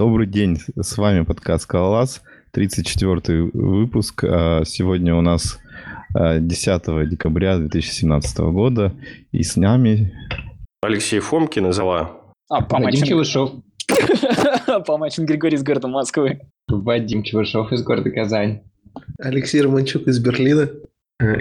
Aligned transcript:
Добрый 0.00 0.26
день, 0.26 0.56
с 0.80 0.96
вами 0.96 1.24
подкаст 1.24 1.64
«Скалолаз», 1.64 2.22
34 2.52 3.50
выпуск. 3.52 4.24
А 4.24 4.62
сегодня 4.64 5.14
у 5.14 5.20
нас 5.20 5.58
10 6.14 6.68
а, 6.68 7.04
декабря 7.04 7.58
2017 7.58 8.38
года, 8.38 8.94
и 9.30 9.42
с 9.42 9.56
нами... 9.56 10.14
Алексей 10.80 11.20
Фомкин 11.20 11.66
из 11.66 11.78
Ала. 11.78 12.12
А, 12.48 12.62
Помачин 12.62 13.04
Чевышев. 13.04 13.50
Помачин 14.86 15.26
Григорий 15.26 15.56
из 15.56 15.62
города 15.62 15.86
Москвы. 15.86 16.40
Вадим 16.66 17.22
Чевышев 17.22 17.70
из 17.70 17.82
города 17.82 18.10
Казань. 18.10 18.62
Алексей 19.18 19.60
Романчук 19.60 20.08
из 20.08 20.18
Берлина. 20.18 20.70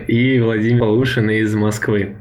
И 0.10 0.38
Владимир 0.42 0.82
Полушин 0.82 1.30
из 1.30 1.56
Москвы. 1.56 2.18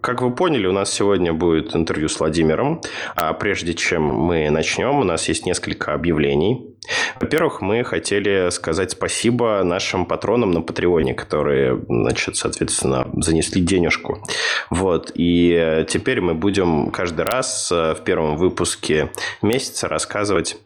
Как 0.00 0.22
вы 0.22 0.34
поняли, 0.34 0.66
у 0.66 0.72
нас 0.72 0.92
сегодня 0.92 1.32
будет 1.32 1.74
интервью 1.74 2.08
с 2.08 2.20
Владимиром. 2.20 2.80
А 3.16 3.32
прежде 3.32 3.74
чем 3.74 4.02
мы 4.02 4.50
начнем, 4.50 4.98
у 4.98 5.04
нас 5.04 5.28
есть 5.28 5.46
несколько 5.46 5.94
объявлений. 5.94 6.74
Во-первых, 7.20 7.60
мы 7.60 7.84
хотели 7.84 8.50
сказать 8.50 8.92
спасибо 8.92 9.62
нашим 9.64 10.06
патронам 10.06 10.52
на 10.52 10.62
Патреоне, 10.62 11.14
которые, 11.14 11.80
значит, 11.88 12.36
соответственно, 12.36 13.08
занесли 13.16 13.60
денежку. 13.60 14.22
Вот. 14.70 15.10
И 15.14 15.84
теперь 15.88 16.20
мы 16.20 16.34
будем 16.34 16.90
каждый 16.90 17.24
раз 17.24 17.70
э, 17.72 17.94
в 17.94 18.04
первом 18.04 18.36
выпуске 18.36 19.10
месяца 19.42 19.88
рассказывать, 19.88 20.56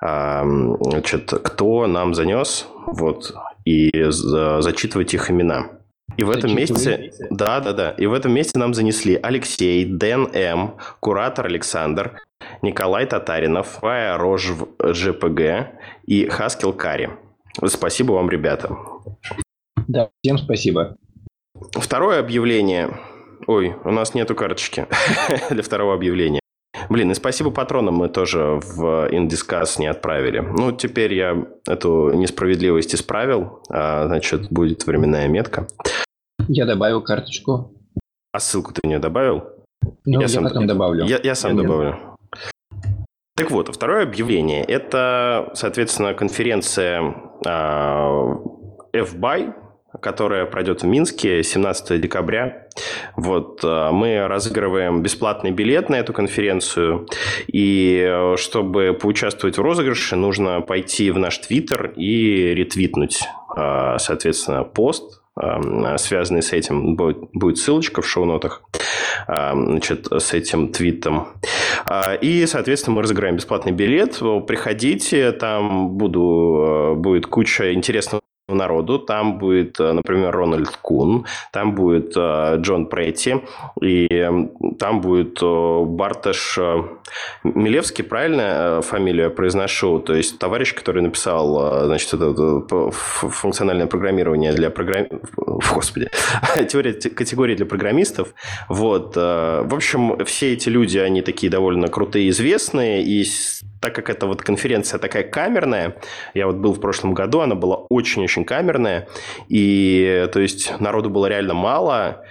значит, 0.00 1.32
кто 1.42 1.86
нам 1.86 2.14
занес, 2.14 2.66
вот, 2.86 3.32
и 3.64 3.90
зачитывать 4.10 5.14
их 5.14 5.30
имена. 5.30 5.70
И 6.16 6.22
в 6.22 6.30
этом 6.30 6.54
месяце, 6.54 7.10
да, 7.30 7.60
да, 7.60 7.72
да, 7.72 7.90
и 7.90 8.06
в 8.06 8.12
этом 8.12 8.32
месяце 8.32 8.58
нам 8.58 8.74
занесли 8.74 9.18
Алексей, 9.20 9.84
Дэн 9.84 10.28
М, 10.32 10.76
куратор 11.00 11.46
Александр, 11.46 12.20
Николай 12.62 13.06
Татаринов, 13.06 13.66
Фая 13.80 14.16
Рож 14.16 14.52
ЖПГ 14.82 15.72
и 16.06 16.26
Хаскил 16.26 16.72
Кари. 16.72 17.10
Спасибо 17.66 18.12
вам, 18.12 18.30
ребята. 18.30 18.76
Да, 19.88 20.10
всем 20.22 20.38
спасибо. 20.38 20.96
Второе 21.72 22.20
объявление. 22.20 22.90
Ой, 23.46 23.74
у 23.84 23.90
нас 23.90 24.14
нету 24.14 24.34
карточки 24.34 24.86
для 25.50 25.62
второго 25.62 25.94
объявления. 25.94 26.40
Блин, 26.88 27.10
и 27.10 27.14
спасибо 27.14 27.50
патронам 27.50 27.94
мы 27.94 28.08
тоже 28.08 28.60
в 28.62 29.08
Индискас 29.10 29.78
не 29.78 29.86
отправили. 29.86 30.40
Ну, 30.40 30.72
теперь 30.72 31.14
я 31.14 31.46
эту 31.66 32.12
несправедливость 32.12 32.94
исправил. 32.94 33.62
А, 33.70 34.06
значит, 34.06 34.50
будет 34.50 34.86
временная 34.86 35.28
метка. 35.28 35.66
Я 36.48 36.66
добавил 36.66 37.02
карточку. 37.02 37.72
А 38.32 38.40
ссылку 38.40 38.72
ты 38.72 38.86
не 38.86 38.98
добавил? 38.98 39.44
Ну, 40.04 40.20
я, 40.20 40.22
я 40.22 40.28
сам 40.28 40.44
потом 40.44 40.66
добавлю. 40.66 41.04
Я, 41.04 41.20
я 41.22 41.34
сам 41.34 41.56
я 41.56 41.62
добавлю. 41.62 41.96
Так 43.36 43.50
вот, 43.50 43.74
второе 43.74 44.04
объявление– 44.04 44.64
это, 44.68 45.50
соответственно, 45.54 46.14
конференция 46.14 47.14
э, 47.44 47.48
FBuy, 48.94 49.54
которая 50.04 50.44
пройдет 50.44 50.82
в 50.82 50.86
Минске 50.86 51.42
17 51.42 51.98
декабря. 51.98 52.68
Вот, 53.16 53.64
э, 53.64 53.88
мы 53.90 54.28
разыгрываем 54.28 55.02
бесплатный 55.02 55.50
билет 55.50 55.88
на 55.88 55.94
эту 55.94 56.12
конференцию, 56.12 57.08
и 57.46 58.04
э, 58.06 58.36
чтобы 58.36 58.92
поучаствовать 59.00 59.56
в 59.56 59.62
розыгрыше, 59.62 60.16
нужно 60.16 60.60
пойти 60.60 61.10
в 61.10 61.16
наш 61.16 61.38
твиттер 61.38 61.94
и 61.96 62.52
ретвитнуть, 62.54 63.22
э, 63.56 63.96
соответственно, 63.98 64.62
пост, 64.64 65.22
связанный 65.96 66.42
с 66.42 66.52
этим. 66.52 66.94
Будет, 66.94 67.58
ссылочка 67.58 68.02
в 68.02 68.06
шоу-нотах 68.06 68.62
значит, 69.26 70.06
с 70.12 70.32
этим 70.32 70.68
твитом. 70.70 71.26
И, 72.20 72.44
соответственно, 72.46 72.94
мы 72.94 73.02
разыграем 73.02 73.34
бесплатный 73.34 73.72
билет. 73.72 74.20
Приходите, 74.46 75.32
там 75.32 75.88
буду, 75.96 76.94
будет 76.96 77.26
куча 77.26 77.74
интересного 77.74 78.20
народу. 78.48 78.98
Там 78.98 79.38
будет, 79.38 79.80
э, 79.80 79.92
например, 79.92 80.36
Рональд 80.36 80.76
Кун, 80.82 81.26
там 81.50 81.74
будет 81.74 82.12
э, 82.16 82.56
Джон 82.58 82.86
Претти, 82.86 83.36
и 83.80 84.30
там 84.78 85.00
будет 85.00 85.38
э, 85.42 85.84
Барташ 85.84 86.58
Милевский, 87.42 88.04
правильно 88.04 88.80
фамилию 88.82 89.24
я 89.24 89.30
произношу? 89.30 89.98
То 89.98 90.14
есть, 90.14 90.38
товарищ, 90.38 90.74
который 90.74 91.02
написал, 91.02 91.86
значит, 91.86 92.12
это, 92.12 92.90
функциональное 92.90 93.86
программирование 93.86 94.52
для 94.52 94.70
программ... 94.70 95.06
Господи, 95.36 96.10
теория 96.68 96.92
категории 96.92 97.54
для 97.54 97.66
программистов. 97.66 98.34
Вот. 98.68 99.16
В 99.16 99.74
общем, 99.74 100.24
все 100.24 100.52
эти 100.52 100.68
люди, 100.68 100.98
они 100.98 101.22
такие 101.22 101.50
довольно 101.50 101.88
крутые, 101.88 102.30
известные, 102.30 103.02
и 103.02 103.24
так 103.84 103.94
как 103.94 104.08
эта 104.08 104.26
вот 104.26 104.40
конференция 104.40 104.98
такая 104.98 105.24
камерная, 105.24 105.96
я 106.32 106.46
вот 106.46 106.56
был 106.56 106.72
в 106.72 106.80
прошлом 106.80 107.12
году, 107.12 107.40
она 107.40 107.54
была 107.54 107.76
очень-очень 107.90 108.46
камерная, 108.46 109.08
и 109.48 110.26
то 110.32 110.40
есть 110.40 110.80
народу 110.80 111.10
было 111.10 111.26
реально 111.26 111.52
мало, 111.52 112.24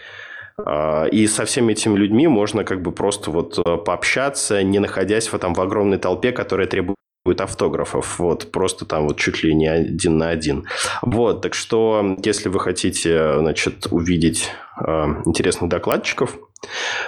а, 0.57 1.05
и 1.05 1.27
со 1.27 1.45
всеми 1.45 1.73
этими 1.73 1.95
людьми 1.95 2.27
можно 2.27 2.63
как 2.63 2.81
бы 2.81 2.91
просто 2.91 3.29
вот 3.29 3.59
э, 3.63 3.77
пообщаться, 3.77 4.63
не 4.63 4.79
находясь 4.79 5.27
в, 5.27 5.37
там, 5.37 5.53
в 5.53 5.61
огромной 5.61 5.99
толпе, 5.99 6.31
которая 6.31 6.65
требует 6.65 6.97
автографов, 7.37 8.17
вот, 8.17 8.51
просто 8.51 8.85
там 8.85 9.07
вот 9.07 9.17
чуть 9.19 9.43
ли 9.43 9.53
не 9.53 9.67
один 9.67 10.17
на 10.17 10.29
один. 10.29 10.65
Вот, 11.03 11.43
так 11.43 11.53
что, 11.53 12.17
если 12.25 12.49
вы 12.49 12.59
хотите, 12.59 13.37
значит, 13.37 13.85
увидеть 13.91 14.49
э, 14.83 15.05
интересных 15.25 15.69
докладчиков, 15.69 16.35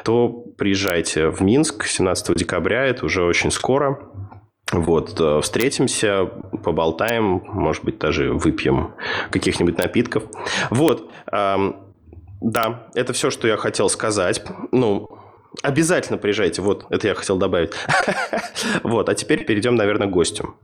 то 0.04 0.30
приезжайте 0.30 1.30
в 1.30 1.42
Минск 1.42 1.86
17 1.86 2.36
декабря, 2.36 2.86
это 2.86 3.06
уже 3.06 3.24
очень 3.24 3.52
скоро. 3.52 4.00
Вот, 4.72 5.20
э, 5.20 5.42
встретимся, 5.42 6.26
поболтаем, 6.64 7.42
может 7.46 7.84
быть, 7.84 8.00
даже 8.00 8.34
выпьем 8.34 8.94
каких-нибудь 9.32 9.78
напитков. 9.78 10.24
Вот, 10.70 11.12
да, 12.42 12.88
это 12.94 13.14
все, 13.14 13.30
что 13.30 13.48
я 13.48 13.58
хотел 13.58 13.90
сказать. 13.90 14.44
Ну, 14.72 15.10
обязательно 15.64 16.18
приезжайте, 16.18 16.62
вот, 16.62 16.86
это 16.90 17.08
я 17.08 17.16
хотел 17.16 17.38
добавить. 17.38 17.72
Вот, 18.84 19.10
а 19.10 19.16
теперь 19.16 19.46
перейдем, 19.46 19.76
наверное, 19.76 20.08
к 20.08 20.12
гостю. 20.12 20.56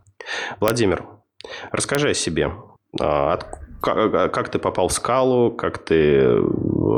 Владимир, 0.59 1.05
расскажи 1.71 2.09
о 2.09 2.13
себе. 2.13 2.51
А, 2.99 3.37
как 3.81 4.49
ты 4.49 4.59
попал 4.59 4.87
в 4.87 4.93
скалу, 4.93 5.51
как 5.51 5.79
ты 5.79 6.37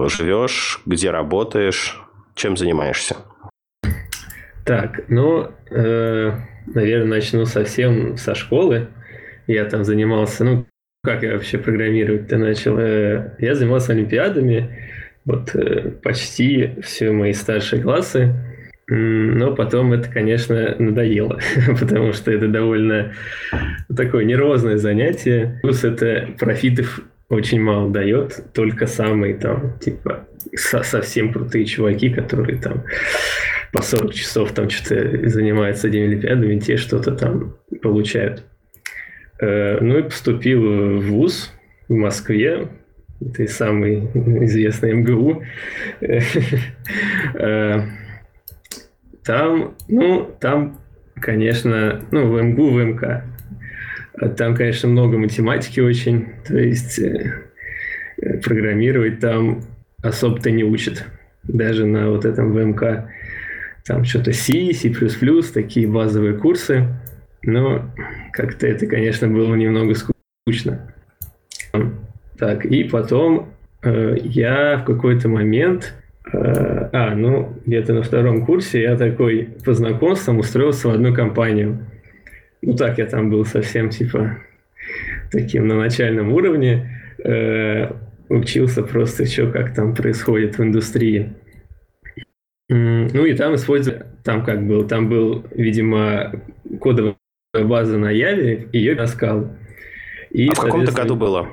живешь, 0.08 0.82
где 0.86 1.12
работаешь, 1.12 2.02
чем 2.36 2.58
занимаешься? 2.58 3.18
Так, 4.66 5.10
ну, 5.10 5.50
э, 5.72 6.32
наверное, 6.68 7.18
начну 7.18 7.46
совсем 7.46 8.18
со 8.18 8.36
школы. 8.36 8.88
Я 9.48 9.66
там 9.66 9.84
занимался, 9.84 10.44
ну, 10.44 10.66
как 11.04 11.24
я 11.24 11.34
вообще 11.34 11.58
программировать-то 11.58 12.38
начал? 12.38 12.78
Э, 12.80 13.36
я 13.40 13.56
занимался 13.56 13.92
олимпиадами, 13.92 14.70
вот 15.26 15.54
э, 15.56 15.92
почти 16.02 16.76
все 16.82 17.12
мои 17.12 17.34
старшие 17.34 17.82
классы. 17.82 18.34
Но 18.88 19.56
потом 19.56 19.94
это, 19.94 20.10
конечно, 20.10 20.76
надоело, 20.78 21.40
потому 21.80 22.14
что 22.14 22.32
это 22.32 22.48
довольно 22.48 23.14
такое 23.96 24.26
нервозное 24.26 24.78
занятие. 24.78 25.60
Плюс 25.62 25.84
это 25.84 26.30
профитов 26.38 27.02
очень 27.34 27.62
мало 27.62 27.90
дает, 27.90 28.54
только 28.54 28.88
самые 28.88 29.36
там, 29.36 29.78
типа, 29.80 30.28
со 30.56 30.84
совсем 30.84 31.34
крутые 31.34 31.66
чуваки, 31.66 32.10
которые 32.10 32.58
там 32.60 32.84
по 33.72 33.82
40 33.82 34.14
часов 34.14 34.52
там 34.52 34.70
что-то 34.70 35.28
занимаются 35.30 35.88
этими 35.88 36.06
олимпиадами, 36.06 36.60
те 36.60 36.78
что-то 36.78 37.12
там 37.12 37.56
получают. 37.82 38.44
Э, 39.40 39.80
ну 39.82 39.98
и 39.98 40.04
поступил 40.04 40.62
в 40.62 41.02
ВУЗ 41.08 41.52
в 41.88 41.94
Москве, 41.94 42.68
это 43.20 43.48
самый 43.48 44.06
известный 44.46 44.94
МГУ. 44.94 45.44
Э, 47.36 47.82
там, 49.24 49.76
ну, 49.88 50.30
там, 50.40 50.80
конечно, 51.16 52.02
ну, 52.12 52.28
в 52.30 52.42
МГУ, 52.42 52.70
в 52.72 52.84
МК. 52.84 53.24
Там, 54.38 54.56
конечно, 54.56 54.90
много 54.90 55.18
математики 55.18 55.80
очень, 55.80 56.34
то 56.46 56.58
есть 56.58 57.00
э, 57.00 57.44
программировать 58.44 59.20
там 59.20 59.64
особо-то 60.04 60.52
не 60.52 60.64
учат. 60.64 61.06
Даже 61.44 61.86
на 61.86 62.10
вот 62.10 62.26
этом 62.26 62.54
ВМК 62.54 63.10
там 63.86 64.06
что-то 64.06 64.32
C, 64.32 64.72
C++, 64.74 64.94
такие 65.54 65.88
базовые 65.88 66.36
курсы. 66.36 66.88
Но 67.44 67.92
как-то 68.32 68.68
это, 68.68 68.86
конечно, 68.86 69.28
было 69.28 69.56
немного 69.56 69.94
скучно. 69.96 70.94
Так, 72.38 72.66
и 72.66 72.84
потом 72.86 73.50
э, 73.84 74.18
я 74.24 74.78
в 74.78 74.86
какой-то 74.86 75.28
момент, 75.28 75.94
э, 76.32 76.38
а, 76.38 77.16
ну, 77.16 77.54
где-то 77.66 77.94
на 77.94 78.04
втором 78.04 78.46
курсе 78.46 78.82
я 78.82 78.96
такой 78.96 79.50
по 79.66 79.74
знакомствам 79.74 80.40
устроился 80.40 80.88
в 80.88 80.92
одну 80.92 81.14
компанию. 81.14 81.86
Ну, 82.66 82.76
так 82.78 82.98
я 82.98 83.06
там 83.06 83.30
был 83.30 83.46
совсем, 83.46 83.90
типа, 83.90 84.38
таким 85.32 85.68
на 85.68 85.76
начальном 85.76 86.32
уровне. 86.32 87.02
Э, 87.24 87.92
учился 88.30 88.84
просто, 88.84 89.26
что 89.26 89.52
как 89.52 89.76
там 89.76 89.94
происходит 89.94 90.58
в 90.58 90.64
индустрии. 90.64 91.34
Ну 92.70 93.26
и 93.26 93.34
там 93.36 93.56
использовали, 93.56 94.06
там 94.24 94.46
как 94.46 94.66
был, 94.66 94.88
там 94.88 95.10
был, 95.10 95.46
видимо, 95.52 96.32
кодовый 96.80 97.16
база 97.54 97.98
на 97.98 98.10
Яве, 98.10 98.70
ее 98.72 98.96
на 98.96 99.08
скалу. 99.08 99.50
И, 100.30 100.48
а 100.48 100.54
в 100.54 100.60
каком-то 100.62 100.94
году 100.94 101.16
было? 101.16 101.50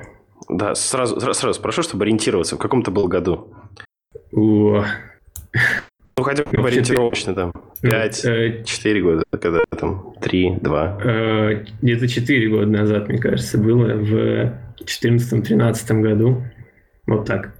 Да, 0.49 0.73
сразу, 0.75 1.19
сразу 1.19 1.53
спрошу, 1.53 1.83
чтобы 1.83 2.05
ориентироваться. 2.05 2.55
В 2.55 2.59
каком-то 2.59 2.89
был 2.89 3.09
году? 3.09 3.53
О. 4.31 4.85
Ну, 6.17 6.23
хотя 6.23 6.43
бы 6.43 6.67
ориентировочно 6.67 7.33
там. 7.33 7.53
5, 7.81 8.65
4 8.65 8.99
э, 8.99 9.03
года, 9.03 9.23
когда 9.31 9.61
там 9.77 10.13
3, 10.21 10.57
2. 10.61 11.01
Э, 11.03 11.65
где-то 11.81 12.07
4 12.07 12.49
года 12.49 12.67
назад, 12.67 13.07
мне 13.09 13.17
кажется, 13.17 13.57
было 13.57 13.93
в 13.93 14.53
2014-2013 14.83 16.01
году. 16.01 16.43
Вот 17.07 17.25
так. 17.25 17.55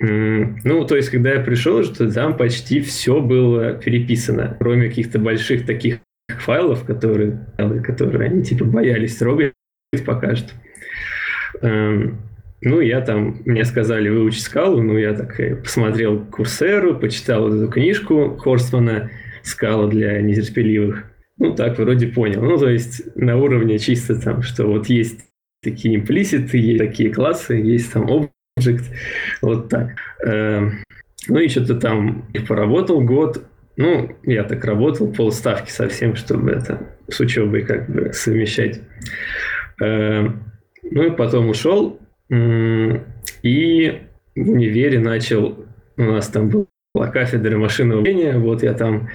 Ну, 0.00 0.84
то 0.86 0.94
есть, 0.94 1.10
когда 1.10 1.32
я 1.32 1.40
пришел, 1.40 1.82
что 1.82 2.08
там 2.12 2.36
почти 2.36 2.80
все 2.80 3.20
было 3.20 3.72
переписано, 3.72 4.56
кроме 4.60 4.88
каких-то 4.88 5.18
больших 5.18 5.66
таких 5.66 5.98
файлов, 6.28 6.84
которые, 6.84 7.46
которые 7.84 8.30
они 8.30 8.44
типа 8.44 8.64
боялись 8.64 9.16
трогать 9.16 9.54
пока 10.06 10.36
что. 10.36 10.52
Ну, 12.60 12.80
я 12.80 13.00
там, 13.00 13.40
мне 13.44 13.64
сказали 13.64 14.08
выучить 14.08 14.42
скалу, 14.42 14.82
ну, 14.82 14.98
я 14.98 15.14
так 15.14 15.62
посмотрел 15.62 16.24
Курсеру, 16.26 16.98
почитал 16.98 17.52
эту 17.54 17.70
книжку 17.70 18.36
Хорстмана 18.36 19.10
«Скала 19.42 19.86
для 19.86 20.20
нетерпеливых». 20.20 21.04
Ну, 21.38 21.54
так 21.54 21.78
вроде 21.78 22.08
понял. 22.08 22.42
Ну, 22.42 22.58
то 22.58 22.68
есть 22.68 23.16
на 23.16 23.36
уровне 23.36 23.78
чисто 23.78 24.20
там, 24.20 24.42
что 24.42 24.66
вот 24.66 24.88
есть 24.88 25.20
такие 25.62 25.96
имплиситы, 25.96 26.58
есть 26.58 26.78
такие 26.78 27.12
классы, 27.12 27.54
есть 27.54 27.92
там 27.92 28.06
object, 28.06 28.84
вот 29.40 29.68
так. 29.68 29.90
Эм, 30.24 30.82
ну, 31.28 31.38
и 31.38 31.48
что-то 31.48 31.76
там 31.76 32.28
и 32.32 32.40
поработал 32.40 33.00
год. 33.00 33.44
Ну, 33.76 34.16
я 34.24 34.42
так 34.42 34.64
работал, 34.64 35.12
полставки 35.12 35.70
совсем, 35.70 36.16
чтобы 36.16 36.50
это 36.50 36.88
с 37.08 37.20
учебой 37.20 37.62
как 37.62 37.88
бы 37.88 38.12
совмещать. 38.12 38.80
Эм, 39.80 40.42
ну, 40.82 41.04
и 41.04 41.10
потом 41.10 41.48
ушел, 41.50 42.00
и 42.30 44.02
в 44.34 44.50
универе 44.50 44.98
начал, 44.98 45.66
у 45.96 46.02
нас 46.02 46.28
там 46.28 46.50
была 46.50 47.08
кафедра 47.08 47.56
машинного 47.56 48.00
управления, 48.00 48.38
вот 48.38 48.62
я 48.62 48.74
там 48.74 49.08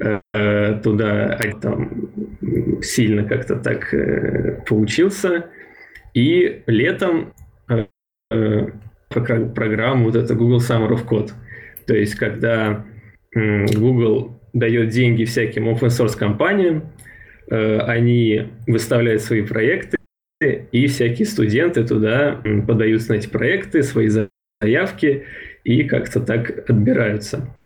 э, 0.00 0.80
туда 0.82 1.38
там, 1.60 2.10
сильно 2.82 3.24
как-то 3.24 3.56
так 3.56 3.92
э, 3.92 4.60
поучился. 4.66 5.46
И 6.14 6.62
летом 6.66 7.34
э, 7.68 7.86
э 8.30 8.66
программу 9.10 10.06
вот 10.06 10.16
это 10.16 10.34
Google 10.34 10.58
Summer 10.58 10.90
of 10.90 11.06
Code. 11.06 11.30
То 11.86 11.94
есть, 11.94 12.16
когда 12.16 12.84
э, 13.34 13.66
Google 13.66 14.40
дает 14.52 14.88
деньги 14.88 15.24
всяким 15.24 15.68
open 15.68 15.88
source 15.88 16.18
компаниям, 16.18 16.90
э, 17.48 17.78
они 17.78 18.48
выставляют 18.66 19.22
свои 19.22 19.42
проекты, 19.42 19.98
и 20.74 20.88
всякие 20.88 21.24
студенты 21.24 21.84
туда 21.86 22.42
подаются 22.66 23.12
на 23.12 23.16
эти 23.18 23.28
проекты, 23.28 23.84
свои 23.84 24.08
заявки, 24.60 25.22
и 25.62 25.84
как-то 25.84 26.18
так 26.18 26.68
отбираются. 26.68 27.56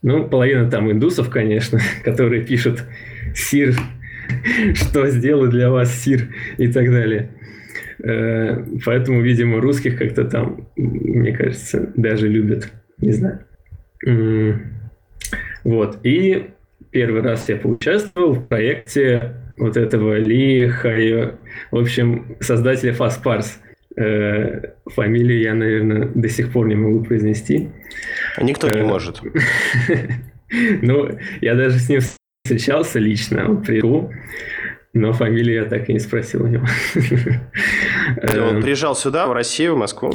Ну, 0.00 0.26
половина 0.26 0.70
там 0.70 0.90
индусов, 0.90 1.28
конечно, 1.28 1.78
которые 2.04 2.42
пишут 2.42 2.82
«Сир, 3.34 3.74
что 4.74 5.06
сделаю 5.08 5.50
для 5.50 5.70
вас, 5.70 5.94
Сир?» 5.94 6.34
и 6.56 6.68
так 6.68 6.90
далее. 6.90 7.32
Э, 8.02 8.64
поэтому, 8.82 9.20
видимо, 9.20 9.60
русских 9.60 9.98
как-то 9.98 10.24
там, 10.24 10.66
мне 10.74 11.36
кажется, 11.36 11.92
даже 11.96 12.28
любят. 12.28 12.72
Не 12.96 13.12
знаю. 13.12 13.44
Вот. 15.64 15.98
И 16.02 16.46
первый 16.90 17.20
раз 17.20 17.46
я 17.50 17.56
поучаствовал 17.56 18.32
в 18.32 18.48
проекте 18.48 19.34
вот 19.56 19.76
этого 19.76 20.18
Ли 20.18 20.68
Хайо, 20.68 21.34
в 21.70 21.78
общем, 21.78 22.36
создателя 22.40 22.92
FastParse. 22.92 23.58
Э, 23.96 24.72
фамилию 24.86 25.40
я, 25.40 25.54
наверное, 25.54 26.08
до 26.14 26.28
сих 26.28 26.52
пор 26.52 26.66
не 26.66 26.74
могу 26.74 27.04
произнести. 27.04 27.70
Никто 28.40 28.68
не 28.68 28.80
э, 28.80 28.84
может. 28.84 29.20
Ну, 30.82 31.08
я 31.40 31.56
даже 31.56 31.80
с 31.80 31.88
ним 31.88 32.00
встречался 32.44 33.00
лично, 33.00 33.48
он 33.48 33.62
приехал, 33.62 34.12
но 34.92 35.12
фамилию 35.12 35.62
я 35.62 35.64
так 35.64 35.88
и 35.88 35.92
не 35.92 35.98
спросил 35.98 36.44
у 36.44 36.46
него. 36.46 36.66
Он 38.38 38.62
приезжал 38.62 38.94
сюда, 38.94 39.26
в 39.26 39.32
Россию, 39.32 39.74
в 39.74 39.78
Москву? 39.78 40.12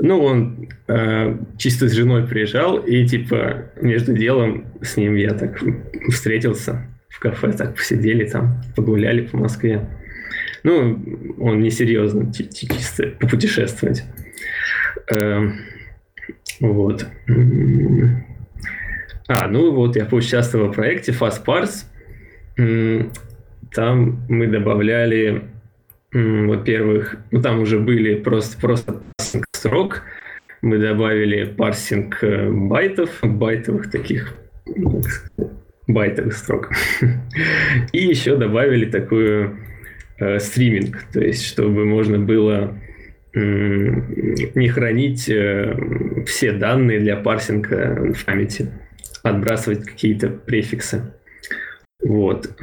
Ну, 0.00 0.20
он 0.20 0.68
э, 0.88 1.38
чисто 1.56 1.88
с 1.88 1.92
женой 1.92 2.26
приезжал, 2.26 2.78
и 2.78 3.06
типа 3.06 3.70
между 3.80 4.12
делом 4.12 4.66
с 4.82 4.96
ним 4.96 5.14
я 5.16 5.30
так 5.30 5.58
встретился 6.08 6.86
в 7.18 7.20
кафе, 7.20 7.50
так 7.52 7.74
посидели 7.74 8.24
там, 8.24 8.62
погуляли 8.76 9.22
по 9.22 9.36
Москве. 9.36 9.88
Ну, 10.62 11.02
он 11.40 11.60
несерьезно, 11.60 12.32
чисто 12.32 13.08
попутешествовать. 13.18 14.04
Э, 15.12 15.48
вот. 16.60 17.06
А, 19.26 19.48
ну 19.48 19.72
вот 19.72 19.96
я 19.96 20.04
поучаствовал 20.04 20.68
в 20.68 20.74
проекте 20.74 21.10
Fast 21.12 21.44
Parts. 21.44 21.84
Там 23.72 24.24
мы 24.28 24.46
добавляли 24.46 25.42
во-первых, 26.12 27.16
ну 27.30 27.42
там 27.42 27.60
уже 27.60 27.78
были 27.78 28.14
просто, 28.14 28.58
просто 28.58 29.02
строк, 29.52 30.04
мы 30.62 30.78
добавили 30.78 31.44
парсинг 31.44 32.24
э, 32.24 32.50
байтов, 32.50 33.10
байтовых 33.22 33.90
таких 33.90 34.34
байтовых 35.88 36.36
строк. 36.36 36.70
И 37.92 38.06
еще 38.06 38.36
добавили 38.36 38.84
такую 38.84 39.58
э, 40.18 40.38
стриминг, 40.38 41.04
то 41.12 41.20
есть 41.20 41.44
чтобы 41.44 41.84
можно 41.84 42.18
было 42.18 42.78
э, 43.34 43.40
не 44.54 44.68
хранить 44.68 45.28
э, 45.28 45.74
все 46.26 46.52
данные 46.52 47.00
для 47.00 47.16
парсинга 47.16 48.12
в 48.14 48.24
памяти, 48.24 48.70
отбрасывать 49.22 49.84
какие-то 49.84 50.28
префиксы. 50.28 51.14
Вот. 52.04 52.56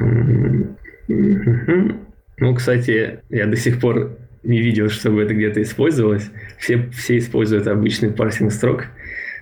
Ну, 2.38 2.54
кстати, 2.54 3.20
я 3.28 3.46
до 3.46 3.56
сих 3.56 3.80
пор 3.80 4.18
не 4.42 4.62
видел, 4.62 4.88
чтобы 4.88 5.22
это 5.22 5.34
где-то 5.34 5.60
использовалось. 5.60 6.30
Все, 6.58 6.88
все 6.90 7.18
используют 7.18 7.66
обычный 7.66 8.10
парсинг 8.10 8.52
строк, 8.52 8.86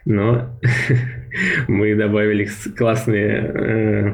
но 0.04 0.58
мы 1.68 1.94
добавили 1.94 2.48
классные 2.76 3.32
э, 3.32 4.12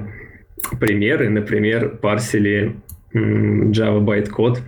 примеры. 0.79 1.29
Например, 1.31 1.89
парсили 1.97 2.77
э, 3.13 3.19
Java 3.19 4.01
bytecode, 4.01 4.59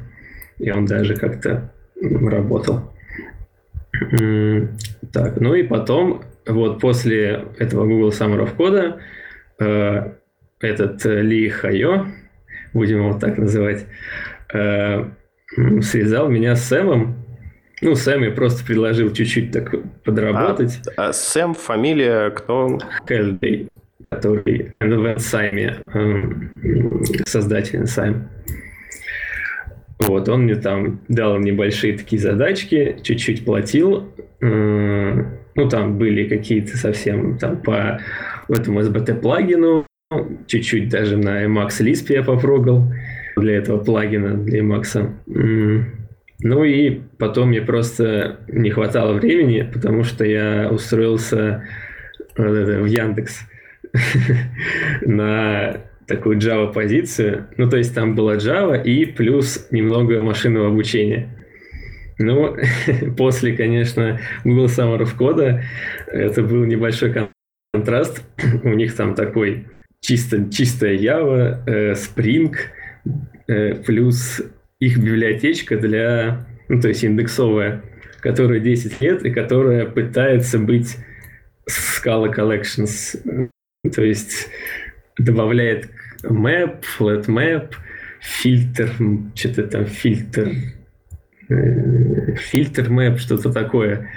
и 0.58 0.70
он 0.70 0.86
даже 0.86 1.16
как-то 1.16 1.72
работал. 2.00 2.92
Так, 5.12 5.40
ну 5.40 5.54
и 5.54 5.62
потом, 5.62 6.22
вот 6.46 6.80
после 6.80 7.44
этого 7.58 7.86
Google 7.86 8.08
Summer 8.08 8.44
of 8.44 8.56
Code, 8.56 8.98
э, 9.60 10.12
этот 10.60 11.04
Ли 11.04 11.48
Хайо, 11.48 12.06
будем 12.72 12.98
его 12.98 13.18
так 13.18 13.38
называть, 13.38 13.86
э, 14.52 15.04
связал 15.82 16.28
меня 16.28 16.56
с 16.56 16.64
Сэмом. 16.64 17.21
Ну, 17.82 17.96
Сэм 17.96 18.22
я 18.22 18.30
просто 18.30 18.64
предложил 18.64 19.12
чуть-чуть 19.12 19.50
так 19.50 19.74
подработать. 20.04 20.80
А, 20.96 21.08
а 21.08 21.12
Сэм 21.12 21.54
фамилия 21.54 22.30
кто? 22.30 22.78
Кэлдей, 23.04 23.68
который 24.08 24.72
в 24.78 25.12
Энсайме, 25.12 25.78
э, 25.92 26.22
создатель 27.26 27.80
Энсайм. 27.80 28.28
Вот, 29.98 30.28
он 30.28 30.44
мне 30.44 30.54
там 30.54 31.00
дал 31.08 31.38
небольшие 31.38 31.98
такие 31.98 32.22
задачки, 32.22 32.98
чуть-чуть 33.02 33.44
платил. 33.44 34.08
Э, 34.40 35.24
ну, 35.56 35.68
там 35.68 35.98
были 35.98 36.28
какие-то 36.28 36.76
совсем 36.76 37.36
там 37.36 37.62
по 37.62 38.00
этому 38.48 38.80
SBT 38.80 39.20
плагину, 39.20 39.86
чуть-чуть 40.46 40.88
даже 40.88 41.16
на 41.16 41.44
Emacs 41.44 41.80
Lisp 41.80 42.12
я 42.12 42.22
попробовал 42.22 42.92
для 43.36 43.56
этого 43.56 43.82
плагина, 43.82 44.34
для 44.34 44.60
Emacs. 44.60 45.10
Ну 46.42 46.64
и 46.64 47.00
потом 47.18 47.48
мне 47.48 47.62
просто 47.62 48.40
не 48.48 48.70
хватало 48.70 49.12
времени, 49.14 49.68
потому 49.72 50.02
что 50.02 50.24
я 50.24 50.68
устроился 50.70 51.64
в 52.36 52.84
Яндекс 52.84 53.42
на 55.02 55.76
такую 56.06 56.38
Java 56.38 56.72
позицию. 56.72 57.46
Ну, 57.56 57.68
то 57.68 57.76
есть 57.76 57.94
там 57.94 58.14
была 58.14 58.36
Java 58.36 58.82
и 58.82 59.04
плюс 59.06 59.68
немного 59.70 60.20
машинного 60.22 60.68
обучения. 60.68 61.28
Ну, 62.18 62.56
после, 63.16 63.56
конечно, 63.56 64.20
Google 64.44 64.66
Summer 64.66 65.00
of 65.00 65.16
Code 65.16 65.62
это 66.08 66.42
был 66.42 66.64
небольшой 66.64 67.14
контраст. 67.72 68.24
У 68.64 68.70
них 68.70 68.96
там 68.96 69.14
такой 69.14 69.66
чисто, 70.00 70.50
чистая 70.50 70.96
Java, 70.96 71.62
э, 71.66 71.92
Spring, 71.92 72.54
э, 73.46 73.74
плюс 73.76 74.42
их 74.82 74.98
библиотечка 74.98 75.76
для, 75.76 76.44
ну, 76.68 76.80
то 76.80 76.88
есть 76.88 77.04
индексовая, 77.04 77.84
которая 78.20 78.58
10 78.58 79.00
лет 79.00 79.24
и 79.24 79.30
которая 79.30 79.86
пытается 79.86 80.58
быть 80.58 80.96
Scala 81.70 82.34
Collections, 82.34 83.16
то 83.94 84.02
есть 84.02 84.48
добавляет 85.16 85.88
map, 86.24 86.82
flat 86.98 87.26
map, 87.26 87.74
фильтр, 88.18 88.90
что-то 89.36 89.68
там 89.68 89.86
фильтр, 89.86 90.50
э, 91.48 92.34
фильтр 92.34 92.90
мэп, 92.90 93.20
что-то 93.20 93.52
такое. 93.52 94.10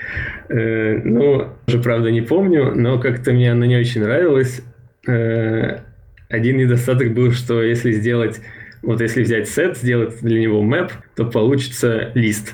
Э, 0.49 0.97
ну, 1.03 1.49
уже 1.67 1.79
правда 1.79 2.09
не 2.09 2.21
помню, 2.21 2.73
но 2.73 2.97
как-то 2.97 3.33
мне 3.33 3.51
она 3.51 3.67
не 3.67 3.77
очень 3.77 4.01
нравилась. 4.01 4.63
Э, 5.07 5.81
один 6.27 6.57
недостаток 6.57 7.13
был, 7.13 7.33
что 7.33 7.61
если 7.61 7.91
сделать 7.91 8.41
вот 8.85 9.01
если 9.01 9.23
взять 9.23 9.49
сет, 9.49 9.77
сделать 9.77 10.19
для 10.21 10.39
него 10.39 10.61
мэп, 10.61 10.91
то 11.15 11.25
получится 11.25 12.11
лист. 12.13 12.53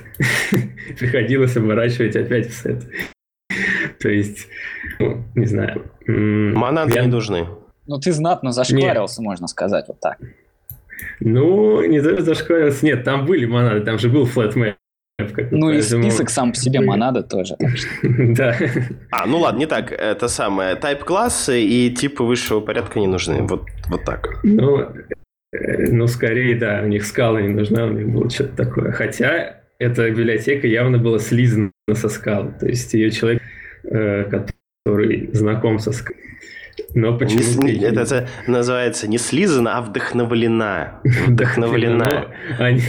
Приходилось 0.99 1.57
оборачивать 1.57 2.15
опять 2.15 2.49
в 2.49 2.53
сет. 2.53 2.83
То 3.99 4.09
есть, 4.09 4.47
ну, 4.99 5.23
не 5.35 5.45
знаю. 5.45 5.91
Монады 6.07 6.95
я... 6.95 7.01
не 7.01 7.07
нужны. 7.07 7.47
Ну, 7.87 7.99
ты 7.99 8.11
знатно 8.11 8.51
зашкварился, 8.51 9.21
нет. 9.21 9.27
можно 9.27 9.47
сказать, 9.47 9.85
вот 9.87 9.99
так. 9.99 10.17
Ну, 11.19 11.83
не 11.85 12.01
только 12.01 12.21
зашкварился, 12.21 12.85
нет, 12.85 13.03
там 13.03 13.25
были 13.25 13.45
монады, 13.45 13.81
там 13.81 13.99
же 13.99 14.09
был 14.09 14.25
flat 14.25 14.55
map. 14.55 14.75
Ну 15.51 15.69
и 15.69 15.81
список 15.81 16.29
сам 16.29 16.51
по 16.51 16.57
себе 16.57 16.79
монада 16.81 17.23
тоже. 17.23 17.55
Да. 18.03 18.55
А, 19.11 19.25
ну 19.25 19.39
ладно, 19.39 19.59
не 19.59 19.65
так. 19.65 19.91
Это 19.91 20.27
самое. 20.27 20.75
Тайп-классы 20.75 21.61
и 21.61 21.91
типы 21.91 22.23
высшего 22.23 22.59
порядка 22.59 22.99
не 22.99 23.07
нужны. 23.07 23.43
Вот, 23.43 23.65
вот 23.89 24.03
так. 24.03 24.39
Ну, 24.43 24.87
ну, 25.53 26.07
скорее, 26.07 26.55
да, 26.55 26.81
у 26.83 26.87
них 26.87 27.05
скала 27.05 27.41
не 27.41 27.49
нужна, 27.49 27.85
у 27.85 27.91
них 27.91 28.07
было 28.09 28.29
что-то 28.29 28.55
такое. 28.65 28.91
Хотя 28.91 29.61
эта 29.79 30.09
библиотека 30.09 30.67
явно 30.67 30.97
была 30.97 31.19
слизана 31.19 31.71
со 31.93 32.07
скалы. 32.07 32.53
То 32.59 32.67
есть 32.67 32.93
ее 32.93 33.11
человек, 33.11 33.41
э, 33.83 34.25
который 34.25 35.29
знаком 35.33 35.79
со 35.79 35.91
скалой, 35.91 36.21
но 36.93 37.17
почему 37.17 37.63
не, 37.63 37.73
это, 37.73 38.01
это 38.01 38.29
называется 38.47 39.07
не 39.07 39.17
слизана, 39.17 39.77
а 39.77 39.81
вдохновлена. 39.81 41.01
Вдохновлена. 41.27 42.27
Они, 42.59 42.81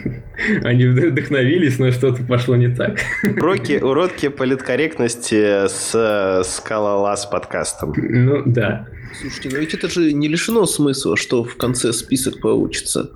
они 0.64 0.86
вдохновились, 0.86 1.78
но 1.78 1.90
что-то 1.90 2.22
пошло 2.24 2.56
не 2.56 2.74
так. 2.74 2.98
Уроки, 3.22 3.80
уроки 3.82 4.28
политкорректности 4.28 5.68
с 5.68 6.42
Скалолаз 6.44 7.26
подкастом. 7.26 7.94
Ну, 7.96 8.42
да. 8.46 8.88
Слушайте, 9.20 9.50
но 9.50 9.58
ведь 9.58 9.74
это 9.74 9.88
же 9.88 10.12
не 10.12 10.28
лишено 10.28 10.66
смысла, 10.66 11.16
что 11.16 11.44
в 11.44 11.56
конце 11.56 11.92
список 11.92 12.40
получится. 12.40 13.10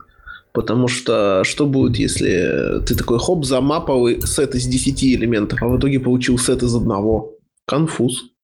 Потому 0.53 0.89
что 0.89 1.43
что 1.45 1.67
будет, 1.67 1.97
если 1.97 2.83
ты 2.87 2.95
такой 2.95 3.19
хоп, 3.19 3.45
замапал 3.45 4.09
сет 4.25 4.55
из 4.55 4.67
10 4.67 5.05
элементов, 5.05 5.63
а 5.63 5.69
в 5.69 5.79
итоге 5.79 6.01
получил 6.01 6.39
сет 6.39 6.63
из 6.63 6.75
одного? 6.75 7.35
Конфуз. 7.67 8.36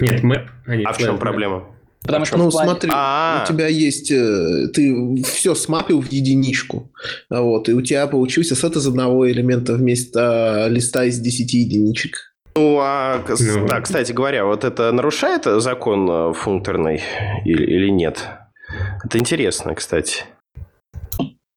Нет, 0.00 0.22
мэп. 0.22 0.48
А, 0.66 0.72
а 0.84 0.92
в 0.92 0.98
чем 0.98 1.18
проблема? 1.18 1.64
Потому 2.04 2.26
что 2.26 2.36
ну, 2.36 2.50
плане... 2.50 2.70
смотри, 2.70 2.90
А-а-а. 2.92 3.44
у 3.44 3.48
тебя 3.48 3.66
есть, 3.66 4.10
э, 4.10 4.68
ты 4.74 5.22
все 5.22 5.54
смапил 5.54 6.02
в 6.02 6.12
единичку, 6.12 6.92
вот, 7.30 7.70
и 7.70 7.72
у 7.72 7.80
тебя 7.80 8.06
получился 8.06 8.54
сет 8.54 8.76
из 8.76 8.86
одного 8.86 9.30
элемента 9.30 9.72
вместо 9.72 10.66
листа 10.68 11.04
из 11.04 11.18
10 11.18 11.54
единичек. 11.54 12.34
Ну, 12.56 12.78
а, 12.78 13.24
ну, 13.26 13.66
да, 13.66 13.80
кстати 13.80 14.12
говоря, 14.12 14.44
вот 14.44 14.64
это 14.64 14.92
нарушает 14.92 15.44
закон 15.44 16.08
э, 16.10 16.34
функторный 16.34 17.00
или, 17.46 17.64
или 17.64 17.88
нет? 17.88 18.28
Это 19.02 19.18
интересно, 19.18 19.74
кстати. 19.74 20.24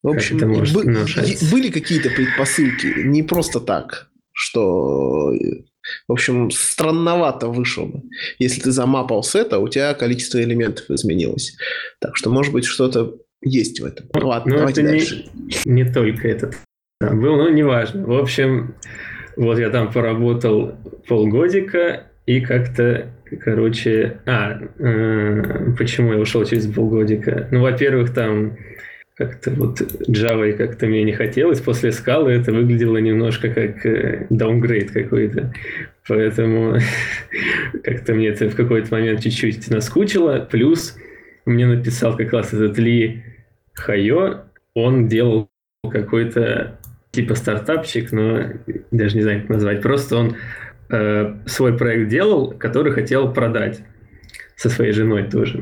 В 0.02 0.10
общем, 0.10 0.38
бы, 0.38 1.06
были 1.52 1.70
какие-то 1.70 2.10
предпосылки, 2.10 3.04
не 3.04 3.22
просто 3.22 3.60
так, 3.60 4.10
что 4.32 5.34
в 6.08 6.12
общем, 6.12 6.52
странновато 6.52 7.48
вышло 7.48 7.86
бы. 7.86 8.02
Если 8.40 8.62
ты 8.62 8.72
замапал 8.72 9.24
сет, 9.24 9.54
а 9.54 9.60
у 9.60 9.68
тебя 9.68 9.94
количество 9.94 10.42
элементов 10.42 10.90
изменилось. 10.90 11.58
Так 12.00 12.16
что, 12.16 12.30
может 12.30 12.54
быть, 12.54 12.66
что-то 12.66 13.18
есть 13.42 13.80
в 13.80 13.86
этом. 13.86 14.08
Ну, 14.14 14.28
Ладно, 14.28 14.52
ну, 14.52 14.58
давайте 14.60 14.82
это 14.82 14.92
дальше. 14.92 15.26
Не, 15.66 15.84
не 15.84 15.92
только 15.92 16.28
этот 16.28 16.56
был, 17.00 17.38
но 17.38 17.50
неважно. 17.50 18.06
В 18.06 18.14
общем, 18.14 18.76
вот 19.36 19.60
я 19.60 19.70
там 19.70 19.92
поработал 19.92 20.76
полгодика, 21.08 22.08
и 22.26 22.42
как-то, 22.42 23.14
короче... 23.40 24.20
А, 24.26 24.60
э, 24.80 25.74
почему 25.78 26.14
я 26.14 26.20
ушел 26.20 26.44
через 26.44 26.68
полгодика? 26.68 27.48
Ну, 27.52 27.62
во-первых, 27.62 28.14
там 28.14 28.58
как-то 29.18 29.50
вот 29.52 29.82
Java 30.08 30.54
как-то 30.54 30.86
мне 30.86 31.04
не 31.04 31.14
хотелось. 31.14 31.60
После 31.60 31.92
скалы 31.92 32.34
это 32.34 32.54
выглядело 32.54 32.98
немножко 32.98 33.50
как 33.50 33.84
э, 33.86 34.28
какой-то. 34.94 35.54
Поэтому 36.08 36.78
как-то 37.84 38.14
мне 38.14 38.28
это 38.28 38.50
в 38.50 38.56
какой-то 38.56 38.94
момент 38.94 39.22
чуть-чуть 39.22 39.70
наскучило. 39.70 40.48
Плюс 40.50 40.96
мне 41.46 41.66
написал 41.66 42.16
как 42.16 42.32
раз 42.32 42.54
этот 42.54 42.78
Ли 42.78 43.24
Хайо. 43.74 44.44
Он 44.76 45.08
делал 45.08 45.50
какой-то 45.84 46.80
типа 47.10 47.34
стартапчик, 47.34 48.12
но 48.12 48.52
даже 48.92 49.16
не 49.16 49.24
знаю, 49.24 49.42
как 49.42 49.50
назвать. 49.50 49.82
Просто 49.82 50.16
он 50.16 50.36
э, 50.92 51.34
свой 51.48 51.76
проект 51.76 52.10
делал, 52.10 52.52
который 52.52 52.92
хотел 52.92 53.34
продать 53.34 53.80
со 54.56 54.70
своей 54.70 54.92
женой 54.92 55.24
тоже 55.24 55.60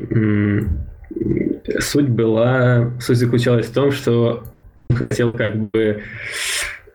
суть 1.80 2.08
была, 2.08 2.92
суть 3.00 3.16
заключалась 3.16 3.66
в 3.66 3.74
том, 3.74 3.90
что 3.92 4.44
хотел 4.92 5.32
как 5.32 5.70
бы, 5.70 6.02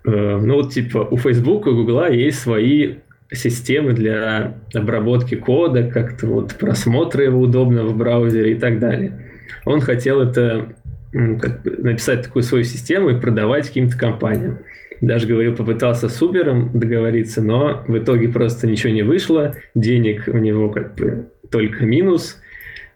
э, 0.06 0.38
ну 0.38 0.56
вот 0.56 0.74
типа 0.74 1.08
у 1.10 1.18
Facebook 1.18 1.68
и 1.68 1.72
Google 1.72 2.08
есть 2.12 2.40
свои 2.40 2.96
системы 3.32 3.94
для 3.94 4.58
обработки 4.74 5.36
кода, 5.36 5.84
как-то 5.90 6.28
вот 6.28 6.56
просмотра 6.56 7.24
его 7.24 7.40
удобно 7.40 7.86
в 7.86 7.96
браузере 7.96 8.54
и 8.54 8.56
так 8.56 8.80
далее. 8.80 9.30
Он 9.66 9.80
хотел 9.80 10.22
это 10.22 10.74
как 11.12 11.64
бы 11.64 11.78
написать 11.78 12.24
такую 12.24 12.44
свою 12.44 12.64
систему 12.64 13.10
и 13.10 13.20
продавать 13.20 13.68
каким-то 13.68 13.98
компаниям. 13.98 14.60
Даже 15.02 15.28
говорил, 15.28 15.56
попытался 15.56 16.10
с 16.10 16.22
Uber 16.22 16.70
договориться, 16.78 17.42
но 17.42 17.84
в 17.88 17.98
итоге 17.98 18.30
просто 18.30 18.68
ничего 18.68 18.94
не 18.94 19.02
вышло, 19.02 19.56
денег 19.74 20.24
у 20.28 20.38
него 20.38 20.70
как 20.70 20.96
бы 20.96 21.30
только 21.50 21.86
минус, 21.86 22.40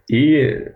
и 0.08 0.68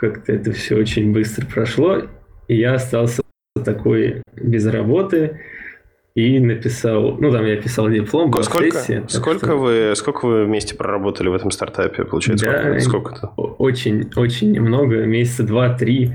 как-то 0.00 0.32
это 0.32 0.52
все 0.52 0.76
очень 0.76 1.12
быстро 1.12 1.46
прошло, 1.46 2.02
и 2.46 2.56
я 2.56 2.74
остался 2.74 3.22
такой 3.64 4.22
без 4.36 4.66
работы 4.66 5.40
и 6.14 6.38
написал, 6.40 7.16
ну 7.18 7.30
там 7.30 7.46
я 7.46 7.56
писал 7.56 7.88
диплом, 7.88 8.32
сколько, 8.42 8.78
сессия, 8.78 9.04
сколько 9.08 9.46
что... 9.46 9.56
вы 9.56 9.92
сколько 9.94 10.26
вы 10.26 10.44
вместе 10.44 10.74
проработали 10.74 11.28
в 11.28 11.34
этом 11.34 11.50
стартапе, 11.50 12.04
получается? 12.04 12.46
Да, 12.46 12.80
сколько-то? 12.80 13.28
Очень, 13.36 14.10
очень 14.16 14.52
немного, 14.52 15.04
месяца 15.04 15.44
два-три. 15.44 16.12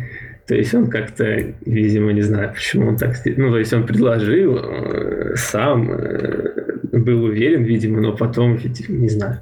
То 0.47 0.55
есть 0.55 0.73
он 0.73 0.87
как-то, 0.87 1.23
видимо, 1.65 2.11
не 2.11 2.21
знаю, 2.21 2.51
почему 2.53 2.89
он 2.89 2.97
так... 2.97 3.15
Ну, 3.25 3.49
то 3.49 3.57
есть 3.57 3.71
он 3.71 3.85
предложил 3.85 4.57
э, 4.57 5.35
сам, 5.35 5.89
э, 5.89 6.62
был 6.99 7.23
уверен, 7.23 7.63
видимо, 7.63 8.01
но 8.01 8.15
потом, 8.15 8.55
видимо, 8.55 8.99
не 8.99 9.09
знаю, 9.09 9.39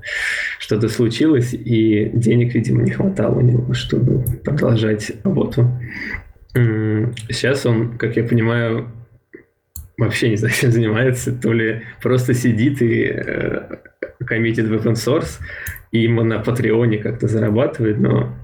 что-то 0.60 0.90
случилось, 0.90 1.54
и 1.54 2.10
денег, 2.14 2.54
видимо, 2.54 2.82
не 2.82 2.92
хватало 2.92 3.40
у 3.40 3.42
него, 3.42 3.74
чтобы 3.74 4.24
продолжать 4.44 5.12
работу. 5.24 5.70
Сейчас 6.54 7.66
он, 7.66 7.98
как 7.98 8.16
я 8.18 8.24
понимаю, 8.24 8.90
вообще 9.98 10.30
не 10.30 10.36
знаю, 10.36 10.54
чем 10.60 10.72
занимается, 10.72 11.32
то 11.34 11.54
ли 11.54 11.84
просто 12.02 12.34
сидит 12.34 12.82
и 12.82 13.04
э, 13.04 13.78
коммитит 14.26 14.68
в 14.68 14.74
open 14.74 14.94
source, 14.94 15.40
и 15.92 16.08
на 16.08 16.40
Патреоне 16.40 16.98
как-то 16.98 17.28
зарабатывает, 17.28 18.00
но 18.00 18.36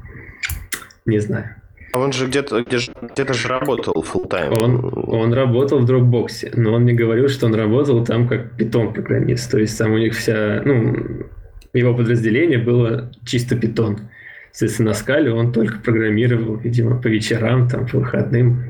не 1.06 1.20
знаю. 1.20 1.57
А 1.98 2.00
он 2.00 2.12
же 2.12 2.28
где-то 2.28 2.64
где 2.64 2.78
где 3.02 3.34
же 3.34 3.48
работал 3.48 4.06
full 4.08 4.30
time. 4.30 4.56
Он, 4.62 4.92
он 5.08 5.34
работал 5.34 5.80
в 5.80 5.90
Dropbox, 5.90 6.52
но 6.56 6.74
он 6.74 6.84
мне 6.84 6.94
говорил, 6.94 7.28
что 7.28 7.48
он 7.48 7.56
работал 7.56 8.06
там 8.06 8.28
как 8.28 8.56
питон 8.56 8.94
программист. 8.94 9.50
То 9.50 9.58
есть 9.58 9.76
там 9.80 9.94
у 9.94 9.98
них 9.98 10.14
вся, 10.14 10.62
ну, 10.64 11.26
его 11.74 11.96
подразделение 11.96 12.60
было 12.60 13.12
чисто 13.26 13.56
питон. 13.56 14.10
Соответственно, 14.52 14.90
на 14.90 14.94
скале 14.94 15.32
он 15.32 15.52
только 15.52 15.80
программировал, 15.80 16.58
видимо, 16.58 17.02
по 17.02 17.08
вечерам, 17.08 17.68
там, 17.68 17.88
по 17.88 17.98
выходным. 17.98 18.62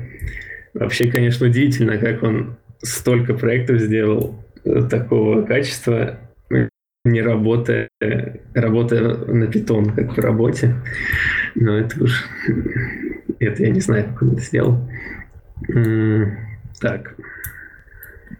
Вообще, 0.72 1.10
конечно, 1.10 1.48
удивительно, 1.48 1.98
как 1.98 2.22
он 2.22 2.56
столько 2.80 3.34
проектов 3.34 3.80
сделал 3.80 4.42
э, 4.64 4.84
такого 4.88 5.42
качества, 5.42 6.18
не 7.04 7.20
работая, 7.20 7.88
работая 8.54 9.02
на 9.02 9.46
питон, 9.48 9.92
как 9.92 10.16
в 10.16 10.18
работе. 10.18 10.74
Но 11.54 11.78
это 11.78 12.04
уж... 12.04 12.24
Это 13.40 13.62
я 13.62 13.70
не 13.70 13.80
знаю, 13.80 14.04
как 14.12 14.22
он 14.22 14.32
это 14.32 14.40
сделал. 14.40 14.78
Так. 16.80 17.14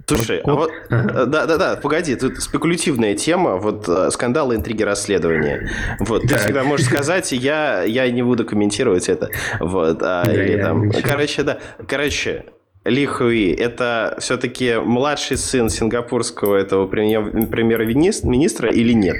Слушай, 0.06 0.40
а 0.44 0.54
вот, 0.54 0.70
ага. 0.88 1.26
да, 1.26 1.46
да, 1.46 1.56
да, 1.58 1.76
погоди, 1.76 2.14
тут 2.16 2.40
спекулятивная 2.40 3.14
тема, 3.14 3.56
вот 3.56 3.86
э, 3.88 4.10
скандалы, 4.10 4.54
интриги, 4.54 4.82
расследования. 4.82 5.70
Вот, 6.00 6.22
ты 6.22 6.36
всегда 6.36 6.64
можешь 6.64 6.86
сказать, 6.86 7.30
я, 7.32 7.82
я 7.82 8.10
не 8.10 8.22
буду 8.22 8.46
комментировать 8.46 9.10
это. 9.10 9.28
Вот, 9.60 10.02
а, 10.02 10.24
да, 10.24 10.32
или 10.32 10.62
там, 10.62 10.90
короче, 10.90 11.42
да, 11.42 11.58
короче, 11.86 12.46
ли 12.84 13.04
Хуи, 13.04 13.52
это 13.52 14.16
все-таки 14.18 14.76
младший 14.76 15.36
сын 15.36 15.68
сингапурского 15.68 16.56
этого 16.56 16.86
премьер-министра 16.86 18.70
или 18.70 18.92
нет? 18.92 19.16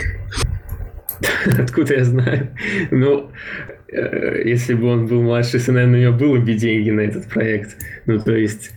Откуда 1.58 1.94
я 1.94 2.04
знаю? 2.04 2.48
Ну, 2.90 3.30
э, 3.68 3.77
если 3.90 4.74
бы 4.74 4.88
он 4.88 5.06
был 5.06 5.22
младший 5.22 5.60
сын, 5.60 5.74
наверное, 5.74 5.98
у 5.98 6.02
него 6.02 6.18
было 6.18 6.38
бы 6.38 6.54
деньги 6.54 6.90
на 6.90 7.00
этот 7.00 7.26
проект. 7.28 7.76
Ну, 8.06 8.18
то 8.18 8.36
есть... 8.36 8.70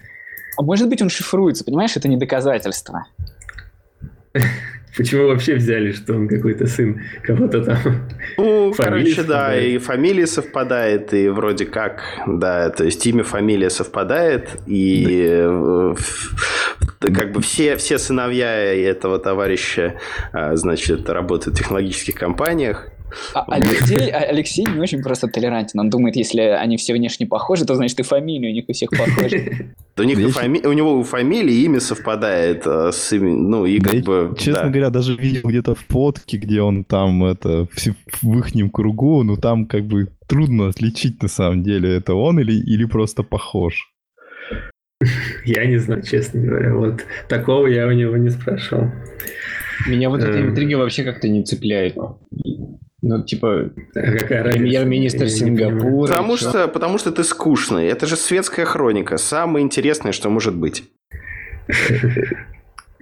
А 0.57 0.63
может 0.63 0.89
быть, 0.89 1.01
он 1.01 1.09
шифруется, 1.09 1.63
понимаешь? 1.63 1.95
Это 1.95 2.07
не 2.07 2.17
доказательство. 2.17 3.05
Почему 4.97 5.27
вообще 5.27 5.55
взяли, 5.55 5.93
что 5.93 6.13
он 6.13 6.27
какой-то 6.27 6.67
сын 6.67 7.01
кого-то 7.23 7.63
там? 7.63 7.77
Ну, 8.37 8.73
короче, 8.75 9.15
совпадает. 9.15 9.27
да, 9.27 9.57
и 9.57 9.77
фамилия 9.77 10.27
совпадает, 10.27 11.13
и 11.13 11.29
вроде 11.29 11.65
как, 11.65 12.01
да, 12.27 12.69
то 12.69 12.83
есть 12.83 13.05
имя, 13.07 13.23
фамилия 13.23 13.69
совпадает, 13.69 14.49
и. 14.67 15.29
Э, 15.31 15.95
как 16.99 17.31
бы 17.31 17.41
все, 17.41 17.77
все 17.77 17.97
сыновья 17.97 18.51
этого 18.51 19.17
товарища, 19.17 19.95
а, 20.33 20.55
значит, 20.55 21.09
работают 21.09 21.55
в 21.55 21.59
технологических 21.59 22.15
компаниях, 22.15 22.89
а 23.33 23.45
Алексей, 23.47 24.09
а 24.09 24.19
Алексей 24.19 24.65
не 24.65 24.79
очень 24.79 25.01
просто 25.01 25.27
толерантен. 25.27 25.79
Он 25.79 25.89
думает, 25.89 26.15
если 26.15 26.41
они 26.41 26.77
все 26.77 26.93
внешне 26.93 27.25
похожи, 27.25 27.65
то 27.65 27.75
значит 27.75 27.99
и 27.99 28.03
фамилия 28.03 28.49
у 28.49 28.53
них 28.53 28.65
у 28.67 28.73
всех 28.73 28.89
похожи. 28.91 29.75
У, 29.97 30.03
них 30.03 30.31
фами... 30.31 30.59
у 30.65 30.73
него 30.73 30.97
у 30.97 31.03
фамилии 31.03 31.63
имя 31.65 31.79
совпадает 31.79 32.63
а, 32.65 32.91
с 32.91 33.13
именем, 33.13 33.49
ну 33.51 33.65
и 33.67 33.79
как 33.79 34.01
бы... 34.01 34.33
Честно 34.39 34.69
говоря, 34.69 34.89
даже 34.89 35.15
видел 35.15 35.47
где-то 35.47 35.75
фотки, 35.75 36.37
где 36.37 36.61
он 36.61 36.85
там 36.85 37.23
это 37.25 37.67
в 38.21 38.37
их 38.39 38.71
кругу, 38.71 39.21
ну 39.21 39.37
там 39.37 39.67
как 39.67 39.83
бы 39.83 40.07
трудно 40.27 40.69
отличить 40.69 41.21
на 41.21 41.27
самом 41.27 41.61
деле, 41.61 41.97
это 41.97 42.15
он 42.15 42.39
или, 42.39 42.53
или 42.53 42.85
просто 42.85 43.21
похож. 43.21 43.91
Я 45.45 45.65
не 45.65 45.77
знаю, 45.77 46.03
честно 46.03 46.41
говоря. 46.41 46.73
Вот 46.73 47.03
такого 47.27 47.67
я 47.67 47.87
у 47.87 47.91
него 47.91 48.17
не 48.17 48.29
спрашивал. 48.29 48.91
Меня 49.87 50.09
вот 50.09 50.21
эта 50.21 50.37
эм. 50.37 50.49
интрига 50.49 50.75
вообще 50.75 51.03
как-то 51.03 51.27
не 51.27 51.43
цепляет. 51.43 51.95
Ну, 53.03 53.23
типа, 53.23 53.71
премьер-министр 53.93 55.27
Сингапура. 55.27 56.07
Потому 56.07 56.37
что, 56.37 56.67
потому 56.67 56.97
что 56.99 57.11
ты 57.11 57.23
скучный. 57.23 57.87
Это 57.87 58.05
же 58.05 58.15
светская 58.15 58.65
хроника. 58.65 59.17
Самое 59.17 59.65
интересное, 59.65 60.11
что 60.11 60.29
может 60.29 60.55
быть. 60.55 60.83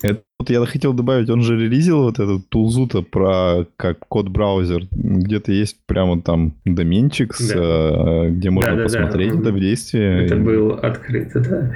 Это 0.01 0.21
вот 0.39 0.49
я 0.49 0.65
хотел 0.65 0.93
добавить, 0.93 1.29
он 1.29 1.41
же 1.41 1.59
релизил 1.59 2.03
вот 2.03 2.19
этот 2.19 2.47
тулзу-то 2.47 3.01
про 3.01 3.65
как 3.75 3.99
код-браузер. 4.07 4.83
Где-то 4.91 5.51
есть 5.51 5.77
прямо 5.85 6.21
там 6.21 6.53
доменчик, 6.63 7.35
с, 7.35 7.49
да. 7.49 8.25
Э, 8.25 8.29
где 8.29 8.49
можно 8.49 8.77
да, 8.77 8.83
посмотреть 8.83 9.33
да, 9.33 9.39
это 9.41 9.51
в 9.51 9.59
действии. 9.59 10.25
Это 10.25 10.37
был 10.37 10.71
открыто, 10.71 11.39
да. 11.41 11.75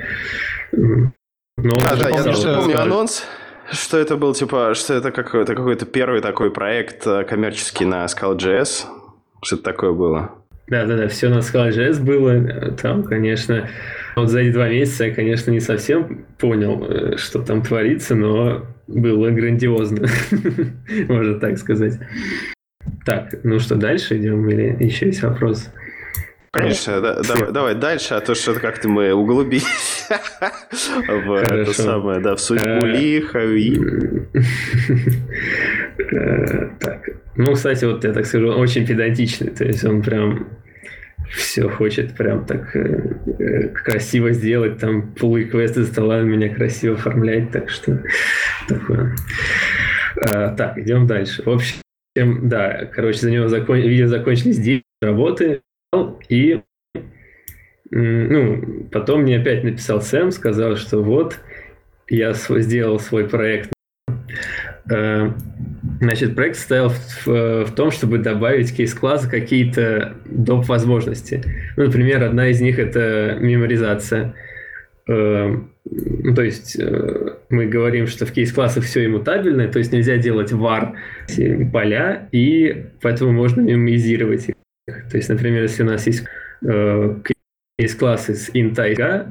Ну, 0.72 1.12
да, 1.58 1.96
да, 1.98 2.10
я 2.10 2.24
даже 2.24 2.56
помню 2.56 2.82
анонс. 2.82 3.26
Что 3.74 3.98
это 3.98 4.18
был, 4.18 4.34
типа, 4.34 4.74
что 4.76 4.94
это 4.94 5.12
какой-то 5.12 5.56
какой-то 5.56 5.86
первый 5.88 6.22
такой 6.22 6.52
проект 6.52 7.08
э, 7.08 7.24
коммерческий 7.24 7.86
на 7.86 8.06
Scala.js? 8.06 8.86
Что-то 9.44 9.64
такое 9.64 9.94
было? 9.94 10.32
Да-да-да, 10.68 11.08
все 11.08 11.30
на 11.30 11.40
Scala.js 11.40 12.00
было. 12.00 12.72
Там, 12.74 13.04
конечно, 13.04 13.68
вот 14.16 14.30
за 14.30 14.42
эти 14.42 14.54
два 14.54 14.70
месяца 14.70 15.06
я, 15.06 15.14
конечно, 15.14 15.50
не 15.50 15.60
совсем 15.60 16.26
понял, 16.38 16.86
э, 16.88 17.18
что 17.18 17.42
там 17.42 17.64
творится, 17.64 18.14
но 18.14 18.64
было 18.86 19.32
грандиозно, 19.32 20.08
можно 21.08 21.40
так 21.40 21.58
сказать. 21.58 22.00
Так, 23.06 23.34
ну 23.44 23.60
что, 23.60 23.76
дальше 23.76 24.18
идем 24.18 24.48
или 24.50 24.84
еще 24.84 25.08
есть 25.08 25.24
вопрос? 25.24 25.70
Конечно, 26.54 27.02
да, 27.02 27.20
давай, 27.24 27.52
давай 27.52 27.74
дальше, 27.76 28.14
а 28.14 28.22
то 28.22 28.36
что-то 28.36 28.60
как-то 28.60 28.88
мы 28.88 29.12
углубились 29.12 30.08
в 31.08 31.34
это 31.34 31.74
самое, 31.74 32.20
да, 32.20 32.36
в 32.36 32.40
судьбу 32.40 32.86
э, 32.86 32.92
лиха. 32.92 33.40
Э, 35.96 36.70
так, 36.80 37.10
ну, 37.36 37.54
кстати, 37.54 37.86
вот 37.86 38.04
я 38.04 38.14
так 38.14 38.26
скажу, 38.26 38.48
очень 38.50 38.86
педантичный, 38.86 39.50
то 39.50 39.64
есть 39.64 39.84
он 39.84 40.02
прям 40.02 40.48
все 41.32 41.70
хочет 41.70 42.16
прям 42.16 42.46
так 42.46 42.76
э, 42.76 43.70
красиво 43.70 44.32
сделать, 44.32 44.78
там 44.78 45.14
пулы 45.14 45.46
квесты 45.46 45.84
стола 45.86 46.22
меня 46.22 46.54
красиво 46.54 46.96
оформлять, 46.96 47.52
так 47.52 47.70
что 47.70 48.04
такое. 48.68 49.16
так, 50.16 50.78
идем 50.78 51.08
дальше. 51.08 51.44
В 51.44 51.50
общем, 51.50 51.78
да, 52.16 52.86
короче, 52.86 53.20
за 53.20 53.32
него 53.32 53.48
закон... 53.48 53.78
видео 53.78 54.08
закончились 54.08 54.60
9 54.60 54.84
работы, 55.02 55.62
и 56.30 56.62
ну, 57.96 58.88
потом 58.92 59.22
мне 59.22 59.38
опять 59.38 59.64
написал 59.64 60.02
Сэм, 60.02 60.32
сказал, 60.32 60.78
что 60.78 61.04
вот, 61.04 61.38
я 62.10 62.34
сделал 62.34 63.00
свой 63.00 63.28
проект. 63.28 63.72
Э, 64.92 65.32
значит, 66.00 66.36
проект 66.36 66.58
состоял 66.58 66.90
в, 66.90 67.28
в, 67.28 67.66
в 67.66 67.72
том, 67.76 67.92
чтобы 67.92 68.18
добавить 68.18 68.76
кейс-классы 68.76 69.30
какие-то 69.30 70.16
доп. 70.26 70.68
возможности. 70.68 71.44
Ну, 71.78 71.86
например, 71.86 72.24
одна 72.24 72.48
из 72.48 72.60
них– 72.62 72.80
это 72.80 73.38
меморизация. 73.40 74.34
Э, 75.08 75.56
ну, 75.86 76.36
то 76.36 76.42
есть 76.42 76.78
э, 76.80 77.36
мы 77.50 77.66
говорим, 77.68 78.08
что 78.08 78.26
в 78.26 78.32
кейс-классах 78.32 78.86
все 78.86 79.06
иммутабельное, 79.06 79.68
то 79.68 79.80
есть 79.80 79.92
нельзя 79.92 80.18
делать 80.18 80.52
var 80.52 80.94
поля, 81.72 82.28
и 82.32 82.86
поэтому 83.02 83.32
можно 83.34 83.62
меморизировать 83.62 84.50
их. 84.50 84.56
То 84.86 85.18
есть, 85.18 85.30
например, 85.30 85.64
если 85.64 85.84
у 85.84 85.86
нас 85.86 86.06
есть 86.08 86.26
э, 86.66 87.16
кейс-классы 87.78 88.36
с 88.36 88.50
и 88.54 88.70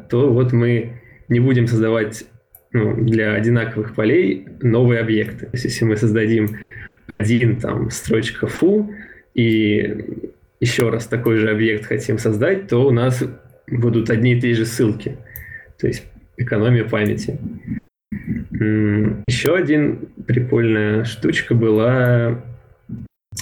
то 0.08 0.32
вот 0.32 0.52
мы 0.52 1.00
не 1.28 1.40
будем 1.40 1.66
создавать 1.66 2.24
ну, 2.72 2.96
для 2.96 3.34
одинаковых 3.34 3.94
полей 3.94 4.48
новые 4.60 5.00
объекты. 5.00 5.46
То 5.46 5.52
есть, 5.52 5.64
если 5.64 5.84
мы 5.84 5.96
создадим 5.96 6.58
один 7.18 7.60
там 7.60 7.90
строчка 7.90 8.46
foo 8.46 8.94
и 9.34 10.22
еще 10.60 10.88
раз 10.88 11.06
такой 11.06 11.36
же 11.36 11.50
объект 11.50 11.86
хотим 11.86 12.18
создать, 12.18 12.68
то 12.68 12.86
у 12.86 12.90
нас 12.90 13.22
будут 13.66 14.10
одни 14.10 14.34
и 14.34 14.40
те 14.40 14.54
же 14.54 14.64
ссылки. 14.64 15.16
То 15.78 15.86
есть 15.86 16.04
экономия 16.36 16.84
памяти. 16.84 17.38
Еще 19.26 19.54
один 19.54 20.08
прикольная 20.26 21.04
штучка 21.04 21.54
была 21.54 22.42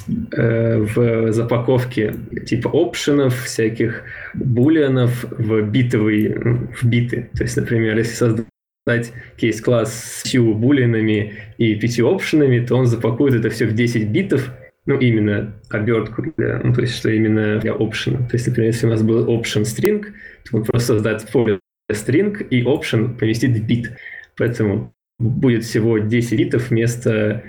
в 0.06 1.32
запаковке 1.32 2.14
типа 2.46 2.70
опшенов, 2.72 3.44
всяких 3.44 4.04
булианов 4.34 5.24
в 5.30 5.62
битовые, 5.62 6.38
ну, 6.42 6.68
в 6.80 6.84
биты. 6.84 7.28
То 7.36 7.42
есть, 7.42 7.56
например, 7.56 7.98
если 7.98 8.14
создать 8.14 9.12
кейс-класс 9.36 10.22
с 10.22 10.30
5 10.30 10.42
булианами 10.56 11.34
и 11.58 11.74
5 11.74 12.00
опшенами, 12.00 12.64
то 12.64 12.76
он 12.76 12.86
запакует 12.86 13.34
это 13.34 13.50
все 13.50 13.66
в 13.66 13.74
10 13.74 14.08
битов, 14.08 14.50
ну, 14.86 14.98
именно 14.98 15.54
обертку, 15.68 16.24
для, 16.36 16.60
ну, 16.64 16.72
то 16.72 16.80
есть, 16.80 16.96
что 16.96 17.10
именно 17.10 17.58
для 17.58 17.72
опшена. 17.72 18.18
То 18.18 18.34
есть, 18.34 18.46
например, 18.46 18.70
если 18.70 18.86
у 18.86 18.90
нас 18.90 19.02
был 19.02 19.26
option 19.26 19.62
string, 19.62 20.06
то 20.50 20.56
он 20.56 20.64
просто 20.64 20.94
создать 20.94 21.26
поле 21.30 21.58
string 21.92 22.46
и 22.48 22.62
option 22.62 23.16
поместит 23.18 23.50
в 23.50 23.66
бит. 23.66 23.90
Поэтому 24.36 24.92
будет 25.18 25.64
всего 25.64 25.98
10 25.98 26.38
битов 26.38 26.70
вместо, 26.70 27.42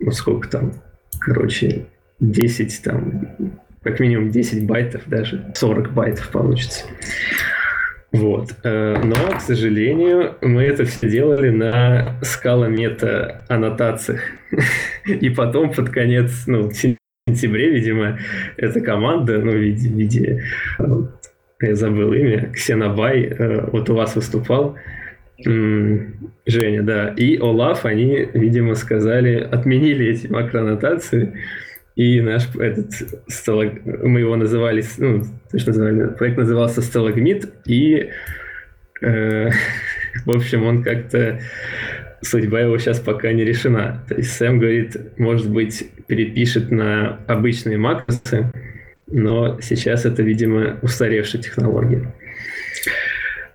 ну, 0.00 0.10
сколько 0.10 0.48
там, 0.48 0.72
короче, 1.20 1.86
10 2.20 2.82
там, 2.82 3.36
как 3.82 4.00
минимум 4.00 4.30
10 4.30 4.66
байтов, 4.66 5.02
даже 5.06 5.52
40 5.54 5.92
байтов 5.92 6.28
получится. 6.30 6.84
Вот. 8.12 8.54
Э, 8.62 9.02
но, 9.02 9.36
к 9.36 9.40
сожалению, 9.40 10.36
мы 10.40 10.62
это 10.62 10.84
все 10.84 11.10
делали 11.10 11.50
на 11.50 12.20
Scala 12.22 12.68
meta 12.68 13.42
аннотациях. 13.48 14.20
И 15.06 15.30
потом 15.30 15.72
под 15.72 15.90
конец, 15.90 16.44
ну, 16.46 16.68
в 16.68 16.74
сентябре, 16.74 17.70
видимо, 17.70 18.18
эта 18.56 18.80
команда, 18.80 19.38
ну, 19.38 19.50
в 19.50 19.56
виде, 19.56 19.88
в 19.88 19.92
виде 19.94 20.44
я 21.60 21.74
забыл 21.74 22.12
имя, 22.12 22.50
Xenoby, 22.52 23.24
э, 23.24 23.68
вот 23.70 23.90
у 23.90 23.94
вас 23.94 24.14
выступал, 24.14 24.76
Женя, 25.36 26.82
да, 26.82 27.08
и 27.08 27.36
Олаф, 27.38 27.84
они, 27.84 28.28
видимо, 28.34 28.74
сказали, 28.74 29.36
отменили 29.40 30.06
эти 30.06 30.26
макроаннотации, 30.28 31.34
и 31.96 32.20
наш 32.20 32.48
этот 32.56 32.92
сталаг... 33.28 33.84
мы 33.84 34.20
его 34.20 34.36
называли, 34.36 34.84
ну, 34.98 35.24
точно 35.50 35.72
называли, 35.72 36.14
проект 36.14 36.38
назывался 36.38 36.82
«Сталагмит», 36.82 37.52
и, 37.66 38.10
э, 39.00 39.50
в 40.24 40.30
общем, 40.30 40.64
он 40.64 40.82
как-то, 40.82 41.40
судьба 42.20 42.60
его 42.60 42.78
сейчас 42.78 43.00
пока 43.00 43.32
не 43.32 43.44
решена. 43.44 44.04
То 44.08 44.16
есть 44.16 44.32
Сэм 44.32 44.58
говорит, 44.58 44.96
может 45.18 45.50
быть, 45.50 45.88
перепишет 46.06 46.70
на 46.70 47.20
обычные 47.26 47.78
макросы, 47.78 48.50
но 49.06 49.60
сейчас 49.60 50.04
это, 50.04 50.22
видимо, 50.22 50.78
устаревшая 50.82 51.42
технология. 51.42 52.12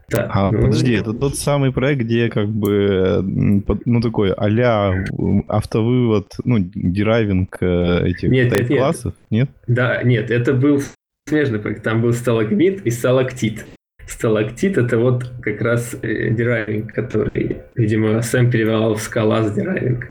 Так, 0.10 0.30
а, 0.34 0.52
ну... 0.52 0.62
Подожди, 0.62 0.94
это 0.94 1.14
тот 1.14 1.36
самый 1.36 1.72
проект, 1.72 2.02
где 2.02 2.30
как 2.30 2.50
бы, 2.50 3.22
ну, 3.24 4.02
такой 4.02 4.34
а-ля 4.34 5.06
автовывод, 5.48 6.34
ну, 6.44 6.58
deriving 6.60 7.58
э, 7.62 8.08
этих 8.08 8.30
нет, 8.30 8.52
нет, 8.52 8.68
классов, 8.68 9.14
нет. 9.30 9.50
нет? 9.50 9.50
Да, 9.68 10.02
нет, 10.04 10.32
это 10.32 10.54
был 10.54 10.82
смежный 11.28 11.60
проект, 11.60 11.84
там 11.84 12.02
был 12.02 12.14
сталагмит 12.14 12.86
и 12.86 12.90
сталактит. 12.90 13.66
Сталактит— 14.08 14.78
это 14.80 14.98
вот 14.98 15.32
как 15.42 15.62
раз 15.62 15.96
э, 16.02 16.32
deriving, 16.32 16.92
который, 16.92 17.58
видимо, 17.76 18.22
Сэм 18.24 18.50
перевел 18.50 18.96
в 18.96 19.02
scalaz 19.02 19.54
deriving. 19.54 20.10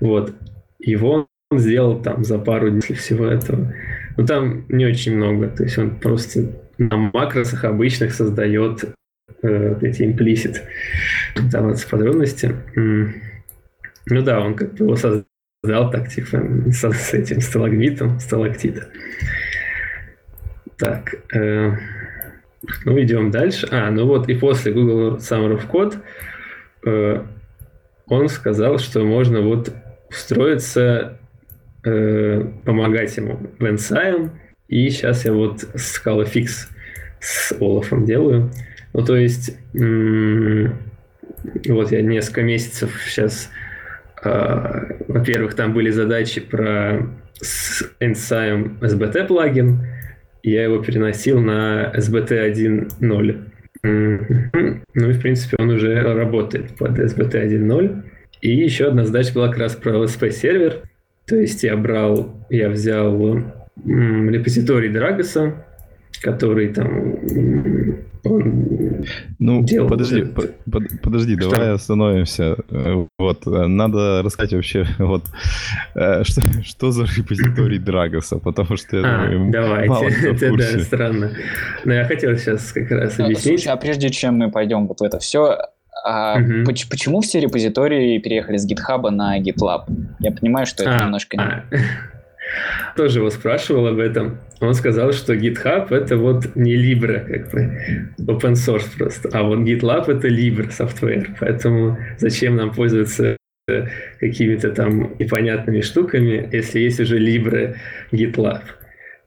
Вот. 0.00 0.32
Его 0.78 1.26
сделал 1.52 2.00
там 2.00 2.22
за 2.22 2.38
пару 2.38 2.70
дней 2.70 2.94
всего 2.94 3.26
этого. 3.26 3.74
Но 4.16 4.24
там 4.24 4.64
не 4.68 4.86
очень 4.86 5.16
много. 5.16 5.48
То 5.48 5.64
есть 5.64 5.76
он 5.78 5.96
просто 5.98 6.52
на 6.78 6.96
макросах 6.96 7.64
обычных 7.64 8.14
создает 8.14 8.94
э, 9.42 9.76
эти 9.82 10.02
имплисит. 10.04 10.62
Там 11.50 11.68
это 11.68 11.88
подробности. 11.88 12.54
Ну 12.74 14.22
да, 14.22 14.40
он 14.40 14.54
как 14.54 14.74
бы 14.74 14.84
его 14.84 14.96
создал 14.96 15.90
так, 15.90 16.08
типа, 16.08 16.42
с, 16.72 16.90
с 16.90 17.14
этим 17.14 17.40
сталагмитом, 17.40 18.18
сталактитом. 18.18 18.84
Так, 20.76 21.14
э, 21.34 21.72
ну 22.84 23.00
идем 23.00 23.30
дальше. 23.30 23.68
А, 23.70 23.90
ну 23.90 24.06
вот 24.06 24.28
и 24.28 24.34
после 24.34 24.72
Google 24.72 25.18
Summer 25.18 25.58
of 25.58 25.70
Code 25.70 25.96
э, 26.86 27.24
он 28.06 28.28
сказал, 28.28 28.78
что 28.78 29.04
можно 29.04 29.40
вот 29.40 29.72
устроиться, 30.08 31.18
э, 31.84 32.44
помогать 32.64 33.16
ему 33.16 33.38
в 33.58 33.64
Ensign. 33.64 34.30
И 34.68 34.88
сейчас 34.90 35.24
я 35.24 35.32
вот 35.32 35.62
Scala 35.74 36.24
Fix 36.24 36.68
с 37.20 37.52
Олафом 37.60 38.04
делаю. 38.04 38.50
Ну, 38.92 39.04
то 39.04 39.16
есть, 39.16 39.56
вот 39.72 41.92
я 41.92 42.02
несколько 42.02 42.42
месяцев 42.42 43.00
сейчас, 43.06 43.50
э, 44.22 44.96
во-первых, 45.08 45.54
там 45.54 45.72
были 45.72 45.90
задачи 45.90 46.40
про 46.40 47.06
Ensign 48.00 48.78
SBT 48.80 49.26
плагин, 49.26 49.86
я 50.42 50.64
его 50.64 50.78
переносил 50.78 51.40
на 51.40 51.92
SBT 51.94 52.52
1.0. 52.52 53.44
Ну 53.82 55.08
и, 55.08 55.12
в 55.12 55.20
принципе, 55.20 55.56
он 55.58 55.70
уже 55.70 56.02
работает 56.02 56.76
под 56.76 56.98
SBT 56.98 57.46
1.0. 57.46 58.02
И 58.40 58.50
еще 58.50 58.88
одна 58.88 59.04
задача 59.04 59.34
была 59.34 59.48
как 59.48 59.58
раз 59.58 59.76
про 59.76 59.92
LSP 59.92 60.30
сервер. 60.30 60.82
То 61.26 61.36
есть 61.36 61.62
я 61.62 61.76
брал, 61.76 62.46
я 62.50 62.70
взял 62.70 63.38
репозиторий 63.84 64.90
Драгоса, 64.90 65.64
который 66.20 66.68
там 66.68 67.16
ну, 69.38 69.62
делал 69.62 69.88
подожди, 69.88 70.22
под, 70.24 70.54
под, 70.64 70.82
подожди, 71.02 71.36
что? 71.38 71.50
давай 71.50 71.72
остановимся. 71.72 72.56
Э, 72.68 73.06
вот, 73.18 73.46
э, 73.46 73.66
надо 73.66 74.22
рассказать 74.22 74.52
вообще, 74.52 74.86
вот, 74.98 75.24
э, 75.94 76.22
что, 76.24 76.42
что 76.62 76.90
за 76.90 77.04
репозиторий 77.04 77.78
Драгоса, 77.80 78.38
потому 78.38 78.76
что 78.76 78.98
я 78.98 79.22
а, 79.22 79.30
думаю, 79.30 79.52
давайте, 79.52 79.88
мало 79.88 80.04
это 80.24 80.56
да, 80.56 80.78
странно. 80.80 81.32
Но 81.84 81.94
я 81.94 82.04
хотел 82.04 82.36
сейчас 82.36 82.72
как 82.72 82.90
раз 82.90 83.16
ну, 83.18 83.24
объяснить. 83.24 83.60
Слушай, 83.60 83.72
а 83.72 83.76
прежде 83.76 84.10
чем 84.10 84.36
мы 84.36 84.50
пойдем 84.50 84.86
вот 84.86 85.00
в 85.00 85.02
это 85.02 85.18
все, 85.18 85.56
а 86.04 86.38
угу. 86.38 86.64
почему 86.90 87.20
все 87.20 87.40
репозитории 87.40 88.18
переехали 88.18 88.56
с 88.58 88.70
GitHub 88.70 89.08
на 89.10 89.40
GitLab? 89.40 89.84
Я 90.18 90.32
понимаю, 90.32 90.66
что 90.66 90.82
это 90.82 90.98
а, 90.98 91.04
немножко... 91.04 91.38
А. 91.38 91.64
Тоже 92.96 93.20
его 93.20 93.30
спрашивал 93.30 93.86
об 93.86 93.98
этом. 93.98 94.38
Он 94.60 94.74
сказал, 94.74 95.12
что 95.12 95.34
GitHub 95.34 95.90
это 95.90 96.18
вот 96.18 96.54
не 96.54 96.74
Libre, 96.76 97.24
как 97.26 97.50
бы 97.50 98.32
open 98.32 98.52
source 98.52 98.86
просто, 98.96 99.30
а 99.32 99.42
вот 99.42 99.60
GitLab 99.60 100.10
это 100.10 100.28
Libre 100.28 100.68
software. 100.68 101.26
Поэтому 101.40 101.98
зачем 102.18 102.56
нам 102.56 102.72
пользоваться 102.72 103.36
какими-то 104.18 104.70
там 104.70 105.16
непонятными 105.18 105.80
штуками, 105.80 106.48
если 106.52 106.80
есть 106.80 107.00
уже 107.00 107.18
Libre 107.18 107.76
GitLab. 108.12 108.62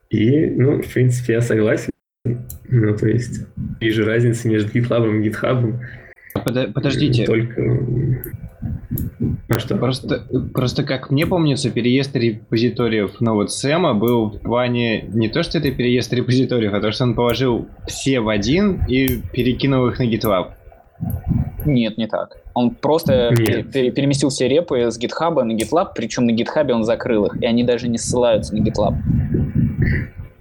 И, 0.10 0.46
ну, 0.46 0.82
в 0.82 0.94
принципе, 0.94 1.34
я 1.34 1.42
согласен. 1.42 1.90
Ну, 2.70 2.96
то 2.96 3.08
есть, 3.08 3.48
вижу 3.82 4.06
разницы 4.06 4.48
между 4.48 4.72
GitLab 4.72 5.20
и 5.20 5.30
GitHub. 5.30 5.80
Подождите. 6.74 7.26
Только... 7.26 7.80
А 9.50 9.60
что? 9.60 9.76
Просто, 9.78 10.26
просто 10.54 10.84
как 10.84 11.12
мне 11.12 11.26
помнится, 11.26 11.70
переезд 11.70 12.16
репозиториев 12.16 13.16
ну 13.20 13.36
вот 13.36 13.52
Сэма 13.52 13.94
был 13.94 14.32
в 14.32 14.40
плане 14.40 15.04
не 15.14 15.30
то, 15.30 15.44
что 15.44 15.58
это 15.58 15.72
переезд 15.72 16.12
репозиториев, 16.14 16.74
а 16.74 16.82
то, 16.82 16.92
что 16.92 17.04
он 17.04 17.16
положил 17.16 17.68
все 17.88 18.20
в 18.20 18.30
один 18.30 18.84
и 18.88 19.22
перекинул 19.34 19.88
их 19.88 20.00
на 20.00 20.04
GitLab. 20.04 20.54
Нет, 21.66 21.98
не 21.98 22.08
так. 22.08 22.38
Он 22.54 22.72
просто 22.72 23.34
Нет. 23.38 23.72
Пере- 23.72 23.92
переместил 23.92 24.30
все 24.30 24.48
репы 24.48 24.92
с 24.92 25.00
GitHub 25.00 25.42
на 25.42 25.54
GitLab, 25.54 25.90
причем 25.96 26.26
на 26.26 26.32
GitHub 26.32 26.72
он 26.72 26.84
закрыл 26.84 27.26
их, 27.26 27.42
и 27.42 27.46
они 27.46 27.64
даже 27.64 27.88
не 27.88 27.98
ссылаются 27.98 28.56
на 28.56 28.62
GitLab. 28.64 28.96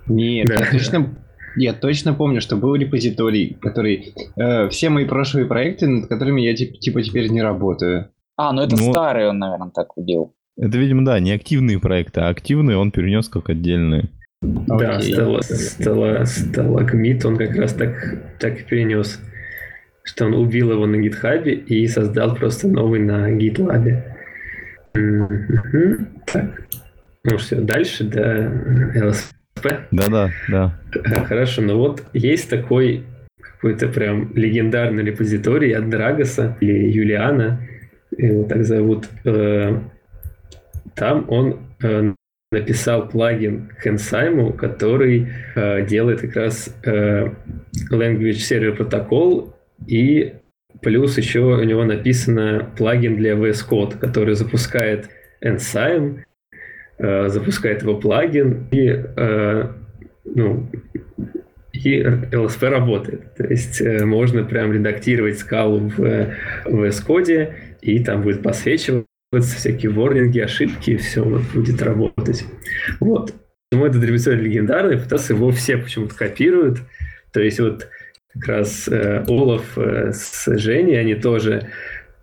Нет, 0.09 0.47
да. 0.47 0.65
точно 0.71 1.15
я 1.57 1.73
точно 1.73 2.15
помню, 2.15 2.41
что 2.41 2.57
был 2.57 2.75
репозиторий, 2.75 3.57
который... 3.61 4.15
Э, 4.37 4.69
все 4.69 4.89
мои 4.89 5.05
прошлые 5.05 5.47
проекты, 5.47 5.87
над 5.87 6.09
которыми 6.09 6.41
я 6.41 6.55
типа 6.55 7.03
теперь 7.03 7.29
не 7.29 7.43
работаю. 7.43 8.11
А, 8.37 8.53
ну 8.53 8.63
это 8.63 8.77
ну, 8.77 8.93
старый 8.93 9.29
он, 9.29 9.39
наверное, 9.39 9.71
так 9.71 9.89
делал. 9.97 10.35
Это, 10.57 10.79
видимо, 10.79 11.05
да, 11.05 11.19
не 11.21 11.33
активные 11.33 11.79
проекты, 11.79 12.21
а 12.21 12.29
активные 12.29 12.77
он 12.77 12.91
перенес 12.91 13.29
как 13.29 13.49
отдельные. 13.49 14.11
Да, 14.43 15.01
стала, 15.01 15.41
стала, 15.41 16.25
сталагмит 16.25 17.25
он 17.25 17.37
как 17.37 17.55
раз 17.57 17.75
так, 17.75 18.39
так 18.39 18.61
и 18.61 18.65
перенес. 18.65 19.21
Что 20.05 20.27
он 20.27 20.35
убил 20.35 20.73
его 20.73 20.87
на 20.87 20.97
гитхабе 20.97 21.55
и 21.55 21.87
создал 21.87 22.35
просто 22.35 22.67
новый 22.67 23.01
на 23.01 23.31
гитлабе. 23.31 24.17
Так. 24.93 26.63
Ну 27.25 27.37
все, 27.39 27.61
дальше, 27.61 28.05
да, 28.05 28.51
да-да, 29.93 30.31
да. 30.49 30.81
Хорошо, 31.27 31.63
но 31.63 31.79
вот 31.79 32.03
есть 32.13 32.51
такой 32.51 33.05
какой-то 33.41 33.87
прям 33.89 34.35
легендарный 34.35 35.05
репозиторий 35.05 35.73
от 35.73 35.89
Драгоса 35.89 36.57
или 36.61 36.91
Юлиана, 36.91 37.61
его 38.17 38.45
так 38.45 38.65
зовут. 38.65 39.09
Э, 39.25 39.79
там 40.95 41.25
он 41.29 41.61
э, 41.83 42.13
написал 42.51 43.09
плагин 43.09 43.71
Enzyme, 43.85 44.53
который 44.57 45.29
э, 45.55 45.87
делает 45.87 46.21
как 46.21 46.37
раз 46.37 46.75
Language 46.85 47.41
Server 47.91 48.77
Protocol 48.77 49.53
и 49.87 50.35
плюс 50.81 51.17
еще 51.19 51.41
у 51.41 51.63
него 51.65 51.85
написано 51.85 52.71
плагин 52.77 53.17
для 53.17 53.35
VS 53.35 53.69
Code, 53.69 53.99
который 53.99 54.35
запускает 54.35 55.09
Э, 56.99 57.29
запускает 57.29 57.83
его 57.83 57.97
плагин, 57.97 58.69
и, 58.71 59.03
ну, 60.25 60.69
и 61.73 62.01
LSP 62.01 62.69
работает. 62.69 63.35
То 63.35 63.45
есть 63.45 63.81
э, 63.81 64.05
можно 64.05 64.45
прям 64.45 64.73
редактировать 64.73 65.39
скалу 65.39 65.89
в, 65.89 65.97
в 65.97 66.85
VS 66.85 67.07
Code, 67.07 67.53
и 67.83 68.03
там 68.03 68.23
будет 68.23 68.43
посвечиваться 68.43 69.07
всякие 69.33 69.91
ворнинги, 69.91 70.39
ошибки, 70.39 70.93
и 70.93 70.97
все 70.97 71.23
вот 71.23 71.43
будет 71.53 71.83
работать. 71.83 72.45
Вот. 73.01 73.35
Почему 73.71 73.87
этот 73.87 74.05
репозиторий 74.05 74.45
легендарный? 74.45 74.99
Потому 74.99 75.21
что 75.21 75.35
его 75.35 75.51
все 75.51 75.77
почему-то 75.77 76.15
копируют. 76.15 76.79
То 77.33 77.41
есть 77.41 77.59
вот 77.59 77.89
как 78.35 78.47
раз 78.47 78.89
э, 78.89 79.25
Олаф 79.27 79.77
э, 79.77 80.13
с 80.13 80.47
Женей, 80.59 81.01
они 81.01 81.15
тоже 81.15 81.69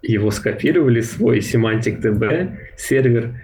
его 0.02 0.32
скопировали, 0.32 1.02
свой 1.02 1.39
Semantic 1.39 2.02
DB 2.02 2.58
сервер, 2.78 3.41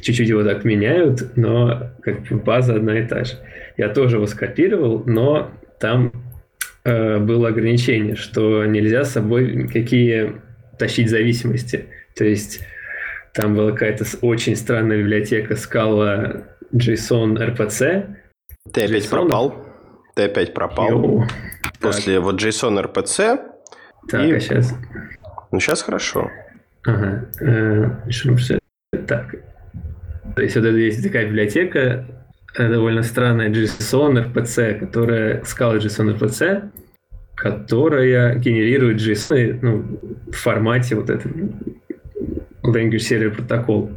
чуть-чуть 0.00 0.28
его 0.28 0.44
так 0.44 0.64
меняют, 0.64 1.36
но 1.36 1.92
как 2.02 2.22
бы 2.24 2.36
база 2.36 2.74
одна 2.74 2.98
и 2.98 3.06
та 3.06 3.24
же. 3.24 3.34
Я 3.76 3.88
тоже 3.88 4.16
его 4.16 4.26
скопировал, 4.26 5.02
но 5.06 5.50
там 5.80 6.12
э, 6.84 7.18
было 7.18 7.48
ограничение, 7.48 8.14
что 8.14 8.64
нельзя 8.66 9.04
с 9.04 9.12
собой 9.12 9.68
какие 9.68 10.34
тащить 10.78 11.10
зависимости. 11.10 11.86
То 12.14 12.24
есть 12.24 12.60
там 13.34 13.54
была 13.54 13.72
какая-то 13.72 14.04
очень 14.22 14.56
странная 14.56 14.98
библиотека 14.98 15.54
Scala 15.54 16.46
JSON 16.74 17.36
RPC. 17.36 18.16
Ты 18.72 18.84
опять 18.84 19.04
JSON... 19.04 19.10
пропал. 19.10 19.66
Ты 20.14 20.22
опять 20.24 20.54
пропал. 20.54 20.90
Йоу. 20.90 21.26
После 21.80 22.16
так. 22.16 22.24
вот 22.24 22.42
JSON 22.42 22.82
RPC. 22.82 23.40
Так, 24.08 24.24
и... 24.24 24.32
а 24.32 24.40
сейчас? 24.40 24.74
Ну, 25.52 25.60
сейчас 25.60 25.82
хорошо. 25.82 26.30
Ага. 26.84 27.28
Э, 27.40 27.90
так, 29.06 29.34
то 30.34 30.42
есть 30.42 30.56
вот 30.56 30.64
это 30.64 30.76
есть 30.76 31.02
такая 31.02 31.26
библиотека, 31.26 32.06
э, 32.56 32.68
довольно 32.68 33.02
странная 33.02 33.50
JSON 33.50 34.32
RPC, 34.32 34.80
которая 34.80 35.42
скала 35.44 35.76
JSON 35.76 36.16
RPC, 36.16 36.70
которая 37.36 38.34
генерирует 38.36 38.98
JSON 38.98 39.58
ну, 39.62 40.00
в 40.32 40.36
формате 40.36 40.96
вот 40.96 41.10
этого 41.10 41.32
Language 42.64 42.96
Server 42.96 43.36
Protocol. 43.36 43.92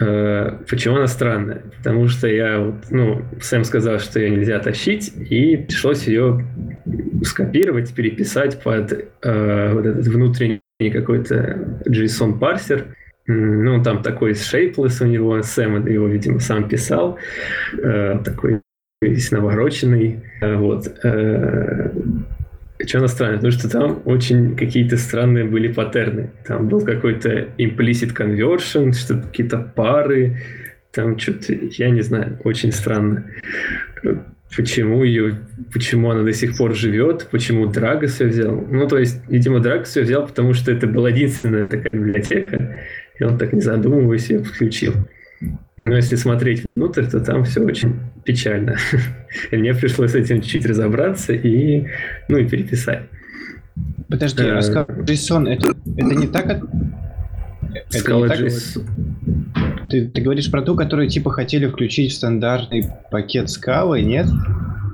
Uh, 0.00 0.64
почему 0.66 0.96
она 0.96 1.08
странная? 1.08 1.62
Потому 1.76 2.08
что 2.08 2.26
я, 2.26 2.72
ну, 2.88 3.22
Сэм 3.38 3.64
сказал, 3.64 3.98
что 3.98 4.18
ее 4.18 4.30
нельзя 4.30 4.58
тащить, 4.58 5.12
и 5.28 5.58
пришлось 5.58 6.06
ее 6.06 6.46
скопировать, 7.22 7.92
переписать 7.92 8.62
под 8.62 8.92
uh, 8.92 9.74
вот 9.74 9.84
этот 9.84 10.06
внутренний 10.06 10.60
какой-то 10.90 11.82
JSON 11.84 12.38
парсер, 12.38 12.96
ну, 13.26 13.82
там 13.82 14.02
такой 14.02 14.32
shapeless 14.32 15.02
у 15.02 15.06
него, 15.06 15.42
Сэм 15.42 15.86
его, 15.86 16.06
видимо, 16.06 16.40
сам 16.40 16.66
писал, 16.66 17.18
э, 17.74 18.18
такой 18.24 18.60
весь 19.00 19.30
навороченный. 19.30 20.20
Э, 20.40 20.56
вот. 20.56 20.92
Э, 21.04 21.90
Почему 22.78 23.00
она 23.00 23.08
странная? 23.08 23.36
Потому 23.36 23.52
что 23.52 23.68
там 23.68 24.02
очень 24.06 24.56
какие-то 24.56 24.96
странные 24.96 25.44
были 25.44 25.70
паттерны. 25.70 26.30
Там 26.46 26.68
был 26.68 26.82
какой-то 26.82 27.48
implicit 27.58 28.16
conversion, 28.16 28.92
что 28.94 29.16
какие-то 29.20 29.58
пары, 29.58 30.38
там 30.90 31.18
что-то, 31.18 31.52
я 31.52 31.90
не 31.90 32.00
знаю, 32.00 32.38
очень 32.42 32.72
странно. 32.72 33.26
Почему 34.56 35.04
ее, 35.04 35.40
почему 35.72 36.10
она 36.10 36.22
до 36.22 36.32
сих 36.32 36.56
пор 36.56 36.74
живет, 36.74 37.28
почему 37.30 37.66
Драгос 37.66 38.20
ее 38.20 38.28
взял. 38.28 38.66
Ну, 38.70 38.88
то 38.88 38.98
есть, 38.98 39.20
видимо, 39.28 39.60
Драгос 39.60 39.96
ее 39.96 40.04
взял, 40.04 40.26
потому 40.26 40.54
что 40.54 40.72
это 40.72 40.86
была 40.86 41.10
единственная 41.10 41.66
такая 41.66 41.90
библиотека, 41.92 42.78
и 43.18 43.24
он 43.24 43.36
так 43.36 43.52
не 43.52 43.60
задумываясь 43.60 44.30
ее 44.30 44.40
подключил. 44.40 44.94
Но 45.90 45.96
если 45.96 46.14
смотреть 46.14 46.62
внутрь, 46.76 47.04
то 47.06 47.18
там 47.18 47.42
все 47.42 47.60
очень 47.62 47.98
печально. 48.24 48.76
И 49.50 49.56
мне 49.56 49.74
пришлось 49.74 50.12
с 50.12 50.14
этим 50.14 50.40
чуть-чуть 50.40 50.64
разобраться 50.66 51.32
и, 51.32 51.84
ну, 52.28 52.38
и 52.38 52.48
переписать. 52.48 53.02
Подожди, 54.08 54.44
а 54.44 54.62
Скала 54.62 54.86
JSON, 54.86 55.48
это, 55.48 55.70
это 55.96 56.14
не 56.14 56.28
так? 56.28 56.62
Это 57.92 58.14
не 58.14 58.28
так? 58.28 58.38
Ты, 59.90 60.08
ты 60.08 60.20
говоришь 60.22 60.50
про 60.50 60.62
ту, 60.62 60.76
которую 60.76 61.08
типа 61.08 61.30
хотели 61.30 61.66
включить 61.66 62.12
в 62.12 62.14
стандартный 62.14 62.84
пакет 63.10 63.50
скалы, 63.50 64.02
нет? 64.02 64.26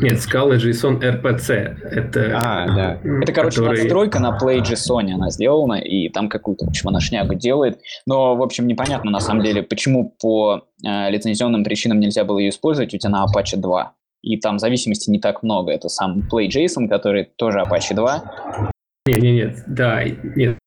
Нет, 0.01 0.21
скалы 0.21 0.57
JSON 0.57 1.01
RPC. 1.01 1.51
Это, 1.91 2.33
а, 2.35 2.67
да. 2.67 2.99
Это, 3.23 3.33
короче, 3.33 3.59
который... 3.59 3.79
надстройка 3.79 4.21
на 4.21 4.39
Play 4.39 4.61
JSON 4.63 5.11
она 5.11 5.31
сделана, 5.31 5.75
и 5.75 6.09
там 6.09 6.29
какую-то, 6.29 6.67
в 6.67 6.69
общем, 6.69 6.89
она 6.89 7.01
шнягу 7.01 7.35
делает. 7.35 7.81
Но, 8.07 8.37
в 8.37 8.43
общем, 8.43 8.67
непонятно, 8.67 9.11
на 9.11 9.21
самом 9.21 9.43
деле, 9.43 9.63
почему 9.63 10.15
по 10.21 10.65
э, 10.85 11.11
лицензионным 11.11 11.65
причинам 11.65 12.01
нельзя 12.01 12.25
было 12.25 12.39
ее 12.39 12.51
использовать, 12.51 12.93
у 12.95 12.99
тебя 12.99 13.11
на 13.11 13.25
Apache 13.25 13.57
2. 13.57 13.93
И 14.23 14.39
там 14.39 14.59
зависимости 14.59 15.11
не 15.11 15.19
так 15.19 15.43
много. 15.43 15.73
Это 15.73 15.89
сам 15.89 16.23
Play 16.31 16.49
JSON, 16.49 16.89
который 16.89 17.25
тоже 17.37 17.61
Apache 17.61 17.95
2. 17.95 18.71
Нет, 19.07 19.23
нет, 19.23 19.35
нет, 19.35 19.65
да, 19.67 20.05
нет. 20.05 20.59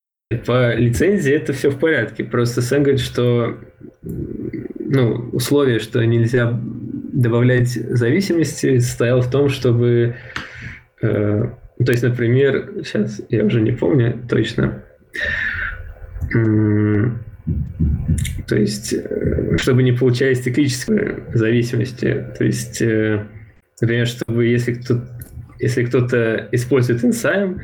По 0.46 0.76
лицензии 0.76 1.34
это 1.34 1.54
все 1.54 1.72
в 1.72 1.80
порядке. 1.80 2.24
Просто 2.24 2.62
Сэм 2.62 2.84
говорит, 2.84 3.02
что 3.02 3.58
ну, 4.04 5.30
условие, 5.32 5.80
что 5.80 6.06
нельзя 6.06 6.56
добавлять 6.62 7.70
зависимости, 7.70 8.78
состояло 8.78 9.24
в 9.24 9.32
том, 9.32 9.50
чтобы... 9.50 10.18
Э, 11.02 11.46
то 11.84 11.92
есть, 11.92 12.04
например, 12.04 12.74
сейчас 12.84 13.20
я 13.30 13.44
уже 13.44 13.60
не 13.60 13.72
помню 13.72 14.24
точно. 14.30 14.84
То 18.48 18.56
есть, 18.56 18.94
э, 18.94 19.58
чтобы 19.58 19.82
не 19.82 19.94
получались 19.94 20.42
циклические 20.42 21.24
зависимости. 21.34 22.28
То 22.38 22.44
есть, 22.44 22.84
э, 22.84 23.26
например, 23.82 24.06
чтобы 24.06 24.46
если 24.46 24.74
кто 24.74 25.02
если 25.58 25.84
кто-то 25.86 26.48
использует 26.52 27.04
enzyme, 27.04 27.62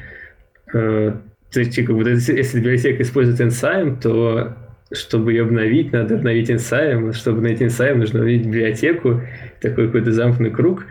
э, 0.74 1.14
то 1.56 1.62
есть, 1.62 1.74
как 1.74 1.96
бы, 1.96 2.10
если 2.10 2.60
библиотека 2.60 3.02
использует 3.02 3.40
enzyme, 3.40 3.98
то 4.02 4.58
чтобы 4.92 5.32
ее 5.32 5.44
обновить, 5.44 5.94
надо 5.94 6.16
обновить 6.16 6.52
инсайм. 6.52 7.14
Чтобы 7.14 7.40
найти 7.40 7.64
инсайм, 7.64 8.00
нужно 8.00 8.20
обновить 8.20 8.46
библиотеку. 8.46 9.22
Такой 9.62 9.86
какой-то 9.86 10.12
замкнутый 10.12 10.54
круг. 10.54 10.86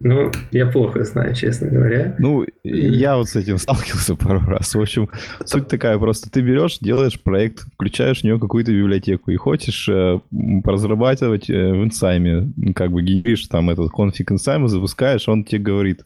Ну, 0.00 0.30
я 0.52 0.66
плохо 0.66 1.02
знаю, 1.02 1.34
честно 1.34 1.68
говоря. 1.68 2.14
Ну, 2.20 2.46
я 2.62 3.16
вот 3.16 3.28
с 3.28 3.34
этим 3.34 3.58
сталкивался 3.58 4.14
пару 4.14 4.40
раз. 4.40 4.72
В 4.74 4.80
общем, 4.80 5.08
суть 5.44 5.66
такая 5.66 5.98
просто. 5.98 6.30
Ты 6.30 6.40
берешь, 6.40 6.78
делаешь 6.78 7.20
проект, 7.20 7.66
включаешь 7.74 8.20
в 8.20 8.24
него 8.24 8.38
какую-то 8.38 8.70
библиотеку 8.70 9.32
и 9.32 9.36
хочешь 9.36 9.88
э, 9.88 10.20
разрабатывать 10.64 11.50
э, 11.50 11.72
в 11.72 11.82
инсайме. 11.82 12.52
Как 12.76 12.92
бы 12.92 13.02
генеришь 13.02 13.48
там 13.48 13.70
этот 13.70 13.90
конфиг 13.90 14.30
инсайма, 14.30 14.68
запускаешь, 14.68 15.28
он 15.28 15.42
тебе 15.42 15.62
говорит, 15.62 16.04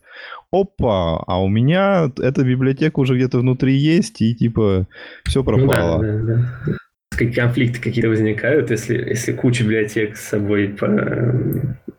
опа, 0.50 1.22
а 1.26 1.42
у 1.42 1.48
меня 1.48 2.10
эта 2.18 2.44
библиотека 2.44 2.98
уже 2.98 3.14
где-то 3.14 3.40
внутри 3.40 3.76
есть, 3.76 4.22
и 4.22 4.34
типа 4.34 4.86
все 5.24 5.44
пропало. 5.44 6.02
Ну, 6.02 6.26
да, 6.26 6.34
да, 6.34 6.44
да 6.66 6.76
конфликты 7.18 7.80
какие-то 7.80 8.08
возникают, 8.08 8.70
если, 8.70 8.96
если 8.96 9.32
кучу 9.32 9.64
библиотек 9.64 10.16
с 10.16 10.28
собой 10.28 10.68
по, 10.68 10.86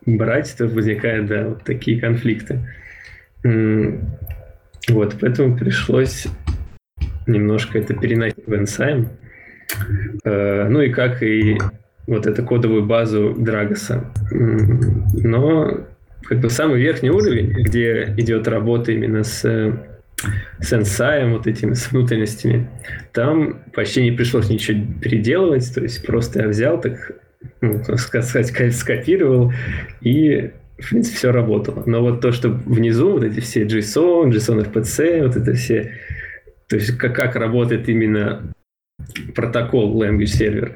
брать, 0.06 0.54
то 0.56 0.66
возникают, 0.66 1.26
да, 1.26 1.48
вот 1.48 1.64
такие 1.64 2.00
конфликты. 2.00 2.60
Вот, 4.88 5.16
поэтому 5.20 5.56
пришлось 5.56 6.26
немножко 7.26 7.78
это 7.78 7.94
переносить 7.94 8.46
в 8.46 8.52
Ensign. 8.52 9.08
Э, 10.24 10.68
ну 10.68 10.82
и 10.82 10.90
как 10.90 11.22
и 11.22 11.58
вот 12.06 12.26
эту 12.26 12.44
кодовую 12.44 12.84
базу 12.84 13.34
Драгоса. 13.34 14.12
Но 14.30 15.86
как 16.24 16.40
бы 16.40 16.50
самый 16.50 16.80
верхний 16.80 17.10
уровень, 17.10 17.50
где 17.62 18.14
идет 18.18 18.46
работа 18.46 18.92
именно 18.92 19.24
с 19.24 19.72
с 20.60 20.72
инсаем, 20.72 21.32
вот 21.32 21.46
этими, 21.46 21.74
с 21.74 21.90
внутренностями, 21.90 22.68
там 23.12 23.60
почти 23.74 24.02
не 24.02 24.12
пришлось 24.12 24.48
ничего 24.48 24.80
переделывать, 25.00 25.74
то 25.74 25.82
есть 25.82 26.06
просто 26.06 26.42
я 26.42 26.48
взял, 26.48 26.80
так, 26.80 27.12
ну, 27.60 27.82
сказать, 27.96 28.74
скопировал, 28.74 29.52
и, 30.00 30.52
в 30.78 30.88
принципе, 30.88 31.16
все 31.16 31.32
работало. 31.32 31.82
Но 31.86 32.02
вот 32.02 32.20
то, 32.20 32.32
что 32.32 32.48
внизу, 32.48 33.12
вот 33.12 33.24
эти 33.24 33.40
все 33.40 33.64
JSON, 33.64 34.30
JSON 34.30 34.70
RPC, 34.70 35.26
вот 35.26 35.36
это 35.36 35.54
все, 35.54 35.92
то 36.68 36.76
есть 36.76 36.96
как, 36.98 37.14
как 37.14 37.36
работает 37.36 37.88
именно 37.88 38.54
протокол 39.34 40.02
Language 40.02 40.24
Server, 40.24 40.72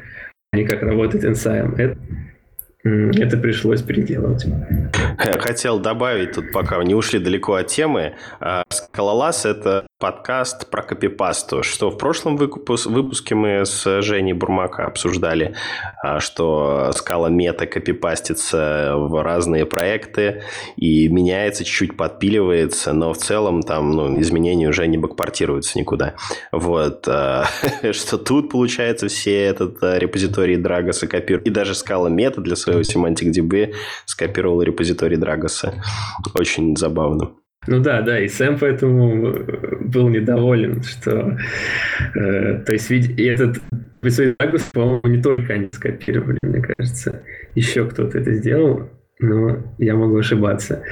а 0.53 0.57
не 0.57 0.65
как 0.65 0.83
работает 0.83 1.25
Ensign, 1.25 1.77
это, 1.77 1.99
это 2.85 3.37
пришлось 3.37 3.83
переделывать. 3.83 4.47
Хотел 5.19 5.79
добавить 5.79 6.33
тут, 6.33 6.53
пока 6.53 6.83
не 6.83 6.95
ушли 6.95 7.19
далеко 7.19 7.55
от 7.55 7.67
темы. 7.67 8.15
Скалолаз– 8.71 9.45
это 9.47 9.87
подкаст 9.99 10.71
про 10.71 10.83
копипасту, 10.83 11.65
что 11.65 11.91
в 11.91 11.99
прошлом 11.99 12.37
выпуске 12.37 13.35
мы 13.35 13.67
с 13.67 14.01
Женей 14.01 14.33
Бурмака 14.33 14.87
обсуждали, 14.87 15.57
а, 16.03 16.21
что 16.21 16.93
скала 16.95 17.29
мета 17.29 17.67
копипастится 17.67 18.95
в 18.97 19.21
разные 19.23 19.67
проекты 19.67 20.43
и 20.77 21.09
меняется, 21.09 21.65
чуть-чуть 21.65 21.97
подпиливается, 21.97 22.93
но 22.93 23.13
в 23.13 23.19
целом 23.19 23.63
там 23.63 23.91
ну, 23.91 24.21
изменения 24.21 24.69
уже 24.69 24.87
не 24.87 24.99
бэкпортируются 24.99 25.77
никуда. 25.79 26.15
Вот. 26.53 27.09
А, 27.09 27.47
что 27.93 28.19
тут, 28.19 28.51
получается, 28.51 29.09
все 29.09 29.43
этот 29.43 29.79
репозиторий 29.83 30.57
Драгоса 30.57 31.09
копируют. 31.09 31.47
И 31.47 31.51
даже 31.51 31.75
скала 31.75 32.09
мета 32.09 32.41
для 32.41 32.55
своего 32.55 32.83
Semantic 32.83 33.33
DB 33.37 33.75
скопировал 34.07 34.63
репозиторий 34.63 35.17
Драгоса. 35.17 35.75
Очень 36.35 36.77
забавно. 36.77 37.33
Ну 37.67 37.81
да, 37.81 38.01
да, 38.03 38.19
и 38.19 38.29
Сэм 38.29 38.59
поэтому 38.59 39.29
э, 39.29 39.77
был 39.81 40.09
недоволен, 40.09 40.83
что... 40.83 41.37
Э, 42.15 42.63
то 42.65 42.73
есть, 42.73 42.91
и 42.91 43.25
этот 43.25 43.59
Драгос, 44.01 44.63
по-моему, 44.73 45.01
не 45.05 45.23
только 45.23 45.55
они 45.55 45.69
скопировали, 45.73 46.39
мне 46.43 46.63
кажется. 46.63 47.23
Еще 47.55 47.87
кто-то 47.87 48.19
это 48.19 48.33
сделал, 48.35 48.89
но 49.19 49.59
я 49.79 49.97
могу 49.97 50.17
ошибаться. 50.17 50.83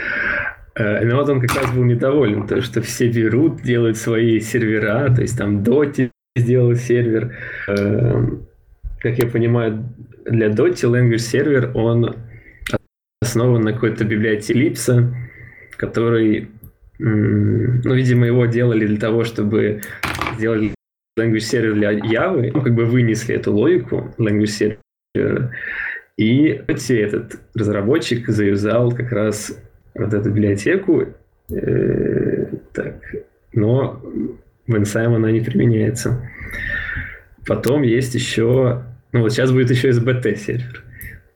Э, 0.74 1.04
но 1.04 1.16
вот 1.16 1.28
он 1.28 1.40
как 1.40 1.56
раз 1.56 1.72
был 1.72 1.84
недоволен, 1.84 2.46
то, 2.46 2.60
что 2.60 2.82
все 2.82 3.08
берут, 3.08 3.62
делают 3.62 3.96
свои 3.96 4.40
сервера, 4.40 5.14
то 5.14 5.22
есть 5.22 5.38
там 5.38 5.62
Доти 5.62 6.10
сделал 6.36 6.74
сервер. 6.74 7.36
Э, 7.68 8.26
как 9.00 9.18
я 9.18 9.26
понимаю, 9.26 9.84
для 10.24 10.48
Doty 10.48 10.90
Language 10.90 11.14
Server 11.16 11.72
он 11.72 12.16
основан 13.22 13.62
на 13.62 13.72
какой-то 13.72 14.04
библиотеке 14.04 14.68
Lipsa, 14.68 15.14
который, 15.76 16.48
ну, 16.98 17.94
видимо, 17.94 18.26
его 18.26 18.46
делали 18.46 18.86
для 18.86 18.98
того, 18.98 19.24
чтобы 19.24 19.82
сделать 20.36 20.72
language 21.18 21.38
server 21.38 21.72
для 21.74 21.92
Java, 21.92 22.50
ну, 22.52 22.62
как 22.62 22.74
бы 22.74 22.84
вынесли 22.84 23.34
эту 23.34 23.52
логику 23.52 24.14
language 24.18 24.78
server, 25.08 25.50
и 26.16 26.62
этот 26.88 27.40
разработчик 27.54 28.28
заюзал 28.28 28.92
как 28.92 29.12
раз 29.12 29.58
вот 29.94 30.14
эту 30.14 30.30
библиотеку, 30.30 31.08
э, 31.50 32.46
так, 32.72 33.00
но 33.52 34.02
в 34.66 34.74
Ensign 34.74 35.14
она 35.14 35.30
не 35.30 35.40
применяется. 35.40 36.30
Потом 37.46 37.82
есть 37.82 38.14
еще 38.14 38.82
ну 39.16 39.22
вот 39.22 39.32
сейчас 39.32 39.50
будет 39.50 39.70
еще 39.70 39.90
SBT 39.90 40.36
сервер. 40.36 40.84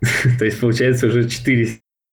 То 0.38 0.44
есть 0.44 0.60
получается 0.60 1.06
уже 1.06 1.26
4 1.26 1.68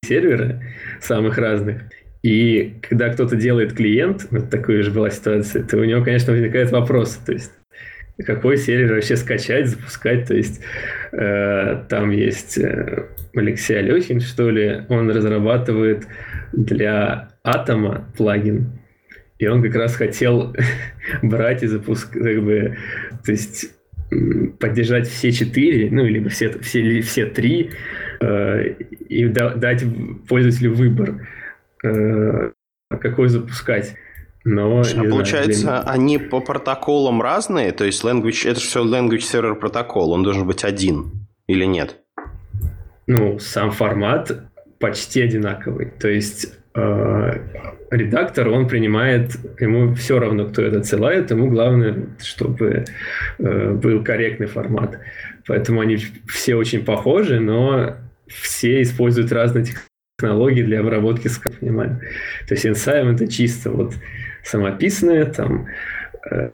сервера 0.05 0.62
самых 1.01 1.38
разных. 1.38 1.81
И 2.23 2.75
когда 2.82 3.10
кто-то 3.10 3.36
делает 3.36 3.73
клиент, 3.73 4.27
вот 4.32 4.49
такая 4.49 4.82
же 4.82 4.91
была 4.91 5.10
ситуация, 5.10 5.63
то 5.63 5.77
у 5.77 5.84
него, 5.84 6.03
конечно, 6.03 6.34
возникает 6.34 6.71
вопрос, 6.71 7.19
то 7.25 7.32
есть 7.32 7.51
какой 8.25 8.58
сервер 8.58 8.95
вообще 8.95 9.15
скачать, 9.15 9.67
запускать, 9.67 10.27
то 10.27 10.36
есть 10.36 10.62
э, 11.12 11.84
там 11.88 12.10
есть 12.10 12.58
э, 12.58 13.06
Алексей 13.36 13.77
Алехин, 13.77 14.19
что 14.19 14.49
ли, 14.49 14.82
он 14.89 15.10
разрабатывает 15.12 16.08
для 16.51 17.30
Атома 17.43 18.12
плагин, 18.17 18.80
и 19.38 19.47
он 19.47 19.62
как 19.62 19.75
раз 19.75 19.95
хотел 19.95 20.56
брать 21.21 21.62
и 21.62 21.67
запускать, 21.67 22.23
как 22.23 22.43
бы, 22.43 22.77
то 23.23 23.32
есть 23.32 23.71
поддержать 24.60 25.08
все 25.08 25.32
четыре, 25.32 25.89
ну, 25.91 26.06
либо 26.06 26.30
все, 26.30 26.49
все, 26.60 27.01
все 27.01 27.25
три, 27.25 27.71
э, 28.21 28.73
и 29.10 29.25
да, 29.25 29.53
дать 29.53 29.84
пользователю 30.27 30.73
выбор, 30.73 31.27
какой 31.81 33.27
запускать. 33.27 33.95
но... 34.43 34.81
А 34.81 35.03
получается, 35.03 35.61
знаю, 35.61 35.83
для... 35.83 35.91
они 35.91 36.17
по 36.17 36.39
протоколам 36.39 37.21
разные? 37.21 37.71
То 37.71 37.83
есть 37.83 38.03
language, 38.03 38.49
это 38.49 38.59
же 38.59 38.67
все 38.67 38.85
language 38.85 39.19
server 39.19 39.55
протокол, 39.55 40.11
он 40.11 40.23
должен 40.23 40.47
быть 40.47 40.63
один 40.63 41.27
или 41.47 41.65
нет? 41.65 41.97
Ну, 43.07 43.39
сам 43.39 43.71
формат 43.71 44.31
почти 44.79 45.21
одинаковый. 45.21 45.91
То 45.99 46.09
есть 46.09 46.53
э, 46.75 47.31
редактор, 47.89 48.49
он 48.49 48.67
принимает, 48.67 49.31
ему 49.59 49.93
все 49.95 50.19
равно, 50.19 50.45
кто 50.45 50.61
это 50.61 50.79
отсылает, 50.79 51.31
ему 51.31 51.49
главное, 51.49 52.07
чтобы 52.19 52.85
э, 53.39 53.71
был 53.71 54.03
корректный 54.03 54.47
формат. 54.47 54.99
Поэтому 55.47 55.81
они 55.81 55.97
все 56.27 56.55
очень 56.55 56.83
похожи, 56.83 57.39
но 57.39 57.95
все 58.27 58.81
используют 58.81 59.31
разные 59.31 59.65
технологии 60.17 60.63
для 60.63 60.80
обработки 60.80 61.27
скайп, 61.27 61.60
понимаю. 61.60 62.01
То 62.47 62.56
есть 62.56 62.65
Insign 62.65 63.13
это 63.13 63.27
чисто 63.27 63.69
вот 63.69 63.93
самописное, 64.43 65.25
там 65.25 65.67
э, 66.32 66.49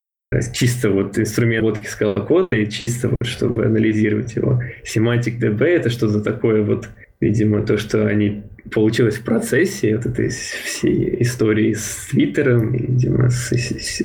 чисто 0.54 0.90
вот 0.90 1.18
инструмент 1.18 1.64
обработки 1.64 1.88
скала 1.88 2.48
и 2.52 2.70
чисто 2.70 3.10
вот, 3.10 3.26
чтобы 3.26 3.66
анализировать 3.66 4.36
его. 4.36 4.62
Semantic 4.84 5.40
DB 5.40 5.64
это 5.64 5.90
что-то 5.90 6.20
такое 6.20 6.62
вот, 6.62 6.90
видимо, 7.22 7.66
то, 7.66 7.78
что 7.78 8.06
они 8.06 8.44
получилось 8.70 9.16
в 9.16 9.24
процессе 9.24 9.96
вот 9.96 10.08
этой 10.08 10.30
всей 10.30 11.22
истории 11.22 11.74
с 11.74 12.08
Твиттером, 12.12 12.74
видимо, 12.74 13.30
с, 13.30 13.54
с, 13.54 13.72
с, 13.72 14.04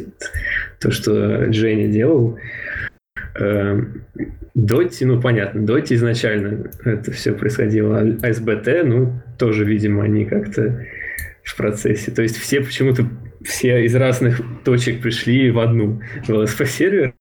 то, 0.78 0.92
что 0.92 1.52
Женя 1.52 1.88
делал. 1.88 2.38
Доти, 4.54 5.04
ну 5.04 5.20
понятно, 5.20 5.64
Доти 5.64 5.94
изначально 5.94 6.70
это 6.84 7.12
все 7.12 7.32
происходило, 7.32 8.00
а 8.00 8.32
СБТ, 8.32 8.84
ну 8.84 9.22
тоже, 9.38 9.64
видимо, 9.64 10.04
они 10.04 10.24
как-то 10.24 10.86
в 11.44 11.56
процессе. 11.56 12.10
То 12.10 12.22
есть 12.22 12.36
все 12.36 12.60
почему-то 12.60 13.06
все 13.42 13.84
из 13.84 13.94
разных 13.94 14.40
точек 14.64 15.00
пришли 15.00 15.50
в 15.50 15.58
одну 15.60 16.02
в 16.24 16.30
LSP 16.30 16.66
сервер, 16.66 17.14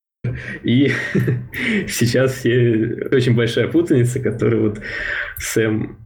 и 0.63 0.91
сейчас 1.87 2.33
все 2.33 3.07
очень 3.11 3.35
большая 3.35 3.67
путаница, 3.67 4.19
которая 4.19 4.59
вот 4.59 4.81
Сэм 5.37 5.97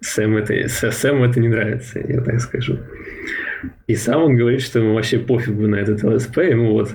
Сэм 0.00 0.36
это, 0.38 0.68
Сэму 0.68 1.26
это 1.26 1.40
не 1.40 1.48
нравится, 1.48 2.00
я 2.00 2.22
так 2.22 2.40
скажу. 2.40 2.78
И 3.86 3.94
сам 3.94 4.22
он 4.22 4.36
говорит, 4.36 4.62
что 4.62 4.78
ему 4.78 4.94
вообще 4.94 5.18
пофигу 5.18 5.66
на 5.66 5.76
этот 5.76 6.02
ЛСП, 6.02 6.38
ему 6.38 6.72
вот 6.72 6.94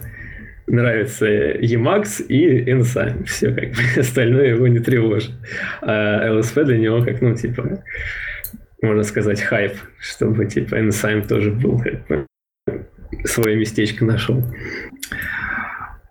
нравится 0.67 1.27
Emacs 1.27 2.25
и 2.25 2.71
Ensign. 2.71 3.25
Все, 3.25 3.53
как 3.53 3.69
бы 3.69 3.77
остальное 3.97 4.49
его 4.49 4.67
не 4.67 4.79
тревожит. 4.79 5.31
А 5.81 6.27
LSP 6.27 6.63
для 6.65 6.77
него 6.77 7.03
как, 7.03 7.21
ну, 7.21 7.35
типа, 7.35 7.83
можно 8.81 9.03
сказать, 9.03 9.41
хайп, 9.41 9.73
чтобы, 9.99 10.45
типа, 10.45 10.75
Ensign 10.75 11.27
тоже 11.27 11.51
был, 11.51 11.79
как 11.79 12.07
бы, 12.07 12.25
свое 13.25 13.55
местечко 13.55 14.05
нашел. 14.05 14.43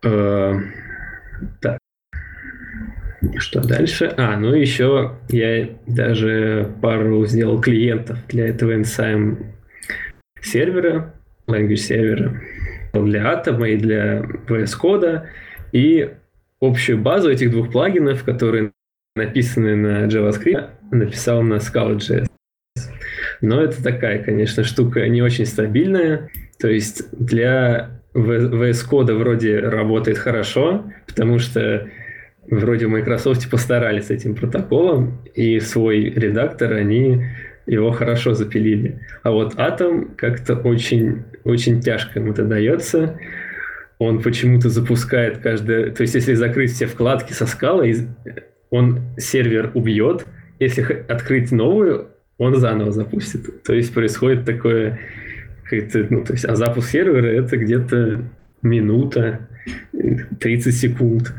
Uh, 0.05 0.61
так. 1.61 1.79
Что 3.39 3.67
дальше? 3.67 4.13
А, 4.19 4.37
ну 4.37 4.53
еще 4.53 5.17
я 5.31 5.71
даже 5.87 6.71
пару 6.83 7.25
сделал 7.25 7.59
клиентов 7.59 8.19
для 8.29 8.49
этого 8.49 8.73
Ensign 8.73 9.47
сервера, 10.43 11.15
language 11.47 11.77
сервера 11.77 12.39
для 13.03 13.33
Atom 13.33 13.69
и 13.69 13.77
для 13.77 14.21
VS 14.49 14.75
Code, 14.81 15.23
и 15.73 16.11
общую 16.61 16.99
базу 16.99 17.31
этих 17.31 17.51
двух 17.51 17.71
плагинов, 17.71 18.25
которые 18.25 18.73
написаны 19.17 19.77
на 19.77 20.07
JavaScript, 20.07 20.69
написал 20.91 21.43
на 21.43 21.55
Scala.js. 21.55 22.27
Но 23.41 23.63
это 23.63 23.83
такая, 23.83 24.23
конечно, 24.23 24.65
штука 24.65 25.07
не 25.09 25.23
очень 25.23 25.47
стабильная. 25.47 26.31
То 26.59 26.69
есть 26.69 27.11
для 27.13 28.01
VS 28.15 28.89
Code 28.89 29.13
вроде 29.15 29.59
работает 29.59 30.19
хорошо, 30.19 30.85
потому 31.07 31.39
что 31.39 31.89
вроде 32.49 32.87
в 32.87 32.91
Microsoft 32.91 33.51
постарались 33.51 34.07
с 34.07 34.11
этим 34.11 34.35
протоколом, 34.35 35.21
и 35.35 35.61
свой 35.61 36.11
редактор 36.11 36.73
они 36.73 37.25
его 37.67 37.91
хорошо 37.91 38.35
запилили. 38.35 39.01
А 39.23 39.31
вот 39.31 39.55
Atom 39.55 40.15
как-то 40.17 40.55
очень, 40.55 41.25
очень 41.45 41.81
тяжко 41.81 42.19
ему 42.19 42.33
это 42.33 42.45
дается. 42.45 43.19
Он 43.99 44.21
почему-то 44.23 44.71
запускает 44.71 45.39
каждое... 45.39 45.91
То 45.91 46.03
есть, 46.03 46.15
если 46.15 46.35
закрыть 46.35 46.73
все 46.73 46.87
вкладки 46.87 47.33
со 47.33 47.47
скалой, 47.47 48.09
он 48.71 49.01
сервер 49.17 49.71
убьет. 49.75 50.27
Если 50.59 50.83
открыть 51.09 51.53
новую, 51.53 52.09
он 52.39 52.57
заново 52.57 52.91
запустит. 52.91 53.63
То 53.63 53.75
есть, 53.75 53.95
происходит 53.95 54.45
такое... 54.45 54.99
Ну, 55.71 56.25
то 56.25 56.33
есть, 56.33 56.45
а 56.45 56.57
запуск 56.57 56.91
сервера 56.91 57.27
это 57.27 57.57
где-то 57.57 58.23
минута, 58.63 59.49
30 60.41 60.75
секунд. 60.75 61.33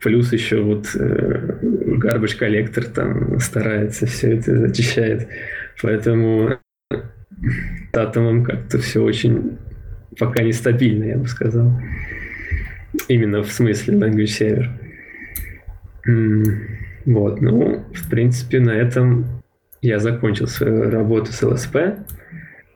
Плюс 0.00 0.32
еще 0.32 0.60
вот 0.60 0.88
э, 0.94 1.58
garbage 1.62 2.36
коллектор 2.36 2.84
там 2.84 3.38
старается 3.40 4.06
все 4.06 4.36
это 4.36 4.56
зачищает. 4.56 5.28
Поэтому 5.82 6.58
с 7.92 7.96
атомом 7.96 8.44
как-то 8.44 8.78
все 8.78 9.02
очень 9.02 9.58
пока 10.18 10.42
нестабильно, 10.42 11.04
я 11.04 11.18
бы 11.18 11.26
сказал. 11.26 11.72
Именно 13.08 13.42
в 13.42 13.52
смысле 13.52 13.98
language 13.98 14.70
server. 16.04 16.58
Вот, 17.04 17.40
ну, 17.40 17.84
в 17.94 18.10
принципе, 18.10 18.60
на 18.60 18.70
этом 18.70 19.26
я 19.80 19.98
закончил 19.98 20.46
свою 20.46 20.90
работу 20.90 21.32
с 21.32 21.42
ЛСП. 21.42 21.76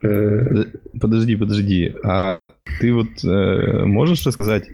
Э, 0.02 0.64
подожди, 1.00 1.36
подожди. 1.36 1.94
А 2.02 2.38
ты 2.80 2.92
вот 2.92 3.24
э, 3.24 3.84
можешь 3.84 4.26
рассказать, 4.26 4.68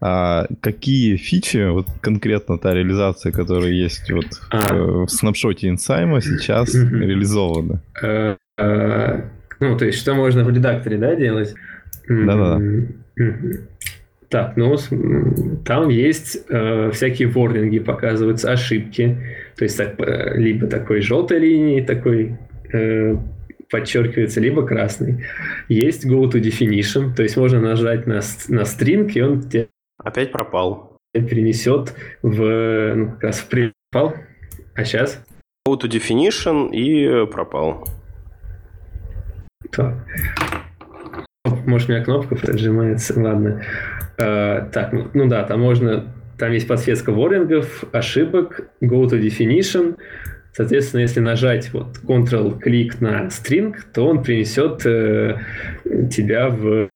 а 0.00 0.46
какие 0.60 1.16
фичи, 1.16 1.70
вот 1.70 1.86
конкретно 2.00 2.58
та 2.58 2.74
реализация, 2.74 3.32
которая 3.32 3.70
есть 3.70 4.10
вот 4.10 4.26
а. 4.50 4.74
в, 4.74 5.06
в 5.06 5.10
снапшоте 5.10 5.68
Инсайма 5.68 6.20
сейчас 6.20 6.74
mm-hmm. 6.74 7.04
Uh, 8.58 9.24
ну, 9.60 9.76
то 9.76 9.86
есть, 9.86 9.98
что 9.98 10.14
можно 10.14 10.44
в 10.44 10.50
редакторе, 10.50 10.98
да, 10.98 11.14
делать? 11.14 11.54
Да-да. 12.08 12.58
Mm-hmm. 12.58 13.60
Так, 14.28 14.56
ну, 14.56 14.76
там 15.64 15.88
есть 15.88 16.44
э, 16.48 16.90
всякие 16.92 17.28
ворнинги, 17.28 17.78
показываются 17.78 18.52
ошибки. 18.52 19.16
То 19.56 19.64
есть, 19.64 19.76
так, 19.76 19.98
э, 19.98 20.38
либо 20.38 20.66
такой 20.66 21.00
желтой 21.00 21.38
линией, 21.38 21.82
такой 21.82 22.36
э, 22.72 23.16
подчеркивается, 23.70 24.40
либо 24.40 24.66
красный. 24.66 25.24
Есть 25.68 26.06
go 26.06 26.30
to 26.30 26.40
definition, 26.40 27.14
то 27.14 27.22
есть 27.22 27.36
можно 27.36 27.60
нажать 27.60 28.06
на, 28.06 28.20
на 28.48 28.60
string, 28.62 29.10
и 29.12 29.20
он 29.22 29.42
тебе 29.42 29.68
Опять 29.96 30.30
пропал. 30.30 30.96
Перенесет 31.12 31.94
в, 32.22 32.94
ну, 32.94 33.10
как 33.12 33.22
раз 33.24 33.38
в 33.40 33.48
припал. 33.48 34.14
А 34.74 34.84
сейчас? 34.84 35.24
Go 35.66 35.80
to 35.80 35.88
definition 35.88 36.70
и 36.70 37.26
пропал. 37.26 37.88
Так. 39.70 39.94
Может, 41.66 41.88
у 41.88 41.92
меня 41.92 42.04
кнопка 42.04 42.36
поджимается. 42.36 43.18
Ладно. 43.20 43.62
А, 44.18 44.68
так, 44.72 44.92
ну, 44.92 45.08
ну 45.14 45.28
да, 45.28 45.44
там 45.44 45.60
можно... 45.60 46.14
Там 46.38 46.52
есть 46.52 46.68
подсветка 46.68 47.10
ворнингов, 47.10 47.84
ошибок, 47.92 48.68
go 48.80 49.04
to 49.06 49.20
definition. 49.20 49.96
Соответственно, 50.52 51.00
если 51.00 51.20
нажать 51.20 51.72
вот 51.72 51.98
Ctrl-клик 52.04 53.00
на 53.00 53.26
string, 53.26 53.74
то 53.92 54.06
он 54.06 54.22
принесет 54.22 54.86
э, 54.86 55.38
тебя 56.10 56.48
в 56.48 56.90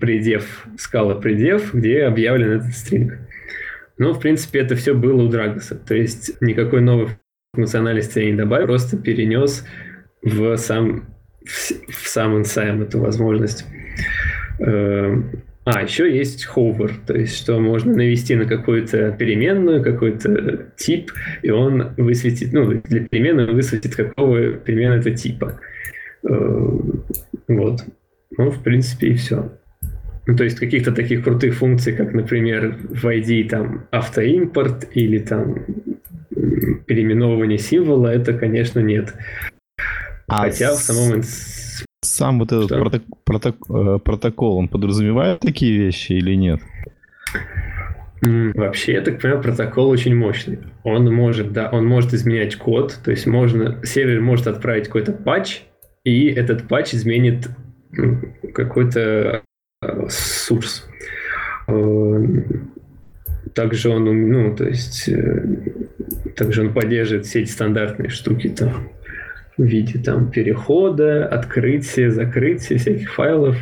предев, 0.00 0.66
скала 0.78 1.14
предев, 1.16 1.74
где 1.74 2.04
объявлен 2.04 2.60
этот 2.60 2.72
стринг. 2.72 3.18
Но, 3.98 4.14
в 4.14 4.20
принципе, 4.20 4.60
это 4.60 4.74
все 4.76 4.94
было 4.94 5.22
у 5.22 5.28
Драгоса. 5.28 5.74
То 5.74 5.94
есть 5.94 6.40
никакой 6.40 6.80
новой 6.80 7.08
функциональности 7.54 8.20
я 8.20 8.30
не 8.30 8.36
добавил, 8.36 8.66
просто 8.68 8.96
перенес 8.96 9.66
в 10.22 10.56
сам, 10.56 11.09
в 11.44 12.08
сам 12.08 12.38
инсайм 12.38 12.82
эту 12.82 13.00
возможность. 13.00 13.64
Эм, 14.58 15.42
а, 15.64 15.82
еще 15.82 16.14
есть 16.14 16.48
hover, 16.54 16.90
то 17.06 17.14
есть 17.14 17.36
что 17.36 17.58
можно 17.60 17.94
навести 17.94 18.34
на 18.34 18.46
какую-то 18.46 19.12
переменную, 19.12 19.82
какой-то 19.82 20.66
тип, 20.76 21.12
и 21.42 21.50
он 21.50 21.92
высветит, 21.96 22.52
ну, 22.52 22.80
для 22.84 23.06
переменной 23.06 23.52
высветит, 23.52 23.94
какого 23.94 24.52
перемены 24.52 24.94
это 24.94 25.10
типа. 25.12 25.60
Эм, 26.24 27.04
вот. 27.48 27.84
Ну, 28.36 28.50
в 28.50 28.62
принципе, 28.62 29.08
и 29.08 29.14
все. 29.14 29.52
Ну, 30.26 30.36
то 30.36 30.44
есть 30.44 30.58
каких-то 30.58 30.92
таких 30.92 31.24
крутых 31.24 31.54
функций, 31.56 31.92
как, 31.92 32.12
например, 32.14 32.76
в 32.88 33.04
ID 33.04 33.48
там 33.48 33.86
автоимпорт 33.90 34.88
или 34.94 35.18
там 35.18 35.64
переименовывание 36.86 37.58
символа, 37.58 38.08
это, 38.08 38.34
конечно, 38.34 38.80
нет. 38.80 39.14
А 40.30 40.42
Хотя 40.42 40.74
в 40.74 40.76
самом... 40.76 41.22
Сам 42.02 42.38
вот 42.38 42.52
этот 42.52 42.68
проток... 42.68 43.02
Проток... 43.24 43.56
Э, 43.68 43.98
протокол, 43.98 44.58
он 44.58 44.68
подразумевает 44.68 45.40
такие 45.40 45.76
вещи 45.76 46.12
или 46.12 46.36
нет? 46.36 46.60
Вообще, 48.22 48.92
я 48.92 49.00
так 49.00 49.20
понимаю, 49.20 49.42
протокол 49.42 49.88
очень 49.88 50.14
мощный. 50.14 50.60
Он 50.84 51.12
может, 51.12 51.52
да, 51.52 51.68
он 51.70 51.84
может 51.84 52.14
изменять 52.14 52.54
код, 52.54 52.96
то 53.04 53.10
есть 53.10 53.26
можно, 53.26 53.84
сервер 53.84 54.20
может 54.20 54.46
отправить 54.46 54.86
какой-то 54.86 55.12
патч, 55.12 55.62
и 56.04 56.28
этот 56.28 56.68
патч 56.68 56.94
изменит 56.94 57.48
какой-то 58.54 59.42
source. 59.82 60.84
Также 63.54 63.88
он, 63.88 64.04
ну, 64.04 64.54
то 64.54 64.64
есть, 64.64 65.10
также 66.36 66.60
он 66.60 66.72
поддерживает 66.72 67.26
все 67.26 67.42
эти 67.42 67.50
стандартные 67.50 68.10
штуки 68.10 68.48
там 68.50 68.90
в 69.56 69.62
виде 69.62 69.98
там 69.98 70.30
перехода, 70.30 71.26
открытия, 71.26 72.10
закрытия 72.10 72.78
всяких 72.78 73.12
файлов. 73.12 73.56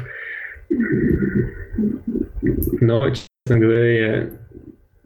Но, 2.81 3.11
честно 3.11 3.59
говоря, 3.59 3.91
я 3.91 4.31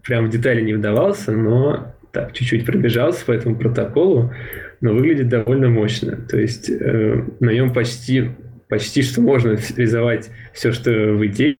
прям 0.02 0.26
в 0.26 0.30
детали 0.30 0.60
не 0.62 0.74
вдавался, 0.74 1.32
но 1.32 1.94
так, 2.12 2.32
чуть-чуть 2.32 2.66
пробежался 2.66 3.24
по 3.24 3.32
этому 3.32 3.56
протоколу, 3.56 4.32
но 4.80 4.92
выглядит 4.92 5.28
довольно 5.28 5.68
мощно. 5.68 6.16
То 6.16 6.38
есть 6.38 6.68
э, 6.68 7.24
на 7.40 7.50
нем 7.50 7.72
почти, 7.72 8.30
почти 8.68 9.02
что 9.02 9.22
можно 9.22 9.50
реализовать 9.50 10.30
все, 10.52 10.72
что 10.72 10.90
в 10.90 11.26
идее, 11.26 11.56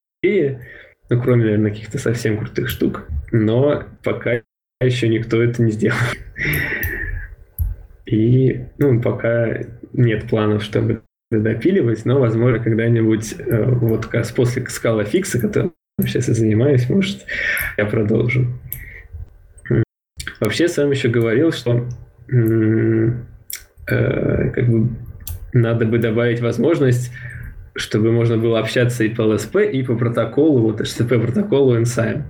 ну, 1.08 1.22
кроме, 1.22 1.44
наверное, 1.44 1.70
каких-то 1.70 1.98
совсем 1.98 2.36
крутых 2.36 2.68
штук. 2.68 3.08
Но 3.30 3.84
пока 4.04 4.42
еще 4.80 5.08
никто 5.08 5.42
это 5.42 5.62
не 5.62 5.70
сделал. 5.70 5.96
И, 8.12 8.66
ну, 8.76 9.00
пока 9.00 9.60
нет 9.94 10.28
планов, 10.28 10.62
чтобы 10.62 11.00
допиливать, 11.30 12.04
но, 12.04 12.20
возможно, 12.20 12.58
когда-нибудь, 12.58 13.36
э, 13.38 13.64
вот 13.64 14.04
как 14.04 14.14
раз 14.14 14.32
после 14.32 14.66
скала 14.66 15.04
фикса, 15.04 15.40
которым 15.40 15.72
сейчас 15.98 16.28
и 16.28 16.34
занимаюсь, 16.34 16.90
может, 16.90 17.24
я 17.78 17.86
продолжу. 17.86 18.48
Вообще, 20.40 20.68
сам 20.68 20.90
еще 20.90 21.08
говорил, 21.08 21.52
что 21.52 21.88
э, 22.30 23.12
как 23.86 24.68
бы 24.68 24.90
надо 25.54 25.86
бы 25.86 25.98
добавить 25.98 26.42
возможность, 26.42 27.10
чтобы 27.74 28.12
можно 28.12 28.36
было 28.36 28.58
общаться 28.58 29.04
и 29.04 29.08
по 29.08 29.22
LSP, 29.22 29.70
и 29.70 29.82
по 29.82 29.96
протоколу, 29.96 30.60
вот 30.60 30.82
HTTP 30.82 31.18
протоколу 31.18 31.78
NSIM. 31.80 32.24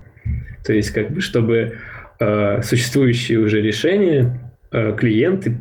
То 0.65 0.73
есть, 0.73 0.91
как 0.91 1.11
бы, 1.11 1.21
чтобы 1.21 1.79
э, 2.21 2.63
существующие 2.63 3.41
уже 3.41 3.61
решения 3.61 4.53
э, 4.71 4.95
клиенты 4.97 5.59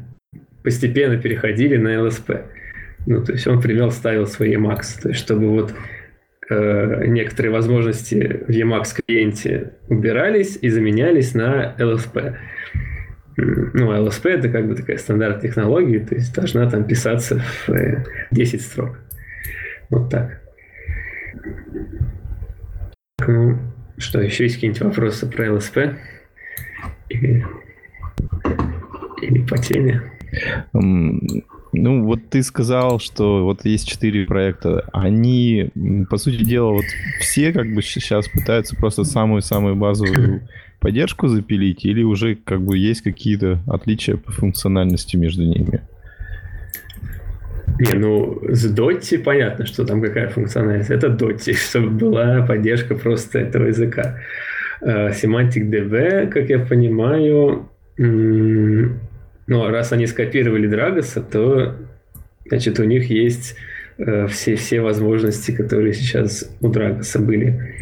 постепенно 0.64 1.18
переходили 1.18 1.78
на 1.78 1.90
LSP. 1.90 2.46
Ну, 3.08 3.24
то 3.24 3.34
есть 3.34 3.48
он, 3.48 3.56
например, 3.56 3.92
ставил 3.92 4.28
свои 4.28 4.56
Emacs, 4.56 5.02
то 5.02 5.10
есть 5.10 5.20
чтобы 5.20 5.50
вот 5.50 5.74
э, 6.50 7.06
некоторые 7.08 7.52
возможности 7.52 8.44
в 8.48 8.50
Emacs 8.50 9.02
клиенте 9.06 9.74
убирались 9.90 10.58
и 10.62 10.70
заменялись 10.70 11.34
на 11.34 11.76
LSP. 11.80 12.36
Ну, 13.38 13.92
LSP 13.92 14.30
это 14.30 14.50
как 14.50 14.68
бы 14.68 14.76
такая 14.76 14.98
стандарт 14.98 15.42
технологии, 15.42 16.00
то 16.00 16.16
есть 16.16 16.36
должна 16.36 16.70
там 16.70 16.84
писаться 16.84 17.40
в 17.40 17.70
э, 17.72 18.06
10 18.32 18.62
строк. 18.62 19.00
Вот 19.90 20.10
так. 20.10 20.42
Ну, 23.28 23.58
что, 23.98 24.22
еще 24.22 24.44
есть 24.44 24.56
какие-нибудь 24.56 24.82
вопросы 24.82 25.30
про 25.30 25.48
LSP? 25.48 25.96
Или, 27.10 27.46
или 29.22 29.46
по 29.46 29.58
теме? 29.58 30.02
Ну, 31.74 32.04
вот 32.04 32.30
ты 32.30 32.44
сказал, 32.44 33.00
что 33.00 33.46
вот 33.46 33.64
есть 33.64 33.88
четыре 33.88 34.26
проекта. 34.26 34.90
Они, 34.92 35.70
по 36.10 36.18
сути 36.18 36.44
дела, 36.44 36.74
вот 36.74 36.86
все 37.22 37.54
как 37.54 37.74
бы 37.74 37.82
сейчас 37.82 38.28
пытаются 38.28 38.76
просто 38.76 39.06
самую-самую 39.06 39.78
базовую 39.78 40.42
поддержку 40.80 41.28
запилить, 41.28 41.86
или 41.86 42.04
уже 42.04 42.36
как 42.36 42.62
бы 42.62 42.78
есть 42.78 43.02
какие-то 43.02 43.62
отличия 43.68 44.18
по 44.18 44.32
функциональности 44.32 45.16
между 45.16 45.44
ними? 45.44 45.82
Не, 47.80 47.94
ну, 47.98 48.42
с 48.50 48.66
Дотти 48.66 49.18
понятно, 49.18 49.66
что 49.66 49.86
там 49.86 50.02
какая 50.02 50.28
функциональность. 50.28 50.90
Это 50.90 51.10
Дотти, 51.10 51.54
чтобы 51.70 51.90
была 51.90 52.46
поддержка 52.46 52.96
просто 52.96 53.40
этого 53.40 53.68
языка. 53.68 54.18
Semantic 54.82 55.70
DB, 55.70 56.28
как 56.28 56.50
я 56.50 56.60
понимаю, 56.60 57.70
но 59.52 59.70
раз 59.70 59.92
они 59.92 60.08
скопировали 60.08 60.66
Драгоса, 60.66 61.22
то 61.22 61.76
значит, 62.48 62.80
у 62.80 62.86
них 62.86 63.10
есть 63.10 63.58
э, 63.98 64.28
все, 64.28 64.56
все 64.56 64.80
возможности, 64.80 65.52
которые 65.52 65.92
сейчас 65.92 66.50
у 66.62 66.70
Драгоса 66.70 67.20
были. 67.20 67.76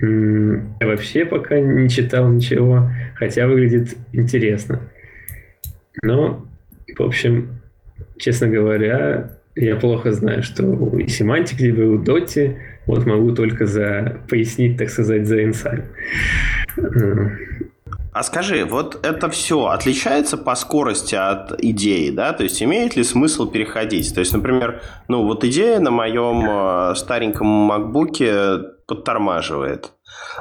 Я 0.00 0.86
вообще 0.86 1.26
пока 1.26 1.60
не 1.60 1.90
читал 1.90 2.32
ничего, 2.32 2.90
хотя 3.14 3.46
выглядит 3.46 3.94
интересно. 4.14 4.80
Но, 6.02 6.48
в 6.96 7.02
общем, 7.02 7.60
честно 8.16 8.48
говоря, 8.48 9.32
я 9.56 9.76
плохо 9.76 10.12
знаю, 10.12 10.42
что 10.42 10.96
и 10.98 11.08
семантик, 11.08 11.60
либо 11.60 11.82
у 11.82 11.98
Доти, 11.98 12.56
вот 12.86 13.04
могу 13.04 13.32
только 13.32 13.66
за 13.66 14.22
пояснить, 14.30 14.78
так 14.78 14.88
сказать, 14.88 15.26
за 15.26 15.44
инсайт. 15.44 15.84
А 18.12 18.22
скажи, 18.24 18.64
вот 18.64 19.06
это 19.06 19.30
все 19.30 19.66
отличается 19.66 20.36
по 20.36 20.54
скорости 20.56 21.14
от 21.14 21.62
идеи, 21.62 22.10
да? 22.10 22.32
То 22.32 22.42
есть 22.42 22.62
имеет 22.62 22.96
ли 22.96 23.04
смысл 23.04 23.46
переходить? 23.46 24.12
То 24.12 24.20
есть, 24.20 24.32
например, 24.32 24.82
ну 25.08 25.24
вот 25.24 25.44
идея 25.44 25.78
на 25.78 25.90
моем 25.90 26.44
э, 26.48 26.94
стареньком 26.96 27.70
MacBook 27.70 28.64
подтормаживает. 28.86 29.92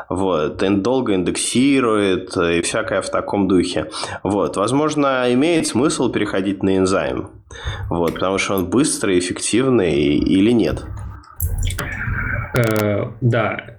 Вот, 0.09 0.57
долго 0.82 1.13
индексирует 1.13 2.36
и 2.36 2.61
всякое 2.61 3.01
в 3.03 3.09
таком 3.11 3.47
духе. 3.47 3.91
Вот, 4.24 4.57
возможно, 4.57 5.32
имеет 5.32 5.67
смысл 5.67 6.09
переходить 6.11 6.63
на 6.63 6.78
энзайм. 6.78 7.30
Вот, 7.89 8.15
потому 8.15 8.39
что 8.39 8.55
он 8.55 8.65
быстрый, 8.65 9.20
эффективный 9.20 10.17
или 10.17 10.51
нет? 10.51 10.84
Э, 12.55 13.11
да, 13.22 13.78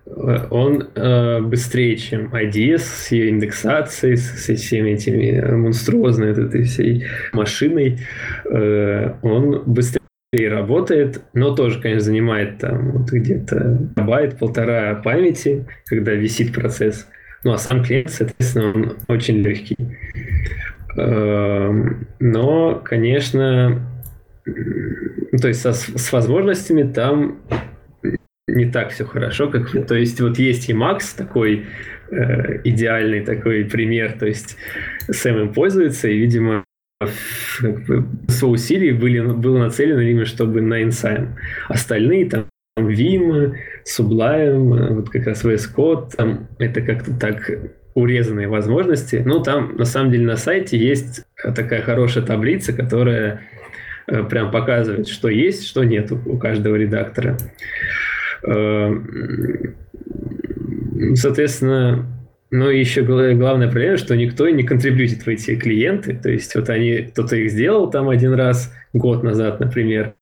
он 0.50 0.88
э, 0.94 1.40
быстрее, 1.40 1.96
чем 1.96 2.34
IDS 2.34 2.78
с 2.78 3.10
ее 3.12 3.30
индексацией, 3.30 4.16
со 4.16 4.54
всеми 4.54 4.90
этими 4.90 5.40
монструозной 5.54 6.32
этой 6.32 6.64
всей 6.64 7.06
машиной. 7.32 7.98
Э, 8.44 9.14
он 9.22 9.62
быстрее 9.66 10.00
работает, 10.48 11.22
но 11.32 11.54
тоже, 11.54 11.80
конечно, 11.80 12.04
занимает 12.04 12.58
там 12.58 12.92
вот 12.92 13.10
где-то 13.10 13.78
байт, 13.96 14.38
полтора 14.38 14.94
памяти, 14.96 15.66
когда 15.86 16.12
висит 16.12 16.54
процесс. 16.54 17.06
Ну, 17.42 17.52
а 17.52 17.58
сам 17.58 17.82
клиент, 17.82 18.10
соответственно, 18.10 18.72
он 18.72 18.96
очень 19.08 19.38
легкий. 19.38 19.76
Э, 20.96 21.72
но, 22.18 22.82
конечно, 22.84 23.80
то 24.44 25.48
есть 25.48 25.60
со, 25.60 25.72
с 25.72 26.12
возможностями 26.12 26.90
там 26.90 27.38
не 28.48 28.66
так 28.66 28.90
все 28.90 29.04
хорошо, 29.04 29.48
как 29.48 29.70
то 29.86 29.94
есть 29.94 30.20
вот 30.20 30.38
есть 30.38 30.68
и 30.68 30.74
Макс 30.74 31.12
такой 31.14 31.66
э, 32.10 32.60
идеальный 32.64 33.20
такой 33.20 33.64
пример, 33.64 34.12
то 34.18 34.26
есть 34.26 34.56
Сэм 35.10 35.38
им 35.38 35.52
пользуется 35.52 36.08
и, 36.08 36.18
видимо, 36.18 36.64
как 37.58 37.84
бы, 37.86 38.06
свои 38.28 38.52
усилия 38.52 38.92
были, 38.92 39.20
было 39.20 39.58
нацелено 39.58 40.00
именно, 40.00 40.26
чтобы 40.26 40.60
на 40.60 40.82
Insign. 40.82 41.28
Остальные 41.68 42.28
там 42.28 42.46
Vim, 42.78 43.54
Sublime, 43.84 44.94
вот 44.94 45.10
как 45.10 45.26
раз 45.26 45.44
VS 45.44 45.74
Code, 45.74 46.16
там 46.16 46.48
это 46.58 46.82
как-то 46.82 47.12
так 47.14 47.50
урезанные 47.94 48.48
возможности. 48.48 49.22
Ну, 49.24 49.42
там, 49.42 49.76
на 49.76 49.84
самом 49.84 50.12
деле, 50.12 50.26
на 50.26 50.36
сайте 50.36 50.78
есть 50.78 51.24
такая 51.42 51.82
хорошая 51.82 52.24
таблица, 52.24 52.72
которая 52.72 53.42
э, 54.06 54.22
прям 54.24 54.50
показывает, 54.50 55.08
что 55.08 55.28
есть, 55.28 55.66
что 55.66 55.84
нет 55.84 56.12
у 56.12 56.38
каждого 56.38 56.76
редактора. 56.76 57.36
Эм, 58.44 59.76
соответственно, 61.14 62.06
но 62.50 62.70
еще 62.70 63.02
главная 63.02 63.68
проблема, 63.70 63.96
что 63.96 64.16
никто 64.16 64.48
не 64.48 64.64
контрибьютит 64.64 65.22
в 65.22 65.28
эти 65.28 65.56
клиенты. 65.56 66.18
То 66.20 66.30
есть 66.30 66.54
вот 66.54 66.68
они, 66.68 67.08
кто-то 67.12 67.36
их 67.36 67.50
сделал 67.50 67.90
там 67.90 68.08
один 68.08 68.34
раз, 68.34 68.74
год 68.92 69.22
назад, 69.22 69.60
например, 69.60 70.14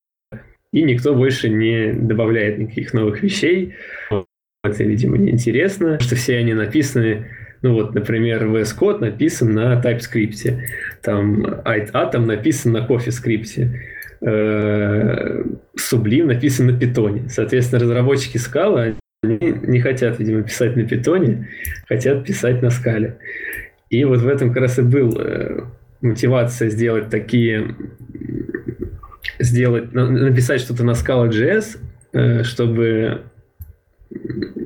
и 0.73 0.83
никто 0.83 1.15
больше 1.15 1.49
не 1.49 1.93
добавляет 1.93 2.59
никаких 2.59 2.93
новых 2.93 3.23
вещей. 3.23 3.75
Это, 4.63 4.85
видимо, 4.85 5.17
неинтересно, 5.17 5.99
что 6.01 6.17
все 6.17 6.37
они 6.37 6.53
написаны 6.53 7.27
ну 7.63 7.75
вот, 7.75 7.95
например, 7.95 8.45
VS 8.47 8.77
Code 8.79 8.99
написан 9.01 9.53
на 9.53 9.81
TypeScript, 9.81 10.61
там 11.03 11.45
Atom 11.45 12.25
написан 12.25 12.73
на 12.73 12.87
CoffeeScript, 12.87 13.65
э, 13.65 13.73
Sublime 14.21 16.25
написан 16.25 16.67
на 16.67 16.79
питоне. 16.79 17.29
Соответственно, 17.29 17.83
разработчики 17.83 18.39
скалы 18.39 18.97
они 19.23 19.39
не 19.41 19.81
хотят, 19.81 20.21
видимо, 20.21 20.43
писать 20.43 20.77
на 20.77 20.85
питоне, 20.85 21.49
хотят 21.89 22.25
писать 22.25 22.63
на 22.63 22.71
скале. 22.71 23.19
И 23.91 24.05
вот 24.05 24.21
в 24.21 24.29
этом 24.29 24.53
как 24.53 24.63
раз 24.63 24.79
и 24.79 24.83
был 24.83 25.19
э, 25.19 25.63
мотивация 26.01 26.69
сделать 26.69 27.11
такие, 27.11 27.75
сделать, 29.41 29.93
написать 29.93 30.61
что-то 30.61 30.85
на 30.85 30.93
Scala.js, 30.93 31.79
э, 32.13 32.45
чтобы 32.45 33.23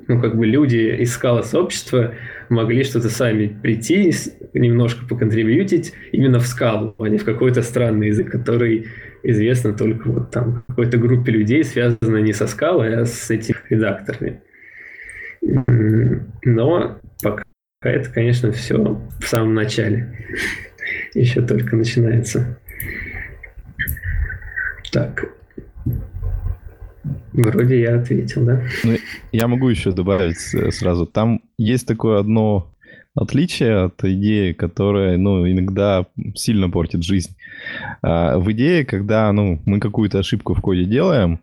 ну, 0.07 0.21
как 0.21 0.37
бы 0.37 0.47
люди 0.47 0.97
из 1.01 1.15
скала 1.15 1.43
сообщества 1.43 2.15
могли 2.51 2.85
что-то 2.85 3.09
сами 3.09 3.59
прийти, 3.63 4.13
немножко 4.53 5.07
поконтрибьютить 5.07 5.95
именно 6.13 6.39
в 6.39 6.47
скалу, 6.47 6.95
а 6.99 7.09
не 7.09 7.17
в 7.17 7.25
какой-то 7.25 7.63
странный 7.63 8.09
язык, 8.09 8.31
который 8.31 8.89
известно 9.23 9.73
только 9.73 10.09
вот 10.09 10.31
там 10.31 10.65
какой-то 10.69 10.99
группе 10.99 11.33
людей, 11.33 11.65
связанной 11.65 12.23
не 12.23 12.33
со 12.33 12.47
скалой, 12.47 12.95
а 12.95 13.05
с 13.05 13.31
этими 13.31 13.57
редакторами. 13.69 14.43
Но 16.45 17.01
пока 17.23 17.45
это, 17.83 18.11
конечно, 18.11 18.53
все 18.53 18.77
в 18.77 19.25
самом 19.25 19.55
начале. 19.55 20.17
Еще 21.15 21.43
только 21.43 21.77
начинается. 21.77 22.59
Так. 24.93 25.27
Вроде 27.33 27.81
я 27.81 27.97
ответил, 27.97 28.45
да? 28.45 28.63
Ну, 28.85 28.97
я 29.33 29.49
могу 29.49 29.69
еще 29.69 29.93
добавить 29.93 30.39
сразу. 30.39 31.07
Там 31.07 31.41
есть 31.59 31.87
такое 31.87 32.21
одно 32.21 32.72
отличие 33.15 33.85
от 33.85 34.03
идеи, 34.05 34.53
которая, 34.53 35.17
ну, 35.17 35.49
иногда 35.49 36.07
сильно 36.35 36.71
портит 36.71 37.03
жизнь. 37.03 37.37
А, 38.03 38.39
в 38.39 38.51
идее, 38.53 38.85
когда, 38.85 39.31
ну, 39.33 39.61
мы 39.67 39.81
какую-то 39.81 40.19
ошибку 40.19 40.55
в 40.55 40.61
коде 40.61 40.85
делаем, 40.85 41.41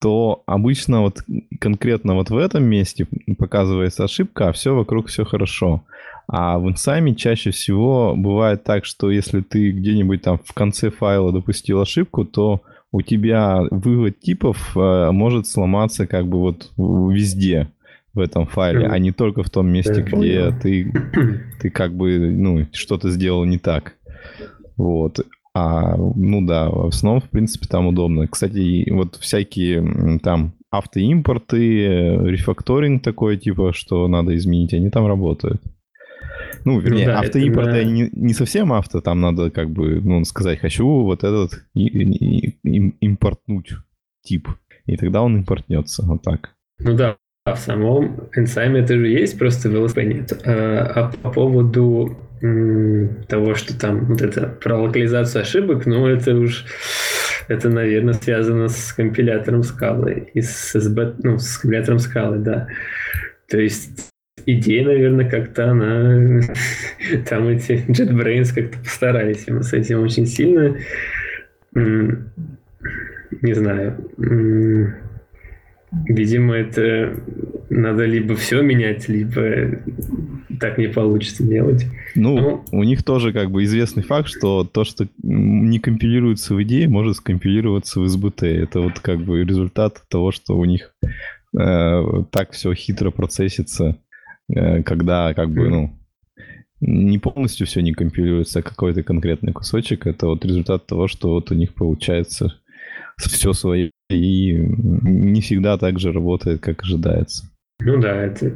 то 0.00 0.42
обычно 0.46 1.02
вот 1.02 1.24
конкретно 1.60 2.14
вот 2.14 2.30
в 2.30 2.36
этом 2.36 2.64
месте 2.64 3.06
показывается 3.36 4.04
ошибка, 4.04 4.48
а 4.48 4.52
все 4.52 4.74
вокруг 4.74 5.08
все 5.08 5.24
хорошо. 5.24 5.82
А 6.28 6.58
в 6.58 6.68
инсайме 6.68 7.14
чаще 7.14 7.50
всего 7.50 8.14
бывает 8.16 8.62
так, 8.62 8.84
что 8.84 9.10
если 9.10 9.40
ты 9.40 9.72
где-нибудь 9.72 10.22
там 10.22 10.38
в 10.44 10.52
конце 10.52 10.90
файла 10.90 11.32
допустил 11.32 11.80
ошибку, 11.80 12.24
то 12.24 12.62
у 12.92 13.02
тебя 13.02 13.62
вывод 13.70 14.20
типов 14.20 14.76
э, 14.76 15.10
может 15.10 15.46
сломаться 15.46 16.06
как 16.06 16.26
бы 16.26 16.38
вот 16.38 16.70
везде 16.76 17.68
в 18.18 18.20
этом 18.20 18.46
файле, 18.46 18.86
а 18.86 18.98
не 18.98 19.12
только 19.12 19.42
в 19.42 19.50
том 19.50 19.68
месте, 19.68 20.02
где 20.02 20.52
ты, 20.62 20.92
ты 21.60 21.70
как 21.70 21.94
бы 21.94 22.18
ну, 22.18 22.66
что-то 22.72 23.10
сделал 23.10 23.44
не 23.44 23.58
так. 23.58 23.94
Вот. 24.76 25.20
А, 25.54 25.96
ну 25.96 26.44
да, 26.46 26.68
в 26.68 26.88
основном, 26.88 27.20
в 27.20 27.30
принципе, 27.30 27.66
там 27.66 27.86
удобно. 27.86 28.28
Кстати, 28.28 28.88
вот 28.90 29.16
всякие 29.16 30.18
там 30.22 30.52
автоимпорты, 30.70 31.86
рефакторинг 32.26 33.02
такой, 33.02 33.38
типа, 33.38 33.72
что 33.72 34.06
надо 34.08 34.36
изменить, 34.36 34.74
они 34.74 34.90
там 34.90 35.06
работают. 35.06 35.62
Ну, 36.64 36.78
вернее, 36.80 37.06
ну, 37.06 37.12
да, 37.12 37.20
автоимпорты 37.20 37.70
это... 37.70 37.88
не, 37.88 38.10
не 38.12 38.34
совсем 38.34 38.72
авто, 38.72 39.00
там 39.00 39.20
надо 39.20 39.50
как 39.50 39.70
бы, 39.70 40.00
ну, 40.00 40.24
сказать, 40.24 40.58
хочу 40.58 40.86
вот 40.86 41.24
этот 41.24 41.64
и, 41.74 41.86
и, 41.86 42.58
и, 42.62 42.94
импортнуть 43.00 43.72
тип, 44.22 44.48
и 44.86 44.96
тогда 44.96 45.22
он 45.22 45.38
импортнется, 45.38 46.04
вот 46.04 46.22
так. 46.22 46.54
Ну 46.78 46.94
да, 46.94 47.16
в 47.54 47.58
самом 47.58 48.28
энсайме 48.34 48.80
это 48.80 48.96
же 48.96 49.08
есть, 49.08 49.38
просто 49.38 49.68
в 49.68 49.74
LSP 49.74 50.04
нет. 50.04 50.32
А, 50.44 50.92
а 50.94 51.12
по 51.22 51.30
поводу 51.30 52.16
того, 52.40 53.54
что 53.56 53.78
там 53.78 54.04
вот 54.06 54.22
это 54.22 54.46
про 54.46 54.78
локализацию 54.78 55.42
ошибок, 55.42 55.86
ну, 55.86 56.06
это 56.06 56.36
уж, 56.36 56.64
это, 57.48 57.68
наверное, 57.68 58.14
связано 58.14 58.68
с 58.68 58.92
компилятором 58.92 59.64
скалы 59.64 60.30
и 60.34 60.40
с 60.40 60.76
SB, 60.76 61.16
ну, 61.24 61.38
с 61.38 61.58
компилятором 61.58 61.98
скалы, 61.98 62.38
да. 62.38 62.68
То 63.48 63.58
есть 63.58 64.12
идея, 64.46 64.84
наверное, 64.86 65.28
как-то 65.28 65.70
она... 65.70 66.40
Там 67.28 67.48
эти 67.48 67.84
JetBrains 67.88 68.54
как-то 68.54 68.78
постарались 68.78 69.46
с 69.46 69.72
этим 69.72 70.02
очень 70.02 70.26
сильно. 70.26 70.76
Не 71.74 73.54
знаю. 73.54 73.96
Видимо, 75.90 76.54
это 76.54 77.14
надо 77.70 78.04
либо 78.04 78.36
все 78.36 78.62
менять, 78.62 79.08
либо 79.08 79.80
так 80.60 80.78
не 80.78 80.88
получится 80.88 81.44
делать. 81.44 81.86
Ну, 82.14 82.38
ну, 82.38 82.64
у 82.72 82.82
них 82.82 83.02
тоже 83.04 83.32
как 83.32 83.50
бы 83.50 83.64
известный 83.64 84.02
факт, 84.02 84.28
что 84.28 84.64
то, 84.64 84.84
что 84.84 85.06
не 85.22 85.78
компилируется 85.78 86.54
в 86.54 86.62
идее, 86.62 86.88
может 86.88 87.16
скомпилироваться 87.16 88.00
в 88.00 88.04
SBT. 88.04 88.46
Это 88.62 88.80
вот 88.80 88.98
как 89.00 89.20
бы 89.20 89.44
результат 89.44 90.02
того, 90.08 90.32
что 90.32 90.58
у 90.58 90.64
них 90.64 90.94
э, 91.58 92.02
так 92.30 92.52
все 92.52 92.74
хитро 92.74 93.10
процессится 93.10 93.96
Э, 94.54 94.82
когда 94.82 95.34
как 95.34 95.50
бы, 95.50 95.68
ну, 95.68 95.94
не 96.80 97.18
полностью 97.18 97.66
все 97.66 97.80
не 97.80 97.92
компилируется, 97.92 98.60
а 98.60 98.62
какой-то 98.62 99.02
конкретный 99.02 99.52
кусочек. 99.52 100.06
Это 100.06 100.26
вот 100.26 100.44
результат 100.44 100.86
того, 100.86 101.08
что 101.08 101.30
вот 101.30 101.50
у 101.50 101.54
них 101.54 101.74
получается 101.74 102.54
все 103.18 103.52
свое 103.52 103.90
и 104.10 104.52
не 104.52 105.40
всегда 105.40 105.76
так 105.76 105.98
же 105.98 106.12
работает, 106.12 106.60
как 106.60 106.82
ожидается. 106.82 107.44
Ну 107.80 108.00
да, 108.00 108.24
это 108.24 108.52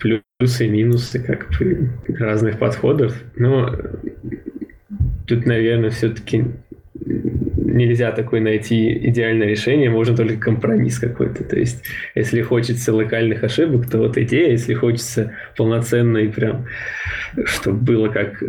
плюсы 0.00 0.66
и 0.66 0.70
минусы 0.70 1.22
как 1.22 1.50
бы 1.58 1.90
разных 2.08 2.58
подходов. 2.58 3.14
Но 3.36 3.74
тут, 5.26 5.46
наверное, 5.46 5.90
все-таки 5.90 6.44
нельзя 7.04 8.12
такой 8.12 8.40
найти 8.40 9.08
идеальное 9.08 9.48
решение, 9.48 9.90
можно 9.90 10.16
только 10.16 10.36
компромисс 10.36 10.98
какой-то. 10.98 11.44
То 11.44 11.58
есть, 11.58 11.82
если 12.14 12.40
хочется 12.42 12.94
локальных 12.94 13.42
ошибок, 13.42 13.90
то 13.90 13.98
вот 13.98 14.16
идея, 14.16 14.50
если 14.50 14.74
хочется 14.74 15.32
полноценной 15.56 16.28
прям, 16.28 16.66
чтобы 17.44 17.78
было 17.78 18.08
как, 18.08 18.42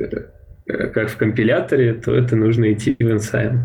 как 0.66 1.10
в 1.10 1.18
компиляторе, 1.18 1.94
то 1.94 2.16
это 2.16 2.36
нужно 2.36 2.72
идти 2.72 2.96
в 3.00 3.04
Ensign. 3.04 3.60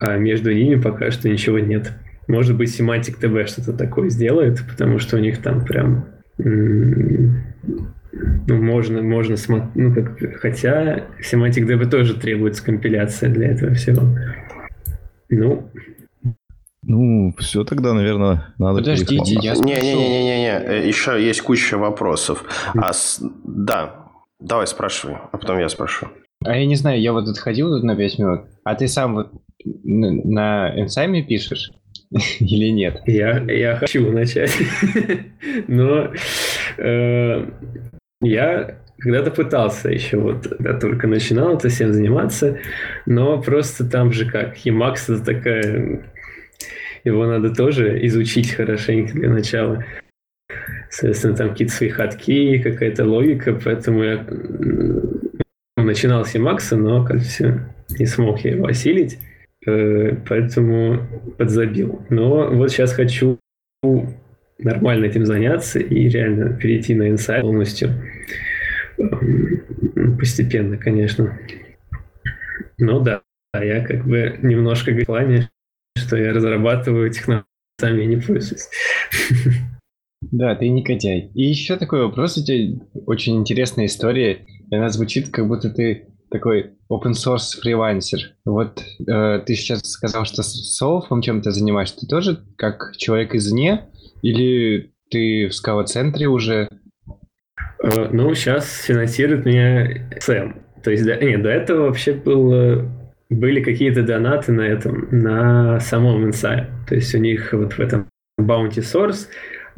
А 0.00 0.16
между 0.16 0.52
ними 0.52 0.80
пока 0.80 1.10
что 1.10 1.28
ничего 1.28 1.58
нет. 1.58 1.92
Может 2.26 2.56
быть, 2.56 2.78
Semantic 2.78 3.20
TB 3.20 3.46
что-то 3.46 3.72
такое 3.72 4.08
сделает, 4.08 4.62
потому 4.68 4.98
что 4.98 5.16
у 5.16 5.20
них 5.20 5.42
там 5.42 5.64
прям 5.64 6.06
ну, 8.12 8.62
можно, 8.62 9.02
можно 9.02 9.36
смотреть, 9.36 9.74
ну, 9.74 9.94
как, 9.94 10.40
хотя 10.40 11.06
Semantic 11.20 11.66
DB 11.66 11.88
тоже 11.88 12.14
требуется 12.14 12.64
компиляция 12.64 13.30
для 13.30 13.48
этого 13.48 13.74
всего. 13.74 14.02
Ну, 15.28 15.70
ну, 16.82 17.34
все 17.38 17.64
тогда, 17.64 17.92
наверное, 17.92 18.54
надо 18.58 18.78
Подождите, 18.78 19.34
я 19.42 19.54
Не-не-не-не-не, 19.54 20.88
еще 20.88 21.22
есть 21.22 21.42
куча 21.42 21.76
вопросов. 21.76 22.44
А 22.74 22.92
с... 22.92 23.22
Да, 23.44 24.06
давай 24.40 24.66
спрашивай, 24.66 25.16
а 25.30 25.36
потом 25.36 25.58
я 25.58 25.68
спрошу. 25.68 26.08
А 26.44 26.56
я 26.56 26.64
не 26.64 26.76
знаю, 26.76 27.00
я 27.00 27.12
вот 27.12 27.28
отходил 27.28 27.68
тут 27.68 27.84
на 27.84 27.94
5 27.94 28.18
минут, 28.18 28.40
а 28.64 28.74
ты 28.74 28.88
сам 28.88 29.14
вот 29.14 29.32
на 29.64 30.72
инсайме 30.80 31.22
пишешь? 31.22 31.72
Или 32.40 32.70
нет? 32.70 33.00
Я, 33.06 33.38
я 33.50 33.76
хочу 33.76 34.10
начать. 34.10 34.52
Но 35.68 36.12
э, 36.78 37.50
я 38.22 38.80
когда-то 39.00 39.30
пытался 39.30 39.88
еще, 39.88 40.18
вот, 40.18 40.46
когда 40.46 40.78
только 40.78 41.06
начинал 41.06 41.56
это 41.56 41.68
всем 41.68 41.92
заниматься, 41.92 42.58
но 43.06 43.40
просто 43.40 43.88
там 43.88 44.12
же 44.12 44.30
как, 44.30 44.58
Emacs 44.66 45.04
это 45.08 45.24
такая, 45.24 46.04
его 47.04 47.26
надо 47.26 47.54
тоже 47.54 48.04
изучить 48.06 48.52
хорошенько 48.52 49.14
для 49.14 49.30
начала. 49.30 49.84
Соответственно, 50.90 51.34
там 51.36 51.50
какие-то 51.50 51.72
свои 51.72 51.88
ходки, 51.88 52.58
какая-то 52.58 53.06
логика, 53.06 53.58
поэтому 53.64 54.02
я 54.02 54.26
начинал 55.76 56.24
с 56.24 56.34
Emacs, 56.34 56.76
но 56.76 57.04
как 57.04 57.20
все 57.20 57.60
не 57.98 58.06
смог 58.06 58.40
я 58.40 58.52
его 58.52 58.66
осилить, 58.66 59.18
поэтому 59.64 61.06
подзабил. 61.38 62.06
Но 62.08 62.50
вот 62.50 62.70
сейчас 62.70 62.92
хочу 62.92 63.38
нормально 64.58 65.06
этим 65.06 65.24
заняться 65.24 65.78
и 65.78 66.08
реально 66.08 66.54
перейти 66.56 66.94
на 66.94 67.08
инсайт 67.08 67.42
полностью. 67.42 67.90
Постепенно, 70.18 70.76
конечно. 70.76 71.38
Ну 72.78 73.00
да, 73.00 73.22
а 73.52 73.64
я 73.64 73.84
как 73.84 74.06
бы 74.06 74.38
немножко 74.42 74.92
в 74.92 75.04
плане, 75.04 75.48
что 75.96 76.16
я 76.16 76.32
разрабатываю 76.32 77.10
технологии, 77.10 77.46
сами 77.80 78.04
не 78.04 78.16
пользуюсь. 78.16 78.68
Да, 80.20 80.54
ты 80.54 80.68
негодяй. 80.68 81.30
И 81.34 81.44
еще 81.44 81.76
такой 81.76 82.02
вопрос, 82.04 82.36
у 82.36 82.44
тебя 82.44 82.78
очень 83.06 83.36
интересная 83.36 83.86
история. 83.86 84.46
Она 84.70 84.90
звучит, 84.90 85.30
как 85.30 85.48
будто 85.48 85.70
ты 85.70 86.09
такой 86.30 86.72
open 86.90 87.12
source 87.12 87.60
фрилансер. 87.60 88.36
Вот 88.44 88.82
э, 89.06 89.42
ты 89.44 89.54
сейчас 89.54 89.80
сказал, 89.90 90.24
что 90.24 90.42
с 90.42 90.76
чем-то 91.22 91.50
занимаешься. 91.50 91.96
Ты 92.00 92.06
тоже 92.06 92.38
как 92.56 92.94
человек 92.96 93.34
извне 93.34 93.88
или 94.22 94.92
ты 95.10 95.48
в 95.48 95.54
скала-центре 95.54 96.26
уже? 96.28 96.68
Э, 97.82 98.08
ну, 98.12 98.34
сейчас 98.34 98.82
финансирует 98.82 99.44
меня 99.44 100.08
Сэм. 100.20 100.62
То 100.82 100.90
есть, 100.90 101.04
до, 101.04 101.16
нет, 101.16 101.42
до 101.42 101.50
этого 101.50 101.86
вообще 101.86 102.12
было, 102.12 102.88
были 103.28 103.62
какие-то 103.62 104.02
донаты 104.02 104.52
на 104.52 104.62
этом, 104.62 105.08
на 105.10 105.80
самом 105.80 106.24
инсайде. 106.24 106.68
То 106.88 106.94
есть 106.94 107.14
у 107.14 107.18
них 107.18 107.52
вот 107.52 107.74
в 107.74 107.80
этом 107.80 108.08
Bounty 108.40 108.78
Source 108.78 109.26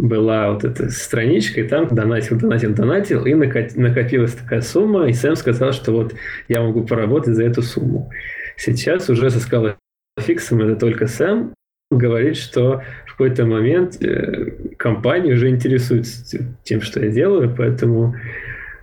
была 0.03 0.51
вот 0.51 0.65
эта 0.65 0.91
страничка, 0.91 1.61
и 1.61 1.69
там 1.69 1.87
донатил, 1.87 2.37
донатил, 2.37 2.75
донатил, 2.75 3.25
и 3.25 3.35
накопилась 3.35 4.33
такая 4.33 4.61
сумма, 4.61 5.09
и 5.09 5.13
Сэм 5.13 5.37
сказал, 5.37 5.73
что 5.73 5.93
вот 5.93 6.15
я 6.49 6.61
могу 6.61 6.85
поработать 6.85 7.37
за 7.37 7.45
эту 7.45 7.63
сумму. 7.63 8.11
Сейчас 8.57 9.09
уже 9.09 9.31
со 9.31 9.39
скалой 9.39 9.75
фиксом 10.19 10.61
это 10.61 10.75
только 10.75 11.07
Сэм, 11.07 11.55
говорит, 11.93 12.37
что 12.37 12.83
в 13.07 13.13
какой-то 13.13 13.47
момент 13.47 14.03
э, 14.03 14.51
компания 14.77 15.35
уже 15.35 15.49
интересуется 15.49 16.53
тем, 16.65 16.81
что 16.81 17.05
я 17.05 17.13
делаю, 17.13 17.55
поэтому 17.57 18.17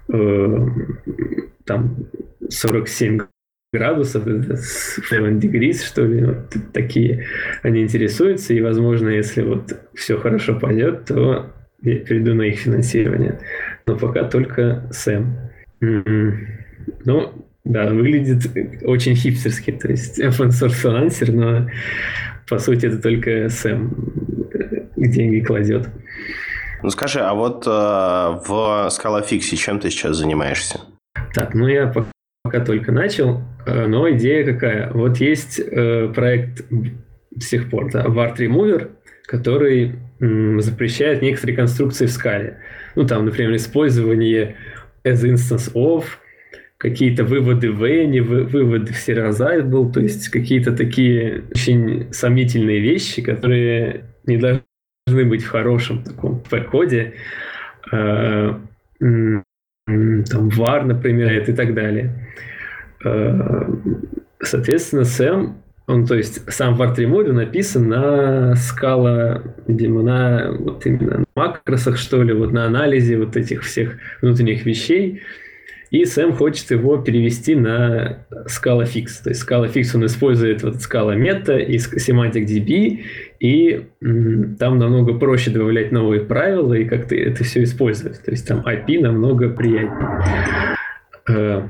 э, 0.08 0.68
там 1.66 1.98
47 2.48 3.20
градусов, 3.72 4.26
degrees, 4.26 5.84
что 5.86 6.06
ли, 6.06 6.26
вот 6.26 6.56
такие, 6.74 7.26
они 7.62 7.82
интересуются, 7.82 8.54
и, 8.54 8.62
возможно, 8.62 9.10
если 9.10 9.44
вот 9.44 9.74
все 9.94 10.18
хорошо 10.18 10.60
пойдет, 10.60 11.06
то 11.06 11.54
я 11.82 11.96
перейду 11.98 12.34
на 12.34 12.44
их 12.44 12.60
финансирование. 12.60 13.40
Но 13.86 13.96
пока 13.96 14.24
только 14.24 14.88
Сэм. 14.92 15.38
Mm-hmm. 15.82 16.38
Ну, 17.06 17.48
да, 17.64 17.88
выглядит 17.92 18.50
очень 18.84 19.16
хипстерски, 19.16 19.72
то 19.72 19.90
есть 19.90 20.20
open 20.24 20.50
source 20.50 20.70
фрилансер, 20.70 21.32
но 21.32 21.70
по 22.48 22.58
сути 22.58 22.88
это 22.88 23.00
только 23.00 23.50
Сэм 23.50 24.92
деньги 24.96 25.40
кладет. 25.42 25.88
Ну 26.82 26.90
скажи, 26.90 27.20
а 27.20 27.34
вот 27.34 27.68
э, 27.68 27.70
в 27.70 28.90
ScalaFix 28.90 29.56
чем 29.56 29.80
ты 29.80 29.90
сейчас 29.90 30.18
занимаешься? 30.18 30.80
Так, 31.34 31.54
ну 31.54 31.68
я 31.68 31.88
пока, 31.88 32.10
пока 32.50 32.66
только 32.66 32.92
начал, 32.92 33.44
э, 33.68 33.86
но 33.86 34.10
идея 34.10 34.44
какая? 34.44 34.92
Вот 34.92 35.18
есть 35.18 35.60
э, 35.60 36.12
проект 36.16 36.66
до 36.70 37.42
сих 37.42 37.70
пор, 37.70 37.92
да, 37.92 38.06
Wart 38.06 38.38
Remover, 38.38 38.90
который 39.26 40.00
запрещает 40.20 41.22
некоторые 41.22 41.56
конструкции 41.56 42.08
в 42.08 42.12
скале. 42.12 42.58
Ну 42.96 43.06
там, 43.06 43.26
например, 43.26 43.56
использование 43.56 44.56
as 45.06 45.24
instance 45.24 45.72
of, 45.74 46.06
какие-то 46.78 47.24
выводы 47.24 47.72
в 47.72 47.84
N, 47.84 48.22
выводы 48.24 48.94
в 48.94 49.64
был, 49.70 49.92
то 49.92 50.00
есть 50.00 50.30
какие-то 50.30 50.76
такие 50.76 51.44
очень 51.52 52.12
сомнительные 52.12 52.80
вещи, 52.80 53.22
которые 53.22 54.06
не 54.26 54.38
должны 54.38 55.26
быть 55.26 55.44
в 55.44 55.50
хорошем 55.50 56.04
таком 56.04 56.42
P-коде. 56.50 57.14
Там 60.30 60.50
var, 60.50 60.84
например, 60.84 61.50
и 61.50 61.54
так 61.54 61.74
далее. 61.74 62.12
А, 63.04 63.70
соответственно, 64.42 65.04
Сэм, 65.04 65.58
он, 65.88 66.06
то 66.06 66.16
есть 66.16 66.52
сам 66.52 66.80
var 66.80 66.96
Remote 66.96 67.32
написан 67.32 67.90
на 67.90 68.56
скала, 68.56 69.42
видимо, 69.68 70.04
на 70.04 70.52
вот 70.52 70.86
именно 70.86 71.20
на 71.20 71.26
макросах, 71.36 71.98
что 71.98 72.22
ли, 72.22 72.34
вот 72.34 72.52
на 72.52 72.66
анализе 72.66 73.18
вот 73.18 73.36
этих 73.36 73.64
всех 73.64 73.98
внутренних 74.22 74.66
вещей, 74.66 75.24
и 75.92 76.06
Сэм 76.06 76.34
хочет 76.34 76.70
его 76.72 76.98
перевести 76.98 77.56
на 77.56 78.26
Scala 78.48 78.84
Fix. 78.84 79.24
То 79.24 79.30
есть 79.30 79.48
Scala 79.48 79.72
Fix 79.72 79.96
он 79.96 80.06
использует 80.06 80.64
вот 80.64 80.76
Scala 80.76 81.18
Meta 81.18 81.60
и 81.60 81.78
Semantic 81.78 82.46
DB, 82.46 83.00
и 83.40 83.88
там 84.60 84.78
намного 84.78 85.14
проще 85.18 85.52
добавлять 85.52 85.92
новые 85.92 86.22
правила 86.22 86.74
и 86.74 86.86
как-то 86.86 87.16
это 87.16 87.44
все 87.44 87.64
использовать. 87.64 88.24
То 88.24 88.32
есть 88.32 88.48
там 88.48 88.64
IP 88.66 89.02
намного 89.02 89.50
приятнее. 89.50 90.78
Э, 91.28 91.68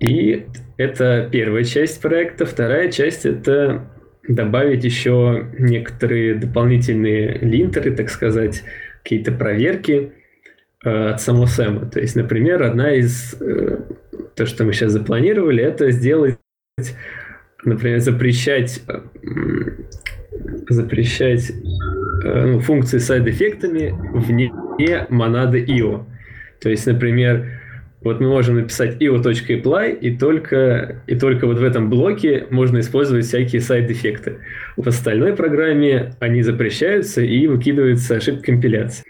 и 0.00 0.46
это 0.76 1.28
первая 1.30 1.64
часть 1.64 2.00
проекта. 2.00 2.46
Вторая 2.46 2.90
часть— 2.90 3.24
это 3.26 3.88
добавить 4.26 4.84
еще 4.84 5.46
некоторые 5.58 6.34
дополнительные 6.34 7.38
линтеры, 7.38 7.92
так 7.92 8.10
сказать, 8.10 8.62
какие-то 9.02 9.32
проверки, 9.32 10.12
от 10.82 11.20
самого 11.20 11.46
Сэма. 11.46 11.86
То 11.86 12.00
есть, 12.00 12.16
например, 12.16 12.62
одна 12.62 12.94
из... 12.94 13.34
Э, 13.40 13.80
то, 14.34 14.46
что 14.46 14.64
мы 14.64 14.72
сейчас 14.72 14.92
запланировали, 14.92 15.62
это 15.62 15.90
сделать, 15.90 16.38
например, 17.64 17.98
запрещать 17.98 18.80
э, 18.86 19.00
запрещать 20.68 21.50
ну, 22.22 22.60
функции 22.60 22.98
с 22.98 23.06
сайд-эффектами 23.06 23.94
вне 24.12 24.52
монады 25.08 25.64
IO. 25.64 26.04
То 26.60 26.70
есть, 26.70 26.86
например, 26.86 27.60
вот 28.00 28.20
мы 28.20 28.28
можем 28.28 28.56
написать 28.56 29.00
io.apply, 29.02 29.98
и 29.98 30.16
только, 30.16 31.02
и 31.06 31.16
только 31.16 31.46
вот 31.46 31.58
в 31.58 31.64
этом 31.64 31.90
блоке 31.90 32.46
можно 32.50 32.78
использовать 32.78 33.26
всякие 33.26 33.60
сайд-эффекты. 33.60 34.38
В 34.76 34.86
остальной 34.86 35.34
программе 35.34 36.14
они 36.20 36.42
запрещаются 36.42 37.22
и 37.22 37.46
выкидывается 37.48 38.16
ошибка 38.16 38.44
компиляции. 38.44 39.04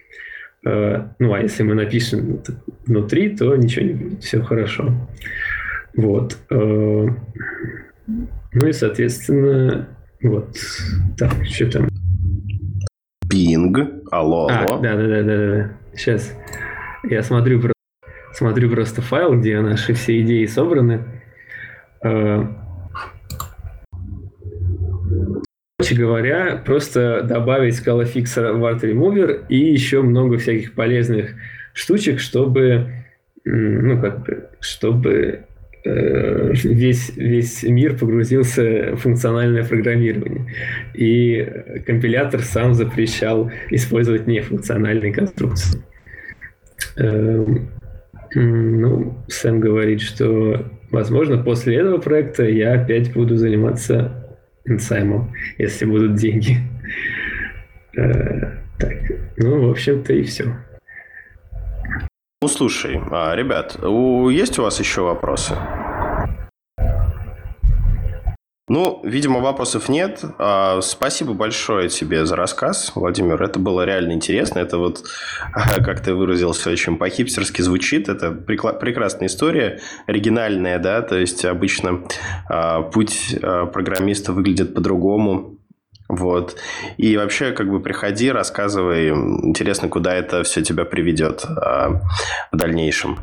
Э, 0.66 1.08
ну, 1.18 1.32
а 1.32 1.40
если 1.40 1.62
мы 1.62 1.74
напишем 1.74 2.42
внутри, 2.86 3.36
то 3.36 3.54
ничего 3.56 3.86
не 3.86 3.92
будет, 3.94 4.24
все 4.24 4.42
хорошо. 4.42 4.92
Вот. 5.96 6.38
Э, 6.50 7.06
ну 8.06 8.66
и, 8.66 8.72
соответственно, 8.72 9.88
вот. 10.22 10.56
Так, 11.16 11.32
что 11.46 11.70
там? 11.70 11.88
Пинг. 13.28 13.78
Алло, 14.10 14.48
а, 14.48 14.64
алло. 14.64 14.80
Да, 14.80 14.96
да, 14.96 15.06
да, 15.06 15.22
да, 15.22 15.36
да. 15.36 15.70
Сейчас 15.94 16.34
я 17.04 17.22
смотрю, 17.22 17.62
смотрю 18.32 18.70
просто 18.70 19.02
файл, 19.02 19.38
где 19.38 19.60
наши 19.60 19.92
все 19.94 20.20
идеи 20.22 20.46
собраны. 20.46 21.04
Э, 22.02 22.44
Короче 25.80 25.94
говоря, 25.94 26.60
просто 26.66 27.22
добавить 27.22 27.78
ScalaFix 27.78 28.34
в 28.34 28.64
Art 28.64 28.80
Remover 28.80 29.46
и 29.48 29.58
еще 29.58 30.02
много 30.02 30.36
всяких 30.36 30.72
полезных 30.72 31.36
штучек, 31.72 32.18
чтобы, 32.18 32.90
ну, 33.44 34.00
как 34.00 34.24
бы, 34.24 34.48
чтобы 34.58 35.44
э, 35.84 36.52
весь, 36.52 37.16
весь 37.16 37.62
мир 37.62 37.96
погрузился 37.96 38.96
в 38.96 38.96
функциональное 38.96 39.64
программирование. 39.64 40.52
И 40.94 41.48
компилятор 41.86 42.40
сам 42.40 42.74
запрещал 42.74 43.52
использовать 43.70 44.26
нефункциональные 44.26 45.12
конструкции. 45.12 45.80
Э, 46.96 47.46
ну, 48.34 49.24
Сэм 49.28 49.60
говорит, 49.60 50.00
что, 50.00 50.72
возможно, 50.90 51.38
после 51.40 51.76
этого 51.76 51.98
проекта 51.98 52.48
я 52.48 52.72
опять 52.72 53.12
буду 53.12 53.36
заниматься 53.36 54.24
инсаймом, 54.70 55.32
если 55.58 55.84
будут 55.84 56.14
деньги. 56.14 56.58
Э, 57.96 58.58
так, 58.78 58.94
ну, 59.36 59.66
в 59.66 59.70
общем-то, 59.70 60.12
и 60.12 60.22
все. 60.22 60.56
Ну, 62.40 62.48
слушай, 62.48 63.00
а, 63.10 63.34
ребят, 63.34 63.76
есть 64.30 64.58
у 64.58 64.62
вас 64.62 64.78
еще 64.78 65.02
вопросы? 65.02 65.56
Ну, 68.68 69.00
видимо, 69.02 69.40
вопросов 69.40 69.88
нет. 69.88 70.22
А, 70.38 70.80
спасибо 70.82 71.32
большое 71.32 71.88
тебе 71.88 72.26
за 72.26 72.36
рассказ, 72.36 72.92
Владимир. 72.94 73.42
Это 73.42 73.58
было 73.58 73.84
реально 73.84 74.12
интересно. 74.12 74.58
Это 74.58 74.78
вот, 74.78 75.04
как 75.84 76.00
ты 76.00 76.14
выразился, 76.14 76.70
очень 76.70 76.98
по-хипстерски 76.98 77.62
звучит. 77.62 78.08
Это 78.08 78.30
прекрасная 78.30 79.28
история, 79.28 79.80
оригинальная, 80.06 80.78
да, 80.78 81.00
то 81.02 81.16
есть 81.16 81.44
обычно 81.44 82.04
а, 82.48 82.82
путь 82.82 83.34
а, 83.42 83.66
программиста 83.66 84.32
выглядит 84.32 84.74
по-другому. 84.74 85.56
Вот. 86.08 86.56
И 86.96 87.16
вообще, 87.16 87.52
как 87.52 87.70
бы 87.70 87.80
приходи, 87.80 88.30
рассказывай. 88.30 89.10
Интересно, 89.10 89.88
куда 89.88 90.14
это 90.14 90.42
все 90.42 90.62
тебя 90.62 90.86
приведет 90.86 91.44
в 91.44 92.56
дальнейшем. 92.56 93.18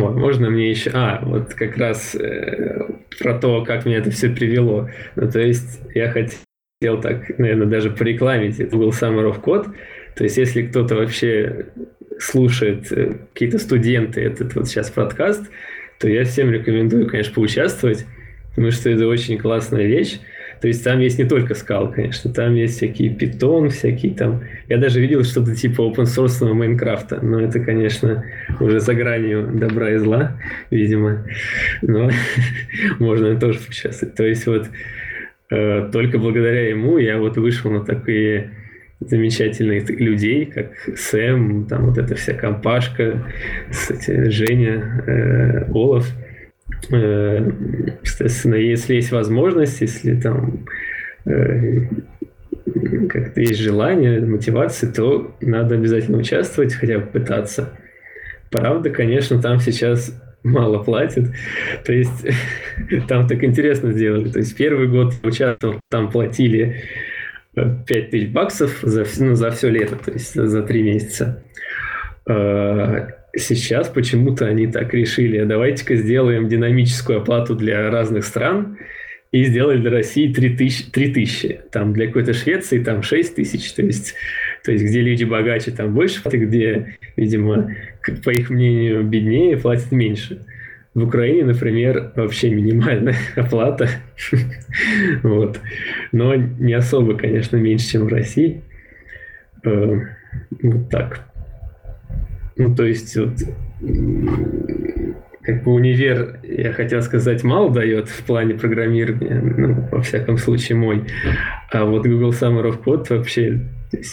Вот, 0.00 0.16
можно 0.16 0.50
мне 0.50 0.70
еще... 0.70 0.90
А, 0.94 1.20
вот 1.24 1.54
как 1.54 1.76
раз 1.76 2.14
э, 2.14 2.86
про 3.18 3.38
то, 3.38 3.64
как 3.64 3.84
меня 3.84 3.98
это 3.98 4.10
все 4.10 4.28
привело. 4.30 4.88
Ну, 5.16 5.30
то 5.30 5.40
есть 5.40 5.80
я 5.94 6.10
хотел 6.10 7.00
так, 7.00 7.38
наверное, 7.38 7.66
даже 7.66 7.90
порекламить. 7.90 8.60
Это 8.60 8.76
был 8.76 8.90
Summer 8.90 9.32
of 9.32 9.42
Code. 9.42 9.72
То 10.16 10.24
есть 10.24 10.36
если 10.36 10.62
кто-то 10.62 10.96
вообще 10.96 11.66
слушает, 12.18 12.90
э, 12.92 13.18
какие-то 13.32 13.58
студенты 13.58 14.20
этот 14.20 14.54
вот 14.54 14.68
сейчас 14.68 14.90
подкаст, 14.90 15.48
то 15.98 16.08
я 16.08 16.24
всем 16.24 16.50
рекомендую, 16.50 17.08
конечно, 17.08 17.34
поучаствовать, 17.34 18.06
потому 18.50 18.70
что 18.70 18.90
это 18.90 19.06
очень 19.06 19.38
классная 19.38 19.86
вещь. 19.86 20.20
То 20.60 20.68
есть 20.68 20.82
там 20.82 20.98
есть 21.00 21.18
не 21.18 21.24
только 21.24 21.54
скал, 21.54 21.92
конечно, 21.92 22.32
там 22.32 22.54
есть 22.54 22.76
всякие 22.76 23.10
питон, 23.10 23.70
всякие 23.70 24.14
там... 24.14 24.42
Я 24.68 24.78
даже 24.78 25.00
видел 25.00 25.22
что-то 25.24 25.54
типа 25.54 25.82
open 25.82 26.04
source 26.04 26.44
Майнкрафта, 26.52 27.20
но 27.22 27.40
это, 27.40 27.60
конечно, 27.60 28.24
уже 28.60 28.80
за 28.80 28.94
гранью 28.94 29.48
добра 29.52 29.92
и 29.92 29.96
зла, 29.96 30.40
видимо. 30.70 31.24
Но 31.82 32.10
можно 32.98 33.38
тоже 33.38 33.60
поучаствовать. 33.60 34.14
То 34.14 34.24
есть 34.24 34.46
вот 34.46 34.68
э, 35.50 35.88
только 35.92 36.18
благодаря 36.18 36.68
ему 36.68 36.98
я 36.98 37.18
вот 37.18 37.36
вышел 37.36 37.70
на 37.70 37.84
такие 37.84 38.50
замечательных 39.00 39.88
людей, 39.90 40.46
как 40.46 40.72
Сэм, 40.96 41.66
там 41.66 41.86
вот 41.86 41.98
эта 41.98 42.16
вся 42.16 42.34
компашка, 42.34 43.32
кстати, 43.70 44.28
Женя, 44.30 45.04
э, 45.06 45.64
Олаф. 45.72 46.08
Э, 46.08 46.27
естественно, 46.90 48.54
если 48.54 48.94
есть 48.94 49.12
возможность, 49.12 49.80
если 49.80 50.18
там 50.18 50.64
э, 51.26 51.86
как-то 53.08 53.40
есть 53.40 53.60
желание, 53.60 54.20
мотивация, 54.20 54.92
то 54.92 55.34
надо 55.40 55.74
обязательно 55.74 56.18
участвовать, 56.18 56.74
хотя 56.74 56.98
бы 56.98 57.06
пытаться. 57.06 57.78
Правда, 58.50 58.90
конечно, 58.90 59.40
там 59.40 59.60
сейчас 59.60 60.14
мало 60.42 60.82
платят. 60.82 61.26
То 61.84 61.92
есть 61.92 62.26
там 63.08 63.26
так 63.26 63.42
интересно 63.44 63.92
сделали. 63.92 64.28
То 64.30 64.38
есть 64.38 64.56
первый 64.56 64.88
год 64.88 65.14
участвовал, 65.22 65.80
там 65.90 66.10
платили 66.10 66.82
5 67.54 67.88
э, 67.88 68.26
баксов 68.28 68.78
за, 68.82 69.04
ну, 69.18 69.34
за 69.34 69.50
все 69.50 69.68
лето, 69.68 69.96
то 69.96 70.12
есть 70.12 70.34
за 70.34 70.62
три 70.62 70.82
месяца. 70.82 71.42
Сейчас 73.38 73.88
почему-то 73.88 74.46
они 74.46 74.66
так 74.66 74.92
решили, 74.94 75.44
давайте-ка 75.44 75.96
сделаем 75.96 76.48
динамическую 76.48 77.20
оплату 77.20 77.54
для 77.54 77.90
разных 77.90 78.24
стран 78.24 78.78
и 79.30 79.44
сделали 79.44 79.80
для 79.80 79.90
России 79.90 80.32
3 80.32 80.56
тысячи, 80.56 80.90
3 80.90 81.12
тысячи. 81.12 81.60
Там 81.70 81.92
для 81.92 82.06
какой-то 82.06 82.32
Швеции 82.32 82.82
там 82.82 83.02
6 83.02 83.34
тысяч, 83.34 83.72
то 83.72 83.82
есть, 83.82 84.14
то 84.64 84.72
есть 84.72 84.84
где 84.84 85.00
люди 85.00 85.24
богаче, 85.24 85.70
там 85.70 85.94
больше, 85.94 86.20
где, 86.24 86.96
видимо, 87.16 87.74
по 88.24 88.30
их 88.30 88.50
мнению, 88.50 89.04
беднее, 89.04 89.56
платят 89.56 89.92
меньше. 89.92 90.44
В 90.94 91.04
Украине, 91.04 91.44
например, 91.44 92.12
вообще 92.16 92.50
минимальная 92.50 93.16
оплата. 93.36 93.88
вот. 95.22 95.60
Но 96.10 96.34
не 96.34 96.72
особо, 96.72 97.16
конечно, 97.16 97.56
меньше, 97.56 97.92
чем 97.92 98.06
в 98.06 98.08
России. 98.08 98.62
Э, 99.64 100.00
вот 100.62 100.90
так. 100.90 101.27
Ну, 102.58 102.74
то 102.74 102.84
есть, 102.84 103.16
вот, 103.16 103.34
как 105.42 105.64
бы 105.64 105.72
универ, 105.72 106.40
я 106.42 106.72
хотел 106.72 107.00
сказать, 107.02 107.44
мало 107.44 107.72
дает 107.72 108.08
в 108.08 108.24
плане 108.24 108.54
программирования, 108.54 109.40
ну, 109.40 109.88
во 109.90 110.02
всяком 110.02 110.36
случае, 110.36 110.76
мой. 110.76 111.04
А 111.72 111.84
вот 111.84 112.04
Google 112.04 112.30
Summer 112.30 112.64
of 112.64 112.82
Code 112.84 113.16
вообще, 113.16 113.60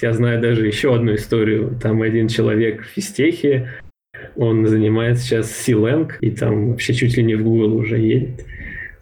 я 0.01 0.13
знаю 0.13 0.39
даже 0.39 0.65
еще 0.65 0.95
одну 0.95 1.15
историю. 1.15 1.77
Там 1.81 2.03
один 2.03 2.27
человек 2.27 2.83
в 2.83 2.85
физтехе, 2.85 3.67
он 4.35 4.67
занимается 4.67 5.23
сейчас 5.23 5.51
C-Lang, 5.51 6.11
и 6.21 6.29
там 6.29 6.69
вообще 6.69 6.93
чуть 6.93 7.17
ли 7.17 7.23
не 7.23 7.35
в 7.35 7.43
Google 7.43 7.75
уже 7.75 7.97
едет. 7.97 8.45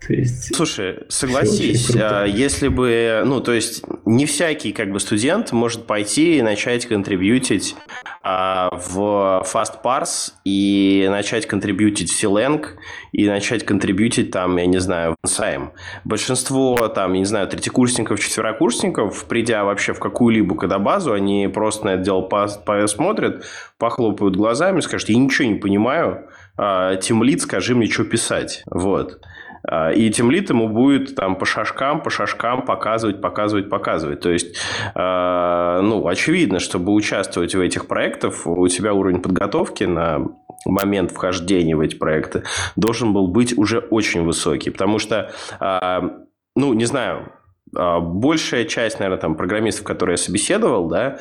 То 0.05 0.13
есть, 0.13 0.53
Слушай, 0.53 0.99
согласись, 1.07 1.95
а, 1.95 2.25
если 2.25 2.67
бы, 2.67 3.23
ну, 3.25 3.39
то 3.39 3.53
есть 3.53 3.83
не 4.05 4.25
всякий 4.25 4.73
как 4.73 4.91
бы 4.91 4.99
студент 4.99 5.53
может 5.53 5.85
пойти 5.85 6.39
и 6.39 6.41
начать 6.41 6.85
контрибьютить 6.87 7.75
а, 8.21 8.69
в 8.71 9.45
FastParse 9.45 10.33
и 10.43 11.07
начать 11.09 11.47
контрибьютить 11.47 12.11
в 12.11 12.21
Silang 12.21 12.65
и 13.13 13.27
начать 13.27 13.65
контрибьютить 13.65 14.31
там, 14.31 14.57
я 14.57 14.65
не 14.65 14.79
знаю, 14.79 15.15
в 15.23 15.25
Insign. 15.25 15.69
Большинство 16.03 16.75
там, 16.89 17.13
я 17.13 17.19
не 17.19 17.25
знаю, 17.25 17.47
третьекурсников, 17.47 18.19
четверокурсников, 18.19 19.23
придя 19.25 19.63
вообще 19.63 19.93
в 19.93 19.99
какую-либо 19.99 20.55
кодобазу, 20.55 21.13
они 21.13 21.47
просто 21.47 21.85
на 21.85 21.89
это 21.91 22.03
дело 22.03 22.21
посмотрят, 22.21 23.45
похлопают 23.77 24.35
глазами, 24.35 24.81
скажут, 24.81 25.07
я 25.07 25.15
ничего 25.15 25.47
не 25.47 25.55
понимаю, 25.55 26.27
Тимлит, 26.57 27.41
скажи 27.41 27.73
мне, 27.73 27.89
что 27.89 28.03
писать. 28.03 28.63
Вот. 28.69 29.19
А, 29.67 29.91
и 29.91 30.09
темлит 30.09 30.49
ему 30.49 30.67
будет 30.67 31.15
там 31.15 31.35
по 31.35 31.45
шажкам, 31.45 32.01
по 32.01 32.09
шажкам 32.09 32.63
показывать, 32.63 33.21
показывать, 33.21 33.69
показывать. 33.69 34.19
То 34.19 34.29
есть, 34.29 34.57
а, 34.93 35.81
ну, 35.81 36.07
очевидно, 36.07 36.59
чтобы 36.59 36.93
участвовать 36.93 37.55
в 37.55 37.59
этих 37.59 37.87
проектах, 37.87 38.45
у 38.45 38.67
тебя 38.67 38.93
уровень 38.93 39.21
подготовки 39.21 39.85
на 39.85 40.27
момент 40.65 41.11
вхождения 41.11 41.75
в 41.75 41.81
эти 41.81 41.95
проекты 41.95 42.43
должен 42.75 43.13
был 43.13 43.27
быть 43.27 43.57
уже 43.57 43.79
очень 43.79 44.23
высокий. 44.23 44.69
Потому 44.69 44.99
что, 44.99 45.31
а, 45.59 46.11
ну, 46.55 46.73
не 46.73 46.85
знаю, 46.85 47.31
большая 47.71 48.65
часть, 48.65 48.99
наверное, 48.99 49.19
там, 49.19 49.35
программистов, 49.35 49.83
которые 49.83 50.13
я 50.13 50.17
собеседовал, 50.17 50.89
да, 50.89 51.17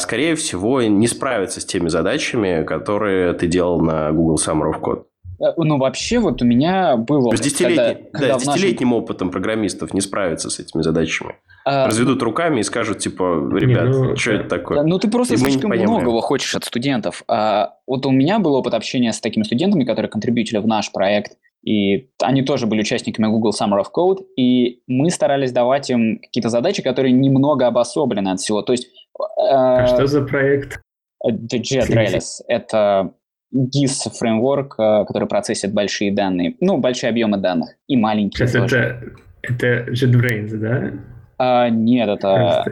скорее 0.00 0.34
всего, 0.34 0.82
не 0.82 1.06
справятся 1.06 1.60
с 1.60 1.64
теми 1.64 1.86
задачами, 1.86 2.64
которые 2.64 3.34
ты 3.34 3.46
делал 3.46 3.80
на 3.80 4.10
Google 4.10 4.34
Summer 4.34 4.72
of 4.72 4.80
Code. 4.80 5.04
Э, 5.40 5.52
ну, 5.56 5.78
вообще, 5.78 6.18
вот 6.18 6.42
у 6.42 6.44
меня 6.44 6.96
было... 6.96 7.34
С 7.36 7.40
десятилетним, 7.40 8.06
когда, 8.12 8.28
да, 8.28 8.38
с 8.38 8.42
десятилетним 8.42 8.88
нашем... 8.88 9.02
опытом 9.02 9.30
программистов 9.30 9.94
не 9.94 10.00
справиться 10.00 10.50
с 10.50 10.58
этими 10.58 10.82
задачами. 10.82 11.36
А... 11.64 11.86
Разведут 11.86 12.22
руками 12.22 12.60
и 12.60 12.62
скажут, 12.62 12.98
типа, 12.98 13.50
ребят, 13.54 13.88
ну, 13.88 14.16
что 14.16 14.32
это 14.32 14.48
такое? 14.48 14.82
Ну, 14.82 14.98
ты 14.98 15.10
просто 15.10 15.34
и 15.34 15.36
слишком 15.36 15.70
многого 15.70 16.20
хочешь 16.20 16.54
от 16.54 16.64
студентов. 16.64 17.22
А, 17.28 17.74
вот 17.86 18.06
у 18.06 18.10
меня 18.10 18.38
был 18.38 18.54
опыт 18.54 18.74
общения 18.74 19.12
с 19.12 19.20
такими 19.20 19.42
студентами, 19.42 19.84
которые 19.84 20.10
контрибьютили 20.10 20.58
в 20.58 20.66
наш 20.66 20.92
проект, 20.92 21.32
и 21.64 22.10
они 22.22 22.42
тоже 22.42 22.66
были 22.66 22.82
участниками 22.82 23.26
Google 23.26 23.50
Summer 23.50 23.80
of 23.80 23.86
Code, 23.94 24.24
и 24.36 24.80
мы 24.86 25.10
старались 25.10 25.50
давать 25.50 25.90
им 25.90 26.20
какие-то 26.20 26.48
задачи, 26.48 26.82
которые 26.82 27.12
немного 27.12 27.66
обособлены 27.66 28.28
от 28.28 28.40
всего. 28.40 28.62
То 28.62 28.72
есть... 28.72 28.86
Э, 29.18 29.50
а 29.50 29.86
что 29.88 30.06
за 30.06 30.22
проект? 30.22 30.80
The 31.28 31.60
Jet 31.60 31.88
Rallies. 31.88 32.42
Это 32.46 33.14
GIS 33.54 34.10
фреймворк, 34.18 34.74
э, 34.78 35.04
который 35.06 35.28
процессит 35.28 35.72
большие 35.72 36.12
данные, 36.12 36.56
ну, 36.60 36.78
большие 36.78 37.10
объемы 37.10 37.38
данных 37.38 37.70
и 37.86 37.96
маленькие. 37.96 38.46
Сейчас 38.46 38.72
это, 38.72 39.00
это 39.42 39.90
JetBrains, 39.90 40.56
да? 40.56 40.92
А, 41.38 41.68
нет, 41.68 42.08
это... 42.08 42.64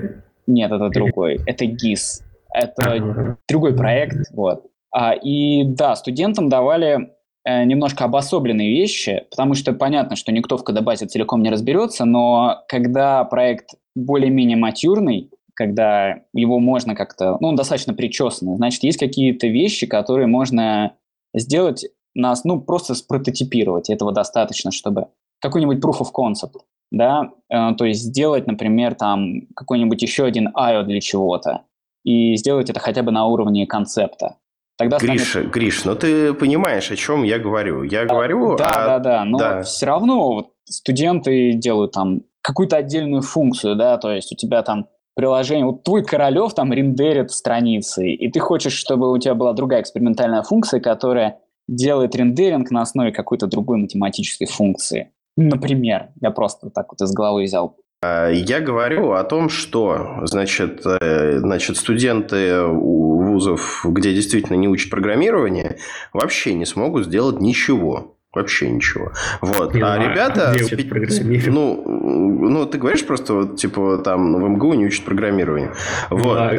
Нет, 0.46 0.70
это 0.70 0.90
другой. 0.90 1.40
Это 1.46 1.64
GIS. 1.64 2.22
Это 2.52 2.92
ага. 2.92 3.36
другой 3.48 3.76
проект, 3.76 4.30
вот. 4.32 4.66
А, 4.92 5.12
и 5.12 5.64
да, 5.64 5.96
студентам 5.96 6.48
давали 6.48 7.10
э, 7.44 7.64
немножко 7.64 8.04
обособленные 8.04 8.70
вещи, 8.70 9.24
потому 9.30 9.54
что 9.54 9.72
понятно, 9.72 10.14
что 10.14 10.30
никто 10.30 10.56
в 10.56 10.62
кодобазе 10.62 11.06
целиком 11.06 11.42
не 11.42 11.50
разберется, 11.50 12.04
но 12.04 12.62
когда 12.68 13.24
проект 13.24 13.70
более-менее 13.96 14.56
матюрный, 14.56 15.30
когда 15.54 16.22
его 16.32 16.58
можно 16.58 16.94
как-то, 16.94 17.36
ну, 17.40 17.48
он 17.48 17.56
достаточно 17.56 17.94
причесанный, 17.94 18.56
значит, 18.56 18.82
есть 18.82 18.98
какие-то 18.98 19.46
вещи, 19.46 19.86
которые 19.86 20.26
можно 20.26 20.96
сделать 21.34 21.86
нас, 22.14 22.44
ну, 22.44 22.60
просто 22.60 22.94
спрототипировать. 22.94 23.90
Этого 23.90 24.12
достаточно, 24.12 24.70
чтобы 24.70 25.08
какой-нибудь 25.40 25.78
proof 25.78 26.00
of 26.00 26.08
concept, 26.16 26.60
да, 26.90 27.30
э, 27.50 27.74
то 27.74 27.84
есть 27.84 28.02
сделать, 28.02 28.46
например, 28.46 28.94
там 28.94 29.42
какой-нибудь 29.54 30.00
еще 30.00 30.24
один 30.24 30.48
IO 30.48 30.84
для 30.84 31.00
чего-то 31.00 31.62
и 32.04 32.36
сделать 32.36 32.70
это 32.70 32.80
хотя 32.80 33.02
бы 33.02 33.10
на 33.10 33.26
уровне 33.26 33.66
концепта. 33.66 34.36
Тогда 34.76 34.98
Гриш, 34.98 35.30
станет... 35.30 35.50
Гриш, 35.50 35.84
ну 35.84 35.94
ты 35.94 36.34
понимаешь, 36.34 36.90
о 36.90 36.96
чем 36.96 37.22
я 37.22 37.38
говорю. 37.38 37.82
Я 37.82 38.04
говорю 38.04 38.56
Да, 38.56 38.70
о... 38.70 38.86
да, 38.86 38.98
да, 38.98 39.24
но 39.24 39.38
да. 39.38 39.62
все 39.62 39.86
равно 39.86 40.34
вот 40.34 40.50
студенты 40.64 41.52
делают 41.52 41.92
там 41.92 42.22
какую-то 42.42 42.76
отдельную 42.76 43.22
функцию, 43.22 43.76
да, 43.76 43.96
то 43.98 44.12
есть 44.12 44.32
у 44.32 44.36
тебя 44.36 44.62
там 44.62 44.88
приложение, 45.14 45.66
вот 45.66 45.84
твой 45.84 46.04
Королев 46.04 46.54
там 46.54 46.72
рендерит 46.72 47.30
страницы, 47.30 48.08
и 48.08 48.30
ты 48.30 48.40
хочешь, 48.40 48.74
чтобы 48.74 49.10
у 49.12 49.18
тебя 49.18 49.34
была 49.34 49.52
другая 49.52 49.82
экспериментальная 49.82 50.42
функция, 50.42 50.80
которая 50.80 51.38
делает 51.68 52.14
рендеринг 52.14 52.70
на 52.70 52.82
основе 52.82 53.12
какой-то 53.12 53.46
другой 53.46 53.78
математической 53.78 54.46
функции. 54.46 55.10
Например, 55.36 56.08
я 56.20 56.30
просто 56.30 56.70
так 56.70 56.92
вот 56.92 57.00
из 57.00 57.12
головы 57.12 57.44
взял. 57.44 57.76
А, 58.02 58.28
я 58.28 58.60
говорю 58.60 59.12
о 59.12 59.24
том, 59.24 59.48
что 59.48 60.20
значит, 60.24 60.82
э, 60.84 61.38
значит, 61.38 61.76
студенты 61.76 62.64
вузов, 62.64 63.84
где 63.88 64.12
действительно 64.12 64.56
не 64.56 64.68
учат 64.68 64.90
программирование, 64.90 65.78
вообще 66.12 66.54
не 66.54 66.66
смогут 66.66 67.06
сделать 67.06 67.40
ничего. 67.40 68.13
Вообще 68.34 68.68
ничего. 68.68 69.12
Вот. 69.40 69.74
Не, 69.74 69.82
а, 69.82 69.94
а 69.94 69.98
ребята... 69.98 70.54
Спи... 70.64 71.40
Ну, 71.46 71.82
ну, 72.48 72.66
ты 72.66 72.78
говоришь 72.78 73.06
просто, 73.06 73.34
вот, 73.34 73.56
типа, 73.56 73.98
там, 73.98 74.34
в 74.34 74.48
МГУ 74.48 74.74
не 74.74 74.86
учат 74.86 75.04
программирование. 75.04 75.72
Вот. 76.10 76.38
А, 76.38 76.52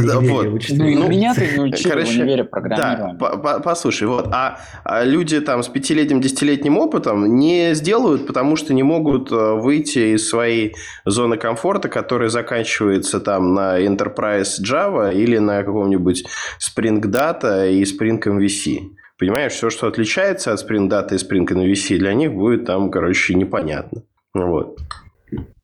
не, 0.00 0.28
вот. 0.28 0.46
Ну, 0.70 0.84
ну, 0.98 1.08
меня 1.08 1.34
ты 1.34 1.48
не 1.56 1.60
учил 1.60 1.90
короче, 1.90 2.12
в 2.12 2.22
универе 2.22 2.44
программирование. 2.44 3.16
Да, 3.18 3.26
по 3.26 3.60
послушай, 3.60 4.08
вот. 4.08 4.28
А, 4.32 4.58
а 4.84 5.04
люди 5.04 5.40
там 5.40 5.62
с 5.62 5.68
пятилетним, 5.68 6.20
десятилетним 6.20 6.78
опытом 6.78 7.36
не 7.36 7.74
сделают, 7.74 8.26
потому 8.26 8.56
что 8.56 8.74
не 8.74 8.82
могут 8.82 9.30
э, 9.30 9.54
выйти 9.54 10.14
из 10.14 10.28
своей 10.28 10.74
зоны 11.04 11.36
комфорта, 11.36 11.88
которая 11.88 12.28
заканчивается 12.28 13.20
там 13.20 13.54
на 13.54 13.80
Enterprise 13.80 14.60
Java 14.64 15.14
или 15.14 15.38
на 15.38 15.62
каком-нибудь 15.62 16.24
Spring 16.58 17.00
Data 17.00 17.70
и 17.70 17.82
Spring 17.82 18.20
MVC. 18.20 18.90
Понимаешь, 19.20 19.52
все, 19.52 19.68
что 19.68 19.86
отличается 19.86 20.50
от 20.50 20.60
Spring 20.60 20.88
Data 20.88 21.12
и 21.12 21.16
Spring 21.16 21.46
MVC, 21.46 21.98
для 21.98 22.14
них 22.14 22.32
будет 22.32 22.64
там, 22.64 22.90
короче, 22.90 23.34
непонятно. 23.34 24.02
Вот. 24.32 24.78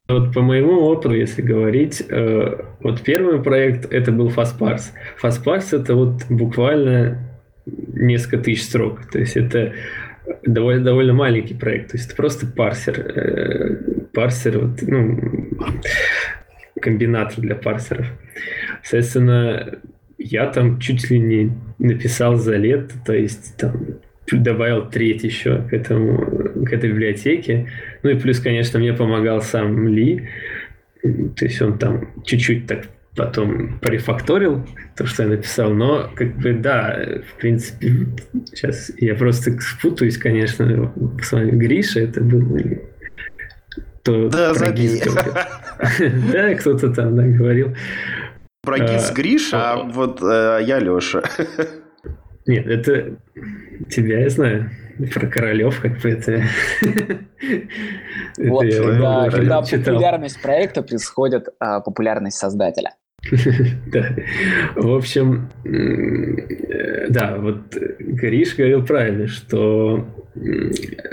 Вот 0.09 0.35
по 0.35 0.43
моему 0.43 0.83
опыту, 0.83 1.15
если 1.15 1.41
говорить, 1.41 2.05
э, 2.07 2.65
вот 2.81 3.01
первый 3.01 3.43
проект 3.43 3.91
это 3.91 4.13
был 4.13 4.29
FastParse. 4.29 4.91
FastParse 5.23 5.81
это 5.81 5.95
вот 5.95 6.27
буквально 6.29 7.19
несколько 7.65 8.37
тысяч 8.39 8.65
строк. 8.65 9.07
То 9.11 9.21
есть 9.21 9.39
это 9.39 9.73
довольно, 10.45 10.85
довольно 10.85 11.15
маленький 11.15 11.55
проект. 11.55 11.93
То 11.93 11.97
есть 11.97 12.09
это 12.09 12.17
просто 12.17 12.47
парсер. 12.47 13.01
Э, 13.01 13.77
парсер, 14.13 14.59
вот, 14.59 14.83
ну, 14.83 15.19
комбинатор 16.79 17.41
для 17.41 17.55
парсеров. 17.55 18.07
Соответственно, 18.83 19.79
я 20.19 20.47
там 20.47 20.79
чуть 20.79 21.11
ли 21.11 21.19
не 21.19 21.53
написал 21.79 22.37
за 22.37 22.57
лет, 22.57 22.93
то 23.05 23.13
есть 23.13 23.57
там 23.57 23.99
добавил 24.31 24.89
треть 24.89 25.23
еще 25.23 25.63
к, 25.63 25.73
этому, 25.73 26.19
к 26.65 26.73
этой 26.73 26.91
библиотеке. 26.91 27.71
Ну 28.03 28.11
и 28.11 28.19
плюс, 28.19 28.41
конечно, 28.41 28.79
мне 28.79 28.93
помогал 28.93 29.41
сам 29.41 29.87
Ли. 29.87 30.29
То 31.03 31.45
есть 31.45 31.63
он 31.63 31.79
там 31.79 32.11
чуть-чуть 32.25 32.67
так 32.67 32.87
потом 33.15 33.79
порефакторил 33.79 34.67
то, 34.97 35.07
что 35.07 35.23
я 35.23 35.31
написал, 35.31 35.73
но 35.73 36.11
как 36.15 36.37
бы 36.37 36.53
да, 36.53 36.99
в 37.35 37.41
принципе, 37.41 37.93
сейчас 38.47 38.91
я 38.99 39.15
просто 39.15 39.59
спутаюсь, 39.59 40.19
конечно, 40.19 40.93
с 41.23 41.33
вами 41.33 41.53
Гриша, 41.53 42.01
это 42.01 42.21
был 42.21 42.61
то 44.03 44.29
да. 44.29 44.53
Да, 46.33 46.55
кто-то 46.55 46.91
там 46.91 47.17
да, 47.17 47.23
говорил. 47.25 47.75
Про 48.67 48.81
ГИС 48.81 49.11
а, 49.11 49.15
Гриша, 49.15 49.73
а 49.73 49.83
вот 49.85 50.21
э, 50.23 50.59
я 50.63 50.81
Леша. 50.81 51.23
Нет, 52.47 52.67
это 52.67 53.17
тебя 53.89 54.21
я 54.21 54.29
знаю. 54.29 54.71
Про 55.15 55.27
королев 55.29 55.81
как 55.81 55.99
бы 56.01 56.11
это... 56.11 56.43
Вот, 58.39 58.65
когда 59.33 59.63
популярность 59.63 60.43
проекта 60.43 60.83
происходит 60.83 61.49
а, 61.61 61.81
популярность 61.81 62.39
создателя. 62.39 62.95
Да. 63.93 64.15
В 64.75 64.95
общем, 64.95 65.49
э, 65.65 67.07
да, 67.09 67.37
вот 67.39 67.75
Гриш 67.99 68.57
говорил 68.57 68.85
правильно, 68.85 69.27
что 69.27 70.07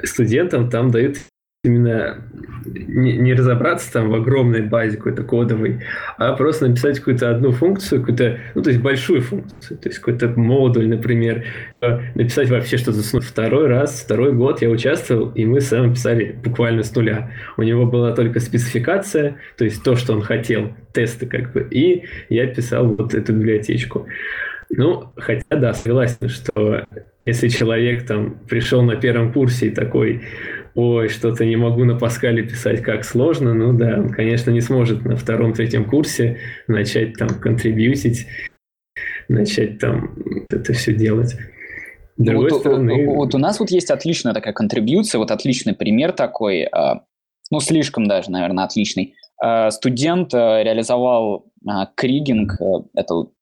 студентам 0.03 0.69
там 0.69 0.91
дают 0.91 1.17
именно 1.63 2.21
не, 2.65 3.15
не 3.17 3.33
разобраться 3.33 3.93
там 3.93 4.09
в 4.09 4.15
огромной 4.15 4.61
базе 4.63 4.97
какой-то 4.97 5.23
кодовой, 5.23 5.79
а 6.17 6.33
просто 6.33 6.67
написать 6.67 6.99
какую-то 6.99 7.29
одну 7.29 7.51
функцию, 7.51 8.01
какую-то, 8.01 8.39
ну, 8.53 8.61
то 8.61 8.69
есть 8.69 8.81
большую 8.81 9.21
функцию, 9.21 9.77
то 9.77 9.87
есть 9.87 9.99
какой-то 9.99 10.27
модуль, 10.37 10.89
например, 10.89 11.45
э, 11.79 11.99
написать 12.15 12.49
вообще 12.49 12.75
что-то 12.75 13.01
с 13.01 13.13
Второй 13.13 13.67
раз, 13.67 14.01
второй 14.01 14.33
год 14.33 14.61
я 14.61 14.69
участвовал, 14.69 15.29
и 15.29 15.45
мы 15.45 15.61
сами 15.61 15.93
писали 15.93 16.35
буквально 16.43 16.83
с 16.83 16.93
нуля. 16.95 17.31
У 17.55 17.63
него 17.63 17.85
была 17.85 18.11
только 18.11 18.41
спецификация, 18.41 19.37
то 19.57 19.63
есть 19.63 19.83
то, 19.83 19.95
что 19.95 20.13
он 20.13 20.21
хотел, 20.21 20.73
тесты 20.91 21.27
как 21.27 21.53
бы, 21.53 21.65
и 21.71 22.03
я 22.27 22.47
писал 22.47 22.87
вот 22.87 23.13
эту 23.13 23.31
библиотечку. 23.31 24.07
Ну, 24.69 25.13
хотя, 25.15 25.43
да, 25.49 25.73
согласен, 25.73 26.27
что 26.27 26.83
если 27.25 27.47
человек 27.47 28.05
там 28.05 28.37
пришел 28.49 28.81
на 28.81 28.97
первом 28.97 29.31
курсе 29.31 29.67
и 29.67 29.71
такой, 29.71 30.23
ой, 30.75 31.09
что-то 31.09 31.45
не 31.45 31.55
могу 31.55 31.83
на 31.83 31.97
Паскале 31.97 32.43
писать, 32.43 32.81
как 32.81 33.03
сложно, 33.03 33.53
ну 33.53 33.73
да, 33.73 33.99
он, 33.99 34.09
конечно, 34.09 34.51
не 34.51 34.61
сможет 34.61 35.05
на 35.05 35.15
втором-третьем 35.15 35.85
курсе 35.85 36.39
начать 36.67 37.13
там 37.13 37.29
контрибьютить, 37.29 38.27
начать 39.27 39.79
там 39.79 40.15
это 40.49 40.73
все 40.73 40.93
делать. 40.93 41.35
С 42.17 42.23
другой 42.23 42.51
вот, 42.51 42.59
стороны... 42.59 43.05
Вот 43.07 43.33
у 43.35 43.37
нас 43.37 43.59
вот 43.59 43.71
есть 43.71 43.89
отличная 43.89 44.33
такая 44.33 44.53
контрибьюция, 44.53 45.19
вот 45.19 45.31
отличный 45.31 45.73
пример 45.73 46.11
такой, 46.11 46.63
а, 46.63 47.03
ну, 47.49 47.59
слишком 47.59 48.07
даже, 48.07 48.31
наверное, 48.31 48.65
отличный. 48.65 49.15
А, 49.41 49.71
студент 49.71 50.33
а, 50.33 50.63
реализовал 50.63 51.51
кригинг, 51.95 52.59
эту 52.93 53.33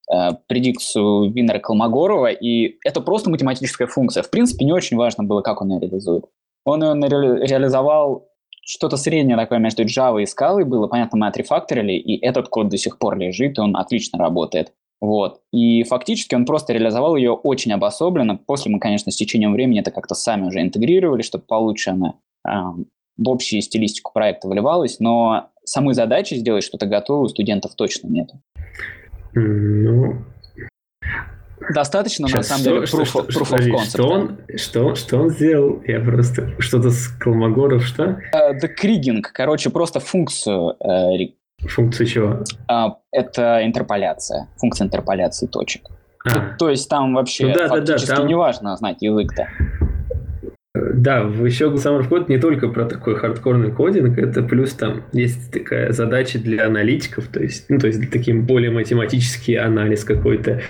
предикцию 0.47 1.31
Винера 1.31 1.59
Колмогорова, 1.59 2.31
и 2.31 2.77
это 2.85 2.99
просто 3.01 3.29
математическая 3.29 3.87
функция. 3.87 4.23
В 4.23 4.29
принципе, 4.29 4.65
не 4.65 4.73
очень 4.73 4.97
важно 4.97 5.23
было, 5.23 5.41
как 5.41 5.61
он 5.61 5.71
ее 5.71 5.79
реализует. 5.79 6.25
Он 6.65 6.83
ее 6.83 7.45
реализовал 7.45 8.27
что-то 8.63 8.97
среднее 8.97 9.37
такое 9.37 9.59
между 9.59 9.83
Java 9.83 10.21
и 10.21 10.25
Scala 10.25 10.63
было. 10.63 10.87
Понятно, 10.87 11.17
мы 11.17 11.27
отрефакторили, 11.27 11.93
и 11.93 12.23
этот 12.23 12.47
код 12.49 12.69
до 12.69 12.77
сих 12.77 12.99
пор 12.99 13.17
лежит, 13.17 13.57
и 13.57 13.61
он 13.61 13.75
отлично 13.75 14.19
работает. 14.19 14.73
Вот. 15.01 15.41
И 15.51 15.83
фактически 15.83 16.35
он 16.35 16.45
просто 16.45 16.73
реализовал 16.73 17.15
ее 17.15 17.31
очень 17.31 17.73
обособленно. 17.73 18.37
После 18.37 18.71
мы, 18.71 18.79
конечно, 18.79 19.11
с 19.11 19.15
течением 19.15 19.53
времени 19.53 19.79
это 19.79 19.89
как-то 19.89 20.13
сами 20.13 20.47
уже 20.47 20.61
интегрировали, 20.61 21.23
чтобы 21.23 21.43
получше 21.45 21.89
она 21.89 22.13
э, 22.47 22.51
в 23.17 23.29
общую 23.29 23.63
стилистику 23.63 24.11
проекта 24.13 24.47
вливалась. 24.47 24.99
Но 24.99 25.47
самой 25.65 25.95
задачи 25.95 26.35
сделать 26.35 26.63
что-то 26.63 26.85
готовое 26.85 27.23
у 27.23 27.29
студентов 27.29 27.73
точно 27.75 28.09
нет. 28.09 28.29
Ну, 29.33 30.17
Достаточно, 31.73 32.27
Сейчас, 32.27 32.49
на 32.49 32.57
самом 32.57 32.63
деле, 32.63 32.77
proof, 32.79 33.05
что, 33.05 33.19
proof 33.21 33.51
of 33.51 33.67
concept. 33.67 33.89
Что 33.89 34.09
он, 34.09 34.37
что, 34.55 34.95
что 34.95 35.17
он 35.19 35.29
сделал? 35.29 35.81
Я 35.85 35.99
просто... 35.99 36.53
Что-то 36.59 36.89
с 36.89 37.07
Колмогоров, 37.07 37.85
что? 37.85 38.03
Uh, 38.33 38.59
the 38.61 38.69
Krigging. 38.81 39.21
Короче, 39.21 39.69
просто 39.69 39.99
функцию... 39.99 40.75
Uh, 40.83 41.33
Функцию 41.67 42.07
чего? 42.07 42.43
Uh, 42.69 42.93
это 43.11 43.61
интерполяция. 43.63 44.47
Функция 44.57 44.85
интерполяции 44.85 45.45
точек. 45.45 45.83
А. 46.25 46.29
То, 46.29 46.57
то 46.57 46.69
есть 46.69 46.89
там 46.89 47.13
вообще 47.13 47.47
ну, 47.47 47.53
да, 47.53 47.67
фактически 47.67 48.07
да, 48.07 48.13
да, 48.13 48.21
там... 48.21 48.27
не 48.27 48.35
важно 48.35 48.75
знать 48.77 48.97
язык-то. 49.01 49.47
Да, 50.73 51.19
еще 51.19 51.65
Summer 51.65 52.07
Code 52.07 52.25
не 52.29 52.37
только 52.37 52.69
про 52.69 52.85
такой 52.85 53.15
хардкорный 53.15 53.71
кодинг, 53.71 54.17
это 54.17 54.41
плюс 54.41 54.73
там 54.73 55.03
есть 55.11 55.51
такая 55.51 55.91
задача 55.91 56.39
для 56.39 56.65
аналитиков, 56.65 57.27
то 57.27 57.41
есть, 57.41 57.69
ну, 57.69 57.77
то 57.77 57.87
есть 57.87 58.09
таким 58.09 58.45
более 58.45 58.71
математический 58.71 59.57
анализ 59.57 60.05
какой-то 60.05 60.61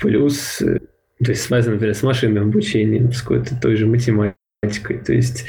Плюс, 0.00 0.60
э, 0.62 0.80
то 1.22 1.30
есть 1.30 1.42
связано, 1.42 1.74
например, 1.74 1.94
с 1.94 2.02
машинным 2.02 2.48
обучением, 2.48 3.12
с 3.12 3.22
какой-то 3.22 3.58
той 3.60 3.76
же 3.76 3.86
математикой. 3.86 4.98
То 5.04 5.12
есть 5.12 5.46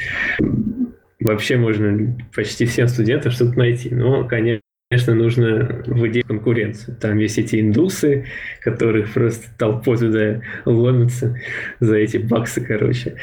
вообще 1.20 1.56
можно 1.56 2.16
почти 2.34 2.66
всем 2.66 2.88
студентам 2.88 3.32
что-то 3.32 3.58
найти. 3.58 3.94
Но, 3.94 4.26
конечно, 4.26 5.14
нужно 5.14 5.82
выделить 5.86 6.26
конкуренцию. 6.26 6.96
Там 6.96 7.18
есть 7.18 7.38
эти 7.38 7.60
индусы, 7.60 8.26
которых 8.60 9.12
просто 9.12 9.46
толпой 9.58 9.98
туда 9.98 10.42
ломятся 10.64 11.38
за 11.80 11.96
эти 11.96 12.18
баксы, 12.18 12.60
короче. 12.60 13.16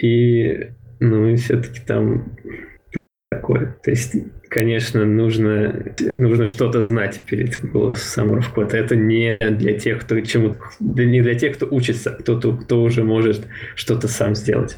И, 0.00 0.70
ну, 1.00 1.28
и 1.28 1.36
все-таки 1.36 1.80
там 1.86 2.36
такое. 3.42 3.76
То 3.82 3.90
есть, 3.90 4.14
конечно, 4.48 5.04
нужно, 5.04 5.74
нужно 6.16 6.50
что-то 6.54 6.86
знать 6.86 7.20
перед 7.26 7.60
голосом 7.72 8.38
of 8.38 8.74
Это 8.74 8.96
не 8.96 9.36
для 9.36 9.78
тех, 9.78 10.02
кто 10.02 10.20
чему 10.20 10.56
не 10.80 11.20
для 11.20 11.34
тех, 11.34 11.56
кто 11.56 11.66
учится, 11.66 12.10
а 12.10 12.14
кто, 12.14 12.38
кто, 12.38 12.82
уже 12.82 13.02
может 13.02 13.46
что-то 13.74 14.08
сам 14.08 14.34
сделать. 14.34 14.76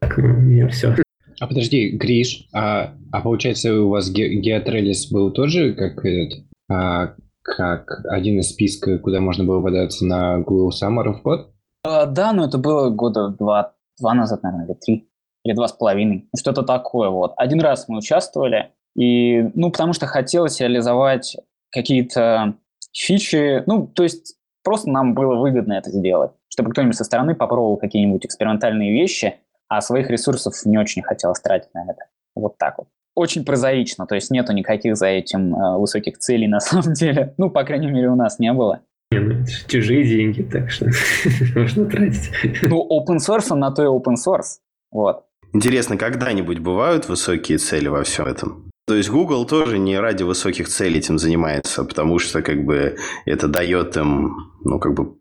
Так, 0.00 0.16
ну, 0.18 0.34
у 0.34 0.40
меня 0.40 0.68
все. 0.68 0.94
А 1.40 1.46
подожди, 1.46 1.90
Гриш, 1.90 2.48
а, 2.52 2.94
а 3.12 3.20
получается 3.20 3.82
у 3.82 3.88
вас 3.88 4.10
Геотрелис 4.10 5.10
был 5.10 5.32
тоже 5.32 5.74
как 5.74 6.04
этот, 6.04 6.44
а, 6.70 7.14
как 7.42 8.04
один 8.08 8.38
из 8.40 8.50
списка, 8.50 8.98
куда 8.98 9.20
можно 9.20 9.44
было 9.44 9.60
податься 9.62 10.04
на 10.06 10.38
Google 10.38 10.70
Summer 10.70 11.06
of 11.06 11.22
Code? 11.24 11.46
А, 11.82 12.06
да, 12.06 12.32
но 12.32 12.44
это 12.44 12.58
было 12.58 12.90
года 12.90 13.28
два, 13.28 13.72
два 13.98 14.14
назад, 14.14 14.42
наверное, 14.42 14.66
или 14.66 14.74
три 14.74 15.09
или 15.50 15.56
два 15.56 15.68
с 15.68 15.72
половиной, 15.72 16.28
что-то 16.36 16.62
такое 16.62 17.10
вот. 17.10 17.32
Один 17.36 17.60
раз 17.60 17.88
мы 17.88 17.98
участвовали, 17.98 18.70
и, 18.96 19.50
ну, 19.54 19.70
потому 19.70 19.92
что 19.92 20.06
хотелось 20.06 20.60
реализовать 20.60 21.36
какие-то 21.70 22.54
фичи, 22.92 23.62
ну, 23.66 23.86
то 23.86 24.02
есть 24.02 24.36
просто 24.62 24.90
нам 24.90 25.14
было 25.14 25.36
выгодно 25.36 25.74
это 25.74 25.90
сделать, 25.90 26.32
чтобы 26.48 26.70
кто-нибудь 26.70 26.96
со 26.96 27.04
стороны 27.04 27.34
попробовал 27.34 27.76
какие-нибудь 27.76 28.24
экспериментальные 28.24 28.92
вещи, 28.92 29.36
а 29.68 29.80
своих 29.80 30.10
ресурсов 30.10 30.54
не 30.64 30.78
очень 30.78 31.02
хотелось 31.02 31.40
тратить 31.40 31.72
на 31.74 31.84
это. 31.84 32.06
Вот 32.34 32.58
так 32.58 32.78
вот. 32.78 32.88
Очень 33.16 33.44
прозаично, 33.44 34.06
то 34.06 34.14
есть 34.14 34.30
нету 34.30 34.52
никаких 34.52 34.96
за 34.96 35.08
этим 35.08 35.54
э, 35.54 35.78
высоких 35.78 36.18
целей 36.18 36.46
на 36.46 36.60
самом 36.60 36.92
деле. 36.94 37.34
Ну, 37.38 37.50
по 37.50 37.64
крайней 37.64 37.90
мере, 37.90 38.08
у 38.08 38.16
нас 38.16 38.38
не 38.38 38.52
было. 38.52 38.80
Не, 39.12 39.18
ну, 39.18 39.44
чужие 39.66 40.04
деньги, 40.04 40.42
так 40.42 40.70
что 40.70 40.86
можно 41.56 41.86
тратить. 41.86 42.30
Ну, 42.62 42.86
open 42.88 43.18
source, 43.18 43.48
он 43.50 43.60
на 43.60 43.72
то 43.72 43.82
и 43.82 43.86
open 43.86 44.14
source. 44.14 44.58
Вот. 44.92 45.24
Интересно, 45.52 45.96
когда-нибудь 45.96 46.58
бывают 46.58 47.08
высокие 47.08 47.58
цели 47.58 47.88
во 47.88 48.04
всем 48.04 48.26
этом? 48.26 48.70
То 48.86 48.96
есть 48.96 49.08
Google 49.08 49.46
тоже 49.46 49.78
не 49.78 49.98
ради 50.00 50.24
высоких 50.24 50.68
целей 50.68 50.98
этим 50.98 51.18
занимается, 51.18 51.84
потому 51.84 52.18
что 52.18 52.42
как 52.42 52.64
бы 52.64 52.96
это 53.24 53.46
дает 53.46 53.96
им, 53.96 54.52
ну 54.64 54.80
как 54.80 54.94
бы 54.94 55.14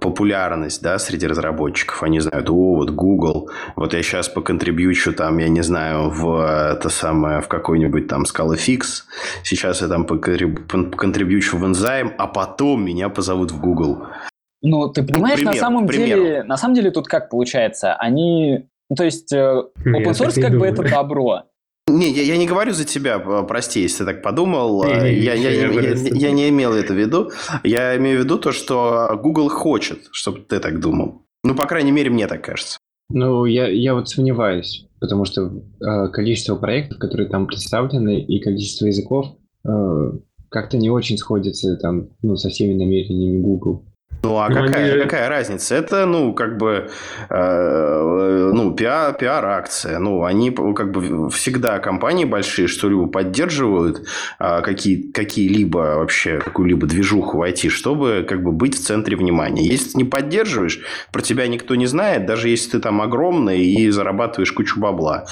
популярность, 0.00 0.82
да, 0.82 0.98
среди 0.98 1.26
разработчиков. 1.26 2.02
Они 2.02 2.20
знают, 2.20 2.50
о, 2.50 2.74
вот 2.76 2.90
Google, 2.90 3.50
вот 3.76 3.94
я 3.94 4.02
сейчас 4.02 4.28
поконтрибьючу 4.28 5.12
там, 5.12 5.38
я 5.38 5.48
не 5.48 5.62
знаю, 5.62 6.10
в 6.10 6.72
это 6.74 6.88
самое, 6.88 7.40
в 7.40 7.48
какой-нибудь 7.48 8.06
там 8.08 8.24
ScalaFix, 8.24 9.04
сейчас 9.44 9.80
я 9.80 9.88
там 9.88 10.04
поконтрибьючу 10.04 11.56
в 11.56 11.64
Enzyme, 11.64 12.12
а 12.18 12.26
потом 12.26 12.84
меня 12.84 13.08
позовут 13.08 13.50
в 13.50 13.60
Google. 13.60 14.06
Ну, 14.60 14.88
ты 14.88 15.02
понимаешь, 15.02 15.36
пример, 15.36 15.54
на 15.54 15.60
самом 15.60 15.86
деле, 15.88 16.44
на 16.44 16.56
самом 16.56 16.74
деле 16.74 16.90
тут 16.90 17.08
как 17.08 17.30
получается? 17.30 17.94
Они 17.94 18.68
ну, 18.92 18.96
то 18.96 19.04
есть 19.04 19.32
э, 19.32 19.62
open 19.86 20.12
source 20.12 20.38
как 20.38 20.58
бы 20.58 20.66
это 20.66 20.82
добро. 20.82 21.44
Не, 21.88 22.10
я, 22.10 22.22
я 22.24 22.36
не 22.36 22.46
говорю 22.46 22.72
за 22.72 22.84
тебя, 22.84 23.18
прости, 23.18 23.80
если 23.80 24.04
ты 24.04 24.04
так 24.04 24.22
подумал. 24.22 24.84
Не, 24.84 25.00
не, 25.00 25.12
я, 25.14 25.32
я, 25.32 25.50
я, 25.50 25.68
я, 25.68 25.94
я 25.94 26.30
не 26.30 26.50
имел 26.50 26.74
это 26.74 26.92
в 26.92 26.96
виду. 26.98 27.30
Я 27.64 27.96
имею 27.96 28.20
в 28.20 28.24
виду 28.24 28.38
то, 28.38 28.52
что 28.52 29.18
Google 29.22 29.48
хочет, 29.48 30.00
чтобы 30.12 30.40
ты 30.40 30.60
так 30.60 30.78
думал. 30.78 31.22
Ну, 31.42 31.54
по 31.54 31.64
крайней 31.64 31.90
мере, 31.90 32.10
мне 32.10 32.26
так 32.26 32.44
кажется. 32.44 32.76
Ну, 33.08 33.46
я, 33.46 33.66
я 33.68 33.94
вот 33.94 34.10
сомневаюсь, 34.10 34.86
потому 35.00 35.24
что 35.24 35.50
э, 35.80 36.08
количество 36.12 36.56
проектов, 36.56 36.98
которые 36.98 37.30
там 37.30 37.46
представлены, 37.46 38.20
и 38.20 38.40
количество 38.40 38.84
языков 38.84 39.26
э, 39.66 40.12
как-то 40.50 40.76
не 40.76 40.90
очень 40.90 41.16
сходятся 41.16 41.78
там, 41.78 42.10
ну, 42.20 42.36
со 42.36 42.50
всеми 42.50 42.74
намерениями 42.74 43.40
Google. 43.40 43.86
Ну, 44.22 44.38
а 44.38 44.48
ну, 44.48 44.54
какая, 44.54 44.92
они... 44.92 45.02
какая 45.02 45.28
разница? 45.28 45.74
Это, 45.74 46.06
ну, 46.06 46.32
как 46.32 46.56
бы, 46.56 46.90
э, 47.28 48.50
ну, 48.54 48.72
пиар, 48.72 49.14
пиар-акция. 49.14 49.98
Ну, 49.98 50.22
они, 50.22 50.50
как 50.50 50.92
бы, 50.92 51.28
всегда 51.30 51.80
компании 51.80 52.24
большие 52.24 52.68
что-либо 52.68 53.08
поддерживают, 53.08 54.06
э, 54.38 54.60
какие, 54.62 55.10
какие-либо 55.10 55.96
вообще, 55.98 56.38
какую-либо 56.38 56.86
движуху 56.86 57.38
войти, 57.38 57.68
чтобы, 57.68 58.24
как 58.28 58.44
бы, 58.44 58.52
быть 58.52 58.76
в 58.76 58.84
центре 58.84 59.16
внимания. 59.16 59.66
Если 59.66 59.90
ты 59.90 59.98
не 59.98 60.04
поддерживаешь, 60.04 60.80
про 61.12 61.20
тебя 61.20 61.48
никто 61.48 61.74
не 61.74 61.86
знает, 61.86 62.24
даже 62.24 62.48
если 62.48 62.70
ты 62.72 62.78
там 62.78 63.02
огромный 63.02 63.64
и 63.64 63.90
зарабатываешь 63.90 64.52
кучу 64.52 64.78
бабла 64.78 65.26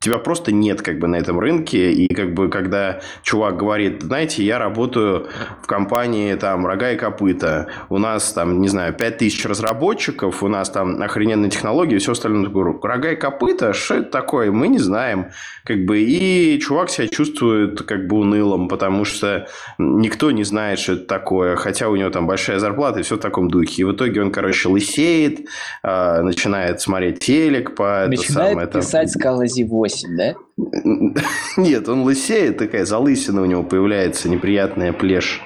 тебя 0.00 0.18
просто 0.18 0.52
нет 0.52 0.82
как 0.82 0.98
бы 0.98 1.08
на 1.08 1.16
этом 1.16 1.38
рынке. 1.38 1.92
И 1.92 2.12
как 2.12 2.34
бы 2.34 2.48
когда 2.48 3.00
чувак 3.22 3.56
говорит, 3.56 4.02
знаете, 4.02 4.44
я 4.44 4.58
работаю 4.58 5.28
в 5.62 5.66
компании 5.66 6.34
там 6.34 6.66
рога 6.66 6.92
и 6.92 6.96
копыта, 6.96 7.68
у 7.88 7.98
нас 7.98 8.32
там, 8.32 8.60
не 8.60 8.68
знаю, 8.68 8.92
5000 8.94 9.46
разработчиков, 9.46 10.42
у 10.42 10.48
нас 10.48 10.70
там 10.70 11.00
охрененные 11.02 11.50
технологии 11.50 11.98
все 11.98 12.12
остальное. 12.12 12.46
Такой, 12.46 12.78
рога 12.82 13.12
и 13.12 13.16
копыта, 13.16 13.72
что 13.72 13.94
это 13.94 14.10
такое? 14.10 14.52
Мы 14.52 14.68
не 14.68 14.78
знаем. 14.78 15.30
Как 15.64 15.84
бы, 15.84 16.00
и 16.00 16.58
чувак 16.60 16.90
себя 16.90 17.08
чувствует 17.08 17.82
как 17.82 18.06
бы 18.06 18.18
унылым, 18.18 18.68
потому 18.68 19.04
что 19.04 19.48
никто 19.78 20.30
не 20.30 20.44
знает, 20.44 20.78
что 20.78 20.92
это 20.92 21.06
такое, 21.06 21.56
хотя 21.56 21.88
у 21.88 21.96
него 21.96 22.10
там 22.10 22.26
большая 22.26 22.60
зарплата 22.60 23.00
и 23.00 23.02
все 23.02 23.16
в 23.16 23.20
таком 23.20 23.48
духе. 23.48 23.82
И 23.82 23.84
в 23.84 23.92
итоге 23.92 24.22
он, 24.22 24.30
короче, 24.30 24.68
лысеет, 24.68 25.48
а, 25.82 26.22
начинает 26.22 26.80
смотреть 26.80 27.18
телек 27.18 27.74
по... 27.74 28.06
Начинает 28.06 28.28
это 28.28 28.40
самое, 28.50 28.66
писать 28.68 29.12
там... 29.12 29.20
Скалази 29.20 29.64
8 29.86 29.96
8, 30.06 30.16
да? 30.16 30.34
Нет, 31.56 31.88
он 31.88 32.02
лысеет, 32.02 32.58
такая 32.58 32.84
залысина 32.84 33.42
у 33.42 33.44
него 33.44 33.62
появляется, 33.62 34.28
неприятная 34.28 34.92
плешь. 34.92 35.40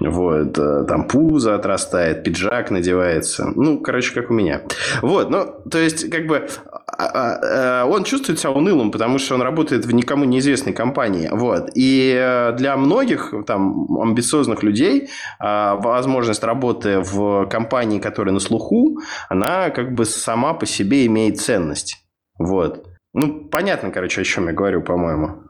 Вот, 0.00 0.58
э, 0.58 0.84
там 0.88 1.06
пузо 1.06 1.54
отрастает, 1.54 2.24
пиджак 2.24 2.70
надевается. 2.70 3.52
Ну, 3.54 3.80
короче, 3.80 4.14
как 4.14 4.30
у 4.30 4.34
меня. 4.34 4.62
Вот, 5.02 5.30
ну, 5.30 5.46
то 5.70 5.78
есть, 5.78 6.10
как 6.10 6.26
бы, 6.26 6.48
а, 6.86 7.04
а, 7.04 7.82
э, 7.84 7.90
он 7.90 8.04
чувствует 8.04 8.38
себя 8.38 8.50
унылым, 8.50 8.90
потому 8.90 9.18
что 9.18 9.34
он 9.34 9.42
работает 9.42 9.84
в 9.84 9.92
никому 9.92 10.24
неизвестной 10.24 10.72
компании. 10.72 11.28
Вот. 11.30 11.70
И 11.74 12.14
э, 12.16 12.52
для 12.56 12.76
многих 12.76 13.34
там 13.46 13.86
амбициозных 14.00 14.62
людей 14.62 15.08
возможность 15.38 16.44
работы 16.44 17.00
в 17.00 17.46
компании, 17.46 17.98
которая 17.98 18.32
на 18.32 18.40
слуху, 18.40 19.00
она 19.28 19.70
как 19.70 19.94
бы 19.94 20.04
сама 20.04 20.54
по 20.54 20.66
себе 20.66 21.06
имеет 21.06 21.40
ценность. 21.40 21.98
Вот. 22.38 22.86
Ну, 23.14 23.44
понятно, 23.50 23.90
короче, 23.90 24.20
о 24.20 24.24
чем 24.24 24.46
я 24.46 24.52
говорю, 24.52 24.82
по-моему. 24.82 25.42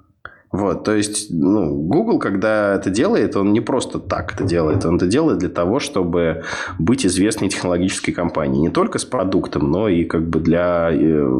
Вот, 0.51 0.85
то 0.85 0.95
есть, 0.95 1.29
ну, 1.31 1.75
Google, 1.75 2.19
когда 2.19 2.75
это 2.75 2.91
делает, 2.91 3.37
он 3.37 3.55
не 3.55 3.61
просто 3.61 3.99
так 3.99 4.35
это 4.35 4.45
делает, 4.45 4.85
он 4.85 4.97
это 4.97 5.07
делает 5.07 5.39
для 5.39 5.49
того, 5.49 5.81
чтобы 5.81 6.45
быть 6.79 7.07
известной 7.07 7.49
технологической 7.49 8.13
компанией. 8.13 8.61
Не 8.61 8.69
только 8.69 8.99
с 8.99 9.05
продуктом, 9.07 9.71
но 9.71 9.89
и 9.89 10.05
как 10.05 10.29
бы 10.29 10.41
для, 10.41 10.91
э, 10.93 11.31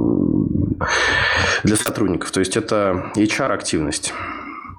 для 1.65 1.77
сотрудников. 1.77 2.31
То 2.31 2.41
есть, 2.41 2.57
это 2.57 3.13
HR-активность 3.15 4.15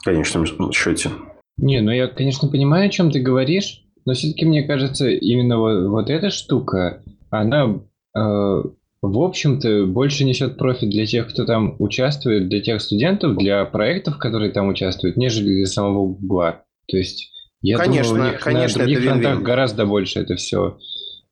в 0.01 0.03
конечном 0.03 0.71
счете. 0.71 1.11
Не, 1.57 1.81
ну 1.81 1.91
я, 1.91 2.07
конечно, 2.07 2.49
понимаю, 2.49 2.87
о 2.87 2.91
чем 2.91 3.11
ты 3.11 3.21
говоришь, 3.21 3.83
но 4.05 4.13
все-таки 4.13 4.45
мне 4.45 4.63
кажется, 4.63 5.07
именно 5.09 5.59
вот, 5.59 5.87
вот 5.89 6.09
эта 6.09 6.31
штука, 6.31 7.03
она 7.29 7.81
э, 8.17 8.63
в 9.03 9.21
общем-то, 9.21 9.85
больше 9.85 10.23
несет 10.23 10.57
профит 10.57 10.89
для 10.89 11.05
тех, 11.05 11.27
кто 11.27 11.43
там 11.43 11.75
участвует, 11.79 12.47
для 12.47 12.61
тех 12.61 12.81
студентов, 12.81 13.35
для 13.37 13.65
проектов, 13.65 14.17
которые 14.17 14.51
там 14.51 14.69
участвуют, 14.69 15.17
нежели 15.17 15.53
для 15.55 15.65
самого 15.65 16.13
Гугла. 16.13 16.63
То 16.87 16.95
есть, 16.95 17.29
я 17.61 17.77
конечно, 17.77 18.13
думаю, 18.13 18.29
у 18.29 18.31
них 18.31 18.41
конечно, 18.41 18.79
на 18.79 18.85
других 18.85 19.03
фронтах 19.03 19.41
гораздо 19.41 19.85
больше 19.85 20.21
это 20.21 20.37
все 20.37 20.77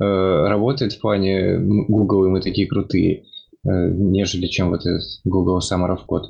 э, 0.02 0.04
работает 0.04 0.92
в 0.92 1.00
плане 1.00 1.60
Google, 1.60 2.26
и 2.26 2.30
мы 2.30 2.42
такие 2.42 2.68
крутые, 2.68 3.24
э, 3.64 3.70
нежели 3.70 4.48
чем 4.48 4.72
вот 4.72 4.82
этот 4.82 5.04
Google 5.24 5.60
Summer 5.60 5.96
of 5.96 6.02
Code. 6.10 6.26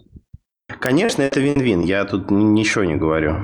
Конечно, 0.80 1.24
это 1.24 1.40
вин-вин, 1.40 1.82
я 1.82 2.06
тут 2.06 2.30
ничего 2.30 2.84
не 2.84 2.98
говорю. 2.98 3.36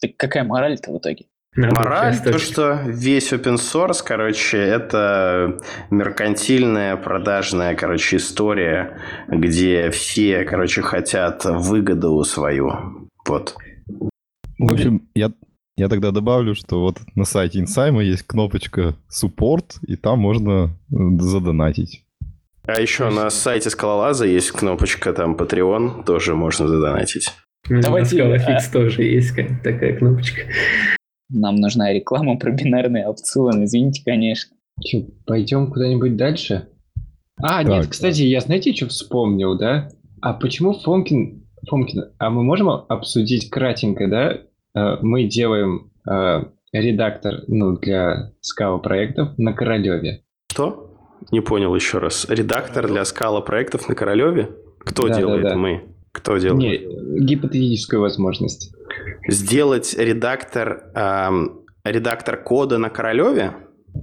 Так 0.00 0.16
какая 0.16 0.42
мораль-то 0.42 0.92
в 0.92 0.98
итоге? 0.98 1.26
Надо 1.56 1.74
Мораль, 1.74 2.18
то, 2.22 2.38
что 2.38 2.82
весь 2.84 3.32
open 3.32 3.54
source, 3.54 4.02
короче, 4.04 4.58
это 4.58 5.58
меркантильная, 5.90 6.96
продажная, 6.96 7.74
короче, 7.74 8.16
история, 8.16 8.98
где 9.28 9.90
все, 9.90 10.44
короче, 10.44 10.82
хотят 10.82 11.44
выгоду 11.46 12.22
свою. 12.24 13.08
Вот. 13.26 13.56
В 14.58 14.72
общем, 14.72 15.08
я, 15.14 15.32
я 15.76 15.88
тогда 15.88 16.10
добавлю, 16.10 16.54
что 16.54 16.80
вот 16.82 16.98
на 17.14 17.24
сайте 17.24 17.60
Инсайма 17.60 18.02
есть 18.02 18.24
кнопочка 18.24 18.94
support, 19.10 19.78
и 19.86 19.96
там 19.96 20.18
можно 20.18 20.76
э, 20.90 20.96
задонатить. 21.18 22.04
А 22.66 22.80
еще 22.80 23.08
на 23.08 23.30
сайте 23.30 23.70
Скалолаза 23.70 24.26
есть 24.26 24.50
кнопочка 24.50 25.12
там 25.12 25.36
Patreon, 25.36 26.04
тоже 26.04 26.34
можно 26.34 26.68
задонатить. 26.68 27.32
Давайте. 27.68 28.22
На 28.22 28.36
Scalafix 28.36 28.72
тоже 28.72 29.02
есть 29.04 29.34
такая 29.62 29.96
кнопочка. 29.96 30.42
Нам 31.28 31.56
нужна 31.56 31.92
реклама 31.92 32.38
про 32.38 32.52
бинарные 32.52 33.06
опционы. 33.06 33.64
Извините, 33.64 34.02
конечно. 34.04 34.56
Че, 34.80 35.06
пойдем 35.26 35.70
куда-нибудь 35.70 36.16
дальше? 36.16 36.68
А, 37.38 37.62
так, 37.62 37.66
нет, 37.66 37.86
кстати, 37.88 38.22
я 38.22 38.40
знаете, 38.40 38.72
что 38.72 38.88
вспомнил, 38.88 39.56
да? 39.58 39.88
А 40.20 40.32
почему 40.34 40.72
Фомкин... 40.72 41.46
Фомкин, 41.68 42.04
а 42.18 42.30
мы 42.30 42.42
можем 42.42 42.68
обсудить 42.68 43.50
кратенько, 43.50 44.08
да? 44.08 44.38
Э, 44.74 44.98
мы 45.02 45.24
делаем 45.24 45.90
э, 46.08 46.44
редактор 46.72 47.42
ну, 47.48 47.76
для 47.76 48.32
скала 48.40 48.78
проектов 48.78 49.36
на 49.38 49.52
Королеве. 49.52 50.22
Что? 50.50 50.96
Не 51.32 51.40
понял 51.40 51.74
еще 51.74 51.98
раз. 51.98 52.26
Редактор 52.28 52.86
для 52.86 53.04
скала 53.04 53.40
проектов 53.40 53.88
на 53.88 53.94
Королеве? 53.94 54.50
Кто 54.78 55.08
да, 55.08 55.16
делает? 55.16 55.42
Да, 55.42 55.50
да. 55.50 55.56
Мы. 55.56 55.82
Кто 56.12 56.38
делает? 56.38 56.60
Не, 56.60 57.24
гипотетическую 57.24 58.00
возможность. 58.00 58.72
Сделать 59.28 59.94
редактор, 59.98 60.90
эм, 60.94 61.60
редактор 61.84 62.36
кода 62.36 62.78
на 62.78 62.90
Королеве? 62.90 63.52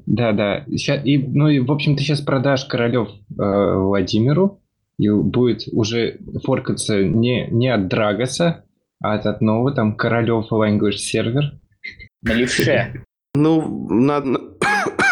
Да, 0.06 0.32
да. 0.32 0.66
Сейчас, 0.70 1.06
и, 1.06 1.18
ну 1.18 1.50
и, 1.50 1.60
в 1.60 1.72
общем, 1.72 1.96
ты 1.96 2.04
сейчас 2.04 2.22
продашь 2.22 2.66
Королев 2.66 3.10
э, 3.10 3.14
Владимиру, 3.38 4.62
и 4.98 5.10
будет 5.10 5.68
уже 5.72 6.20
форкаться 6.44 7.04
не, 7.04 7.48
не 7.48 7.70
от 7.70 7.88
Драгоса, 7.88 8.64
а 9.02 9.16
от 9.16 9.26
одного 9.26 9.72
там 9.72 9.96
Королев 9.96 10.52
Language 10.52 10.98
Server. 11.14 11.44
На 12.22 12.34
левше. 12.34 13.04
Ну, 13.36 13.90
надо, 13.90 14.40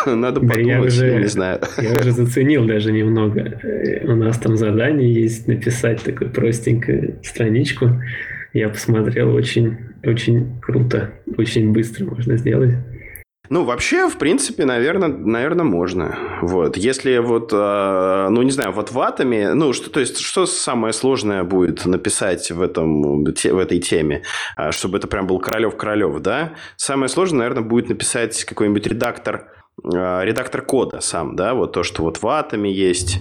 надо 0.05 0.39
подумать, 0.39 0.67
я, 0.67 0.81
уже, 0.81 1.19
не 1.19 1.27
знаю. 1.27 1.59
Я 1.77 1.99
уже 1.99 2.11
заценил 2.11 2.65
даже 2.65 2.91
немного. 2.91 3.41
Э, 3.41 4.05
у 4.05 4.15
нас 4.15 4.37
там 4.37 4.55
задание 4.55 5.13
есть 5.13 5.47
написать 5.47 6.03
такую 6.03 6.31
простенькую 6.31 7.19
страничку. 7.23 8.01
Я 8.53 8.69
посмотрел, 8.69 9.33
очень, 9.33 9.77
очень 10.03 10.59
круто, 10.61 11.11
очень 11.37 11.71
быстро 11.71 12.05
можно 12.05 12.37
сделать. 12.37 12.75
Ну, 13.51 13.65
вообще, 13.65 14.07
в 14.07 14.17
принципе, 14.17 14.63
наверное, 14.63 15.09
наверное, 15.09 15.65
можно. 15.65 16.17
Вот. 16.41 16.77
Если 16.77 17.17
вот, 17.17 17.51
э, 17.51 18.27
ну, 18.29 18.41
не 18.43 18.51
знаю, 18.51 18.71
вот 18.71 18.93
в 18.93 18.99
атоме, 19.01 19.53
ну, 19.53 19.73
что, 19.73 19.89
то 19.89 19.99
есть, 19.99 20.19
что 20.19 20.45
самое 20.45 20.93
сложное 20.93 21.43
будет 21.43 21.85
написать 21.85 22.49
в, 22.49 22.61
этом, 22.61 23.25
в 23.25 23.57
этой 23.57 23.79
теме, 23.79 24.23
а, 24.55 24.71
чтобы 24.71 24.99
это 24.99 25.07
прям 25.07 25.27
был 25.27 25.39
Королев-Королев, 25.39 26.21
да? 26.21 26.53
Самое 26.77 27.09
сложное, 27.09 27.39
наверное, 27.39 27.63
будет 27.63 27.89
написать 27.89 28.41
какой-нибудь 28.45 28.87
редактор, 28.87 29.51
э, 29.83 30.21
редактор 30.23 30.61
кода 30.61 31.01
сам, 31.01 31.35
да, 31.35 31.53
вот 31.53 31.73
то, 31.73 31.83
что 31.83 32.03
вот 32.03 32.21
в 32.21 32.27
атоме 32.29 32.71
есть, 32.71 33.19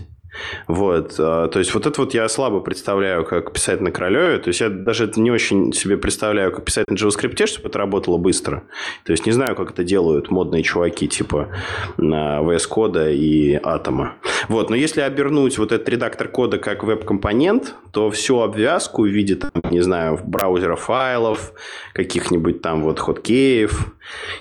вот, 0.68 1.14
а, 1.18 1.48
то 1.48 1.58
есть 1.58 1.74
вот 1.74 1.86
это 1.86 2.00
вот 2.00 2.14
я 2.14 2.28
слабо 2.28 2.60
представляю, 2.60 3.24
как 3.24 3.52
писать 3.52 3.80
на 3.80 3.90
Королеве. 3.90 4.38
То 4.38 4.48
есть 4.48 4.60
я 4.60 4.68
даже 4.68 5.04
это 5.04 5.20
не 5.20 5.30
очень 5.30 5.72
себе 5.72 5.96
представляю, 5.96 6.52
как 6.52 6.64
писать 6.64 6.88
на 6.88 6.94
JavaScript, 6.94 7.46
чтобы 7.46 7.68
это 7.68 7.78
работало 7.78 8.18
быстро. 8.18 8.62
То 9.04 9.12
есть 9.12 9.26
не 9.26 9.32
знаю, 9.32 9.56
как 9.56 9.70
это 9.70 9.84
делают 9.84 10.30
модные 10.30 10.62
чуваки 10.62 11.08
типа 11.08 11.48
на 11.96 12.40
VS 12.40 12.68
Code 12.70 13.14
и 13.14 13.54
Атома. 13.62 14.14
Вот, 14.48 14.70
но 14.70 14.76
если 14.76 15.00
обернуть 15.00 15.58
вот 15.58 15.72
этот 15.72 15.88
редактор 15.88 16.28
кода 16.28 16.58
как 16.58 16.84
веб-компонент, 16.84 17.74
то 17.92 18.10
всю 18.10 18.40
обвязку 18.40 19.02
в 19.02 19.08
виде, 19.08 19.36
там, 19.36 19.50
не 19.70 19.80
знаю, 19.80 20.20
браузера 20.24 20.76
файлов, 20.76 21.52
каких-нибудь 21.92 22.62
там 22.62 22.82
вот 22.82 22.98
хоткеев 22.98 23.92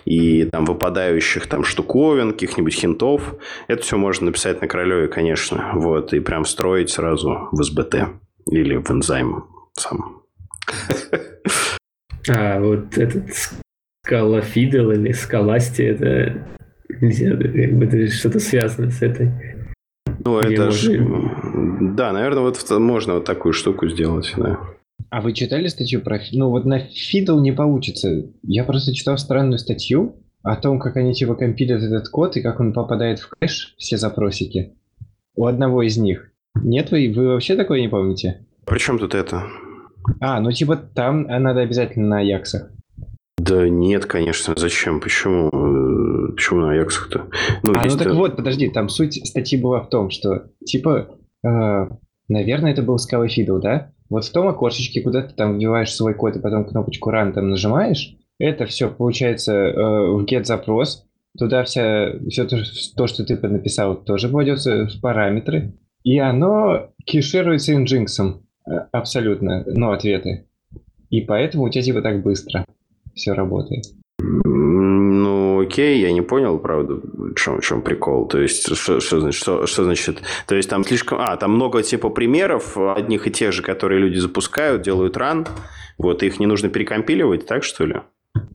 и 0.06 0.46
там 0.46 0.66
выпадающих 0.66 1.48
там 1.48 1.64
штуковин, 1.64 2.32
каких-нибудь 2.32 2.74
хинтов, 2.74 3.36
это 3.68 3.82
все 3.82 3.98
можно 3.98 4.28
написать 4.28 4.62
на 4.62 4.68
Королеве, 4.68 5.08
конечно. 5.08 5.72
Вот, 5.74 6.14
и 6.14 6.20
прям 6.20 6.46
строить 6.46 6.90
сразу 6.90 7.50
в 7.52 7.62
SBT 7.62 8.08
или 8.52 8.78
в 8.78 8.90
энзайм 8.92 9.46
сам. 9.74 10.24
А 12.28 12.60
вот 12.60 12.98
этот 12.98 13.30
скалофидел 14.04 14.92
или 14.92 15.12
скаласти, 15.12 15.82
это 15.84 16.48
нельзя, 17.02 17.32
как 17.32 17.78
бы 17.78 17.86
это 17.86 18.08
что-то 18.12 18.40
связано 18.40 18.90
с 18.90 19.02
этой. 19.02 19.32
Ну, 20.26 20.40
это 20.40 20.72
же... 20.72 21.00
Да, 21.82 22.12
наверное, 22.12 22.44
вот 22.44 22.70
можно 22.72 23.16
вот 23.16 23.26
такую 23.26 23.54
штуку 23.54 23.88
сделать, 23.88 24.34
да. 24.38 24.60
А 25.10 25.22
вы 25.22 25.34
читали 25.34 25.68
статью 25.68 26.02
про... 26.02 26.20
Ну, 26.32 26.50
вот 26.50 26.66
на 26.66 26.80
фидл 26.80 27.40
не 27.40 27.52
получится. 27.52 28.26
Я 28.44 28.64
просто 28.64 28.94
читал 28.94 29.18
странную 29.18 29.58
статью, 29.58 30.20
о 30.44 30.56
том, 30.56 30.80
как 30.80 30.96
они 30.98 31.14
типа 31.14 31.36
компилят 31.36 31.82
этот 31.82 32.10
код 32.10 32.38
и 32.38 32.42
как 32.42 32.60
он 32.60 32.74
попадает 32.74 33.20
в 33.20 33.30
кэш, 33.30 33.76
все 33.78 33.98
запросики, 33.98 34.76
у 35.36 35.46
одного 35.46 35.84
из 35.84 35.98
них. 35.98 36.32
Нет, 36.56 36.92
вы, 36.92 37.12
вы 37.14 37.28
вообще 37.28 37.56
такое 37.56 37.82
не 37.82 37.90
помните? 37.90 38.46
При 38.66 38.80
чем 38.80 39.00
тут 39.00 39.16
это? 39.16 39.44
А, 40.20 40.40
ну 40.40 40.52
типа 40.52 40.78
там 40.78 41.24
надо 41.24 41.62
обязательно 41.62 42.08
на 42.08 42.20
Аяксах. 42.20 42.72
Да 43.38 43.68
нет, 43.68 44.06
конечно. 44.06 44.54
Зачем? 44.58 45.00
Почему? 45.00 45.48
Э, 45.48 46.32
почему 46.34 46.62
на 46.62 46.72
Аяксах-то? 46.72 47.30
Ну, 47.64 47.74
а, 47.76 47.86
ну 47.86 47.98
так 47.98 48.14
вот, 48.14 48.36
подожди, 48.36 48.70
там 48.70 48.90
суть 48.90 49.26
статьи 49.26 49.60
была 49.60 49.82
в 49.82 49.90
том, 49.90 50.10
что, 50.10 50.48
типа, 50.66 51.18
э, 51.46 51.88
наверное, 52.28 52.72
это 52.72 52.82
был 52.82 52.98
Scala 52.98 53.28
Fiddle, 53.28 53.60
да? 53.60 53.92
Вот 54.10 54.26
в 54.26 54.32
том 54.32 54.48
окошечке, 54.48 55.02
куда 55.02 55.22
ты 55.22 55.34
там 55.34 55.56
вбиваешь 55.56 55.94
свой 55.94 56.14
код 56.14 56.36
и 56.36 56.40
потом 56.40 56.66
кнопочку 56.66 57.12
Run 57.12 57.34
там 57.34 57.50
нажимаешь, 57.50 58.16
это 58.40 58.66
все 58.66 58.90
получается 58.90 59.54
э, 59.54 59.74
в 59.74 60.26
get 60.26 60.46
запрос, 60.46 61.06
туда 61.38 61.64
вся, 61.64 62.14
все 62.30 62.46
то, 62.46 62.58
то, 62.96 63.08
что 63.08 63.24
ты 63.24 63.36
написал, 63.48 63.96
тоже 63.96 64.28
вводится 64.28 64.88
в 64.88 65.00
параметры, 65.02 65.74
и 66.04 66.18
оно 66.18 66.90
кешируется 67.06 67.74
инжинксом 67.74 68.44
э, 68.66 68.72
абсолютно, 68.92 69.64
ну, 69.68 69.92
ответы. 69.92 70.48
И 71.10 71.22
поэтому 71.22 71.66
у 71.66 71.70
тебя 71.70 71.84
типа 71.84 72.02
так 72.02 72.24
быстро 72.24 72.66
все 73.14 73.34
работает. 73.34 73.86
Окей, 75.80 76.02
я 76.02 76.12
не 76.12 76.22
понял, 76.22 76.60
правда, 76.60 76.96
в 76.96 77.36
чем, 77.36 77.62
в 77.62 77.64
чем 77.64 77.82
прикол. 77.82 78.28
То 78.28 78.42
есть, 78.42 78.76
что, 78.76 79.00
что, 79.00 79.22
значит, 79.22 79.42
что, 79.42 79.66
что 79.66 79.86
значит? 79.86 80.22
То 80.46 80.56
есть, 80.56 80.70
там 80.70 80.84
слишком... 80.84 81.20
А, 81.22 81.38
там 81.38 81.54
много 81.54 81.84
типа 81.84 82.10
примеров, 82.10 82.78
одних 82.78 83.28
и 83.28 83.32
тех 83.32 83.54
же, 83.54 83.64
которые 83.64 84.02
люди 84.02 84.18
запускают, 84.18 84.82
делают 84.82 85.16
ран. 85.16 85.48
Вот, 85.98 86.22
их 86.22 86.38
не 86.38 86.48
нужно 86.48 86.68
перекомпиливать, 86.68 87.46
так 87.46 87.64
что 87.64 87.86
ли? 87.86 87.96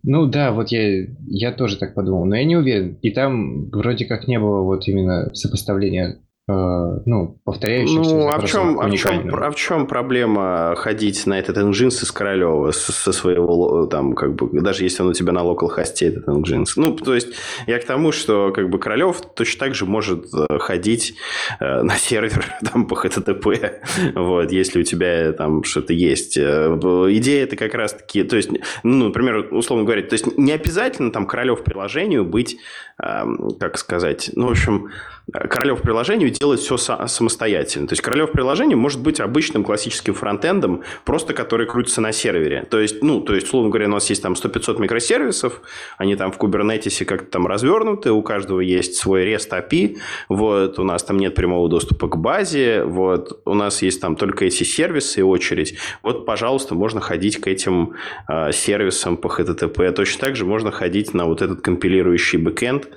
Ну 0.03 0.27
да, 0.27 0.53
вот 0.53 0.68
я, 0.68 1.07
я 1.27 1.53
тоже 1.53 1.79
так 1.79 1.95
подумал, 1.95 2.27
но 2.27 2.37
я 2.37 2.45
не 2.45 2.59
уверен. 2.59 2.99
И 3.01 3.11
там 3.11 3.70
вроде 3.70 4.05
как 4.05 4.29
не 4.29 4.39
было 4.39 4.61
вот 4.61 4.87
именно 4.87 5.35
сопоставления 5.35 6.20
ну, 6.47 7.40
повторяющихся. 7.45 8.14
Ну, 8.14 8.28
а 8.28 8.38
в, 8.38 8.45
чем, 8.47 8.78
а, 8.78 8.88
в 8.88 8.95
чем, 8.95 9.34
а 9.34 9.51
в 9.51 9.57
чем 9.57 9.86
проблема 9.86 10.74
ходить 10.76 11.26
на 11.26 11.38
этот 11.38 11.57
Nginx 11.57 12.03
из 12.03 12.12
Королева 12.12 12.70
со 12.70 13.12
своего, 13.12 13.86
там, 13.86 14.12
как 14.12 14.34
бы, 14.34 14.61
даже 14.61 14.84
если 14.84 15.03
он 15.03 15.09
у 15.09 15.12
тебя 15.14 15.32
на 15.32 15.42
локал 15.42 15.70
хосте 15.70 16.09
этот 16.09 16.28
Nginx? 16.28 16.72
Ну, 16.76 16.95
то 16.97 17.14
есть, 17.14 17.28
я 17.66 17.78
к 17.78 17.84
тому, 17.86 18.12
что, 18.12 18.53
как 18.53 18.68
бы, 18.68 18.78
Королев 18.78 19.22
точно 19.34 19.61
так 19.61 19.74
же 19.74 19.86
может 19.86 20.26
э, 20.34 20.59
ходить 20.59 21.14
э, 21.61 21.82
на 21.82 21.95
сервер, 21.97 22.45
там, 22.72 22.86
по 22.86 22.95
HTTP, 22.95 23.80
вот, 24.14 24.53
если 24.53 24.80
у 24.80 24.84
тебя 24.84 25.32
там 25.32 25.64
что-то 25.64 25.95
есть. 25.95 26.36
Идея 26.36 27.45
это 27.45 27.57
как 27.57 27.72
раз-таки, 27.72 28.22
то 28.22 28.36
есть, 28.36 28.51
ну, 28.82 29.07
например, 29.07 29.49
условно 29.51 29.86
говоря, 29.86 30.03
то 30.03 30.12
есть, 30.12 30.36
не 30.36 30.53
обязательно 30.53 31.11
там 31.11 31.26
Королев 31.26 31.64
приложению 31.64 32.26
быть, 32.26 32.59
как 32.99 33.78
сказать, 33.78 34.30
ну, 34.34 34.49
в 34.49 34.51
общем, 34.51 34.90
Королев 35.33 35.81
приложению 35.81 36.31
делать 36.31 36.61
все 36.61 36.77
самостоятельно. 36.77 37.87
То 37.89 37.93
есть 37.93 38.03
Королев 38.03 38.33
приложение 38.33 38.77
может 38.77 39.01
быть 39.01 39.20
обычным 39.20 39.64
классическим 39.64 40.12
фронтендом, 40.12 40.83
просто 41.05 41.33
который 41.33 41.66
крутится 41.66 42.03
на 42.03 42.12
сервере. 42.12 42.66
То 42.70 42.79
есть, 42.79 43.03
ну, 43.03 43.20
то 43.20 43.35
есть, 43.35 43.47
условно 43.47 43.70
говоря, 43.70 43.87
у 43.87 43.93
нас 43.93 44.11
есть 44.11 44.22
там 44.22 44.35
100-500 44.35 44.81
микросервисов, 44.81 45.62
они 45.97 46.14
там 46.16 46.31
в 46.31 46.39
Kubernetes 46.39 47.05
как-то 47.07 47.31
там 47.31 47.47
развернуты, 47.47 48.12
у 48.12 48.22
каждого 48.22 48.61
есть 48.61 48.97
свой 48.97 49.25
REST 49.27 49.51
API, 49.51 49.97
вот, 50.29 50.79
у 50.79 50.85
нас 50.85 51.03
там 51.03 51.16
нет 51.16 51.35
прямого 51.35 51.70
доступа 51.70 52.09
к 52.09 52.18
базе, 52.18 52.85
вот, 52.85 53.41
у 53.47 53.55
нас 53.55 53.81
есть 53.81 54.03
там 54.03 54.16
только 54.16 54.45
эти 54.45 54.62
сервисы 54.62 55.20
и 55.20 55.22
очередь. 55.22 55.79
Вот, 56.03 56.27
пожалуйста, 56.27 56.75
можно 56.75 57.01
ходить 57.01 57.41
к 57.41 57.47
этим 57.47 57.95
э, 58.29 58.53
сервисам 58.53 59.16
по 59.16 59.29
HTTP. 59.29 59.91
Точно 59.93 60.20
так 60.20 60.37
же 60.37 60.45
можно 60.45 60.70
ходить 60.70 61.14
на 61.14 61.25
вот 61.25 61.41
этот 61.41 61.62
компилирующий 61.62 62.39
бэкэнд, 62.39 62.89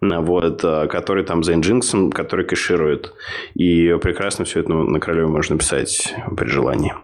вот, 0.00 0.64
э, 0.64 0.88
который 0.88 1.24
там 1.24 1.44
за 1.44 1.54
Nginx, 1.78 2.10
который 2.12 2.44
кэширует. 2.44 3.12
И 3.54 3.96
прекрасно 4.02 4.44
все 4.44 4.60
это 4.60 4.72
на 4.72 5.00
Королеве 5.00 5.28
можно 5.28 5.58
писать 5.58 6.14
при 6.36 6.48
желании. 6.48 6.94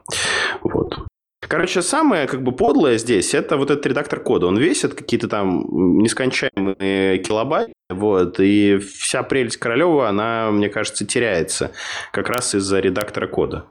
Вот. 0.63 1.07
Короче, 1.53 1.83
самое 1.83 2.27
как 2.27 2.43
бы 2.43 2.53
подлое 2.53 2.97
здесь, 2.99 3.35
это 3.35 3.57
вот 3.57 3.71
этот 3.71 3.85
редактор 3.85 4.21
кода. 4.21 4.47
Он 4.47 4.57
весит 4.57 4.95
какие-то 4.95 5.29
там 5.29 5.67
нескончаемые 5.99 7.19
килобайты, 7.19 7.73
вот, 7.91 8.41
и 8.41 8.79
вся 8.79 9.23
прелесть 9.23 9.59
Королева, 9.59 10.09
она, 10.09 10.51
мне 10.51 10.71
кажется, 10.71 11.05
теряется 11.05 11.73
как 12.13 12.31
раз 12.31 12.55
из-за 12.55 12.81
редактора 12.81 13.27
кода. 13.27 13.67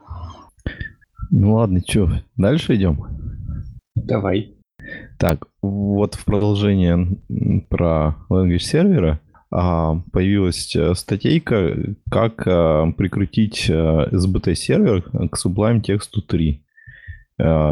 Ну 1.30 1.54
ладно, 1.54 1.80
что, 1.84 2.08
дальше 2.36 2.76
идем? 2.76 3.04
Давай. 3.96 4.54
Так, 5.18 5.46
вот 5.62 6.14
в 6.14 6.24
продолжение 6.24 7.16
про 7.68 8.16
language 8.30 8.58
сервера 8.58 9.20
появилась 9.52 10.74
э, 10.74 10.94
статейка, 10.94 11.76
как 12.10 12.46
а, 12.46 12.90
прикрутить 12.92 13.68
SBT 13.68 14.54
сервер 14.54 15.02
к 15.02 15.36
Sublime 15.36 15.82
Text 15.82 16.20
3. 16.26 16.62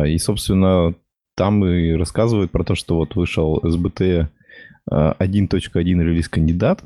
И, 0.07 0.19
собственно, 0.19 0.95
там 1.37 1.65
и 1.65 1.93
рассказывают 1.93 2.51
про 2.51 2.65
то, 2.65 2.75
что 2.75 2.97
вот 2.97 3.15
вышел 3.15 3.59
SBT 3.59 4.27
1.1 4.91 6.03
релиз 6.03 6.29
кандидат, 6.29 6.83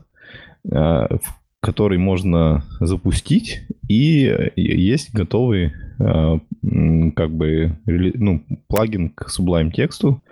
который 1.64 1.96
можно 1.96 2.62
запустить, 2.78 3.62
и 3.88 4.30
есть 4.54 5.14
готовый 5.14 5.72
как 5.98 7.30
бы 7.30 7.78
ну, 7.86 8.44
плагин 8.68 9.08
к 9.08 9.30
Sublime 9.30 9.70
тексту, 9.70 10.22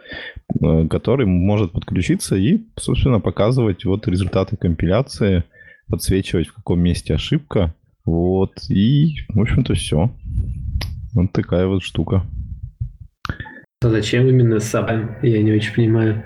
который 0.90 1.24
может 1.24 1.72
подключиться 1.72 2.36
и, 2.36 2.60
собственно, 2.76 3.18
показывать 3.18 3.86
вот 3.86 4.06
результаты 4.08 4.56
компиляции, 4.58 5.44
подсвечивать, 5.88 6.48
в 6.48 6.54
каком 6.54 6.80
месте 6.80 7.14
ошибка. 7.14 7.74
Вот, 8.04 8.52
и, 8.68 9.14
в 9.28 9.40
общем-то, 9.40 9.74
все. 9.74 10.10
Вот 11.14 11.32
такая 11.32 11.66
вот 11.66 11.82
штука. 11.82 12.26
А 13.84 13.90
зачем 13.90 14.28
именно 14.28 14.54
Sublime? 14.56 15.08
Я 15.22 15.42
не 15.42 15.52
очень 15.52 15.74
понимаю. 15.74 16.22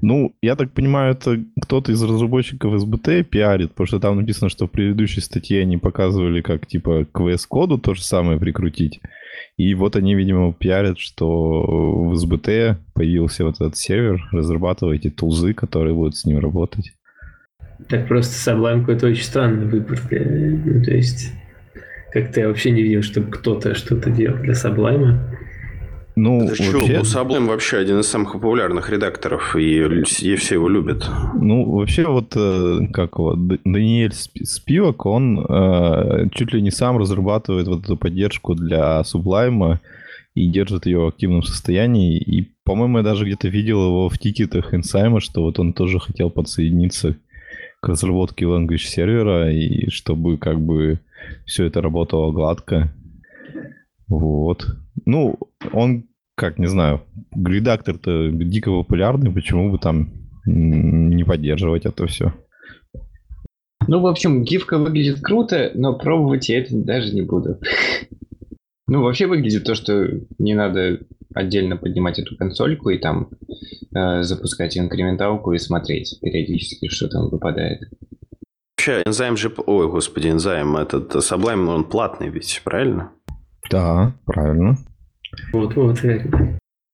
Ну, 0.00 0.34
я 0.42 0.56
так 0.56 0.72
понимаю, 0.72 1.12
это 1.12 1.38
кто-то 1.60 1.92
из 1.92 2.02
разработчиков 2.02 2.74
SBT 2.74 3.24
пиарит, 3.24 3.70
потому 3.70 3.86
что 3.86 4.00
там 4.00 4.16
написано, 4.16 4.48
что 4.48 4.66
в 4.66 4.70
предыдущей 4.70 5.20
статье 5.20 5.60
они 5.60 5.76
показывали, 5.76 6.40
как 6.40 6.66
типа 6.66 7.06
к 7.10 7.20
VS-коду 7.20 7.78
то 7.78 7.94
же 7.94 8.02
самое 8.02 8.38
прикрутить. 8.38 9.00
И 9.56 9.74
вот 9.74 9.96
они, 9.96 10.14
видимо, 10.14 10.52
пиарят, 10.52 10.98
что 10.98 11.62
в 12.08 12.14
SBT 12.14 12.76
появился 12.94 13.44
вот 13.44 13.56
этот 13.56 13.76
сервер, 13.76 14.22
разрабатываете 14.32 15.10
тулзы, 15.10 15.52
которые 15.52 15.94
будут 15.94 16.16
с 16.16 16.24
ним 16.24 16.38
работать. 16.38 16.92
Так 17.88 18.08
просто 18.08 18.50
Sublime 18.50 18.80
какой-то 18.80 19.08
очень 19.08 19.24
странный 19.24 19.66
выбор. 19.66 19.98
Ну, 20.10 20.82
то 20.82 20.90
есть, 20.90 21.32
как-то 22.12 22.40
я 22.40 22.48
вообще 22.48 22.70
не 22.70 22.82
видел, 22.82 23.02
чтобы 23.02 23.30
кто-то 23.30 23.74
что-то 23.74 24.10
делал 24.10 24.38
для 24.38 24.52
Sublime. 24.52 25.18
Ну, 26.14 26.46
вообще... 26.46 26.64
что, 26.64 26.78
Sublime 26.78 27.46
вообще 27.46 27.78
один 27.78 28.00
из 28.00 28.08
самых 28.08 28.32
популярных 28.32 28.90
редакторов, 28.90 29.56
и, 29.56 29.78
и 29.78 30.36
все 30.36 30.54
его 30.54 30.68
любят. 30.68 31.08
Ну, 31.34 31.64
вообще, 31.70 32.06
вот 32.06 32.34
э, 32.36 32.86
как 32.92 33.18
его, 33.18 33.34
Даниэль 33.34 34.12
Спивак, 34.12 35.06
он 35.06 35.44
э, 35.48 36.28
чуть 36.34 36.52
ли 36.52 36.60
не 36.60 36.70
сам 36.70 36.98
разрабатывает 36.98 37.66
вот 37.66 37.84
эту 37.84 37.96
поддержку 37.96 38.54
для 38.54 39.00
Sublime 39.02 39.78
и 40.34 40.48
держит 40.48 40.86
ее 40.86 41.00
в 41.00 41.06
активном 41.08 41.42
состоянии. 41.42 42.18
И, 42.18 42.52
по-моему, 42.64 42.98
я 42.98 43.04
даже 43.04 43.24
где-то 43.24 43.48
видел 43.48 43.86
его 43.86 44.08
в 44.08 44.18
тикетах 44.18 44.74
Инсайма, 44.74 45.20
что 45.20 45.42
вот 45.42 45.58
он 45.58 45.72
тоже 45.72 45.98
хотел 45.98 46.30
подсоединиться 46.30 47.16
к 47.80 47.88
разработке 47.88 48.44
language 48.44 48.84
сервера, 48.84 49.50
и 49.52 49.88
чтобы 49.90 50.36
как 50.36 50.60
бы 50.60 51.00
все 51.46 51.64
это 51.64 51.80
работало 51.80 52.32
гладко. 52.32 52.92
Вот. 54.08 54.66
Ну, 55.04 55.38
он, 55.72 56.04
как, 56.36 56.58
не 56.58 56.66
знаю, 56.66 57.02
редактор-то 57.34 58.30
дико 58.30 58.70
популярный, 58.70 59.32
почему 59.32 59.70
бы 59.70 59.78
там 59.78 60.12
не 60.44 61.24
поддерживать 61.24 61.86
это 61.86 62.06
все? 62.06 62.32
Ну, 63.88 64.00
в 64.00 64.06
общем, 64.06 64.44
гифка 64.44 64.78
выглядит 64.78 65.20
круто, 65.20 65.72
но 65.74 65.98
пробовать 65.98 66.48
я 66.48 66.60
это 66.60 66.76
даже 66.76 67.14
не 67.14 67.22
буду. 67.22 67.58
Ну, 68.88 69.00
вообще 69.00 69.26
выглядит 69.26 69.64
то, 69.64 69.74
что 69.74 70.06
не 70.38 70.54
надо 70.54 70.98
отдельно 71.34 71.78
поднимать 71.78 72.18
эту 72.18 72.36
консольку 72.36 72.90
и 72.90 72.98
там 72.98 73.30
э, 73.94 74.22
запускать 74.22 74.76
инкременталку 74.76 75.52
и 75.52 75.58
смотреть 75.58 76.18
периодически, 76.20 76.88
что 76.88 77.08
там 77.08 77.30
выпадает. 77.30 77.80
Вообще, 78.76 79.02
энзайм 79.06 79.36
же... 79.36 79.50
Ой, 79.66 79.88
господи, 79.88 80.28
энзайм, 80.28 80.76
этот 80.76 81.14
Sublime, 81.14 81.68
он 81.68 81.84
платный 81.84 82.28
ведь, 82.28 82.60
правильно? 82.64 83.12
Да, 83.70 84.14
правильно. 84.26 84.76
Вот-вот, 85.52 86.02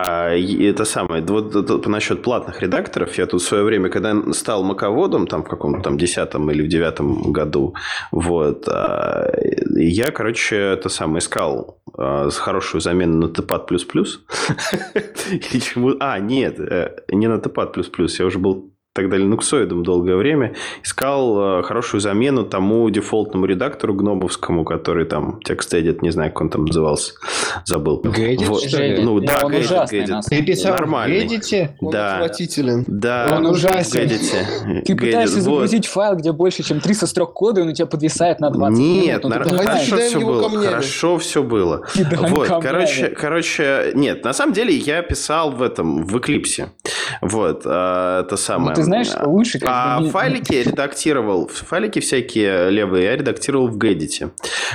А, 0.00 0.30
это 0.30 0.84
самое, 0.84 1.24
вот, 1.24 1.52
вот 1.54 1.86
насчет 1.88 2.22
платных 2.22 2.62
редакторов, 2.62 3.18
я 3.18 3.26
тут 3.26 3.42
в 3.42 3.44
свое 3.44 3.64
время, 3.64 3.88
когда 3.88 4.14
стал 4.32 4.62
маководом, 4.62 5.26
там 5.26 5.42
в 5.42 5.48
каком-то 5.48 5.82
там 5.82 5.98
десятом 5.98 6.48
или 6.52 6.62
в 6.62 6.68
девятом 6.68 7.32
году, 7.32 7.74
вот, 8.12 8.68
а, 8.68 9.28
я, 9.74 10.12
короче, 10.12 10.56
это 10.56 10.88
самое 10.88 11.18
искал 11.18 11.82
а, 11.96 12.30
хорошую 12.30 12.80
замену 12.80 13.26
на 13.26 13.32
TPAD++. 13.32 13.66
А, 16.00 16.18
нет, 16.20 16.60
э, 16.60 16.96
не 17.10 17.26
на 17.26 17.38
TPAD++, 17.38 17.84
я 18.18 18.26
уже 18.26 18.38
был 18.38 18.72
тогда 18.94 19.16
линуксоидом 19.16 19.84
долгое 19.84 20.16
время, 20.16 20.54
искал 20.82 21.60
э, 21.60 21.62
хорошую 21.62 22.00
замену 22.00 22.44
тому 22.44 22.88
дефолтному 22.90 23.46
редактору 23.46 23.94
гномовскому, 23.94 24.64
который 24.64 25.04
там 25.04 25.40
текст 25.44 25.72
edit, 25.74 25.98
не 26.02 26.10
знаю, 26.10 26.32
как 26.32 26.40
он 26.40 26.50
там 26.50 26.64
назывался, 26.64 27.12
забыл. 27.64 28.00
Gadget, 28.02 28.46
вот. 28.46 28.62
что 28.62 28.82
ли? 28.82 29.02
Ну, 29.02 29.20
да, 29.20 29.40
да 29.42 29.48
Gadget, 29.48 29.90
Gadget. 29.90 30.20
Ты 30.28 30.42
писал 30.42 30.72
Нормальный. 30.72 31.26
Gadget? 31.26 31.70
Он 31.80 31.90
да. 31.92 32.14
отвратителен. 32.16 32.84
Да, 32.88 33.34
Он 33.36 33.46
ужасен. 33.46 34.00
Gadget. 34.00 34.82
Ты 34.82 34.96
пытаешься 34.96 35.38
Gadget, 35.38 35.42
вот. 35.42 35.54
загрузить 35.54 35.86
файл, 35.86 36.16
где 36.16 36.32
больше, 36.32 36.62
чем 36.64 36.80
300 36.80 37.06
строк 37.06 37.34
кода, 37.34 37.60
и 37.60 37.62
он 37.62 37.68
у 37.70 37.72
тебя 37.72 37.86
подвисает 37.86 38.40
на 38.40 38.50
20 38.50 38.78
Нет, 38.78 39.22
минут. 39.22 39.22
Ну, 39.22 39.28
нар- 39.28 39.64
хорошо 39.64 39.96
все 39.96 40.20
было. 40.20 40.42
камнями. 40.42 40.66
Хорошо 40.66 41.18
все 41.18 41.42
было. 41.42 41.86
Кидаем 41.94 42.34
Вот, 42.34 42.48
камнями. 42.48 42.62
короче, 42.62 43.08
короче, 43.08 43.92
нет, 43.94 44.24
на 44.24 44.32
самом 44.32 44.52
деле 44.54 44.74
я 44.74 45.02
писал 45.02 45.52
в 45.52 45.62
этом, 45.62 46.04
в 46.04 46.18
Эклипсе. 46.18 46.70
Вот, 47.22 47.62
а, 47.64 48.22
это 48.22 48.36
самое. 48.36 48.70
Ну, 48.70 48.74
ты 48.74 48.87
знаешь, 48.88 49.08
лучше 49.24 49.58
как 49.58 49.68
А 49.70 50.00
бы 50.00 50.08
файлики 50.08 50.54
я 50.54 50.64
редактировал, 50.64 51.48
файлики 51.48 52.00
всякие 52.00 52.70
левые 52.70 53.04
я 53.04 53.16
редактировал 53.16 53.68
в 53.68 53.78
Gedit. 53.78 54.30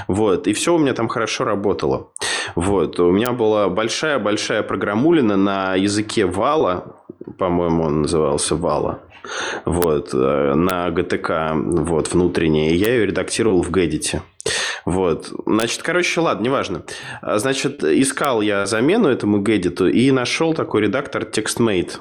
Вот, 0.07 0.47
и 0.47 0.53
все 0.53 0.75
у 0.75 0.77
меня 0.77 0.93
там 0.93 1.07
хорошо 1.07 1.43
работало. 1.43 2.11
Вот, 2.55 2.99
у 2.99 3.11
меня 3.11 3.31
была 3.31 3.69
большая-большая 3.69 4.63
программулина 4.63 5.37
на 5.37 5.75
языке 5.75 6.25
Вала, 6.25 7.03
по-моему, 7.37 7.83
он 7.83 8.01
назывался 8.03 8.55
Вала. 8.55 9.01
Вот, 9.65 10.13
э, 10.13 10.53
на 10.55 10.89
GTK, 10.89 11.83
вот, 11.85 12.11
внутренней. 12.11 12.71
и 12.71 12.75
Я 12.75 12.93
ее 12.93 13.05
редактировал 13.05 13.61
в 13.61 13.71
Gedit. 13.71 14.21
Вот. 14.85 15.31
Значит, 15.45 15.81
короче, 15.81 16.19
ладно, 16.19 16.43
неважно. 16.43 16.83
А, 17.21 17.39
Значит, 17.39 17.83
искал 17.83 18.41
я 18.41 18.65
замену 18.65 19.07
этому 19.07 19.41
Gedit 19.41 19.89
и 19.89 20.11
нашел 20.11 20.53
такой 20.53 20.81
редактор 20.81 21.23
TextMate. 21.23 21.99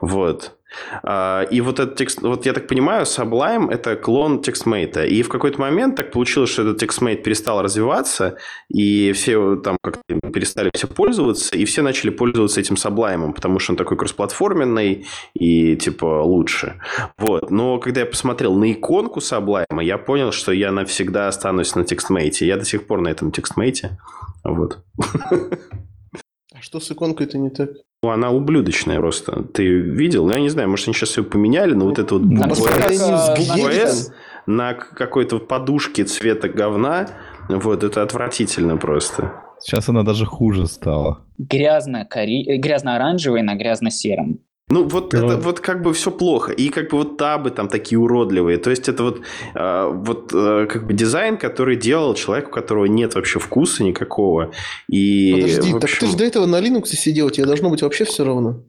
Вот. 0.00 0.57
А, 1.02 1.42
И 1.50 1.60
вот 1.60 1.80
этот 1.80 1.96
текст, 1.96 2.22
вот 2.22 2.46
я 2.46 2.52
так 2.52 2.66
понимаю, 2.66 3.04
Sublime 3.04 3.70
это 3.70 3.96
клон 3.96 4.40
TextMate. 4.40 5.08
И 5.08 5.22
в 5.22 5.28
какой-то 5.28 5.60
момент 5.60 5.96
так 5.96 6.10
получилось, 6.10 6.50
что 6.50 6.62
этот 6.62 6.82
TextMate 6.82 7.22
перестал 7.22 7.62
развиваться, 7.62 8.36
и 8.68 9.12
все 9.12 9.56
там 9.56 9.76
как-то 9.82 10.02
перестали 10.32 10.70
все 10.74 10.86
пользоваться, 10.86 11.56
и 11.56 11.64
все 11.64 11.82
начали 11.82 12.10
пользоваться 12.10 12.60
этим 12.60 12.76
Sublime, 12.76 13.32
потому 13.32 13.58
что 13.58 13.72
он 13.72 13.76
такой 13.76 13.96
кроссплатформенный 13.96 15.06
и 15.34 15.76
типа 15.76 16.22
лучше. 16.22 16.80
Вот. 17.18 17.50
Но 17.50 17.78
когда 17.78 18.00
я 18.00 18.06
посмотрел 18.06 18.54
на 18.54 18.72
иконку 18.72 19.20
Sublime, 19.20 19.82
я 19.82 19.98
понял, 19.98 20.32
что 20.32 20.52
я 20.52 20.72
навсегда 20.72 21.28
останусь 21.28 21.74
на 21.74 21.80
TextMate. 21.80 22.44
Я 22.44 22.56
до 22.56 22.64
сих 22.64 22.86
пор 22.86 23.00
на 23.00 23.08
этом 23.08 23.30
TextMate. 23.30 23.90
Вот. 24.44 24.78
А 26.54 26.60
что 26.60 26.80
с 26.80 26.90
иконкой-то 26.90 27.38
не 27.38 27.50
так? 27.50 27.70
Ну, 28.02 28.10
она 28.10 28.30
ублюдочная 28.30 28.98
просто. 29.00 29.42
Ты 29.42 29.66
видел? 29.66 30.30
Я 30.30 30.38
не 30.38 30.48
знаю, 30.50 30.68
может, 30.70 30.86
они 30.86 30.94
сейчас 30.94 31.16
ее 31.18 31.24
поменяли, 31.24 31.74
но 31.74 31.86
вот 31.86 31.98
это 31.98 32.14
вот 32.14 32.22
Она 32.22 32.46
буква 32.46 32.68
на- 34.46 34.74
какой-то 34.74 35.40
подушке 35.40 36.04
цвета 36.04 36.48
говна, 36.48 37.08
вот, 37.48 37.82
это 37.82 38.02
отвратительно 38.02 38.76
просто. 38.76 39.32
Сейчас 39.60 39.88
она 39.88 40.04
даже 40.04 40.26
хуже 40.26 40.66
стала. 40.68 41.24
э, 42.48 42.56
грязно-оранжевый 42.58 43.42
на 43.42 43.56
грязно-сером. 43.56 44.38
Ну, 44.70 44.84
вот 44.86 45.12
Ну. 45.14 45.26
это 45.26 45.36
вот 45.38 45.60
как 45.60 45.82
бы 45.82 45.92
все 45.94 46.10
плохо. 46.10 46.52
И 46.52 46.68
как 46.68 46.90
бы 46.90 46.98
вот 46.98 47.16
табы 47.16 47.50
там 47.50 47.68
такие 47.68 47.98
уродливые. 47.98 48.58
То 48.58 48.70
есть, 48.70 48.88
это 48.88 49.02
вот, 49.02 49.20
э, 49.54 49.90
вот 49.90 50.30
э, 50.34 50.66
как 50.70 50.86
бы 50.86 50.92
дизайн, 50.92 51.38
который 51.38 51.76
делал 51.76 52.14
человек, 52.14 52.48
у 52.48 52.50
которого 52.50 52.84
нет 52.84 53.14
вообще 53.14 53.38
вкуса 53.38 53.82
никакого. 53.82 54.52
И, 54.88 55.32
Подожди, 55.34 55.72
в 55.72 55.80
так 55.80 55.90
ты 55.90 55.96
общем, 55.96 56.08
же 56.08 56.16
до 56.18 56.24
этого 56.24 56.46
на 56.46 56.60
Linux 56.60 56.86
сидел, 56.88 57.30
тебе 57.30 57.46
должно 57.46 57.70
быть 57.70 57.82
вообще 57.82 58.04
все 58.04 58.24
равно. 58.24 58.62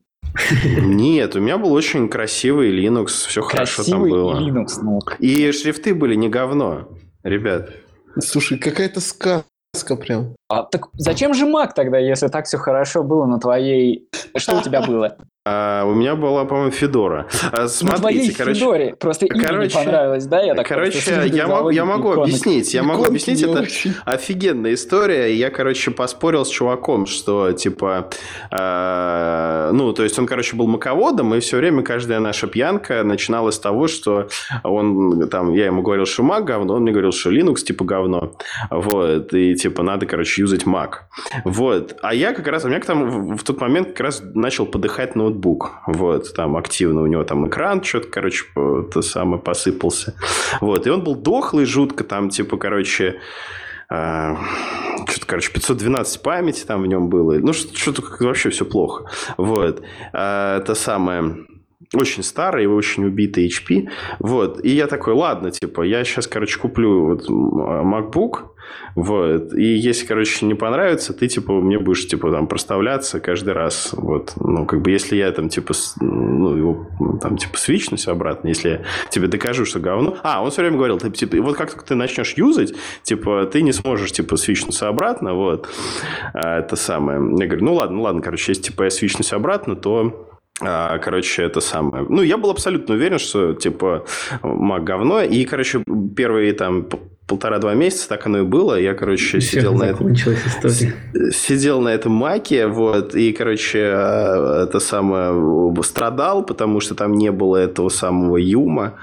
Нет, 0.78 1.36
у 1.36 1.40
меня 1.40 1.58
был 1.58 1.74
очень 1.74 2.08
красивый 2.08 2.72
Linux, 2.72 3.08
все 3.28 3.42
хорошо 3.42 3.84
там 3.84 4.02
Красивый 4.02 4.12
было. 4.12 4.40
Linux, 4.40 4.68
ну. 4.82 5.00
И 5.20 5.52
шрифты 5.52 5.94
были 5.94 6.16
не 6.16 6.30
говно, 6.30 6.90
ребят. 7.24 7.72
Слушай, 8.20 8.58
какая-то 8.58 9.02
сказка 9.02 9.96
прям. 10.00 10.36
А 10.50 10.64
так 10.64 10.90
зачем 10.94 11.36
же 11.36 11.46
Mac 11.46 11.70
тогда, 11.76 12.00
если 12.00 12.28
так 12.28 12.46
все 12.46 12.58
хорошо 12.58 13.04
было 13.04 13.26
на 13.26 13.40
твоей... 13.40 14.10
Что 14.36 14.58
у 14.58 14.62
тебя 14.62 14.82
было? 14.82 15.16
А, 15.46 15.84
у 15.86 15.94
меня 15.94 16.16
была, 16.16 16.46
по-моему, 16.46 16.72
Федора. 16.72 17.28
А, 17.52 17.62
на 17.62 17.68
смотрите, 17.68 18.02
твоей 18.02 18.34
короче, 18.34 18.60
Федоре. 18.60 18.96
Просто 18.96 19.26
имя 19.26 19.48
короче- 19.48 19.78
не 19.78 19.84
понравилось, 19.86 20.26
да? 20.26 20.42
Я 20.42 20.54
так 20.54 20.68
короче, 20.68 21.00
я 21.28 21.48
за 21.48 21.48
могу, 21.48 21.70
я 21.70 21.86
могу 21.86 22.12
иконок. 22.12 22.28
объяснить, 22.28 22.74
я 22.74 22.84
могу 22.84 23.04
Иконки 23.04 23.10
объяснить, 23.10 23.42
это 23.42 23.62
очень. 23.62 23.94
офигенная 24.06 24.74
история. 24.74 25.34
Я, 25.34 25.50
короче, 25.50 25.92
поспорил 25.92 26.46
с 26.46 26.50
чуваком, 26.50 27.06
что, 27.06 27.52
типа, 27.54 28.10
э, 28.52 29.70
ну, 29.72 29.94
то 29.94 30.04
есть 30.04 30.20
он, 30.20 30.28
короче, 30.28 30.56
был 30.56 30.68
маководом, 30.68 31.34
и 31.34 31.40
все 31.40 31.58
время 31.58 31.84
каждая 31.84 32.20
наша 32.20 32.48
пьянка 32.48 33.04
начиналась 33.04 33.56
с 33.56 33.60
того, 33.60 33.88
что 33.88 34.28
он, 34.64 35.30
там, 35.30 35.54
я 35.54 35.66
ему 35.68 35.82
говорил, 35.82 36.06
что 36.06 36.22
Mac 36.24 36.44
говно, 36.44 36.76
он 36.76 36.82
мне 36.84 36.92
говорил, 36.92 37.12
что 37.12 37.32
Linux, 37.32 37.64
типа, 37.64 37.86
говно. 37.86 38.34
Вот, 38.70 39.34
и, 39.34 39.56
типа, 39.56 39.84
надо, 39.84 40.06
короче, 40.06 40.39
юзать 40.40 40.64
Mac. 40.64 40.92
Вот. 41.46 41.98
А 42.02 42.14
я 42.14 42.34
как 42.34 42.48
раз, 42.48 42.66
у 42.66 42.70
меня 42.70 42.80
там 42.80 43.36
в, 43.36 43.44
тот 43.44 43.62
момент 43.62 43.90
как 43.90 44.00
раз 44.02 44.22
начал 44.34 44.66
подыхать 44.66 45.16
ноутбук. 45.16 45.72
Вот, 45.88 46.34
там 46.34 46.56
активно 46.58 47.02
у 47.02 47.08
него 47.08 47.24
там 47.24 47.48
экран 47.48 47.84
что-то, 47.84 48.08
короче, 48.08 48.46
то 48.56 49.02
самое 49.02 49.42
посыпался. 49.42 50.16
Вот, 50.62 50.88
и 50.88 50.90
он 50.90 51.04
был 51.04 51.16
дохлый 51.16 51.66
жутко, 51.66 52.04
там, 52.04 52.30
типа, 52.30 52.58
короче, 52.58 53.20
а, 53.92 54.38
что-то, 55.08 55.26
короче, 55.26 55.52
512 55.52 56.22
памяти 56.22 56.64
там 56.66 56.82
в 56.84 56.88
нем 56.88 57.10
было. 57.10 57.34
Ну, 57.40 57.54
что- 57.54 57.76
что-то 57.76 58.04
вообще 58.20 58.50
все 58.52 58.66
плохо. 58.66 59.06
Вот. 59.38 59.82
А, 60.14 60.58
Это 60.60 60.76
самое 60.76 61.46
очень 61.94 62.24
старый, 62.24 62.68
очень 62.68 63.06
убитый 63.06 63.48
HP. 63.48 63.90
Вот. 64.20 64.64
И 64.64 64.70
я 64.70 64.88
такой, 64.88 65.14
ладно, 65.14 65.52
типа, 65.52 65.82
я 65.82 66.04
сейчас, 66.04 66.28
короче, 66.28 66.60
куплю 66.60 67.06
вот 67.06 67.30
MacBook, 67.30 68.50
вот. 68.96 69.54
И 69.54 69.64
если, 69.64 70.06
короче, 70.06 70.46
не 70.46 70.54
понравится, 70.54 71.14
ты, 71.14 71.28
типа, 71.28 71.54
мне 71.54 71.80
будешь, 71.80 72.08
типа, 72.08 72.32
там, 72.32 72.48
проставляться 72.48 73.20
каждый 73.20 73.54
раз. 73.54 73.90
Вот. 73.94 74.34
Ну, 74.36 74.66
как 74.66 74.82
бы, 74.82 74.92
если 74.92 75.16
я 75.16 75.32
там, 75.32 75.50
типа, 75.50 75.74
ну, 76.00 76.56
его, 76.56 76.88
ну, 77.00 77.18
там, 77.18 77.38
типа, 77.38 77.58
свичнусь 77.58 78.08
обратно, 78.08 78.50
если 78.50 78.70
я 78.70 78.82
тебе 79.10 79.28
докажу, 79.28 79.66
что 79.66 79.80
говно. 79.80 80.18
А, 80.24 80.44
он 80.44 80.52
все 80.52 80.62
время 80.62 80.78
говорил, 80.78 80.98
ты, 80.98 81.10
типа, 81.10 81.38
вот 81.42 81.56
как 81.56 81.72
только 81.72 81.86
ты 81.86 81.96
начнешь 81.96 82.34
юзать, 82.34 82.74
типа, 83.04 83.50
ты 83.52 83.62
не 83.62 83.72
сможешь, 83.72 84.12
типа, 84.12 84.38
свичнуться 84.38 84.88
обратно, 84.88 85.34
вот. 85.34 85.70
А, 86.34 86.60
это 86.60 86.76
самое. 86.76 87.20
Я 87.40 87.48
говорю, 87.48 87.66
ну, 87.66 87.74
ладно, 87.74 88.02
ладно, 88.02 88.22
короче, 88.22 88.52
если, 88.52 88.64
типа, 88.64 88.84
я 88.84 88.90
свичнусь 88.90 89.34
обратно, 89.34 89.76
то 89.76 90.29
Короче, 90.60 91.44
это 91.44 91.62
самое. 91.62 92.06
Ну, 92.10 92.22
я 92.22 92.38
был 92.38 92.50
абсолютно 92.50 92.96
уверен, 92.96 93.20
что, 93.20 93.54
типа, 93.54 94.06
Mac 94.44 94.84
говно. 94.84 95.22
И, 95.22 95.46
короче, 95.46 95.84
первые 96.16 96.54
там 96.54 96.86
полтора-два 97.30 97.76
месяца 97.76 98.10
так 98.10 98.26
оно 98.26 98.40
и 98.40 98.44
было. 98.44 98.80
Я, 98.80 98.94
короче, 98.94 99.40
Всё, 99.40 99.40
сидел 99.40 99.76
на 99.76 99.84
этом 99.84 100.14
история. 100.14 101.32
сидел 101.32 101.82
на 101.82 101.90
этом 101.90 102.12
маке, 102.12 102.68
вот, 102.68 103.16
и, 103.16 103.32
короче, 103.32 103.80
э, 103.80 104.64
это 104.64 104.80
самое, 104.80 105.32
страдал, 105.84 106.44
потому 106.44 106.80
что 106.80 106.96
там 106.96 107.14
не 107.14 107.32
было 107.32 107.58
этого 107.58 107.90
самого 107.90 108.38
юма, 108.38 108.96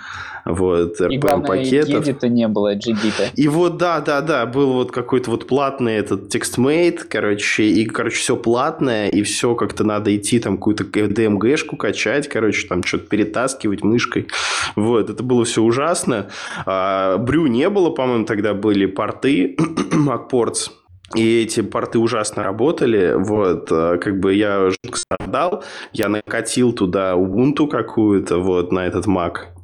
вот, 0.46 1.00
И 1.00 1.18
RPM-пакетов. 1.18 2.06
едита 2.06 2.28
не 2.28 2.46
было, 2.46 2.76
GD-то. 2.76 3.30
И 3.34 3.48
вот, 3.48 3.78
да, 3.78 4.00
да, 4.00 4.20
да, 4.20 4.46
был 4.46 4.74
вот 4.74 4.92
какой-то 4.92 5.32
вот 5.32 5.48
платный 5.48 5.94
этот 5.96 6.32
TextMate, 6.32 7.00
короче, 7.08 7.64
и, 7.64 7.84
короче, 7.84 8.16
все 8.16 8.36
платное, 8.36 9.08
и 9.08 9.22
все 9.24 9.56
как-то 9.56 9.82
надо 9.82 10.16
идти, 10.16 10.38
там, 10.38 10.56
какую-то 10.56 10.84
DMG-шку 10.84 11.76
качать, 11.76 12.28
короче, 12.28 12.68
там, 12.68 12.84
что-то 12.84 13.08
перетаскивать 13.08 13.82
мышкой. 13.82 14.28
Вот, 14.76 15.10
это 15.10 15.22
было 15.24 15.44
все 15.44 15.62
ужасно. 15.62 16.28
А, 16.64 17.18
Брю 17.18 17.46
не 17.48 17.68
было, 17.68 17.90
по-моему, 17.90 18.24
тогда 18.24 18.54
были 18.54 18.86
порты, 18.86 19.56
MacPorts, 19.58 20.70
и 21.14 21.42
эти 21.42 21.62
порты 21.62 21.98
ужасно 21.98 22.44
работали. 22.44 23.14
Вот, 23.16 23.68
а, 23.72 23.98
как 23.98 24.20
бы 24.20 24.34
я 24.34 24.70
жутко 24.70 24.98
страдал. 24.98 25.64
Я 25.92 26.08
накатил 26.08 26.72
туда 26.72 27.14
Ubuntu 27.14 27.68
какую-то, 27.68 28.38
вот, 28.38 28.70
на 28.70 28.86
этот 28.86 29.06
Mac. 29.06 29.55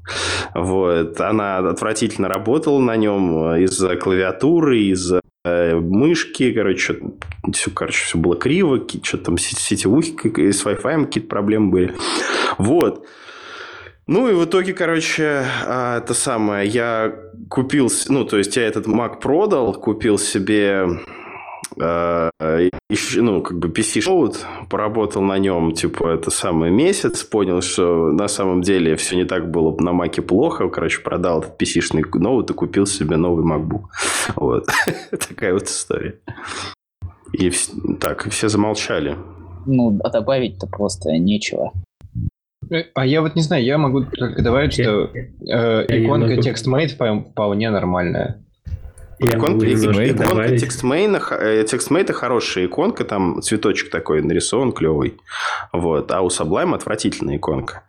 Вот. 0.54 1.20
Она 1.20 1.58
отвратительно 1.58 2.28
работала 2.28 2.78
на 2.78 2.96
нем 2.96 3.54
из-за 3.56 3.96
клавиатуры, 3.96 4.78
из-за 4.78 5.20
э, 5.44 5.74
мышки, 5.76 6.52
короче, 6.52 6.98
все, 7.52 7.70
короче, 7.70 8.04
все 8.04 8.18
было 8.18 8.36
криво, 8.36 8.84
что-то 9.02 9.24
там 9.24 9.38
сетевухи, 9.38 10.12
с 10.52 10.64
Wi-Fi 10.64 11.06
какие-то 11.06 11.28
проблемы 11.28 11.70
были. 11.70 11.94
Вот. 12.58 13.06
Ну 14.08 14.28
и 14.28 14.34
в 14.34 14.44
итоге, 14.44 14.72
короче, 14.72 15.44
а, 15.64 15.98
это 15.98 16.12
самое, 16.12 16.68
я 16.68 17.14
купил, 17.48 17.90
ну, 18.08 18.24
то 18.24 18.36
есть 18.36 18.56
я 18.56 18.66
этот 18.66 18.86
Mac 18.86 19.20
продал, 19.20 19.72
купил 19.74 20.18
себе 20.18 20.86
э, 20.86 20.88
еще, 21.76 23.22
ну, 23.22 23.42
как 23.42 23.58
бы 23.58 23.68
PC 23.68 24.00
Showed, 24.00 24.36
поработал 24.68 25.22
на 25.22 25.38
нем, 25.38 25.72
типа, 25.72 26.08
это 26.08 26.30
самый 26.30 26.70
месяц, 26.70 27.22
понял, 27.22 27.62
что 27.62 28.12
на 28.12 28.28
самом 28.28 28.62
деле 28.62 28.96
все 28.96 29.16
не 29.16 29.24
так 29.24 29.50
было 29.50 29.76
на 29.78 29.92
Маке 29.92 30.22
плохо, 30.22 30.68
короче, 30.68 31.00
продал 31.00 31.40
этот 31.40 31.60
PC-шный 31.60 32.04
ноут 32.18 32.50
и 32.50 32.54
купил 32.54 32.86
себе 32.86 33.16
новый 33.16 33.44
MacBook. 33.44 33.84
Вот. 34.36 34.66
Такая 35.10 35.52
вот 35.54 35.64
история. 35.64 36.18
И 37.32 37.50
так, 38.00 38.28
все 38.28 38.48
замолчали. 38.48 39.16
Ну, 39.66 39.98
а 40.02 40.10
добавить-то 40.10 40.66
просто 40.66 41.12
нечего. 41.12 41.72
Э, 42.70 42.84
а 42.94 43.06
я 43.06 43.22
вот 43.22 43.34
не 43.34 43.42
знаю, 43.42 43.64
я 43.64 43.78
могу 43.78 44.04
только 44.04 44.42
добавить, 44.42 44.74
что 44.74 45.10
э, 45.14 45.86
иконка 45.88 46.34
TextMate 46.34 47.30
вполне 47.30 47.70
нормальная. 47.70 48.44
Иконка, 49.22 49.72
иконка 49.72 50.56
текстмейна, 50.58 51.20
э, 51.30 51.64
текстмейта 51.64 52.12
хорошая 52.12 52.66
иконка, 52.66 53.04
там 53.04 53.40
цветочек 53.42 53.90
такой 53.90 54.22
нарисован 54.22 54.72
клевый. 54.72 55.16
Вот. 55.72 56.10
А 56.10 56.20
у 56.22 56.28
Sublime 56.28 56.74
отвратительная 56.74 57.36
иконка. 57.36 57.84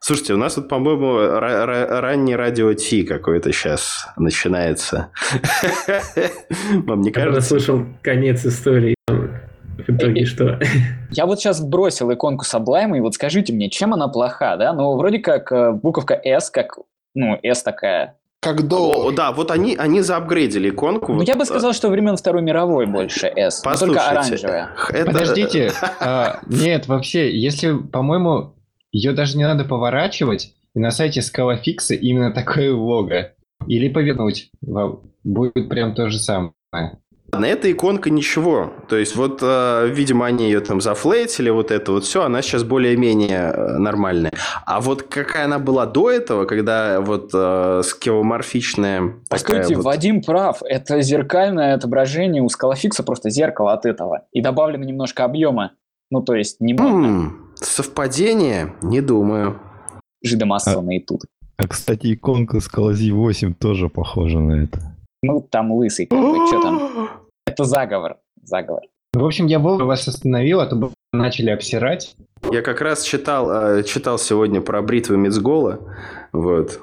Слушайте, 0.00 0.34
у 0.34 0.36
нас 0.36 0.54
тут, 0.54 0.68
по-моему, 0.68 1.16
ранний 1.38 2.36
радио 2.36 2.74
Ти 2.74 3.04
какой-то 3.04 3.52
сейчас 3.52 4.06
начинается. 4.18 5.08
Вам 6.74 7.00
не 7.00 7.10
кажется? 7.10 7.36
Я 7.36 7.40
слышал 7.40 7.86
конец 8.02 8.44
истории. 8.44 8.94
В 9.08 9.88
итоге 9.88 10.26
что? 10.26 10.60
Я 11.10 11.26
вот 11.26 11.40
сейчас 11.40 11.60
бросил 11.60 12.12
иконку 12.12 12.44
Sublime, 12.44 12.96
и 12.96 13.00
вот 13.00 13.14
скажите 13.14 13.52
мне, 13.52 13.70
чем 13.70 13.94
она 13.94 14.08
плоха, 14.08 14.56
да? 14.56 14.72
Ну, 14.72 14.96
вроде 14.96 15.20
как 15.20 15.50
э, 15.50 15.72
буковка 15.72 16.14
S, 16.14 16.50
как, 16.50 16.78
ну, 17.14 17.38
S 17.42 17.62
такая, 17.62 18.16
как 18.44 18.68
до... 18.68 19.06
О, 19.06 19.10
да, 19.10 19.32
вот 19.32 19.50
они, 19.50 19.74
они 19.74 20.02
заапгрейдили 20.02 20.68
иконку. 20.68 21.12
Ну, 21.12 21.18
вот, 21.18 21.28
я 21.28 21.34
бы 21.34 21.44
сказал, 21.46 21.72
что 21.72 21.88
времен 21.88 22.16
Второй 22.16 22.42
мировой 22.42 22.86
больше 22.86 23.26
S, 23.26 23.62
только 23.62 24.06
оранжевая. 24.06 24.70
Это... 24.90 25.06
Подождите, 25.06 25.72
а, 26.00 26.40
нет, 26.46 26.86
вообще, 26.86 27.36
если, 27.36 27.74
по-моему, 27.76 28.54
ее 28.92 29.12
даже 29.12 29.38
не 29.38 29.44
надо 29.44 29.64
поворачивать, 29.64 30.54
и 30.74 30.78
на 30.78 30.90
сайте 30.90 31.20
Scalaфикса 31.20 31.94
именно 31.94 32.32
такое 32.32 32.74
лого. 32.74 33.32
Или 33.66 33.88
повернуть, 33.88 34.50
будет 35.22 35.68
прям 35.68 35.94
то 35.94 36.10
же 36.10 36.18
самое. 36.18 36.52
На 37.38 37.46
эта 37.46 37.70
иконка 37.70 38.10
ничего. 38.10 38.72
То 38.88 38.96
есть, 38.96 39.16
вот, 39.16 39.40
э, 39.42 39.88
видимо, 39.88 40.26
они 40.26 40.46
ее 40.46 40.60
там 40.60 40.80
зафлейтили, 40.80 41.50
вот 41.50 41.70
это 41.70 41.92
вот 41.92 42.04
все, 42.04 42.22
она 42.22 42.42
сейчас 42.42 42.64
более-менее 42.64 43.52
э, 43.54 43.78
нормальная. 43.78 44.32
А 44.66 44.80
вот 44.80 45.02
какая 45.02 45.44
она 45.44 45.58
была 45.58 45.86
до 45.86 46.10
этого, 46.10 46.44
когда 46.44 47.00
вот 47.00 47.30
э, 47.34 47.82
скеоморфичная... 47.84 49.14
Постойте, 49.28 49.76
вот... 49.76 49.84
Вадим 49.84 50.22
прав. 50.22 50.62
Это 50.62 51.00
зеркальное 51.02 51.74
отображение 51.74 52.42
у 52.42 52.48
скалофикса, 52.48 53.02
просто 53.02 53.30
зеркало 53.30 53.72
от 53.72 53.86
этого. 53.86 54.22
И 54.32 54.40
добавлено 54.40 54.84
немножко 54.84 55.24
объема. 55.24 55.72
Ну, 56.10 56.22
то 56.22 56.34
есть, 56.34 56.60
не 56.60 56.74
м-м, 56.74 57.52
Совпадение? 57.56 58.74
Не 58.82 59.00
думаю. 59.00 59.60
Жидомасса 60.22 60.78
а, 60.78 61.00
тут. 61.06 61.22
А, 61.56 61.68
кстати, 61.68 62.14
иконка 62.14 62.60
Скалази 62.60 63.10
8 63.12 63.54
тоже 63.54 63.88
похожа 63.88 64.38
на 64.38 64.64
это. 64.64 64.93
Ну, 65.26 65.40
там 65.40 65.72
лысый, 65.72 66.06
как 66.06 66.18
бы, 66.18 66.46
что 66.46 66.60
там? 66.60 67.08
Это 67.46 67.64
заговор. 67.64 68.18
Заговор. 68.42 68.82
В 69.14 69.24
общем, 69.24 69.46
я 69.46 69.58
вовремя 69.58 69.86
вас 69.86 70.06
остановил, 70.06 70.60
а 70.60 70.66
то 70.66 70.76
бы 70.76 70.90
начали 71.12 71.50
обсирать. 71.50 72.14
Я 72.50 72.60
как 72.60 72.80
раз 72.80 73.04
читал, 73.04 73.50
э, 73.50 73.82
читал 73.84 74.18
сегодня 74.18 74.60
про 74.60 74.82
бритвы 74.82 75.16
Мицгола. 75.16 75.80
Вот. 76.32 76.80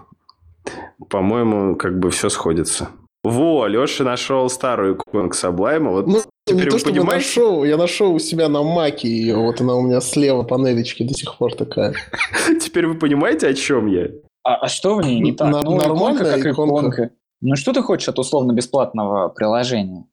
По-моему, 1.10 1.76
как 1.76 2.00
бы 2.00 2.10
все 2.10 2.30
сходится. 2.30 2.90
Во, 3.24 3.68
Леша 3.68 4.04
нашел 4.04 4.50
старую 4.50 4.96
иконку 4.96 5.36
Саблайма. 5.36 5.92
Вот 5.92 6.08
ну, 6.08 6.22
теперь 6.46 6.66
не 6.66 6.70
то, 6.72 6.80
чтобы 6.80 6.96
понимаете? 6.96 7.26
нашел, 7.26 7.64
я 7.64 7.78
нашел 7.78 8.14
у 8.14 8.20
себя 8.20 8.50
на 8.50 8.64
маке 8.64 9.08
ее. 9.08 9.36
Вот 9.36 9.62
она 9.62 9.76
у 9.76 9.82
меня 9.84 10.02
слева 10.02 10.42
панелечки 10.42 11.04
до 11.04 11.14
сих 11.14 11.38
пор 11.38 11.54
такая. 11.54 11.94
Теперь 12.60 12.88
вы 12.88 12.96
понимаете, 12.96 13.48
о 13.48 13.54
чем 13.54 13.86
я? 13.86 14.08
А, 14.44 14.56
а 14.56 14.68
что 14.68 14.96
в 14.96 15.02
ней 15.02 15.20
не 15.20 15.34
так? 15.34 15.52
ну, 15.64 15.76
нормальная 15.76 16.24
иконка, 16.24 16.38
как 16.38 16.54
иконка. 16.54 16.80
иконка. 16.80 17.12
Ну 17.42 17.56
что 17.56 17.74
ты 17.74 17.82
хочешь 17.82 18.08
от 18.08 18.20
условно-бесплатного 18.20 19.30
приложения? 19.30 20.06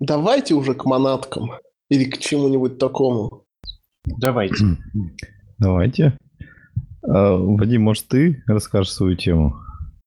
Давайте 0.00 0.54
уже 0.54 0.74
к 0.74 0.86
монаткам. 0.86 1.52
Или 1.90 2.04
к 2.04 2.18
чему-нибудь 2.18 2.78
такому. 2.78 3.44
Давайте. 4.04 4.64
Давайте. 5.58 6.16
А, 7.02 7.36
Вадим, 7.36 7.82
может, 7.82 8.08
ты 8.08 8.42
расскажешь 8.46 8.92
свою 8.92 9.14
тему? 9.14 9.56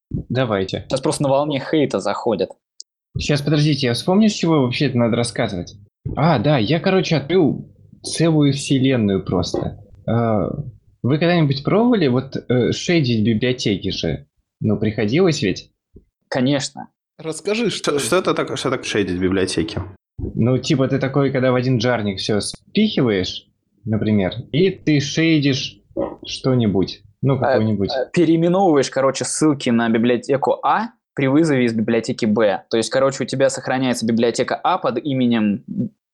Давайте. 0.09 0.85
Сейчас 0.87 1.01
просто 1.01 1.23
на 1.23 1.29
волне 1.29 1.59
хейта 1.59 1.99
заходят. 1.99 2.49
Сейчас, 3.17 3.41
подождите, 3.41 3.87
я 3.87 3.93
вспомню, 3.93 4.29
с 4.29 4.33
чего 4.33 4.61
вообще 4.61 4.87
это 4.87 4.97
надо 4.97 5.15
рассказывать. 5.15 5.75
А, 6.15 6.39
да, 6.39 6.57
я, 6.57 6.79
короче, 6.79 7.17
открыл 7.17 7.71
целую 8.01 8.53
вселенную 8.53 9.23
просто. 9.23 9.79
А, 10.07 10.49
вы 11.03 11.19
когда-нибудь 11.19 11.63
пробовали 11.63 12.07
вот 12.07 12.35
э, 12.35 12.71
шейдить 12.71 13.25
библиотеки 13.25 13.91
же? 13.91 14.25
Ну, 14.59 14.77
приходилось 14.77 15.43
ведь? 15.43 15.72
Конечно. 16.33 16.89
Расскажи, 17.19 17.69
что... 17.69 17.99
Что, 17.99 18.15
это 18.17 18.33
так, 18.33 18.57
что 18.57 18.71
так 18.71 18.85
шейдить 18.85 19.19
в 19.19 19.21
библиотеке? 19.21 19.83
Ну, 20.17 20.57
типа 20.57 20.87
ты 20.87 20.97
такой, 20.97 21.31
когда 21.31 21.51
в 21.51 21.55
один 21.55 21.79
жарник 21.79 22.17
все 22.17 22.41
спихиваешь, 22.41 23.45
например, 23.85 24.33
и 24.51 24.71
ты 24.71 24.99
шейдишь 24.99 25.79
что-нибудь. 26.25 27.03
Ну, 27.21 27.37
какой-нибудь. 27.37 27.91
Э, 27.91 28.09
переименовываешь, 28.11 28.89
короче, 28.89 29.25
ссылки 29.25 29.69
на 29.69 29.89
библиотеку 29.89 30.57
А 30.63 30.89
при 31.13 31.27
вызове 31.27 31.65
из 31.65 31.73
библиотеки 31.75 32.25
Б. 32.25 32.63
То 32.71 32.77
есть, 32.77 32.89
короче, 32.89 33.23
у 33.23 33.27
тебя 33.27 33.51
сохраняется 33.51 34.07
библиотека 34.07 34.55
А 34.55 34.79
под 34.79 34.97
именем, 34.97 35.63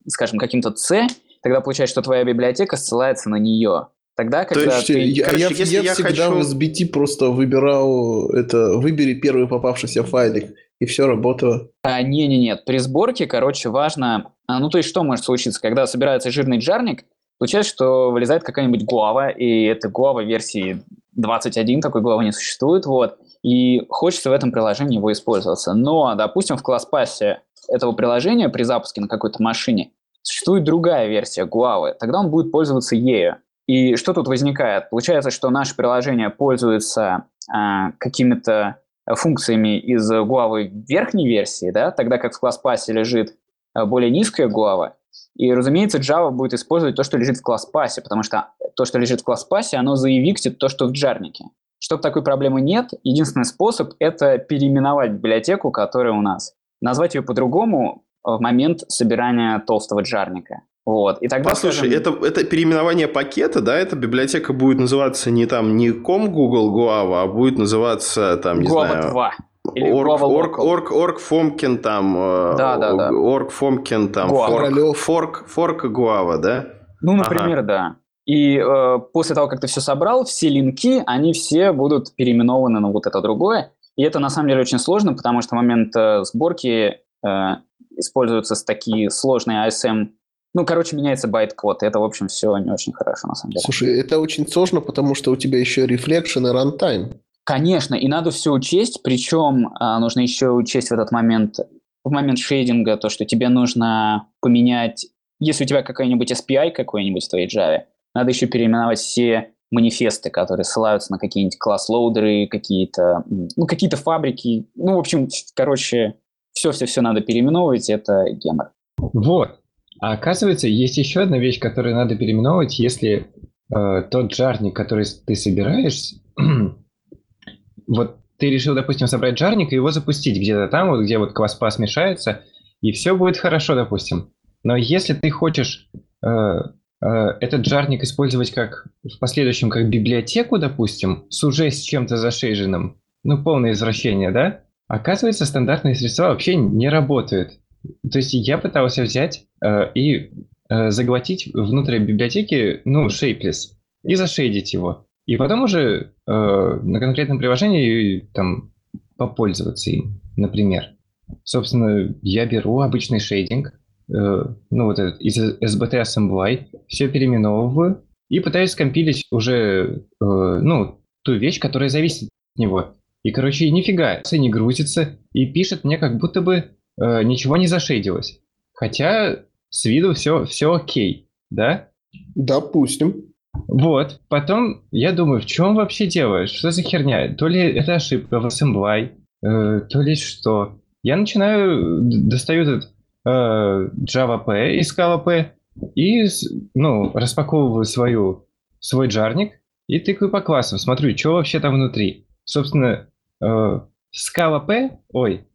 скажем, 0.05 0.37
каким-то 0.37 0.75
С, 0.75 1.07
тогда 1.41 1.61
получается, 1.61 1.93
что 1.93 2.01
твоя 2.01 2.25
библиотека 2.25 2.75
ссылается 2.75 3.29
на 3.29 3.37
нее. 3.37 3.87
Тогда, 4.19 4.43
когда 4.43 4.65
То 4.65 4.75
есть, 4.75 4.87
ты... 4.87 4.99
Я, 4.99 5.23
Короче, 5.23 5.63
я, 5.63 5.65
я, 5.65 5.79
я 5.79 5.93
всегда 5.93 6.27
хочу... 6.27 6.31
в 6.31 6.41
SBT 6.41 6.87
просто 6.87 7.29
выбирал 7.29 8.29
это, 8.31 8.73
выбери 8.75 9.13
первый 9.13 9.47
попавшийся 9.47 10.03
файлик, 10.03 10.53
и 10.81 10.85
все 10.85 11.07
работало. 11.07 11.69
А, 11.83 12.01
не-не-нет, 12.01 12.65
при 12.65 12.79
сборке, 12.79 13.27
короче, 13.27 13.69
важно... 13.69 14.33
А, 14.45 14.59
ну, 14.59 14.69
то 14.69 14.77
есть, 14.77 14.89
что 14.89 15.05
может 15.05 15.23
случиться? 15.23 15.61
Когда 15.61 15.87
собирается 15.87 16.31
жирный 16.31 16.57
джарник, 16.57 17.05
получается, 17.37 17.71
что 17.71 18.11
вылезает 18.11 18.43
какая-нибудь 18.43 18.83
гуава, 18.83 19.29
и 19.29 19.63
это 19.63 19.87
гуава 19.87 20.21
версии 20.21 20.83
21, 21.13 21.79
такой 21.79 22.01
гуава 22.01 22.19
не 22.19 22.33
существует, 22.33 22.85
вот, 22.87 23.19
и 23.41 23.85
хочется 23.87 24.31
в 24.31 24.33
этом 24.33 24.51
приложении 24.51 24.97
его 24.97 25.13
использоваться. 25.13 25.73
Но, 25.73 26.13
допустим, 26.15 26.57
в 26.57 26.61
класс-пассе 26.61 27.39
этого 27.69 27.93
приложения 27.93 28.49
при 28.49 28.63
запуске 28.63 28.99
на 28.99 29.07
какой-то 29.07 29.41
машине 29.41 29.91
существует 30.23 30.65
другая 30.65 31.07
версия 31.07 31.45
гуавы, 31.45 31.95
тогда 31.97 32.19
он 32.19 32.29
будет 32.29 32.51
пользоваться 32.51 32.97
ею. 32.97 33.37
И 33.69 33.97
что 33.97 34.13
тут 34.13 34.27
возникает? 34.27 34.89
Получается, 34.89 35.29
что 35.29 35.51
наше 35.51 35.75
приложение 35.75 36.31
пользуется 36.31 37.25
э, 37.53 37.91
какими-то 37.99 38.77
функциями 39.05 39.77
из 39.79 40.11
Guava 40.11 40.63
верхней 40.87 41.27
версии, 41.27 41.69
да, 41.69 41.91
тогда 41.91 42.17
как 42.17 42.33
в 42.33 42.39
класс-пассе 42.39 42.93
лежит 42.93 43.35
а, 43.75 43.85
более 43.85 44.09
низкая 44.09 44.49
Guava. 44.49 44.93
И, 45.35 45.53
разумеется, 45.53 45.99
Java 45.99 46.31
будет 46.31 46.55
использовать 46.55 46.95
то, 46.95 47.03
что 47.03 47.17
лежит 47.17 47.37
в 47.37 47.43
класс-пассе, 47.43 48.01
потому 48.01 48.23
что 48.23 48.47
то, 48.75 48.85
что 48.85 48.97
лежит 48.97 49.21
в 49.21 49.23
класс-пассе, 49.23 49.77
оно 49.77 49.95
заевиктит 49.95 50.57
то, 50.57 50.67
что 50.67 50.87
в 50.87 50.91
джарнике. 50.91 51.45
Чтобы 51.77 52.01
такой 52.01 52.23
проблемы 52.23 52.61
нет, 52.61 52.89
единственный 53.03 53.45
способ– 53.45 53.93
это 53.99 54.39
переименовать 54.39 55.11
библиотеку, 55.11 55.69
которая 55.69 56.13
у 56.13 56.21
нас. 56.21 56.55
Назвать 56.81 57.13
ее 57.13 57.21
по-другому 57.21 58.03
в 58.23 58.39
момент 58.39 58.79
собирания 58.87 59.59
толстого 59.59 60.01
джарника. 60.01 60.63
Вот. 60.89 61.21
И 61.21 61.27
тогда, 61.27 61.51
Послушай, 61.51 61.91
скажем... 61.91 62.15
это, 62.15 62.25
это 62.25 62.43
переименование 62.43 63.07
пакета, 63.07 63.61
да, 63.61 63.77
эта 63.77 63.95
библиотека 63.95 64.53
будет 64.53 64.79
называться 64.79 65.29
не 65.29 65.45
там 65.45 65.77
не 65.77 65.89
com 65.89 66.29
Google 66.29 66.75
Guava, 66.75 67.21
а 67.21 67.27
будет 67.27 67.59
называться 67.59 68.37
там, 68.37 68.61
не 68.61 68.67
Guava 68.67 68.87
знаю... 68.87 69.11
2. 69.11 69.33
Или 69.75 69.91
орг, 69.91 70.21
орг, 70.23 70.57
орг, 70.57 70.91
орг 70.91 71.19
Фомкин 71.19 71.77
там, 71.77 72.17
э, 72.17 72.55
да, 72.57 72.77
да, 72.77 72.93
да. 72.93 73.11
орг 73.11 73.51
Фомкин 73.51 74.11
там, 74.11 74.29
форк, 74.29 74.95
форк, 74.95 75.47
форк 75.47 75.85
Гуава, 75.85 76.39
да? 76.39 76.65
Ну, 77.01 77.13
например, 77.13 77.59
ага. 77.59 77.67
да. 77.67 77.95
И 78.25 78.57
э, 78.57 78.99
после 79.13 79.35
того, 79.35 79.47
как 79.47 79.59
ты 79.59 79.67
все 79.67 79.81
собрал, 79.81 80.23
все 80.23 80.49
линки, 80.49 81.03
они 81.05 81.33
все 81.33 81.71
будут 81.71 82.15
переименованы 82.15 82.79
на 82.79 82.89
вот 82.89 83.05
это 83.05 83.21
другое. 83.21 83.73
И 83.95 84.01
это 84.01 84.17
на 84.17 84.29
самом 84.29 84.47
деле 84.47 84.61
очень 84.61 84.79
сложно, 84.79 85.13
потому 85.13 85.43
что 85.43 85.55
в 85.55 85.57
момент 85.57 85.95
э, 85.95 86.23
сборки 86.23 86.97
э, 87.23 87.55
используются 87.95 88.55
такие 88.65 89.11
сложные 89.11 89.67
ASM 89.67 90.09
ну, 90.53 90.65
короче, 90.65 90.95
меняется 90.95 91.27
байт-код. 91.27 91.83
Это, 91.83 91.99
в 91.99 92.03
общем, 92.03 92.27
все 92.27 92.57
не 92.57 92.71
очень 92.71 92.93
хорошо, 92.93 93.27
на 93.27 93.35
самом 93.35 93.53
деле. 93.53 93.61
Слушай, 93.63 93.99
это 93.99 94.19
очень 94.19 94.47
сложно, 94.47 94.81
потому 94.81 95.15
что 95.15 95.31
у 95.31 95.35
тебя 95.35 95.59
еще 95.59 95.85
reflection 95.85 96.47
и 96.47 96.51
runtime. 96.51 97.13
Конечно, 97.43 97.95
и 97.95 98.07
надо 98.07 98.31
все 98.31 98.51
учесть, 98.51 99.01
причем 99.03 99.71
а, 99.79 99.99
нужно 99.99 100.21
еще 100.21 100.51
учесть 100.51 100.89
в 100.89 100.93
этот 100.93 101.11
момент, 101.11 101.55
в 102.03 102.11
момент 102.11 102.37
shading 102.37 102.84
а, 102.84 102.97
то, 102.97 103.09
что 103.09 103.25
тебе 103.25 103.49
нужно 103.49 104.27
поменять, 104.39 105.07
если 105.39 105.63
у 105.63 105.67
тебя 105.67 105.81
какой-нибудь 105.81 106.31
SPI 106.31 106.71
какой-нибудь 106.71 107.25
в 107.25 107.29
твоей 107.29 107.47
Java, 107.47 107.85
надо 108.13 108.29
еще 108.29 108.45
переименовать 108.45 108.99
все 108.99 109.53
манифесты, 109.71 110.29
которые 110.29 110.63
ссылаются 110.63 111.11
на 111.11 111.19
какие-нибудь 111.19 111.57
class-loader 111.57 112.35
ы, 112.35 112.47
какие-то, 112.47 113.23
ну, 113.27 113.65
какие-то 113.65 113.97
фабрики. 113.97 114.67
Ну, 114.75 114.95
в 114.95 114.99
общем, 114.99 115.27
короче, 115.55 116.15
все-все-все 116.53 117.01
надо 117.01 117.21
переименовывать, 117.21 117.89
это 117.89 118.25
гемор. 118.31 118.71
Вот. 118.97 119.59
А 119.99 120.13
оказывается, 120.13 120.67
есть 120.67 120.97
еще 120.97 121.21
одна 121.21 121.37
вещь, 121.37 121.59
которую 121.59 121.95
надо 121.95 122.15
переименовывать, 122.15 122.79
если 122.79 123.27
э, 123.73 124.03
тот 124.09 124.33
жарник, 124.33 124.75
который 124.75 125.05
ты 125.25 125.35
собираешь, 125.35 126.13
вот 127.87 128.17
ты 128.37 128.49
решил, 128.49 128.73
допустим, 128.73 129.07
собрать 129.07 129.37
жарник 129.37 129.71
и 129.71 129.75
его 129.75 129.91
запустить 129.91 130.37
где-то 130.37 130.69
там, 130.69 130.89
вот 130.89 131.01
где 131.01 131.17
вот 131.17 131.33
кваспа 131.33 131.69
смешается, 131.69 132.43
и 132.81 132.93
все 132.93 133.15
будет 133.15 133.37
хорошо, 133.37 133.75
допустим. 133.75 134.31
Но 134.63 134.77
если 134.77 135.13
ты 135.13 135.29
хочешь 135.29 135.89
э, 136.23 136.27
э, 136.27 137.07
этот 137.41 137.65
жарник 137.65 138.03
использовать 138.03 138.51
как 138.51 138.87
в 139.03 139.19
последующем 139.19 139.69
как 139.69 139.89
библиотеку, 139.89 140.57
допустим, 140.57 141.25
с 141.29 141.43
уже 141.43 141.69
с 141.71 141.81
чем-то 141.81 142.15
зашейженным, 142.15 143.01
ну, 143.23 143.43
полное 143.43 143.71
извращение, 143.71 144.31
да? 144.31 144.61
Оказывается, 144.87 145.45
стандартные 145.45 145.95
средства 145.95 146.29
вообще 146.29 146.55
не 146.55 146.87
работают. 146.87 147.59
То 147.83 148.19
есть 148.19 148.33
я 148.33 148.57
пытался 148.57 149.03
взять 149.03 149.45
э, 149.63 149.91
и 149.93 150.31
э, 150.69 150.91
заглотить 150.91 151.49
внутрь 151.53 151.99
библиотеки, 151.99 152.81
ну, 152.85 153.07
shapeless, 153.07 153.73
и 154.03 154.15
зашейдить 154.15 154.73
его. 154.73 155.07
И 155.25 155.37
потом 155.37 155.63
уже 155.63 156.13
э, 156.27 156.31
на 156.31 156.99
конкретном 156.99 157.37
приложении 157.39 158.29
там 158.33 158.71
попользоваться 159.17 159.91
им, 159.91 160.21
например. 160.35 160.95
Собственно, 161.43 162.15
я 162.21 162.45
беру 162.45 162.79
обычный 162.79 163.19
шейдинг, 163.19 163.67
э, 163.67 163.73
ну 164.11 164.85
вот 164.85 164.97
этот 164.97 165.21
из 165.21 165.37
SBT 165.37 166.01
Assembly, 166.01 166.65
все 166.87 167.07
переименовываю 167.09 168.03
и 168.29 168.39
пытаюсь 168.39 168.71
скомпилить 168.71 169.25
уже, 169.31 170.05
э, 170.19 170.25
ну, 170.25 171.01
ту 171.23 171.33
вещь, 171.33 171.59
которая 171.59 171.89
зависит 171.89 172.29
от 172.55 172.59
него. 172.59 172.95
И, 173.23 173.31
короче, 173.31 173.69
нифига, 173.69 174.21
не 174.31 174.49
грузится 174.49 175.19
и 175.33 175.45
пишет 175.45 175.83
мне, 175.83 175.97
как 175.97 176.17
будто 176.17 176.41
бы 176.41 176.71
э, 176.99 177.23
ничего 177.23 177.57
не 177.57 177.67
зашейдилось. 177.67 178.39
Хотя 178.73 179.43
с 179.69 179.85
виду 179.85 180.13
все, 180.13 180.45
все 180.45 180.73
окей, 180.73 181.29
да? 181.49 181.89
Допустим. 182.35 183.25
Вот, 183.67 184.21
потом 184.29 184.83
я 184.91 185.11
думаю, 185.11 185.41
в 185.41 185.45
чем 185.45 185.75
вообще 185.75 186.05
дело? 186.05 186.47
Что 186.47 186.71
за 186.71 186.81
херня? 186.81 187.33
То 187.35 187.47
ли 187.47 187.59
это 187.59 187.95
ошибка 187.95 188.39
в 188.39 188.45
assembly, 188.45 189.11
э, 189.43 189.81
то 189.89 190.01
ли 190.01 190.15
что. 190.15 190.79
Я 191.03 191.17
начинаю, 191.17 192.01
достаю 192.01 192.63
этот 192.63 192.93
э, 193.25 193.29
Java 193.29 194.43
P 194.43 194.77
из 194.77 194.95
Scala 194.95 195.23
P 195.23 195.53
и, 195.95 196.25
ну, 196.73 197.11
распаковываю 197.13 197.85
свою, 197.85 198.47
свой 198.79 199.07
джарник 199.07 199.53
и 199.87 199.99
тыкаю 199.99 200.29
по 200.29 200.41
классам, 200.41 200.77
смотрю, 200.77 201.17
что 201.17 201.33
вообще 201.33 201.59
там 201.59 201.75
внутри. 201.75 202.27
Собственно, 202.43 203.09
э, 203.41 203.79
Scala 204.15 204.65
P, 204.65 204.99
ой, 205.11 205.47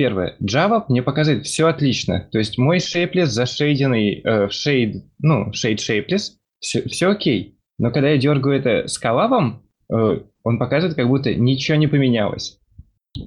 первое, 0.00 0.34
Java 0.42 0.84
мне 0.88 1.02
показывает 1.02 1.44
все 1.44 1.66
отлично. 1.66 2.26
То 2.32 2.38
есть 2.38 2.56
мой 2.56 2.78
shapeless 2.78 3.26
зашейденный 3.26 4.22
э, 4.24 4.46
в 4.46 4.50
shade, 4.50 5.02
ну, 5.18 5.50
shade 5.50 5.76
shapeless, 5.76 6.30
все, 6.58 6.88
все 6.88 7.10
окей. 7.10 7.58
Но 7.78 7.90
когда 7.90 8.08
я 8.08 8.16
дергаю 8.16 8.58
это 8.58 8.88
с 8.88 8.96
коллабом, 8.96 9.62
э, 9.92 10.20
он 10.42 10.58
показывает, 10.58 10.96
как 10.96 11.06
будто 11.06 11.34
ничего 11.34 11.76
не 11.76 11.86
поменялось. 11.86 12.58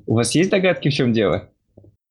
У 0.07 0.15
вас 0.15 0.33
есть 0.33 0.49
догадки, 0.49 0.89
в 0.89 0.93
чем 0.93 1.13
дело? 1.13 1.51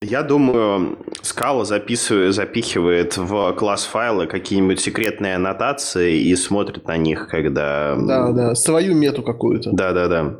Я 0.00 0.22
думаю, 0.22 0.96
Scala 1.22 1.64
записывает, 1.64 2.32
запихивает 2.32 3.16
в 3.16 3.54
класс 3.54 3.84
файлы 3.84 4.28
какие-нибудь 4.28 4.78
секретные 4.78 5.34
аннотации 5.34 6.20
и 6.20 6.36
смотрит 6.36 6.86
на 6.86 6.96
них, 6.96 7.26
когда... 7.26 7.96
Да, 7.96 8.30
да, 8.30 8.54
свою 8.54 8.94
мету 8.94 9.24
какую-то. 9.24 9.70
Да, 9.72 9.92
да, 9.92 10.06
да. 10.06 10.36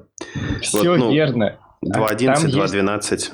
Все 0.60 0.90
вот, 0.90 0.98
ну, 0.98 1.12
верно. 1.12 1.58
2.11, 1.84 2.46
2.12. 2.52 3.12
Есть, 3.12 3.32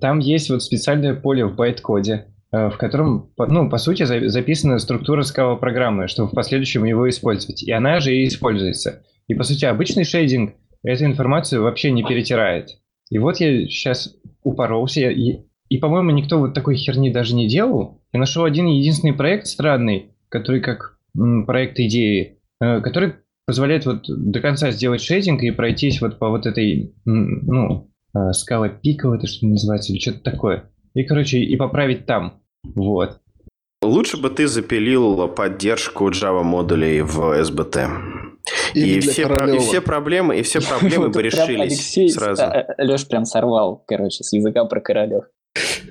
там 0.00 0.18
есть 0.18 0.50
вот 0.50 0.62
специальное 0.62 1.14
поле 1.14 1.44
в 1.44 1.54
байт-коде, 1.54 2.32
Э, 2.52 2.68
в 2.68 2.76
котором, 2.76 3.30
ну, 3.38 3.70
по 3.70 3.78
сути, 3.78 4.02
записана 4.28 4.78
структура 4.78 5.22
скала 5.22 5.56
программы, 5.56 6.06
чтобы 6.06 6.28
в 6.30 6.34
последующем 6.34 6.84
его 6.84 7.08
использовать. 7.08 7.62
И 7.62 7.72
она 7.72 7.98
же 8.00 8.14
и 8.14 8.26
используется. 8.26 9.04
И, 9.26 9.34
по 9.34 9.42
сути, 9.42 9.64
обычный 9.64 10.04
шейдинг 10.04 10.54
эту 10.82 11.06
информацию 11.06 11.62
вообще 11.62 11.90
не 11.92 12.04
перетирает. 12.04 12.68
И 13.08 13.18
вот 13.18 13.38
я 13.38 13.66
сейчас 13.66 14.14
упоролся, 14.42 15.08
и, 15.08 15.46
и 15.70 15.78
по-моему, 15.78 16.10
никто 16.10 16.38
вот 16.38 16.52
такой 16.52 16.76
херни 16.76 17.10
даже 17.10 17.34
не 17.34 17.48
делал. 17.48 18.02
Я 18.12 18.20
нашел 18.20 18.44
один 18.44 18.66
единственный 18.66 19.14
проект 19.14 19.46
странный, 19.46 20.10
который 20.28 20.60
как 20.60 20.98
м, 21.16 21.46
проект 21.46 21.80
идеи, 21.80 22.38
э, 22.60 22.82
который 22.82 23.14
позволяет 23.46 23.86
вот 23.86 24.04
до 24.06 24.40
конца 24.40 24.72
сделать 24.72 25.00
шейдинг 25.00 25.42
и 25.42 25.50
пройтись 25.52 26.02
вот 26.02 26.18
по 26.18 26.28
вот 26.28 26.44
этой, 26.44 26.92
м, 27.06 27.46
ну, 27.46 27.91
э, 28.14 28.32
скала 28.32 28.68
пиков, 28.68 29.14
это 29.14 29.26
что 29.26 29.46
называется, 29.46 29.92
или 29.92 30.00
что-то 30.00 30.20
такое. 30.20 30.70
И, 30.94 31.04
короче, 31.04 31.38
и 31.38 31.56
поправить 31.56 32.06
там. 32.06 32.40
Вот. 32.62 33.18
Лучше 33.82 34.16
бы 34.16 34.30
ты 34.30 34.46
запилил 34.46 35.28
поддержку 35.28 36.08
Java 36.10 36.42
модулей 36.42 37.00
в 37.02 37.18
SBT. 37.40 37.88
И, 38.74 38.96
и, 38.96 39.00
все, 39.00 39.22
и 39.22 39.58
все 39.58 39.80
проблемы, 39.80 40.38
и 40.38 40.42
все 40.42 40.60
проблемы 40.68 41.08
бы 41.10 41.22
решились 41.22 42.14
сразу. 42.14 42.42
А, 42.42 42.60
а, 42.60 42.84
Леш 42.84 43.06
прям 43.06 43.24
сорвал, 43.24 43.84
короче, 43.86 44.24
с 44.24 44.32
языка 44.32 44.64
про 44.64 44.80
королев. 44.80 45.24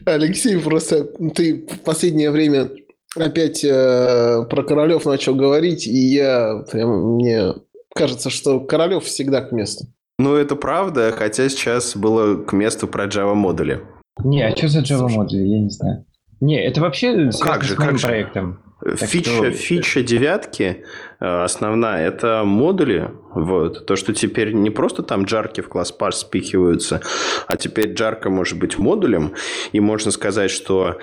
Алексей, 0.05 0.57
просто 0.59 1.03
ты 1.35 1.67
в 1.67 1.79
последнее 1.81 2.31
время 2.31 2.69
опять 3.15 3.63
э, 3.63 4.45
про 4.49 4.63
королев 4.63 5.05
начал 5.05 5.35
говорить, 5.35 5.85
и 5.85 5.97
я 5.97 6.63
прям 6.71 7.15
мне 7.15 7.53
кажется, 7.93 8.29
что 8.29 8.59
королев 8.61 9.03
всегда 9.03 9.41
к 9.41 9.51
месту. 9.51 9.85
Ну, 10.21 10.35
это 10.35 10.55
правда, 10.55 11.11
хотя 11.17 11.49
сейчас 11.49 11.95
было 11.95 12.35
к 12.35 12.53
месту 12.53 12.87
про 12.87 13.05
Java 13.05 13.33
модули. 13.33 13.81
Не, 14.23 14.43
а 14.43 14.55
что 14.55 14.67
за 14.67 14.81
Java 14.81 15.09
модули? 15.09 15.41
Я 15.41 15.59
не 15.59 15.69
знаю. 15.71 16.05
Не, 16.41 16.63
это 16.63 16.79
вообще 16.79 17.31
как 17.39 17.63
же, 17.63 17.73
с 17.73 17.77
моим 17.79 17.91
как 17.93 18.01
проектом. 18.01 18.59
фича, 18.97 19.31
что... 19.31 19.51
фича 19.51 20.03
девятки 20.03 20.83
э, 21.19 21.43
основная– 21.43 22.07
это 22.07 22.43
модули. 22.45 23.09
Вот. 23.33 23.87
То, 23.87 23.95
что 23.95 24.13
теперь 24.13 24.53
не 24.53 24.69
просто 24.69 25.01
там 25.01 25.23
джарки 25.23 25.61
в 25.61 25.69
класс 25.69 25.91
пар 25.91 26.13
спихиваются, 26.13 27.01
а 27.47 27.57
теперь 27.57 27.93
джарка 27.93 28.29
может 28.29 28.59
быть 28.59 28.77
модулем. 28.77 29.33
И 29.71 29.79
можно 29.79 30.11
сказать, 30.11 30.51
что 30.51 30.99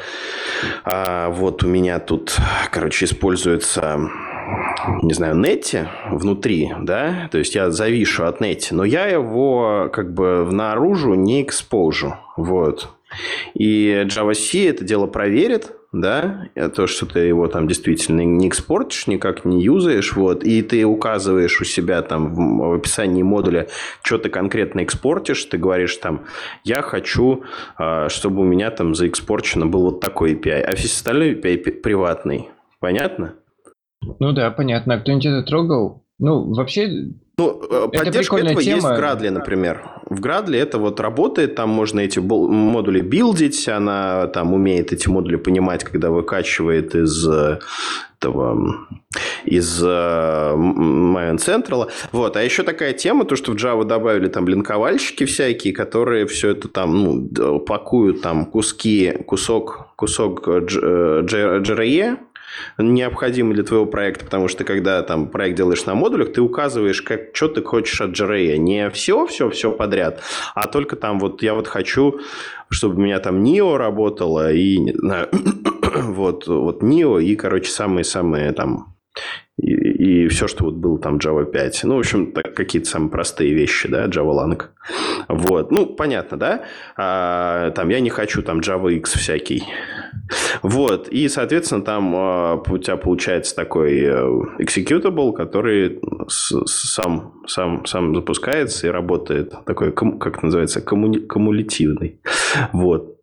а, 0.84 1.30
вот 1.30 1.64
у 1.64 1.66
меня 1.66 1.98
тут, 1.98 2.36
короче, 2.70 3.06
используется 3.06 4.10
не 5.02 5.14
знаю, 5.14 5.36
нете 5.36 5.88
внутри, 6.10 6.72
да, 6.80 7.28
то 7.30 7.38
есть 7.38 7.54
я 7.54 7.70
завишу 7.70 8.24
от 8.24 8.40
нете, 8.40 8.74
но 8.74 8.84
я 8.84 9.06
его 9.06 9.90
как 9.92 10.12
бы 10.12 10.48
наружу 10.50 11.14
не 11.14 11.42
экспожу, 11.42 12.14
вот. 12.36 12.90
И 13.54 14.04
Java-C 14.06 14.68
это 14.68 14.84
дело 14.84 15.06
проверит, 15.06 15.72
да, 15.92 16.48
то, 16.74 16.86
что 16.86 17.06
ты 17.06 17.20
его 17.20 17.48
там 17.48 17.66
действительно 17.66 18.20
не 18.20 18.48
экспортишь, 18.48 19.06
никак 19.06 19.46
не 19.46 19.62
юзаешь, 19.62 20.12
вот, 20.14 20.44
и 20.44 20.60
ты 20.62 20.84
указываешь 20.84 21.60
у 21.60 21.64
себя 21.64 22.02
там 22.02 22.34
в, 22.34 22.74
описании 22.74 23.22
модуля, 23.22 23.68
что 24.02 24.18
ты 24.18 24.28
конкретно 24.28 24.80
экспортишь, 24.80 25.44
ты 25.44 25.56
говоришь 25.56 25.96
там, 25.96 26.26
я 26.64 26.82
хочу, 26.82 27.44
а, 27.78 28.08
чтобы 28.10 28.42
у 28.42 28.44
меня 28.44 28.70
там 28.70 28.94
заэкспорчено 28.94 29.66
был 29.66 29.84
вот 29.84 30.00
такой 30.00 30.34
API, 30.34 30.60
а 30.60 30.72
весь 30.72 30.92
остальной 30.92 31.32
API 31.32 31.72
приватный. 31.72 32.50
Понятно? 32.80 33.34
Ну 34.00 34.32
да, 34.32 34.50
понятно. 34.50 34.94
А 34.94 34.98
кто-нибудь 35.00 35.26
это 35.26 35.42
трогал? 35.42 36.04
Ну, 36.18 36.52
вообще, 36.52 37.12
ну, 37.38 37.62
э, 37.70 37.88
поддержка 37.96 38.36
это 38.36 38.46
этого 38.46 38.62
тема. 38.62 38.76
есть 38.76 38.88
в 38.88 38.96
Градле, 38.96 39.30
например. 39.30 39.88
В 40.10 40.20
Градле 40.20 40.58
это 40.58 40.78
вот 40.78 40.98
работает, 40.98 41.54
там 41.54 41.68
можно 41.70 42.00
эти 42.00 42.18
модули 42.18 43.00
билдить, 43.00 43.68
она 43.68 44.26
там 44.26 44.52
умеет 44.52 44.92
эти 44.92 45.08
модули 45.08 45.36
понимать, 45.36 45.84
когда 45.84 46.10
выкачивает 46.10 46.96
из 46.96 47.28
э, 47.28 47.60
этого 48.18 48.88
из 49.44 49.82
uh, 49.82 50.54
Maven 50.56 51.36
Central. 51.36 51.90
Вот. 52.12 52.36
А 52.36 52.42
еще 52.42 52.62
такая 52.62 52.92
тема, 52.92 53.24
то, 53.24 53.36
что 53.36 53.52
в 53.52 53.54
Java 53.54 53.84
добавили 53.84 54.28
там 54.28 54.48
линковальщики 54.48 55.24
всякие, 55.24 55.72
которые 55.72 56.26
все 56.26 56.50
это 56.50 56.68
там 56.68 57.28
ну, 57.30 57.60
пакуют 57.60 58.20
там 58.20 58.44
куски, 58.46 59.12
кусок, 59.26 59.94
кусок 59.96 60.46
JRE, 60.46 62.18
необходимы 62.78 63.54
для 63.54 63.64
твоего 63.64 63.86
проекта, 63.86 64.24
потому 64.24 64.48
что 64.48 64.64
когда 64.64 65.02
там 65.02 65.28
проект 65.28 65.56
делаешь 65.56 65.84
на 65.86 65.94
модулях, 65.94 66.32
ты 66.32 66.40
указываешь, 66.40 67.02
как, 67.02 67.34
что 67.34 67.48
ты 67.48 67.62
хочешь 67.62 68.00
от 68.00 68.10
JRE. 68.10 68.56
Не 68.56 68.90
все, 68.90 69.26
все, 69.26 69.50
все 69.50 69.72
подряд, 69.72 70.20
а 70.54 70.66
только 70.66 70.96
там 70.96 71.18
вот 71.18 71.42
я 71.42 71.54
вот 71.54 71.66
хочу, 71.66 72.20
чтобы 72.70 72.96
у 72.96 73.00
меня 73.00 73.18
там 73.20 73.42
NIO 73.42 73.76
работало, 73.76 74.52
и, 74.52 74.78
не 74.78 74.92
знаю, 74.92 75.28
вот, 75.94 76.46
вот 76.46 76.82
NIO, 76.82 77.22
и, 77.22 77.36
короче, 77.36 77.70
самые-самые 77.70 78.52
там 78.52 78.94
и, 79.98 80.28
все, 80.28 80.46
что 80.46 80.64
вот 80.64 80.74
было 80.74 80.96
там 80.98 81.16
Java 81.16 81.44
5. 81.44 81.80
Ну, 81.82 81.96
в 81.96 81.98
общем, 81.98 82.30
так, 82.30 82.54
какие-то 82.54 82.88
самые 82.88 83.10
простые 83.10 83.52
вещи, 83.52 83.88
да, 83.88 84.06
Java 84.06 84.32
Lang. 84.32 84.62
Вот, 85.26 85.72
ну, 85.72 85.86
понятно, 85.86 86.36
да? 86.36 86.62
А, 86.96 87.72
там 87.72 87.88
я 87.88 87.98
не 87.98 88.08
хочу 88.08 88.42
там 88.42 88.60
Java 88.60 88.92
X 88.92 89.14
всякий. 89.14 89.64
Вот, 90.62 91.08
и, 91.08 91.28
соответственно, 91.28 91.82
там 91.82 92.14
а, 92.14 92.62
у 92.68 92.78
тебя 92.78 92.96
получается 92.96 93.56
такой 93.56 93.98
э, 94.00 94.40
executable, 94.60 95.32
который 95.32 96.00
сам, 96.28 97.34
сам, 97.48 97.84
сам 97.84 98.14
запускается 98.14 98.86
и 98.86 98.90
работает. 98.90 99.52
Такой, 99.66 99.90
как 99.92 100.44
называется, 100.44 100.80
коммуни- 100.80 101.26
кумулятивный. 101.26 102.20
Вот. 102.72 103.17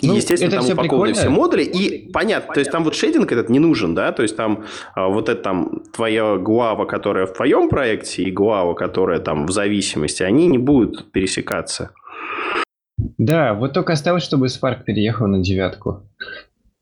И, 0.00 0.06
ну, 0.06 0.14
естественно, 0.14 0.50
там 0.50 0.70
упакованы 0.70 1.12
все 1.12 1.28
модули. 1.28 1.62
И 1.62 2.10
понятно, 2.10 2.54
то 2.54 2.60
есть 2.60 2.70
там 2.70 2.84
вот 2.84 2.94
шейдинг 2.94 3.30
этот 3.32 3.48
не 3.48 3.58
нужен, 3.58 3.94
да? 3.94 4.12
То 4.12 4.22
есть 4.22 4.36
там 4.36 4.64
а, 4.94 5.08
вот 5.08 5.28
это 5.28 5.42
там 5.42 5.82
твоя 5.94 6.36
глава, 6.36 6.86
которая 6.86 7.26
в 7.26 7.32
твоем 7.32 7.68
проекте, 7.68 8.22
и 8.22 8.30
глава, 8.30 8.74
которая 8.74 9.20
там 9.20 9.46
в 9.46 9.50
зависимости, 9.50 10.22
они 10.22 10.46
не 10.46 10.58
будут 10.58 11.12
пересекаться. 11.12 11.90
Да, 13.18 13.54
вот 13.54 13.72
только 13.72 13.92
осталось, 13.92 14.22
чтобы 14.22 14.46
Spark 14.46 14.84
переехал 14.84 15.26
на 15.26 15.42
девятку. 15.42 16.02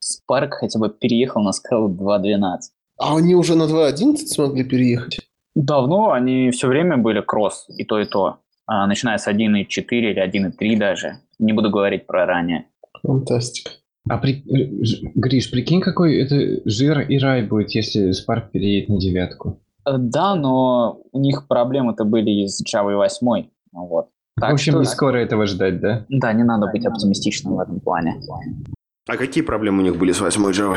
Spark 0.00 0.50
хотя 0.50 0.78
бы 0.78 0.88
переехал 0.88 1.42
на 1.42 1.52
скалу 1.52 1.88
2.12. 1.88 2.58
А 2.98 3.16
они 3.16 3.34
уже 3.34 3.54
на 3.54 3.64
2.11 3.64 4.16
смогли 4.26 4.64
переехать? 4.64 5.20
Давно, 5.54 6.12
они 6.12 6.50
все 6.50 6.68
время 6.68 6.96
были 6.96 7.20
кросс, 7.20 7.66
и 7.76 7.84
то, 7.84 7.98
и 7.98 8.04
то. 8.04 8.38
А, 8.66 8.86
начиная 8.86 9.18
с 9.18 9.28
1.4 9.28 9.66
или 9.90 10.22
1.3 10.22 10.76
даже. 10.76 11.20
Не 11.38 11.52
буду 11.52 11.70
говорить 11.70 12.06
про 12.06 12.26
ранее. 12.26 12.66
Фантастика. 13.02 13.70
А 14.08 14.18
при... 14.18 14.42
Э, 14.48 15.10
Гриш, 15.14 15.50
прикинь, 15.50 15.80
какой 15.80 16.20
это 16.20 16.62
жир 16.64 17.00
и 17.00 17.18
рай 17.18 17.42
будет, 17.42 17.70
если 17.72 18.10
Spark 18.10 18.50
переедет 18.52 18.88
на 18.88 18.98
девятку. 18.98 19.60
Э, 19.86 19.96
да, 19.98 20.34
но 20.34 21.02
у 21.12 21.20
них 21.20 21.46
проблемы-то 21.46 22.04
были 22.04 22.30
из 22.30 22.62
Java 22.62 22.94
8. 22.96 23.48
Вот. 23.72 24.08
Так 24.40 24.50
в 24.50 24.54
общем, 24.54 24.72
что... 24.72 24.80
не 24.80 24.86
скоро 24.86 25.18
этого 25.18 25.46
ждать, 25.46 25.80
да? 25.80 26.06
Да, 26.08 26.32
не 26.32 26.44
надо 26.44 26.68
быть 26.68 26.86
оптимистичным 26.86 27.56
в 27.56 27.60
этом 27.60 27.80
плане. 27.80 28.20
А 29.08 29.16
какие 29.16 29.42
проблемы 29.42 29.80
у 29.80 29.82
них 29.82 29.96
были 29.96 30.12
с 30.12 30.20
8 30.20 30.42
Java? 30.50 30.76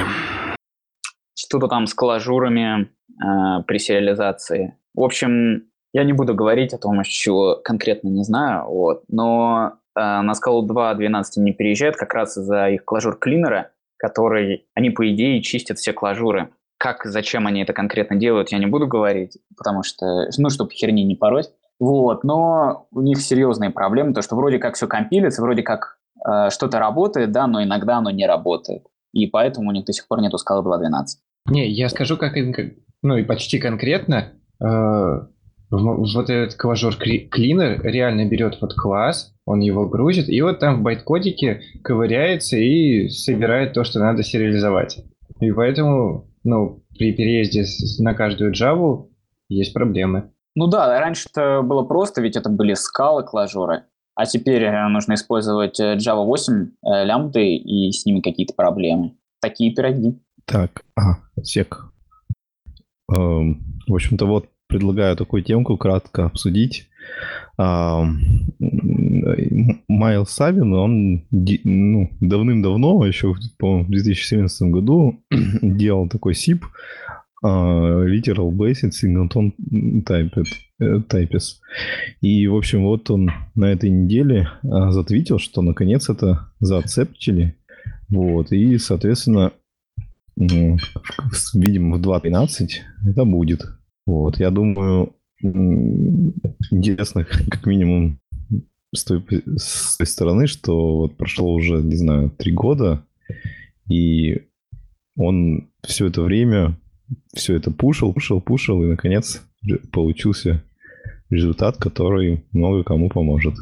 Что-то 1.35 1.67
там 1.67 1.87
с 1.87 1.93
клажурами 1.93 2.89
э, 3.21 3.63
при 3.65 3.77
сериализации. 3.77 4.77
В 4.93 5.01
общем, 5.01 5.65
я 5.93 6.03
не 6.03 6.13
буду 6.13 6.33
говорить 6.33 6.73
о 6.73 6.77
том, 6.77 7.01
чего 7.03 7.57
конкретно 7.63 8.07
не 8.07 8.23
знаю, 8.23 8.69
вот, 8.69 9.03
но 9.09 9.73
на 9.95 10.33
скалу 10.33 10.67
2.12 10.67 11.23
не 11.37 11.53
переезжают 11.53 11.95
как 11.95 12.13
раз 12.13 12.37
из-за 12.37 12.69
их 12.69 12.85
клажур 12.85 13.17
клинера, 13.17 13.71
который, 13.97 14.65
они 14.73 14.89
по 14.89 15.09
идее 15.11 15.41
чистят 15.41 15.77
все 15.77 15.93
клажуры. 15.93 16.49
Как, 16.77 17.05
зачем 17.05 17.45
они 17.45 17.61
это 17.61 17.73
конкретно 17.73 18.15
делают, 18.15 18.51
я 18.51 18.57
не 18.57 18.65
буду 18.65 18.87
говорить, 18.87 19.37
потому 19.55 19.83
что, 19.83 20.27
ну, 20.37 20.49
чтобы 20.49 20.71
херни 20.71 21.03
не 21.03 21.15
пороть. 21.15 21.51
Вот, 21.79 22.23
но 22.23 22.87
у 22.91 23.01
них 23.01 23.19
серьезные 23.21 23.69
проблемы, 23.69 24.13
то 24.13 24.21
что 24.21 24.35
вроде 24.35 24.59
как 24.59 24.75
все 24.75 24.87
компилится, 24.87 25.41
вроде 25.41 25.63
как 25.63 25.97
э, 26.27 26.49
что-то 26.49 26.79
работает, 26.79 27.31
да, 27.31 27.47
но 27.47 27.63
иногда 27.63 27.97
оно 27.97 28.11
не 28.11 28.25
работает. 28.27 28.83
И 29.13 29.27
поэтому 29.27 29.69
у 29.69 29.71
них 29.71 29.85
до 29.85 29.93
сих 29.93 30.07
пор 30.07 30.21
нету 30.21 30.37
скалы 30.37 30.67
2.12. 30.67 31.51
Не, 31.51 31.69
я 31.69 31.89
скажу 31.89 32.17
как, 32.17 32.33
ну 33.03 33.17
и 33.17 33.23
почти 33.23 33.59
конкретно, 33.59 34.33
э, 34.63 35.19
вот 35.71 36.29
этот 36.29 36.55
клажор 36.55 36.95
клинер 36.95 37.81
реально 37.83 38.27
берет 38.27 38.57
вот 38.61 38.73
класс, 38.73 39.33
он 39.51 39.59
его 39.59 39.87
грузит, 39.87 40.29
и 40.29 40.41
вот 40.41 40.59
там 40.59 40.79
в 40.79 40.83
байткодике 40.83 41.61
ковыряется 41.83 42.57
и 42.57 43.09
собирает 43.09 43.73
то, 43.73 43.83
что 43.83 43.99
надо 43.99 44.23
сериализовать. 44.23 45.03
И 45.39 45.51
поэтому, 45.51 46.29
ну, 46.43 46.83
при 46.97 47.13
переезде 47.13 47.65
на 47.99 48.13
каждую 48.13 48.53
Java 48.53 49.07
есть 49.49 49.73
проблемы. 49.73 50.31
Ну 50.55 50.67
да, 50.67 50.99
раньше 50.99 51.27
это 51.31 51.61
было 51.61 51.83
просто, 51.83 52.21
ведь 52.21 52.35
это 52.35 52.49
были 52.49 52.73
скалы 52.73 53.23
клажоры, 53.23 53.83
а 54.15 54.25
теперь 54.25 54.63
э, 54.63 54.87
нужно 54.87 55.13
использовать 55.13 55.79
э, 55.79 55.97
Java 55.97 56.25
8 56.25 56.53
э, 56.53 57.05
лямбды 57.05 57.55
и 57.55 57.91
с 57.91 58.05
ними 58.05 58.21
какие-то 58.21 58.53
проблемы. 58.53 59.15
Такие 59.41 59.73
пироги. 59.73 60.19
Так, 60.45 60.83
а, 60.95 61.17
сек. 61.43 61.91
Эм, 63.11 63.79
в 63.87 63.93
общем-то, 63.93 64.25
вот 64.25 64.49
предлагаю 64.67 65.15
такую 65.15 65.43
темку 65.43 65.77
кратко 65.77 66.25
обсудить. 66.25 66.87
Майл 69.87 70.25
Савин, 70.25 70.73
он 70.73 71.25
ну, 71.31 72.09
давным-давно, 72.21 73.05
еще 73.05 73.35
по 73.57 73.83
в 73.83 73.89
2017 73.89 74.69
году, 74.69 75.19
делал 75.61 76.09
такой 76.09 76.33
SIP, 76.33 76.61
uh, 77.43 78.05
Literal 78.05 78.51
Basic 78.51 78.91
Singleton 78.91 79.53
type, 80.03 80.45
Types. 80.79 81.59
И, 82.21 82.47
в 82.47 82.55
общем, 82.55 82.83
вот 82.83 83.09
он 83.11 83.31
на 83.55 83.65
этой 83.65 83.89
неделе 83.89 84.49
uh, 84.63 84.91
затвитил, 84.91 85.39
что 85.39 85.61
наконец 85.61 86.09
это 86.09 86.51
заацептили. 86.59 87.55
Вот, 88.09 88.51
и, 88.51 88.77
соответственно, 88.77 89.51
видимо, 90.35 91.97
в 91.97 92.01
2.13 92.01 92.69
это 93.07 93.25
будет. 93.25 93.65
Вот, 94.05 94.39
я 94.39 94.49
думаю, 94.49 95.13
интересно, 95.41 97.25
как 97.49 97.65
минимум, 97.65 98.19
с 98.93 99.03
той, 99.03 99.23
с 99.57 99.97
той 99.97 100.07
стороны, 100.07 100.47
что 100.47 100.97
вот 100.97 101.17
прошло 101.17 101.53
уже, 101.53 101.81
не 101.81 101.95
знаю, 101.95 102.29
три 102.29 102.51
года, 102.51 103.05
и 103.89 104.47
он 105.15 105.69
все 105.83 106.07
это 106.07 106.21
время 106.21 106.77
все 107.33 107.55
это 107.55 107.71
пушил, 107.71 108.13
пушил, 108.13 108.41
пушил, 108.41 108.83
и, 108.83 108.87
наконец, 108.87 109.41
получился 109.91 110.63
результат, 111.29 111.77
который 111.77 112.43
много 112.51 112.83
кому 112.83 113.09
поможет. 113.09 113.55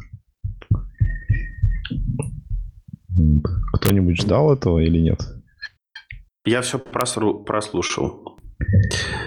Кто-нибудь 3.74 4.22
ждал 4.22 4.54
этого 4.54 4.80
или 4.80 5.00
нет? 5.00 5.20
Я 6.46 6.62
все 6.62 6.80
прослушал. 6.80 8.29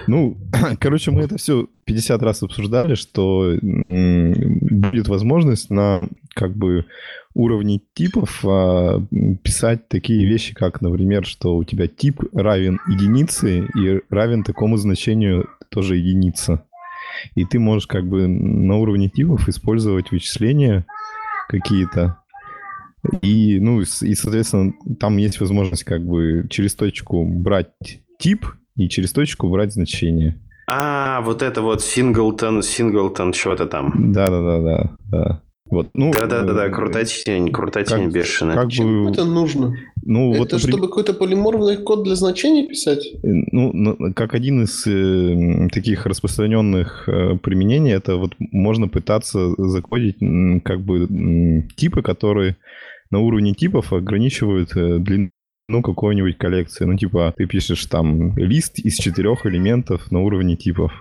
Ну, 0.07 0.37
короче, 0.79 1.11
мы 1.11 1.23
это 1.23 1.37
все 1.37 1.67
50 1.85 2.21
раз 2.21 2.43
обсуждали, 2.43 2.95
что 2.95 3.53
будет 3.61 5.07
возможность 5.07 5.69
на 5.69 6.01
как 6.35 6.55
бы 6.55 6.85
уровне 7.33 7.81
типов 7.93 8.43
а, 8.45 9.01
писать 9.43 9.87
такие 9.87 10.25
вещи, 10.25 10.53
как, 10.53 10.81
например, 10.81 11.25
что 11.25 11.55
у 11.55 11.63
тебя 11.63 11.87
тип 11.87 12.21
равен 12.33 12.79
единице 12.87 13.67
и 13.75 14.01
равен 14.09 14.43
такому 14.43 14.77
значению 14.77 15.49
тоже 15.69 15.97
единица. 15.97 16.63
И 17.35 17.45
ты 17.45 17.59
можешь 17.59 17.87
как 17.87 18.07
бы 18.07 18.27
на 18.27 18.77
уровне 18.77 19.09
типов 19.09 19.47
использовать 19.49 20.11
вычисления 20.11 20.85
какие-то. 21.47 22.19
И, 23.21 23.59
ну, 23.59 23.81
и, 23.81 23.85
соответственно, 23.85 24.73
там 24.99 25.17
есть 25.17 25.39
возможность 25.39 25.83
как 25.83 26.05
бы 26.05 26.47
через 26.49 26.73
точку 26.75 27.25
брать 27.25 27.71
тип 28.17 28.45
и 28.75 28.89
через 28.89 29.11
точку 29.11 29.49
брать 29.49 29.73
значение. 29.73 30.39
А, 30.67 31.21
вот 31.21 31.41
это 31.41 31.61
вот 31.61 31.81
синглтон, 31.81 32.61
синглтон, 32.61 33.33
что-то 33.33 33.65
там. 33.65 34.13
Да-да-да, 34.13 34.91
да. 35.09 35.41
Вот, 35.73 35.89
ну, 35.93 36.11
Да-да-да, 36.11 36.69
крутотень, 36.69 37.51
крутотень 37.51 38.05
как, 38.05 38.13
бешеная. 38.13 38.55
Как 38.55 38.67
бы... 38.67 39.09
это 39.09 39.25
нужно? 39.25 39.75
Ну, 40.05 40.31
это 40.31 40.39
вот, 40.39 40.51
например... 40.51 40.69
чтобы 40.69 40.87
какой-то 40.87 41.13
полиморфный 41.13 41.77
код 41.77 42.03
для 42.03 42.15
значений 42.15 42.67
писать? 42.67 43.07
Э, 43.07 43.17
ну, 43.23 44.13
как 44.13 44.35
один 44.35 44.63
из 44.63 44.85
э, 44.85 45.69
таких 45.71 46.05
распространенных 46.05 47.09
э, 47.09 47.37
применений, 47.41 47.91
это 47.91 48.17
вот 48.17 48.35
можно 48.37 48.87
пытаться 48.87 49.55
закодить 49.57 50.17
как 50.63 50.81
бы 50.81 51.05
э, 51.05 51.67
типы, 51.75 52.03
которые 52.03 52.57
на 53.09 53.19
уровне 53.19 53.53
типов 53.53 53.93
ограничивают 53.93 54.75
э, 54.75 54.99
длину 54.99 55.31
ну, 55.67 55.81
какой-нибудь 55.81 56.37
коллекции. 56.37 56.85
Ну, 56.85 56.97
типа, 56.97 57.33
ты 57.35 57.45
пишешь 57.45 57.85
там 57.85 58.37
лист 58.37 58.79
из 58.79 58.97
четырех 58.97 59.45
элементов 59.45 60.11
на 60.11 60.21
уровне 60.21 60.55
типов. 60.55 60.91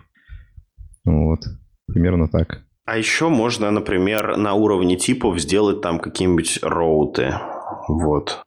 Вот. 1.04 1.40
Примерно 1.86 2.28
так. 2.28 2.62
А 2.84 2.96
еще 2.96 3.28
можно, 3.28 3.70
например, 3.70 4.36
на 4.36 4.54
уровне 4.54 4.96
типов 4.96 5.38
сделать 5.40 5.80
там 5.80 5.98
какие-нибудь 5.98 6.60
роуты. 6.62 7.34
Вот. 7.88 8.42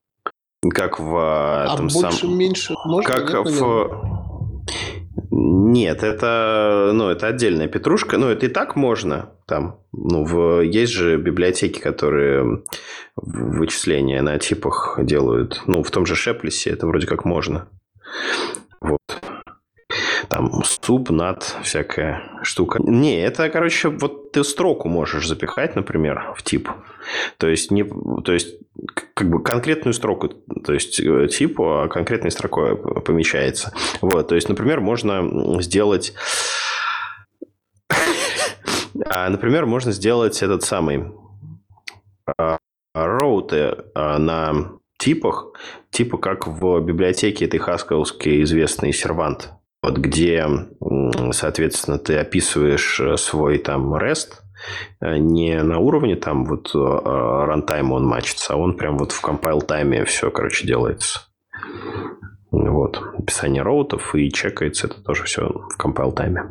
Как 0.70 1.00
в 1.00 1.16
а 1.16 1.74
этом 1.74 1.88
больше, 1.88 2.26
сам... 2.26 2.38
меньше 2.38 2.74
можно? 2.86 3.12
Как 3.12 3.30
нет, 3.30 3.60
в... 3.60 4.15
Нет, 5.38 6.02
это, 6.02 6.91
ну, 6.94 7.10
это 7.10 7.28
отдельная 7.28 7.68
петрушка. 7.68 8.18
Ну, 8.18 8.30
это 8.30 8.45
и 8.45 8.49
так 8.49 8.78
можно. 8.78 9.32
Там, 9.45 9.82
ну, 9.91 10.24
в... 10.24 10.62
есть 10.62 10.94
же 10.94 11.18
библиотеки, 11.18 11.80
которые 11.82 12.64
вычисления 13.18 14.22
на 14.22 14.40
типах 14.40 14.98
делают. 15.02 15.62
Ну, 15.68 15.84
в 15.84 15.91
том 15.91 16.06
же 16.06 16.16
Шеплисе 16.16 16.70
это 16.70 16.88
вроде 16.88 17.06
как 17.06 17.26
можно. 17.26 17.68
Вот 18.80 19.02
там 20.30 20.64
суп, 20.64 21.10
над, 21.10 21.43
всякая 21.64 22.23
штука. 22.43 22.80
Не, 22.81 23.22
это, 23.22 23.49
короче, 23.49 23.89
вот 23.89 24.31
ты 24.31 24.43
строку 24.43 24.89
можешь 24.89 25.27
запихать, 25.27 25.76
например, 25.76 26.34
в 26.35 26.43
тип. 26.43 26.69
То 27.38 27.47
есть, 27.47 27.72
не, 27.72 27.84
то 27.84 28.34
есть 28.34 28.57
как 29.14 29.30
бы 29.30 29.41
конкретную 29.41 29.93
строку, 29.93 30.30
то 30.30 30.73
есть 30.73 30.99
э, 30.99 31.27
типу, 31.27 31.81
а 31.81 31.88
конкретной 31.88 32.31
строкой 32.31 32.76
помещается. 32.76 33.73
Вот, 34.02 34.27
то 34.27 34.35
есть, 34.35 34.49
например, 34.49 34.81
можно 34.81 35.61
сделать... 35.61 36.14
А, 39.07 39.30
например, 39.30 39.65
можно 39.65 39.91
сделать 39.91 40.41
этот 40.41 40.64
самый 40.64 41.11
а, 42.38 42.57
роуты 42.93 43.76
на 43.93 44.72
типах, 44.97 45.52
типа 45.91 46.18
как 46.18 46.47
в 46.47 46.80
библиотеке 46.80 47.45
этой 47.45 47.60
хаскелской 47.60 48.41
известный 48.43 48.93
Servant 48.94 49.52
вот 49.86 49.98
где, 49.98 50.45
соответственно, 51.32 51.99
ты 51.99 52.18
описываешь 52.18 52.99
э, 52.99 53.18
свой 53.18 53.60
там 53.60 53.94
REST, 53.94 54.34
э, 55.02 55.18
не 55.18 55.62
на 55.62 55.80
уровне 55.80 56.16
там 56.16 56.45
вот 56.45 56.72
runtime 56.74 57.78
а 57.78 57.94
он 57.94 58.06
мачится, 58.06 58.53
а 58.53 58.57
он 58.57 58.76
прям 58.78 58.98
вот 58.98 59.12
в 59.12 59.22
compile 59.22 59.62
time 59.62 59.95
е 59.95 60.03
все, 60.06 60.32
короче, 60.32 60.68
делается. 60.68 61.20
Вот. 62.52 62.99
Описание 63.18 63.62
route 63.62 64.00
ов 64.00 64.16
и 64.16 64.32
чекается 64.32 64.88
это 64.88 65.03
тоже 65.03 65.24
все 65.24 65.49
в 65.49 65.78
compile 65.78 66.12
time 66.12 66.33
е. 66.33 66.44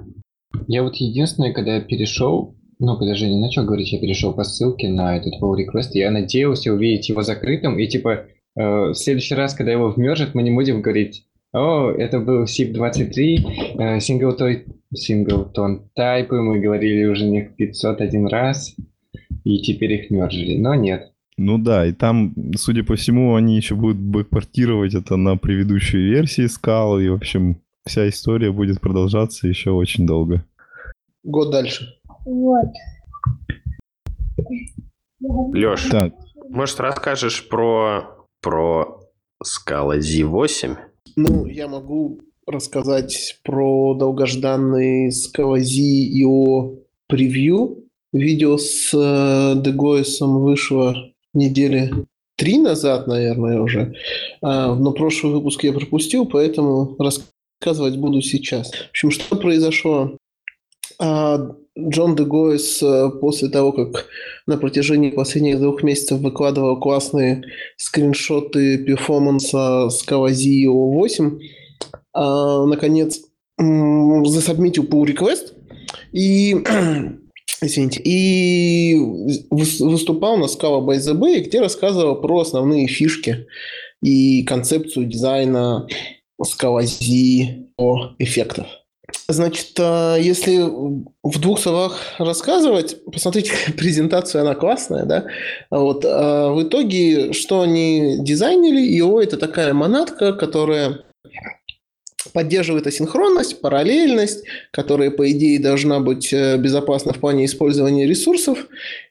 Я 0.69 0.83
вот 0.83 0.95
единственное, 0.97 1.53
когда 1.53 1.77
я 1.77 1.81
перешел, 1.81 2.57
ну, 2.79 2.97
когда 2.97 3.15
Женя 3.15 3.39
начал 3.39 3.65
говорить, 3.65 3.93
я 3.93 4.01
перешел 4.01 4.35
по 4.35 4.45
ссылке 4.45 4.89
на 4.89 5.17
этот 5.17 5.35
pull 5.43 5.55
request, 5.55 5.91
я 5.93 6.11
надеялся 6.11 6.73
увидеть 6.73 7.09
его 7.09 7.23
закрытым, 7.23 7.79
и 7.79 7.87
типа 7.89 8.27
э, 8.57 8.61
в 8.61 8.95
следующий 8.95 9.35
раз, 9.35 9.55
когда 9.55 9.73
его 9.73 9.91
вмержат, 9.91 10.35
мы 10.35 10.43
не 10.43 10.51
будем 10.51 10.83
говорить, 10.83 11.27
о, 11.55 11.93
это 11.93 12.19
был 12.19 12.45
SIP-23, 12.45 13.79
э, 13.79 14.01
синглтон, 14.01 14.65
синглтон 14.93 15.89
тайпы, 15.95 16.41
мы 16.41 16.59
говорили 16.59 17.05
уже 17.05 17.25
них 17.27 17.55
501 17.55 18.27
раз, 18.27 18.75
и 19.45 19.63
теперь 19.63 19.93
их 19.93 20.11
мержили, 20.11 20.59
но 20.59 20.75
нет. 20.75 21.13
Ну 21.37 21.59
да, 21.59 21.87
и 21.87 21.93
там, 21.93 22.35
судя 22.57 22.83
по 22.83 22.97
всему, 22.97 23.37
они 23.37 23.57
еще 23.57 23.77
будут 23.77 23.99
бэкпортировать 23.99 24.95
это 24.95 25.17
на 25.17 25.37
предыдущей 25.37 25.99
версии 25.99 26.47
скалы, 26.47 27.05
и, 27.05 27.09
в 27.09 27.15
общем, 27.15 27.61
вся 27.87 28.09
история 28.09 28.51
будет 28.51 28.81
продолжаться 28.81 29.47
еще 29.47 29.71
очень 29.71 30.07
долго. 30.07 30.45
Год 31.23 31.53
дальше. 31.53 32.01
Вот. 32.25 32.69
Леш, 35.53 35.85
так. 35.85 36.13
может, 36.49 36.81
расскажешь 36.81 37.49
про, 37.49 38.27
про 38.41 39.01
Scala 39.43 39.99
Z8? 39.99 40.77
Ну, 41.17 41.47
я 41.47 41.69
могу 41.69 42.21
рассказать 42.47 43.39
про 43.43 43.95
долгожданный 43.95 45.09
Scala 45.09 45.59
Z.io 45.59 46.79
превью. 47.07 47.85
Видео 48.13 48.59
с 48.59 48.93
э, 48.95 49.61
Дегоисом 49.61 50.41
вышло 50.41 50.95
недели 51.33 51.93
три 52.37 52.59
назад, 52.59 53.07
наверное, 53.07 53.61
уже. 53.61 53.95
А, 54.41 54.75
но 54.75 54.93
прошлый 54.93 55.33
выпуск 55.33 55.65
я 55.65 55.73
пропустил, 55.73 56.27
поэтому 56.27 56.97
рассказывать 56.99 57.97
буду 57.97 58.21
сейчас. 58.23 58.71
В 58.71 58.91
общем, 58.91 59.11
что 59.11 59.37
произошло? 59.37 60.17
Джон 61.79 62.15
Дегойс 62.15 62.83
э, 62.83 63.11
после 63.21 63.49
того, 63.49 63.73
как 63.73 64.07
на 64.47 64.57
протяжении 64.57 65.11
последних 65.11 65.59
двух 65.59 65.83
месяцев 65.83 66.21
выкладывал 66.21 66.79
классные 66.79 67.43
скриншоты 67.77 68.79
перформанса 68.79 69.89
с 69.91 70.07
Kawazio 70.07 70.71
8, 70.71 71.39
а, 72.13 72.67
наконец 72.67 73.21
засобмитил 73.59 74.85
pull 74.85 75.05
request 75.05 75.53
и 76.13 76.55
извините, 77.61 78.01
и 78.05 78.97
выступал 79.51 80.37
на 80.37 80.45
Scala 80.45 80.85
by 80.85 80.97
the 80.97 81.15
Bay, 81.15 81.41
где 81.41 81.61
рассказывал 81.61 82.21
про 82.21 82.41
основные 82.41 82.87
фишки 82.87 83.47
и 84.03 84.45
концепцию 84.45 85.07
дизайна 85.07 85.89
Scala 86.41 86.83
Z 86.83 87.01
эффектов. 88.19 88.67
Значит, 89.29 89.73
а, 89.79 90.17
если 90.17 90.59
в 90.59 91.41
двух 91.41 91.59
словах 91.59 91.99
рассказывать, 92.19 92.97
посмотрите 93.11 93.53
презентацию, 93.77 94.43
она 94.43 94.55
классная, 94.55 95.05
да? 95.05 95.27
Вот. 95.71 96.05
А 96.05 96.51
в 96.51 96.63
итоге, 96.63 97.33
что 97.33 97.63
они 97.63 98.19
дизайнили, 98.21 98.99
IO– 99.01 99.23
это 99.23 99.37
такая 99.37 99.73
монадка, 99.73 100.33
которая 100.35 101.05
поддерживает 102.33 102.87
асинхронность, 102.87 103.61
параллельность, 103.61 104.45
которая, 104.71 105.11
по 105.11 105.31
идее, 105.31 105.61
должна 105.61 106.01
быть 106.01 106.33
э, 106.33 106.57
безопасна 106.57 107.13
в 107.13 107.21
плане 107.21 107.45
использования 107.45 108.07
ресурсов. 108.07 108.67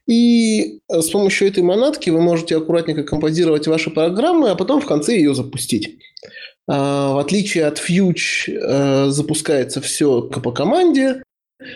И 0.07 0.79
с 0.89 1.09
помощью 1.09 1.47
этой 1.47 1.63
монадки 1.63 2.09
вы 2.09 2.21
можете 2.21 2.57
аккуратненько 2.57 3.03
композировать 3.03 3.67
ваши 3.67 3.89
программы, 3.91 4.49
а 4.49 4.55
потом 4.55 4.81
в 4.81 4.85
конце 4.85 5.15
ее 5.15 5.33
запустить. 5.33 5.97
А, 6.67 7.13
в 7.13 7.17
отличие 7.19 7.65
от 7.65 7.79
Fuge 7.79 8.47
э, 8.47 9.09
запускается 9.09 9.81
все 9.81 10.21
по 10.21 10.51
команде, 10.51 11.23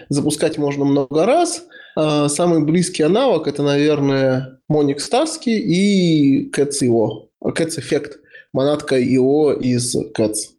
запускать 0.09 0.57
можно 0.57 0.85
много 0.85 1.26
раз. 1.26 1.65
А, 1.95 2.30
самый 2.30 2.64
близкий 2.64 3.03
аналог 3.03 3.47
это, 3.47 3.64
наверное, 3.64 4.59
Monix 4.72 4.99
Starsky 4.99 5.51
и 5.51 6.49
Cats.io, 6.51 7.27
Cats 7.43 7.80
Effect, 7.80 8.14
монадка 8.53 8.99
IO 8.99 9.59
из 9.59 9.95
Cats. 9.95 10.53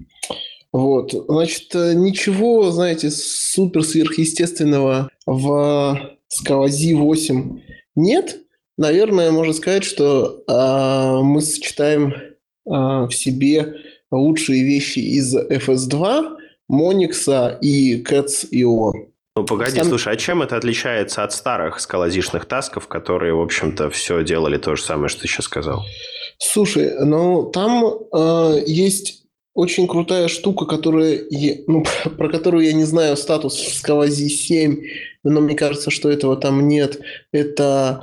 Вот, 0.73 1.13
значит, 1.13 1.73
ничего, 1.75 2.71
знаете, 2.71 3.11
супер 3.11 3.83
сверхъестественного 3.83 5.11
в 5.25 6.19
Скалази 6.29 6.93
8 6.95 7.61
нет. 7.97 8.43
Наверное, 8.77 9.33
можно 9.33 9.53
сказать, 9.53 9.83
что 9.83 10.45
э, 10.47 11.23
мы 11.23 11.41
сочетаем 11.41 12.13
э, 12.13 12.31
в 12.67 13.11
себе 13.11 13.75
лучшие 14.11 14.65
вещи 14.65 14.99
из 15.01 15.37
FS2, 15.37 16.37
Monix 16.71 17.59
и 17.61 18.03
Cats.io. 18.03 18.93
Ну, 19.37 19.45
погоди, 19.45 19.77
Сам... 19.77 19.89
слушай, 19.89 20.13
а 20.13 20.17
чем 20.17 20.43
это 20.43 20.57
отличается 20.57 21.23
от 21.23 21.33
старых 21.33 21.79
скалазишных 21.79 22.47
тасков, 22.47 22.89
которые, 22.89 23.35
в 23.35 23.41
общем-то, 23.41 23.89
все 23.91 24.25
делали 24.25 24.59
то 24.59 24.75
же 24.75 24.83
самое, 24.83 25.09
что 25.09 25.23
ты 25.23 25.29
сейчас 25.29 25.45
сказал? 25.45 25.85
Слушай, 26.39 27.05
ну, 27.05 27.45
там 27.45 27.85
э, 28.13 28.63
есть 28.67 29.25
очень 29.55 29.89
крутая 29.89 30.29
штука, 30.29 30.67
которая, 30.67 31.21
ну, 31.67 31.85
про 32.17 32.29
которую 32.29 32.65
я 32.65 32.73
не 32.73 32.85
знаю 32.85 33.17
статус 33.17 33.55
в 33.55 33.75
Скалази 33.75 34.29
7, 34.29 34.83
но 35.25 35.41
мне 35.41 35.55
кажется, 35.55 35.91
что 35.91 36.11
этого 36.11 36.37
там 36.37 36.67
нет. 36.67 37.01
Это 37.33 38.03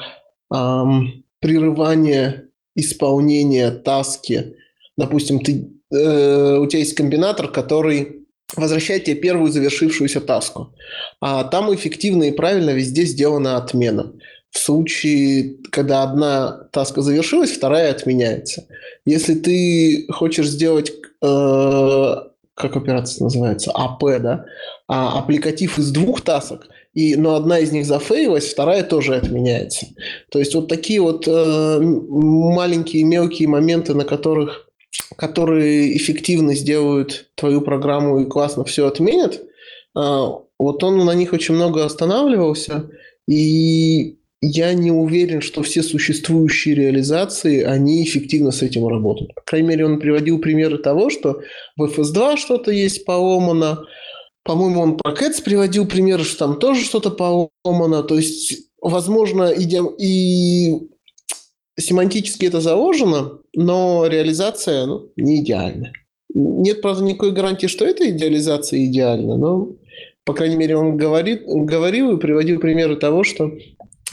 эм, 0.54 1.24
прерывание 1.40 2.50
исполнения 2.76 3.72
таски. 3.72 4.56
Допустим, 4.98 5.40
ты 5.40 5.75
э, 5.92 6.58
у 6.58 6.66
тебя 6.68 6.80
есть 6.80 6.96
комбинатор, 6.96 7.48
который 7.48 8.26
возвращает 8.56 9.06
тебе 9.06 9.16
первую 9.16 9.52
завершившуюся 9.52 10.22
таску. 10.22 10.74
А 11.20 11.44
там 11.44 11.74
эффективно 11.74 12.24
и 12.24 12.32
правильно 12.32 12.72
везде 12.72 13.04
сделана 13.04 13.58
отмена. 13.58 14.14
В 14.52 14.58
случае, 14.58 15.58
когда 15.72 16.04
одна 16.04 16.68
таска 16.72 17.02
завершилась, 17.02 17.52
вторая 17.52 17.92
отменяется. 17.92 18.68
Если 19.06 19.36
ты 19.36 20.06
хочешь 20.10 20.48
сделать, 20.48 20.94
э, 21.22 22.16
как 22.54 22.78
операция 22.78 23.24
называется, 23.24 23.72
АП, 23.74 24.04
да, 24.22 24.46
а, 24.88 25.20
аппликатив 25.20 25.78
из 25.78 25.92
двух 25.92 26.22
тасок, 26.22 26.70
и, 26.94 27.18
но 27.18 27.36
одна 27.36 27.60
из 27.60 27.74
них 27.74 27.86
зафейлилась, 27.86 28.50
вторая 28.50 28.84
тоже 28.84 29.16
отменяется. 29.16 29.88
То 30.32 30.40
есть 30.40 30.56
вот 30.56 30.70
такие 30.70 31.02
вот 31.02 31.28
э, 31.28 31.80
маленькие 31.82 33.04
мелкие 33.04 33.50
моменты, 33.50 33.94
на 33.94 34.06
которых 34.06 34.65
которые 35.18 35.96
эффективно 35.96 36.56
сделают 36.56 37.30
твою 37.36 37.62
программу 37.62 38.20
и 38.20 38.26
классно 38.26 38.64
все 38.64 38.88
отменят, 38.88 39.42
а, 39.96 40.40
вот 40.60 40.84
он 40.84 41.04
на 41.06 41.14
них 41.14 41.34
очень 41.34 41.56
много 41.56 41.86
останавливался, 41.86 42.90
и 43.28 44.18
я 44.42 44.74
не 44.74 44.92
уверен, 44.92 45.42
что 45.42 45.64
все 45.64 45.82
существующие 45.82 46.76
реализации, 46.76 47.64
они 47.64 48.04
эффективно 48.04 48.52
с 48.52 48.62
этим 48.62 48.88
работают. 48.88 49.34
По 49.34 49.42
крайней 49.42 49.70
мере, 49.70 49.86
он 49.86 50.00
приводил 50.00 50.40
примеры 50.40 50.78
того, 50.78 51.10
что 51.10 51.42
в 51.78 51.84
FS2 51.84 52.38
что-то 52.38 52.72
есть 52.72 53.06
поломано, 53.06 53.86
по-моему, 54.44 54.82
он 54.82 54.98
про 54.98 55.14
Cats 55.14 55.42
приводил 55.44 55.88
примеры, 55.88 56.24
что 56.24 56.38
там 56.38 56.60
тоже 56.60 56.86
что-то 56.86 57.10
поломано. 57.10 58.04
То 58.04 58.16
есть, 58.16 58.70
возможно, 58.80 59.52
идем 59.56 59.88
и 59.98 60.90
семантически 61.80 62.46
это 62.46 62.62
заложено, 62.62 63.40
но 63.56 64.06
реализация 64.08 64.86
ну, 64.86 65.12
не 65.16 65.42
идеальна. 65.42 65.92
Нет, 66.34 66.82
правда, 66.82 67.04
никакой 67.04 67.32
гарантии, 67.32 67.68
что 67.68 67.86
эта 67.86 68.10
идеализация 68.10 68.86
идеальна, 68.86 69.38
но, 69.38 69.70
по 70.26 70.34
крайней 70.34 70.58
мере, 70.58 70.76
он 70.76 70.98
говорит, 70.98 71.44
говорил 71.46 72.12
и 72.12 72.20
приводил 72.20 72.60
примеры 72.60 72.98
того, 72.98 73.24
что 73.24 73.52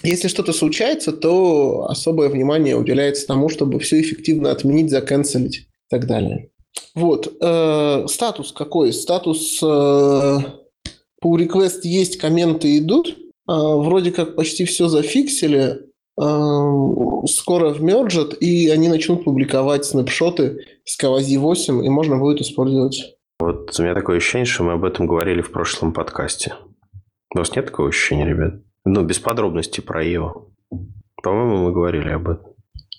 если 0.02 0.28
что-то 0.28 0.52
случается, 0.52 1.12
то 1.12 1.86
особое 1.88 2.28
внимание 2.28 2.76
уделяется 2.76 3.26
тому, 3.26 3.48
чтобы 3.48 3.78
все 3.80 4.00
эффективно 4.00 4.50
отменить, 4.50 4.90
заканцелить 4.90 5.58
и 5.58 5.66
так 5.90 6.06
далее. 6.06 6.50
Вот. 6.94 7.32
Э, 7.40 8.06
статус 8.08 8.52
какой? 8.52 8.92
Статус 8.92 9.60
э, 9.62 9.66
pull 9.66 11.36
request 11.36 11.80
есть, 11.84 12.18
комменты 12.18 12.78
идут. 12.78 13.10
Э, 13.10 13.16
вроде 13.46 14.10
как 14.10 14.34
почти 14.34 14.64
все 14.64 14.88
зафиксили. 14.88 15.91
Эм, 16.20 17.26
скоро 17.26 17.70
вмержат, 17.70 18.34
и 18.34 18.68
они 18.68 18.88
начнут 18.88 19.24
публиковать 19.24 19.86
снапшоты 19.86 20.58
с 20.84 21.02
Kawasi 21.02 21.38
8, 21.38 21.84
и 21.84 21.88
можно 21.88 22.18
будет 22.18 22.40
использовать. 22.40 23.16
Вот 23.40 23.74
у 23.78 23.82
меня 23.82 23.94
такое 23.94 24.18
ощущение, 24.18 24.44
что 24.44 24.62
мы 24.62 24.72
об 24.72 24.84
этом 24.84 25.06
говорили 25.06 25.40
в 25.40 25.50
прошлом 25.50 25.92
подкасте. 25.92 26.54
У 27.34 27.38
вас 27.38 27.56
нет 27.56 27.66
такого 27.66 27.88
ощущения, 27.88 28.26
ребят? 28.26 28.54
Ну, 28.84 29.02
без 29.04 29.18
подробностей 29.18 29.82
про 29.82 30.04
его. 30.04 30.50
По-моему, 31.22 31.64
мы 31.64 31.72
говорили 31.72 32.10
об 32.10 32.28
этом. 32.28 32.52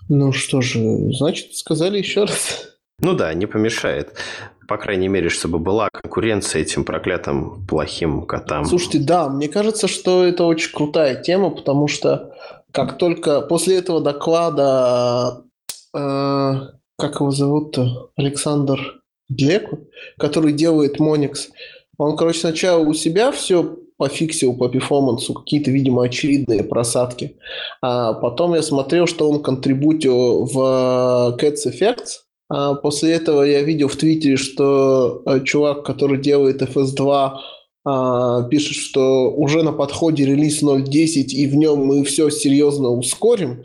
Ну 0.09 0.31
что 0.31 0.61
же, 0.61 0.79
значит, 1.11 1.55
сказали 1.55 1.99
еще 1.99 2.21
раз. 2.23 2.77
Ну 2.99 3.13
да, 3.13 3.33
не 3.33 3.45
помешает. 3.45 4.13
По 4.67 4.77
крайней 4.77 5.07
мере, 5.07 5.29
чтобы 5.29 5.59
была 5.59 5.89
конкуренция 5.91 6.61
этим 6.61 6.83
проклятым 6.83 7.65
плохим 7.67 8.25
котам. 8.25 8.65
Слушайте, 8.65 8.99
да, 8.99 9.29
мне 9.29 9.49
кажется, 9.49 9.87
что 9.87 10.23
это 10.23 10.45
очень 10.45 10.71
крутая 10.71 11.21
тема, 11.21 11.49
потому 11.49 11.87
что 11.87 12.33
как 12.73 12.97
только 12.97 13.41
после 13.41 13.77
этого 13.77 14.01
доклада, 14.01 15.43
э, 15.95 16.53
как 16.97 17.15
его 17.19 17.31
зовут-то, 17.31 18.09
Александр 18.17 19.01
Длеку, 19.29 19.87
который 20.17 20.53
делает 20.53 20.99
Monix, 20.99 21.49
он, 21.97 22.17
короче, 22.17 22.39
сначала 22.39 22.79
у 22.79 22.93
себя 22.93 23.31
все 23.31 23.77
пофиксил 23.97 24.57
по 24.57 24.69
перформансу 24.69 25.33
какие-то, 25.35 25.69
видимо, 25.69 26.03
очевидные 26.03 26.63
просадки. 26.63 27.37
А 27.81 28.13
потом 28.13 28.55
я 28.55 28.63
смотрел, 28.63 29.05
что 29.05 29.29
он 29.29 29.43
контрибутил 29.43 30.45
в 30.45 31.37
Cats 31.39 31.67
Effects. 31.67 32.23
А 32.49 32.73
после 32.73 33.13
этого 33.13 33.43
я 33.43 33.61
видел 33.61 33.87
в 33.87 33.95
Твиттере, 33.95 34.37
что 34.37 35.21
э, 35.25 35.41
чувак, 35.43 35.85
который 35.85 36.19
делает 36.19 36.61
FS2, 36.61 37.09
а, 37.09 37.39
пишет, 37.83 38.75
что 38.75 39.31
уже 39.31 39.63
на 39.63 39.73
подходе 39.73 40.25
релиз 40.25 40.63
0.10, 40.63 41.25
и 41.27 41.47
в 41.47 41.55
нем 41.55 41.85
мы 41.85 42.03
все 42.03 42.29
серьезно 42.29 42.89
ускорим. 42.89 43.63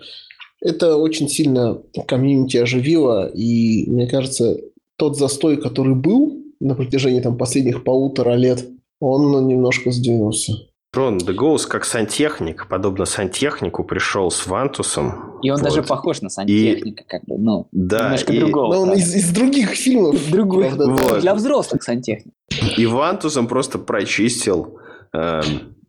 Это 0.61 0.97
очень 0.97 1.29
сильно 1.29 1.81
комьюнити 2.07 2.57
оживило, 2.57 3.29
и 3.29 3.89
мне 3.89 4.09
кажется, 4.09 4.59
тот 4.97 5.17
застой, 5.17 5.57
который 5.57 5.95
был 5.95 6.37
на 6.59 6.75
протяжении 6.75 7.21
там, 7.21 7.39
последних 7.39 7.85
полутора 7.85 8.35
лет, 8.35 8.67
он 9.01 9.47
немножко 9.47 9.93
сдвинулся. 9.93 10.55
Рон 10.95 11.19
Ghost 11.19 11.67
как 11.69 11.85
сантехник, 11.85 12.67
подобно 12.69 13.05
сантехнику, 13.05 13.85
пришел 13.85 14.31
с 14.31 14.47
Вантусом. 14.47 15.39
И 15.43 15.51
он 15.51 15.59
вот. 15.59 15.65
даже 15.65 15.83
похож 15.83 16.23
на 16.23 16.31
сантехника, 16.31 17.03
и... 17.03 17.07
как 17.07 17.25
бы, 17.25 17.39
ну, 17.39 17.69
да, 17.73 18.05
немножко 18.05 18.33
и... 18.33 18.39
другого. 18.41 18.75
Но 18.75 18.81
он 18.83 18.93
из, 18.95 19.15
из 19.15 19.31
других 19.31 19.71
фильмов. 19.71 20.17
Другой. 20.31 20.71
Вот. 20.71 21.21
Для 21.21 21.35
взрослых 21.35 21.83
сантехник. 21.83 22.33
И 22.77 22.87
Вантусом 22.87 23.49
просто 23.49 23.79
прочистил 23.79 24.79
э, 25.13 25.43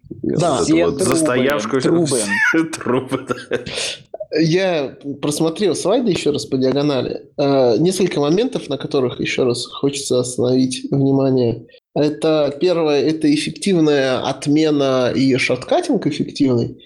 да. 0.09 0.63
Все 0.63 0.85
вот 0.85 0.97
трубы, 0.97 1.05
застоявшуюся 1.05 1.89
трубы. 1.89 2.19
трубы 2.73 3.27
да. 3.27 4.39
Я 4.39 4.97
просмотрел 5.21 5.75
слайды 5.75 6.11
еще 6.11 6.31
раз 6.31 6.45
по 6.45 6.57
диагонали. 6.57 7.29
Э, 7.37 7.77
несколько 7.77 8.19
моментов, 8.19 8.69
на 8.69 8.77
которых 8.77 9.19
еще 9.19 9.43
раз 9.43 9.65
хочется 9.65 10.19
остановить 10.19 10.85
внимание. 10.91 11.65
Это 11.99 12.55
первое, 12.59 13.01
это 13.03 13.33
эффективная 13.33 14.19
отмена 14.27 15.11
и 15.13 15.35
шорткатинг 15.37 16.07
эффективный. 16.07 16.81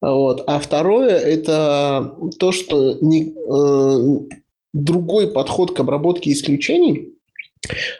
Вот. 0.00 0.44
А 0.46 0.58
второе, 0.58 1.18
это 1.18 2.14
то, 2.38 2.52
что 2.52 2.98
не, 3.00 3.32
э, 3.32 4.36
другой 4.72 5.28
подход 5.30 5.74
к 5.74 5.80
обработке 5.80 6.32
исключений. 6.32 7.12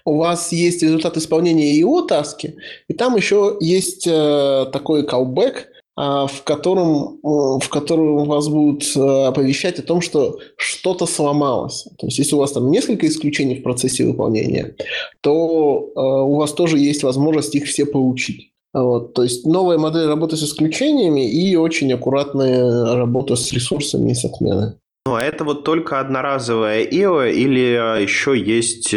У 0.05 0.17
вас 0.17 0.53
есть 0.53 0.83
результат 0.83 1.17
исполнения 1.17 1.79
ИО 1.81 2.03
таски, 2.03 2.57
и 2.89 2.95
там 2.95 3.17
еще 3.17 3.57
есть 3.61 4.07
э, 4.07 4.67
такой 4.73 5.03
callback– 5.05 5.67
в 5.97 6.43
котором, 6.45 7.19
э, 7.25 7.65
в 7.65 7.69
котором 7.71 8.27
вас 8.27 8.49
будут 8.49 8.85
э, 8.97 9.27
оповещать 9.27 9.79
о 9.79 9.83
том, 9.83 10.03
что 10.03 10.39
что-то 10.57 11.07
сломалось. 11.07 11.85
То 11.99 12.07
есть, 12.07 12.19
если 12.19 12.35
у 12.35 12.39
вас 12.39 12.53
там 12.53 12.71
несколько 12.71 13.07
исключений 13.07 13.57
в 13.57 13.63
процессе 13.63 14.05
выполнения, 14.05 14.77
то 15.23 15.91
э, 15.97 16.01
у 16.01 16.35
вас 16.37 16.53
тоже 16.53 16.79
есть 16.79 17.03
возможность 17.03 17.55
их 17.55 17.65
все 17.65 17.87
получить. 17.87 18.53
Вот, 18.75 19.15
то 19.15 19.23
есть 19.23 19.47
новая 19.47 19.79
модель 19.79 20.07
работы 20.07 20.37
с 20.37 20.43
исключениями 20.43 21.31
и 21.31 21.57
очень 21.57 21.91
аккуратная 21.95 22.95
работа 22.95 23.35
с 23.35 23.51
ресурсами 23.53 24.11
и 24.11 24.15
с 24.15 24.27
отменой. 24.27 24.75
Ну, 25.07 25.15
а 25.15 25.23
это 25.23 25.45
вот 25.45 25.65
только 25.65 25.99
одноразовая 25.99 26.85
IO 26.85 27.33
или 27.33 28.03
еще 28.03 28.39
есть 28.39 28.95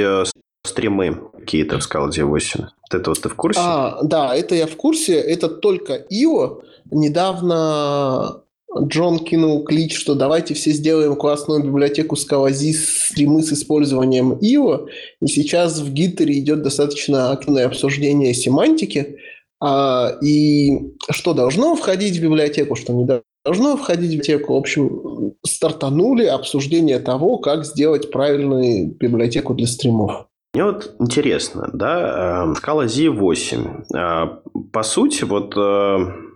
стримы 0.66 1.18
какие-то 1.50 1.80
в 1.80 1.82
Scala 1.82 2.12
8? 2.12 2.62
Вот 2.62 3.00
это 3.00 3.10
вот 3.10 3.22
ты 3.22 3.30
в 3.30 3.36
курсе? 3.36 3.60
А, 3.60 4.00
да, 4.04 4.36
это 4.36 4.54
я 4.54 4.68
в 4.68 4.76
курсе. 4.76 5.16
Это 5.16 5.50
только 5.50 6.06
IO, 6.12 6.62
Недавно 6.92 8.44
Джон 8.80 9.20
кинул 9.20 9.64
клич, 9.64 9.98
что 9.98 10.14
давайте 10.14 10.54
все 10.54 10.72
сделаем 10.72 11.16
классную 11.16 11.64
библиотеку 11.64 12.16
Scalazzi 12.16 12.74
стримы 12.74 13.42
с 13.42 13.52
использованием 13.52 14.34
IO. 14.34 14.88
И 15.22 15.28
сейчас 15.28 15.80
в 15.80 15.92
Гиттере 15.92 16.38
идет 16.38 16.62
достаточно 16.62 17.32
активное 17.32 17.66
обсуждение 17.66 18.36
семантики. 18.36 19.18
А, 19.60 20.18
и 20.22 20.94
что 21.10 21.34
должно 21.34 21.76
входить 21.76 22.18
в 22.18 22.22
библиотеку, 22.22 22.76
что 22.76 22.94
не 22.94 23.08
должно 23.44 23.76
входить 23.76 24.12
в 24.12 24.14
библиотеку. 24.14 24.54
В 24.54 24.58
общем, 24.58 25.34
стартанули 25.44 26.26
обсуждение 26.26 27.00
того, 27.00 27.40
как 27.40 27.66
сделать 27.66 28.12
правильную 28.12 28.92
библиотеку 28.92 29.56
для 29.56 29.66
стримов. 29.66 30.29
Мне 30.54 30.64
вот 30.66 30.96
интересно, 31.00 31.70
да, 31.74 32.54
Scala 32.56 32.86
Z8. 32.86 34.72
По 34.72 34.84
сути, 34.84 35.24
вот 35.24 35.56
э, 35.56 36.30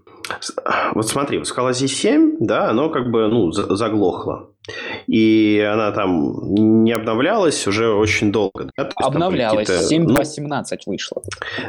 вот 0.93 1.07
смотри, 1.07 1.37
вот 1.39 1.47
скала 1.47 1.71
Z7, 1.71 2.37
да, 2.39 2.69
оно 2.69 2.89
как 2.89 3.09
бы, 3.09 3.27
ну, 3.27 3.51
заглохло. 3.51 4.52
И 5.07 5.59
она 5.59 5.91
там 5.91 6.53
не 6.83 6.93
обновлялась 6.93 7.67
уже 7.67 7.93
очень 7.93 8.31
долго. 8.31 8.69
Да? 8.77 8.89
Обновлялась, 8.95 9.69
7.2.17 9.69 10.77
ну, 10.85 10.91
вышло. 10.93 11.21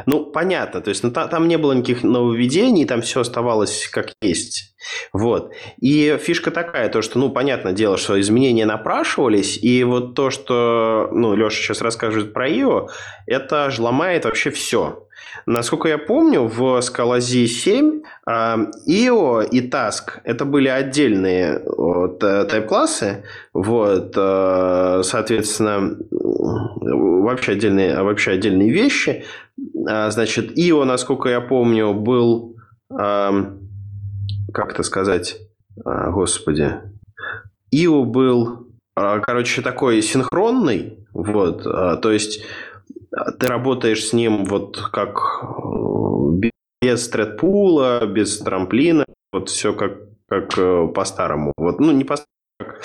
Ну, 0.05 0.25
понятно, 0.25 0.81
то 0.81 0.89
есть 0.89 1.03
ну, 1.03 1.11
та, 1.11 1.27
там 1.27 1.47
не 1.47 1.57
было 1.57 1.73
никаких 1.73 2.03
нововведений, 2.03 2.85
там 2.85 3.01
все 3.01 3.21
оставалось 3.21 3.87
как 3.87 4.13
есть. 4.21 4.75
Вот. 5.13 5.51
И 5.81 6.17
фишка 6.21 6.51
такая, 6.51 6.89
то, 6.89 7.01
что, 7.01 7.19
ну, 7.19 7.29
понятное 7.29 7.73
дело, 7.73 7.97
что 7.97 8.19
изменения 8.19 8.65
напрашивались, 8.65 9.57
и 9.61 9.83
вот 9.83 10.15
то, 10.15 10.29
что, 10.29 11.09
ну, 11.11 11.35
Леша 11.35 11.57
сейчас 11.61 11.81
расскажет 11.81 12.33
про 12.33 12.49
IO, 12.49 12.87
это 13.25 13.69
же 13.71 13.81
ломает 13.81 14.25
вообще 14.25 14.51
все. 14.51 15.04
Насколько 15.45 15.89
я 15.89 15.97
помню, 15.97 16.43
в 16.43 16.79
Scalazzi 16.79 17.45
7 17.45 18.01
IO 18.27 19.45
и 19.47 19.69
Task 19.69 20.19
это 20.23 20.45
были 20.45 20.67
отдельные 20.67 21.61
вот, 21.65 22.19
тайп-классы. 22.19 23.23
Вот, 23.53 24.13
э, 24.15 25.01
соответственно, 25.03 25.97
вообще 27.25 27.53
отдельные, 27.53 28.01
вообще 28.01 28.31
отдельные 28.31 28.71
вещи. 28.71 29.25
А, 29.87 30.09
значит, 30.11 30.57
IO, 30.57 30.83
насколько 30.83 31.29
я 31.29 31.41
помню, 31.41 31.93
был... 31.93 32.55
Как 32.89 34.71
это 34.71 34.83
сказать? 34.83 35.37
А, 35.83 36.11
господи. 36.11 36.75
IO 37.73 38.03
был, 38.05 38.67
а, 38.95 39.19
короче, 39.19 39.61
такой 39.61 40.01
синхронный. 40.01 40.99
Вот, 41.13 41.63
то 41.63 42.11
есть 42.11 42.43
ты 43.39 43.47
работаешь 43.47 44.05
с 44.05 44.13
ним 44.13 44.45
вот 44.45 44.77
как 44.91 45.17
э, 45.43 46.49
без 46.81 47.09
тредпула, 47.09 48.05
без 48.05 48.39
трамплина, 48.39 49.05
вот 49.31 49.49
все 49.49 49.73
как, 49.73 49.93
как 50.27 50.57
э, 50.57 50.87
по-старому. 50.93 51.53
Вот, 51.57 51.79
ну, 51.79 51.91
не 51.91 52.03
по 52.03 52.17
как 52.59 52.81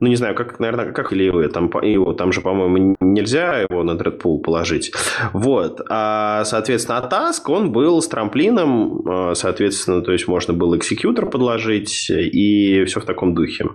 ну, 0.00 0.08
не 0.08 0.16
знаю, 0.16 0.34
как, 0.34 0.60
наверное, 0.60 0.92
как 0.92 1.12
или 1.12 1.28
вы, 1.28 1.48
там, 1.48 1.70
его, 1.82 2.12
там 2.12 2.32
же, 2.32 2.40
по-моему, 2.40 2.96
нельзя 3.00 3.60
его 3.60 3.82
на 3.82 3.92
Dreadpool 3.92 4.38
положить. 4.38 4.92
Вот. 5.32 5.80
А, 5.88 6.44
соответственно, 6.44 6.98
а 6.98 7.08
Task, 7.08 7.50
он 7.52 7.72
был 7.72 8.00
с 8.00 8.08
трамплином, 8.08 9.02
а, 9.06 9.34
соответственно, 9.34 10.02
то 10.02 10.12
есть 10.12 10.28
можно 10.28 10.54
было 10.54 10.76
экзекьютор 10.76 11.28
подложить 11.28 12.10
и 12.10 12.84
все 12.84 13.00
в 13.00 13.04
таком 13.04 13.34
духе. 13.34 13.66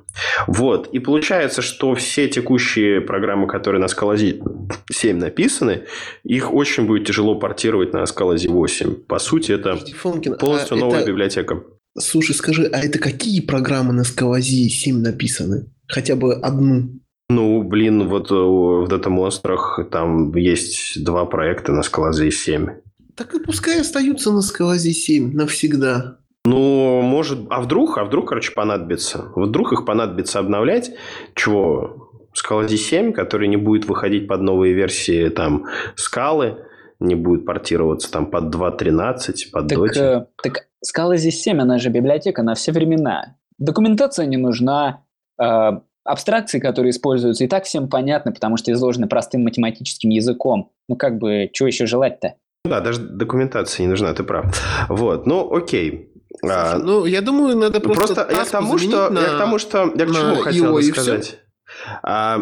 Вот. 0.47 0.87
И 0.87 0.99
получается, 0.99 1.61
что 1.61 1.93
все 1.95 2.27
текущие 2.27 3.01
программы, 3.01 3.47
которые 3.47 3.81
на 3.81 3.85
Scala 3.85 4.17
7 4.91 5.17
написаны, 5.17 5.83
их 6.23 6.53
очень 6.53 6.85
будет 6.85 7.07
тяжело 7.07 7.35
портировать 7.35 7.93
на 7.93 8.03
Scala 8.03 8.37
8. 8.47 8.95
По 9.07 9.19
сути, 9.19 9.51
это 9.51 9.77
Фонкин, 9.77 10.37
полностью 10.37 10.77
а 10.77 10.79
новая 10.79 10.99
это... 10.99 11.09
библиотека. 11.09 11.63
Слушай, 11.97 12.33
скажи, 12.33 12.65
а 12.65 12.79
это 12.79 12.97
какие 12.97 13.39
программы 13.41 13.93
на 13.93 14.01
Scala 14.01 14.41
7 14.41 14.99
написаны? 14.99 15.67
Хотя 15.93 16.15
бы 16.15 16.33
одну? 16.33 16.89
Ну, 17.29 17.63
блин, 17.63 18.07
вот 18.09 18.31
э, 18.31 18.35
в 18.35 18.85
Data 18.89 19.09
Монстрах 19.09 19.79
там 19.91 20.35
есть 20.35 21.03
два 21.03 21.25
проекта 21.25 21.71
на 21.71 21.81
Scalazzi 21.81 22.31
7. 22.31 22.69
Так 23.15 23.33
и 23.35 23.39
пускай 23.39 23.79
остаются 23.79 24.31
на 24.31 24.39
Scalazzi 24.39 24.91
7 24.91 25.33
навсегда. 25.33 26.17
Ну, 26.45 27.01
может, 27.01 27.39
а 27.49 27.61
вдруг, 27.61 27.97
а 27.97 28.03
вдруг, 28.03 28.29
короче, 28.29 28.51
понадобится. 28.51 29.31
Вдруг 29.35 29.71
их 29.71 29.85
понадобится 29.85 30.39
обновлять. 30.39 30.91
Чего? 31.35 32.11
Scalazzi 32.35 32.75
7, 32.75 33.13
который 33.13 33.47
не 33.47 33.57
будет 33.57 33.85
выходить 33.85 34.27
под 34.27 34.41
новые 34.41 34.73
версии 34.73 35.29
там 35.29 35.65
скалы, 35.95 36.57
не 36.99 37.15
будет 37.15 37.45
портироваться 37.45 38.11
там 38.11 38.25
под 38.25 38.53
2.13, 38.53 39.51
под 39.51 39.67
так, 39.67 39.77
Dota. 39.77 39.99
Э, 39.99 40.25
так 40.41 40.67
Scalazzi 40.83 41.29
7, 41.29 41.61
она 41.61 41.77
же 41.77 41.89
библиотека 41.89 42.43
на 42.43 42.55
все 42.55 42.71
времена. 42.71 43.37
Документация 43.59 44.25
не 44.25 44.37
нужна, 44.37 45.03
абстракции, 46.05 46.59
которые 46.59 46.91
используются, 46.91 47.43
и 47.43 47.47
так 47.47 47.63
всем 47.63 47.89
понятно, 47.89 48.31
потому 48.31 48.57
что 48.57 48.71
изложены 48.71 49.07
простым 49.07 49.43
математическим 49.43 50.09
языком. 50.09 50.71
Ну, 50.89 50.95
как 50.95 51.17
бы, 51.17 51.49
что 51.53 51.67
еще 51.67 51.85
желать-то? 51.85 52.35
Да, 52.65 52.79
даже 52.79 52.99
документация 53.01 53.83
не 53.83 53.89
нужна, 53.89 54.13
ты 54.13 54.23
прав. 54.23 54.45
Вот, 54.89 55.25
ну, 55.25 55.53
окей. 55.53 56.09
А, 56.49 56.77
ну, 56.77 57.05
я 57.05 57.21
думаю, 57.21 57.57
надо 57.57 57.79
просто. 57.79 58.15
Просто 58.15 58.35
я 58.35 58.45
к 58.45 58.49
тому, 58.49 58.77
что, 58.77 59.09
на... 59.09 59.19
я 59.19 59.27
к 59.27 59.37
тому, 59.37 59.59
что 59.59 59.93
я 59.95 60.05
к 60.05 60.11
чему 60.11 60.35
хотел 60.35 60.73
бы 60.73 60.83
сказать. 60.83 61.39
А, 62.03 62.39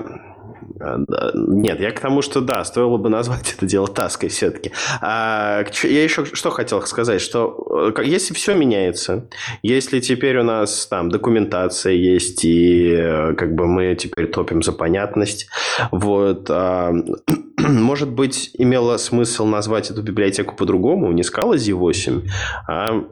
Нет, 1.34 1.80
я 1.80 1.91
к 1.91 1.99
тому, 1.99 2.22
что 2.22 2.41
да, 2.41 2.64
стоило 2.64 2.98
бы 2.98 3.10
назвать 3.10 3.53
это 3.56 3.65
дело 3.65 3.88
таской 3.88 4.30
все-таки. 4.30 4.72
А, 5.02 5.64
я 5.84 6.03
еще 6.03 6.26
что 6.26 6.49
хотел 6.49 6.81
сказать, 6.84 7.22
что 7.22 7.93
э, 7.95 8.03
если 8.03 8.34
все 8.34 8.56
меняется, 8.56 9.27
если 9.61 9.99
теперь 9.99 10.38
у 10.38 10.43
нас 10.43 10.88
там 10.88 11.10
документация 11.10 11.93
есть, 11.93 12.45
и 12.45 12.91
э, 12.91 13.34
как 13.35 13.56
бы 13.56 13.68
мы 13.68 13.95
теперь 13.95 14.27
топим 14.27 14.64
за 14.64 14.72
понятность, 14.72 15.49
вот, 15.91 16.48
а, 16.49 16.93
может 17.57 18.10
быть, 18.10 18.52
имело 18.57 18.98
смысл 18.98 19.45
назвать 19.45 19.91
эту 19.91 20.02
библиотеку 20.02 20.56
по-другому, 20.56 21.11
не 21.11 21.22
Scala 21.22 21.56
Z8, 21.56 22.27
а 22.68 23.03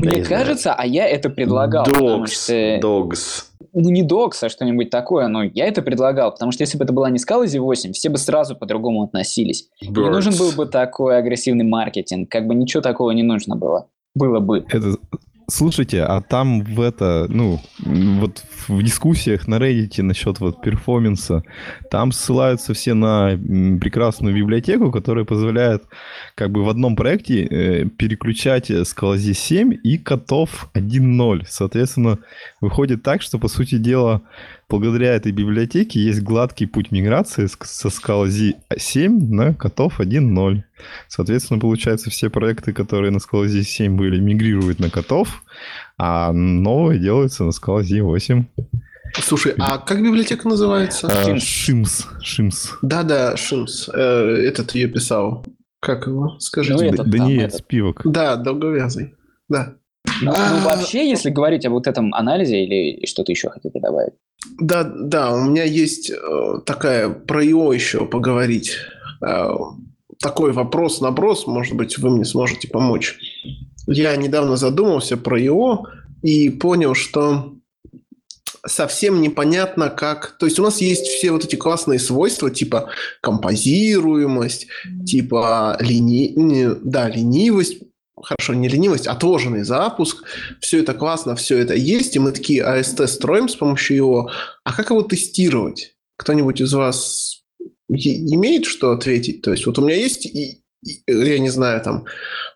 мне 0.00 0.22
кажется, 0.22 0.74
знаю. 0.74 0.80
а 0.80 0.86
я 0.86 1.08
это 1.08 1.30
предлагал. 1.30 1.86
Dogs, 1.86 2.26
что... 2.28 2.78
Dogs 2.78 3.44
ну, 3.72 3.90
не 3.90 4.02
докс, 4.02 4.42
а 4.42 4.48
что-нибудь 4.48 4.90
такое, 4.90 5.28
но 5.28 5.42
я 5.42 5.66
это 5.66 5.82
предлагал, 5.82 6.32
потому 6.32 6.52
что 6.52 6.62
если 6.62 6.78
бы 6.78 6.84
это 6.84 6.92
была 6.92 7.10
не 7.10 7.18
Scalzi 7.18 7.58
8, 7.58 7.92
все 7.92 8.08
бы 8.08 8.18
сразу 8.18 8.56
по-другому 8.56 9.02
относились. 9.02 9.68
Birds. 9.82 10.02
Не 10.02 10.10
нужен 10.10 10.36
был 10.36 10.52
бы 10.52 10.66
такой 10.66 11.18
агрессивный 11.18 11.64
маркетинг, 11.64 12.30
как 12.30 12.46
бы 12.46 12.54
ничего 12.54 12.82
такого 12.82 13.10
не 13.10 13.22
нужно 13.22 13.56
было. 13.56 13.88
Было 14.14 14.40
бы. 14.40 14.64
Это 14.68 14.96
Слушайте, 15.50 16.02
а 16.02 16.20
там 16.20 16.62
в 16.62 16.78
это, 16.82 17.26
ну, 17.30 17.58
вот 17.78 18.44
в 18.68 18.82
дискуссиях 18.82 19.48
на 19.48 19.54
Reddit 19.54 20.02
насчет 20.02 20.40
вот 20.40 20.60
перформанса, 20.60 21.42
там 21.90 22.12
ссылаются 22.12 22.74
все 22.74 22.92
на 22.92 23.30
прекрасную 23.80 24.36
библиотеку, 24.36 24.92
которая 24.92 25.24
позволяет 25.24 25.84
как 26.34 26.50
бы 26.50 26.64
в 26.64 26.68
одном 26.68 26.96
проекте 26.96 27.46
э, 27.46 27.84
переключать 27.86 28.70
Scalzi 28.70 29.32
7 29.32 29.72
и 29.82 29.96
котов 29.96 30.68
1.0. 30.74 31.44
Соответственно, 31.48 32.18
выходит 32.60 33.02
так, 33.02 33.22
что, 33.22 33.38
по 33.38 33.48
сути 33.48 33.78
дела, 33.78 34.20
благодаря 34.68 35.14
этой 35.14 35.32
библиотеке 35.32 36.00
есть 36.00 36.22
гладкий 36.22 36.66
путь 36.66 36.90
миграции 36.90 37.46
со 37.46 37.88
Scalzi 37.88 38.54
7 38.76 39.32
на 39.32 39.54
котов 39.54 40.00
1.0. 40.00 40.62
Соответственно, 41.08 41.60
получается, 41.60 42.10
все 42.10 42.30
проекты, 42.30 42.72
которые 42.72 43.10
на 43.10 43.18
Scalzi 43.18 43.62
7 43.62 43.96
были, 43.96 44.20
мигрируют 44.20 44.78
на 44.78 44.90
котов, 44.90 45.42
а 45.96 46.32
новые 46.32 47.00
делаются 47.00 47.44
на 47.44 47.50
Scalzi 47.50 48.02
8. 48.02 48.44
Слушай, 49.14 49.54
а 49.58 49.78
как 49.78 50.02
библиотека 50.02 50.46
называется? 50.48 51.08
А, 51.10 51.38
Шимс. 51.38 52.06
Шимс. 52.22 52.72
Да-да, 52.82 53.36
Шимс. 53.36 53.88
Э, 53.88 53.98
этот 53.98 54.74
ее 54.74 54.88
писал. 54.88 55.46
Как 55.80 56.06
его? 56.06 56.38
Скажите. 56.40 56.92
Ну, 56.92 57.04
Даниэль 57.04 57.50
Спивок. 57.50 58.02
Да, 58.04 58.36
долговязый. 58.36 59.14
Да. 59.48 59.76
Ну, 60.20 60.32
ну, 60.32 60.64
вообще, 60.64 61.08
если 61.08 61.30
говорить 61.30 61.64
об 61.64 61.72
вот 61.72 61.86
этом 61.86 62.12
анализе 62.14 62.64
или 62.64 63.06
что-то 63.06 63.32
еще 63.32 63.48
хотите 63.50 63.80
добавить? 63.80 64.14
Да, 64.60 64.84
да, 64.84 65.32
у 65.32 65.44
меня 65.44 65.64
есть 65.64 66.10
э, 66.10 66.60
такая 66.64 67.08
про 67.08 67.44
ИО 67.44 67.72
еще 67.72 68.06
поговорить. 68.06 68.72
Э, 69.20 69.50
такой 70.20 70.52
вопрос-наброс, 70.52 71.46
может 71.46 71.74
быть, 71.74 71.98
вы 71.98 72.10
мне 72.10 72.24
сможете 72.24 72.68
помочь. 72.68 73.18
Я 73.86 74.14
недавно 74.16 74.56
задумался 74.56 75.16
про 75.16 75.40
ИО 75.40 75.86
и 76.22 76.50
понял, 76.50 76.94
что 76.94 77.54
совсем 78.66 79.20
непонятно, 79.20 79.88
как... 79.88 80.36
То 80.38 80.46
есть 80.46 80.58
у 80.58 80.62
нас 80.62 80.80
есть 80.80 81.06
все 81.06 81.30
вот 81.30 81.44
эти 81.44 81.56
классные 81.56 81.98
свойства, 81.98 82.50
типа 82.50 82.90
композируемость, 83.20 84.68
типа 85.06 85.76
лини... 85.80 86.34
да, 86.82 87.08
ленивость, 87.08 87.82
хорошо, 88.22 88.54
не 88.54 88.68
ленивость, 88.68 89.06
отложенный 89.06 89.64
запуск. 89.64 90.24
Все 90.60 90.80
это 90.80 90.94
классно, 90.94 91.36
все 91.36 91.58
это 91.58 91.74
есть, 91.74 92.16
и 92.16 92.18
мы 92.18 92.32
такие 92.32 92.64
АСТ 92.64 93.08
строим 93.08 93.48
с 93.48 93.56
помощью 93.56 93.96
его. 93.96 94.30
А 94.64 94.72
как 94.72 94.90
его 94.90 95.02
тестировать? 95.02 95.94
Кто-нибудь 96.16 96.60
из 96.60 96.72
вас 96.72 97.42
имеет 97.88 98.66
что 98.66 98.92
ответить? 98.92 99.42
То 99.42 99.52
есть 99.52 99.66
вот 99.66 99.78
у 99.78 99.82
меня 99.82 99.96
есть, 99.96 100.28
я 101.06 101.38
не 101.38 101.50
знаю, 101.50 101.80
там, 101.82 102.04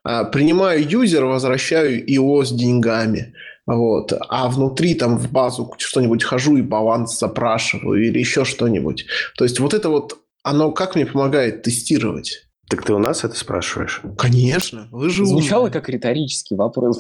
а, 0.05 0.25
принимаю 0.25 0.87
юзер, 0.89 1.25
возвращаю 1.25 2.11
его 2.11 2.45
с 2.45 2.51
деньгами. 2.51 3.35
Вот. 3.67 4.13
А 4.29 4.49
внутри 4.49 4.95
там 4.95 5.19
в 5.19 5.31
базу 5.31 5.73
что-нибудь 5.79 6.25
хожу 6.25 6.57
и 6.57 6.63
баланс 6.63 7.19
запрашиваю 7.19 8.05
или 8.05 8.19
еще 8.19 8.45
что-нибудь. 8.45 9.07
То 9.37 9.45
есть 9.45 9.61
вот 9.61 9.75
это 9.75 9.89
вот, 9.89 10.19
оно 10.43 10.73
как 10.73 10.97
мне 10.97 11.07
помогает 11.07 11.63
тестировать? 11.63 12.49
Так 12.73 12.87
ты 12.87 12.95
у 12.95 12.99
нас 12.99 13.23
это 13.23 13.37
спрашиваешь? 13.37 14.01
Конечно, 14.17 14.89
вы 14.91 15.11
же 15.11 15.27
Звучало 15.27 15.69
как 15.69 15.91
риторический 15.91 16.55
вопрос. 16.55 16.99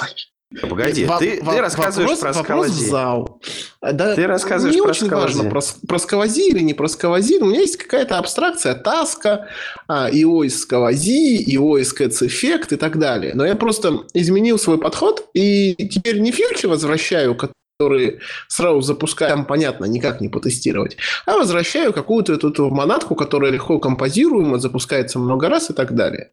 Погоди, 0.60 1.06
Во- 1.06 1.18
ты, 1.18 1.40
ты 1.40 1.60
рассказываешь 1.62 2.10
вопрос, 2.10 2.20
про 2.20 2.32
вопрос 2.34 2.68
в 2.68 2.90
зал. 2.90 3.40
Да, 3.80 4.14
ты 4.14 4.26
рассказываешь 4.26 4.74
не 4.74 4.82
про 4.82 4.90
очень 4.90 5.06
скалази. 5.06 5.36
важно, 5.36 5.50
про, 5.50 5.60
про 5.88 5.98
скалази 5.98 6.48
или 6.50 6.60
не 6.60 6.74
про 6.74 6.88
скалази. 6.88 7.38
У 7.38 7.46
меня 7.46 7.60
есть 7.60 7.78
какая-то 7.78 8.18
абстракция, 8.18 8.74
таска, 8.74 9.48
а, 9.88 10.10
ИО 10.12 10.44
из 10.44 10.60
скалази, 10.60 11.42
ИО 11.54 11.78
из 11.78 11.94
эффект 11.94 12.72
и 12.72 12.76
так 12.76 12.98
далее. 12.98 13.32
Но 13.34 13.46
я 13.46 13.56
просто 13.56 14.00
изменил 14.12 14.58
свой 14.58 14.76
подход, 14.76 15.26
и 15.32 15.74
теперь 15.88 16.18
не 16.18 16.32
фьючер 16.32 16.68
возвращаю, 16.68 17.34
которые 17.82 18.20
сразу 18.48 18.80
запускаю, 18.80 19.32
там, 19.32 19.44
понятно, 19.44 19.86
никак 19.86 20.20
не 20.20 20.28
потестировать, 20.28 20.96
а 21.26 21.36
возвращаю 21.36 21.92
какую-то 21.92 22.34
эту, 22.34 22.50
эту 22.50 22.70
монадку, 22.70 23.14
которая 23.14 23.50
легко 23.50 23.78
композируема, 23.78 24.58
запускается 24.58 25.18
много 25.18 25.48
раз 25.48 25.70
и 25.70 25.74
так 25.74 25.94
далее. 25.94 26.30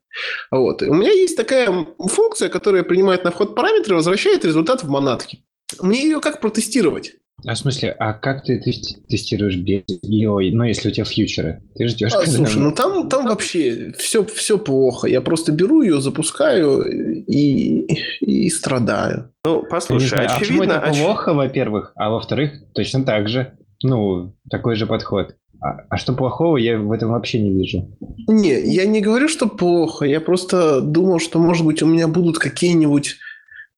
Вот. 0.51 0.83
И 0.83 0.85
у 0.85 0.93
меня 0.93 1.11
есть 1.11 1.37
такая 1.37 1.87
функция, 1.97 2.49
которая 2.49 2.83
принимает 2.83 3.23
на 3.23 3.31
вход 3.31 3.55
параметры 3.55 3.95
возвращает 3.95 4.45
результат 4.45 4.83
в 4.83 4.89
монадке. 4.89 5.39
Мне 5.81 6.03
ее 6.03 6.19
как 6.19 6.39
протестировать? 6.39 7.15
А 7.45 7.53
в 7.53 7.57
смысле, 7.57 7.95
а 7.97 8.13
как 8.13 8.43
ты 8.43 8.59
тестируешь 8.59 9.55
без 9.55 9.83
EO, 10.03 10.51
ну, 10.51 10.63
если 10.63 10.89
у 10.89 10.91
тебя 10.91 11.05
фьючеры? 11.05 11.61
Ты 11.75 11.87
ждешь, 11.87 12.13
а, 12.13 12.25
Слушай, 12.25 12.59
ну 12.59 12.71
там, 12.71 13.09
там 13.09 13.27
вообще 13.27 13.93
все, 13.97 14.25
все 14.25 14.57
плохо. 14.57 15.07
Я 15.07 15.21
просто 15.21 15.51
беру 15.51 15.81
ее, 15.81 16.01
запускаю 16.01 16.83
и, 16.83 17.93
и 18.19 18.49
страдаю. 18.49 19.31
Ну, 19.45 19.63
послушай, 19.69 20.07
знаю, 20.07 20.29
очевидно... 20.35 20.79
А 20.79 20.89
это 20.89 20.99
плохо, 20.99 21.33
во-первых, 21.33 21.93
а 21.95 22.09
во-вторых, 22.09 22.51
точно 22.73 23.03
так 23.03 23.29
же. 23.29 23.53
Ну, 23.81 24.35
такой 24.49 24.75
же 24.75 24.85
подход. 24.85 25.35
А, 25.61 25.81
а 25.89 25.97
что 25.97 26.13
плохого, 26.13 26.57
я 26.57 26.77
в 26.77 26.91
этом 26.91 27.11
вообще 27.11 27.39
не 27.39 27.51
вижу. 27.51 27.89
Не, 28.27 28.61
я 28.61 28.85
не 28.85 29.01
говорю, 29.01 29.27
что 29.27 29.47
плохо. 29.47 30.05
Я 30.05 30.21
просто 30.21 30.81
думал, 30.81 31.19
что, 31.19 31.39
может 31.39 31.65
быть, 31.65 31.81
у 31.81 31.85
меня 31.85 32.07
будут 32.07 32.39
какие-нибудь 32.39 33.17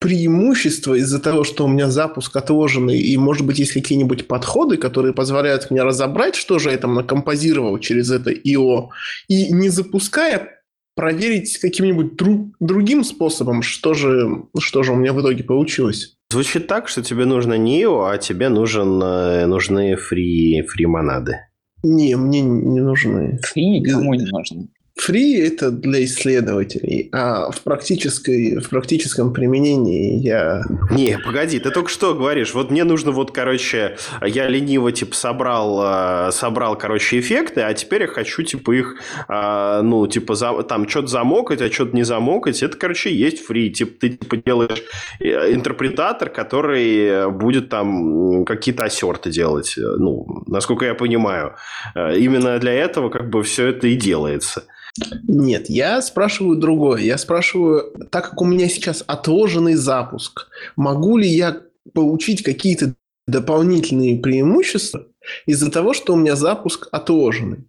преимущество 0.01 0.95
из-за 0.95 1.19
того, 1.19 1.43
что 1.43 1.65
у 1.65 1.67
меня 1.67 1.87
запуск 1.89 2.35
отложенный, 2.35 2.97
и, 2.97 3.15
может 3.17 3.45
быть, 3.45 3.59
есть 3.59 3.71
какие-нибудь 3.71 4.27
подходы, 4.27 4.77
которые 4.77 5.13
позволяют 5.13 5.69
мне 5.69 5.83
разобрать, 5.83 6.35
что 6.35 6.57
же 6.57 6.71
я 6.71 6.77
там 6.77 6.95
накомпозировал 6.95 7.77
через 7.77 8.09
это 8.09 8.31
ИО, 8.31 8.89
и 9.27 9.53
не 9.53 9.69
запуская, 9.69 10.63
проверить 10.95 11.59
каким-нибудь 11.59 12.15
друг, 12.15 12.55
другим 12.59 13.03
способом, 13.03 13.61
что 13.61 13.93
же, 13.93 14.43
что 14.59 14.81
же 14.81 14.93
у 14.93 14.95
меня 14.95 15.13
в 15.13 15.21
итоге 15.21 15.43
получилось. 15.43 16.15
Звучит 16.31 16.65
так, 16.65 16.87
что 16.87 17.03
тебе 17.03 17.25
нужно 17.25 17.53
не 17.53 17.83
ИО, 17.83 18.05
а 18.05 18.17
тебе 18.17 18.49
нужен, 18.49 19.01
э, 19.03 19.45
нужны 19.45 19.95
фри, 19.97 20.63
фри 20.67 20.87
монады. 20.87 21.41
Не, 21.83 22.15
мне 22.15 22.41
не 22.41 22.79
нужны. 22.79 23.39
Фри 23.43 23.79
никому 23.79 24.15
не 24.15 24.25
нужны. 24.25 24.67
Free– 24.99 25.41
это 25.47 25.71
для 25.71 26.03
исследователей, 26.03 27.09
а 27.11 27.49
в, 27.49 27.61
практической, 27.61 28.59
в 28.59 28.69
практическом 28.69 29.33
применении 29.33 30.19
я... 30.19 30.63
Не, 30.91 31.17
погоди, 31.17 31.59
ты 31.59 31.71
только 31.71 31.89
что 31.89 32.13
говоришь, 32.13 32.53
вот 32.53 32.71
мне 32.71 32.83
нужно 32.83 33.11
вот, 33.11 33.31
короче, 33.31 33.97
я 34.21 34.47
лениво, 34.47 34.91
типа, 34.91 35.15
собрал, 35.15 36.27
э, 36.27 36.31
собрал, 36.33 36.77
короче, 36.77 37.19
эффекты, 37.19 37.61
а 37.61 37.73
теперь 37.73 38.01
я 38.01 38.07
хочу, 38.07 38.43
типа, 38.43 38.71
их, 38.73 38.95
э, 39.27 39.81
ну, 39.81 40.05
типа, 40.07 40.35
за, 40.35 40.61
там, 40.63 40.87
что-то 40.87 41.07
замокать, 41.07 41.61
а 41.61 41.71
что-то 41.71 41.95
не 41.95 42.03
замокать, 42.03 42.61
это, 42.61 42.77
короче, 42.77 43.13
есть 43.15 43.49
free, 43.49 43.69
типа, 43.69 43.91
ты, 43.99 44.09
типа, 44.09 44.37
делаешь 44.37 44.83
э, 45.19 45.53
интерпретатор, 45.53 46.29
который 46.29 47.31
будет 47.31 47.69
там 47.69 48.45
какие-то 48.45 48.83
ассерты 48.83 49.31
делать, 49.31 49.73
ну, 49.77 50.43
насколько 50.47 50.85
я 50.85 50.93
понимаю. 50.93 51.55
Именно 51.95 52.59
для 52.59 52.73
этого, 52.73 53.09
как 53.09 53.29
бы, 53.29 53.41
все 53.43 53.67
это 53.67 53.87
и 53.87 53.95
делается. 53.95 54.63
Нет, 55.27 55.69
я 55.69 56.01
спрашиваю 56.01 56.57
другое. 56.57 57.01
Я 57.01 57.17
спрашиваю, 57.17 57.93
так 58.09 58.29
как 58.31 58.41
у 58.41 58.45
меня 58.45 58.67
сейчас 58.67 59.03
отложенный 59.07 59.75
запуск, 59.75 60.47
могу 60.75 61.17
ли 61.17 61.27
я 61.27 61.61
получить 61.93 62.43
какие-то 62.43 62.93
дополнительные 63.27 64.19
преимущества 64.19 65.07
из-за 65.45 65.71
того, 65.71 65.93
что 65.93 66.13
у 66.13 66.17
меня 66.17 66.35
запуск 66.35 66.87
отложенный? 66.91 67.67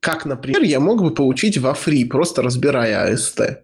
Как, 0.00 0.26
например, 0.26 0.62
я 0.62 0.78
мог 0.78 1.02
бы 1.02 1.12
получить 1.12 1.58
во 1.58 1.74
фри, 1.74 2.04
просто 2.04 2.42
разбирая 2.42 3.12
AST. 3.12 3.58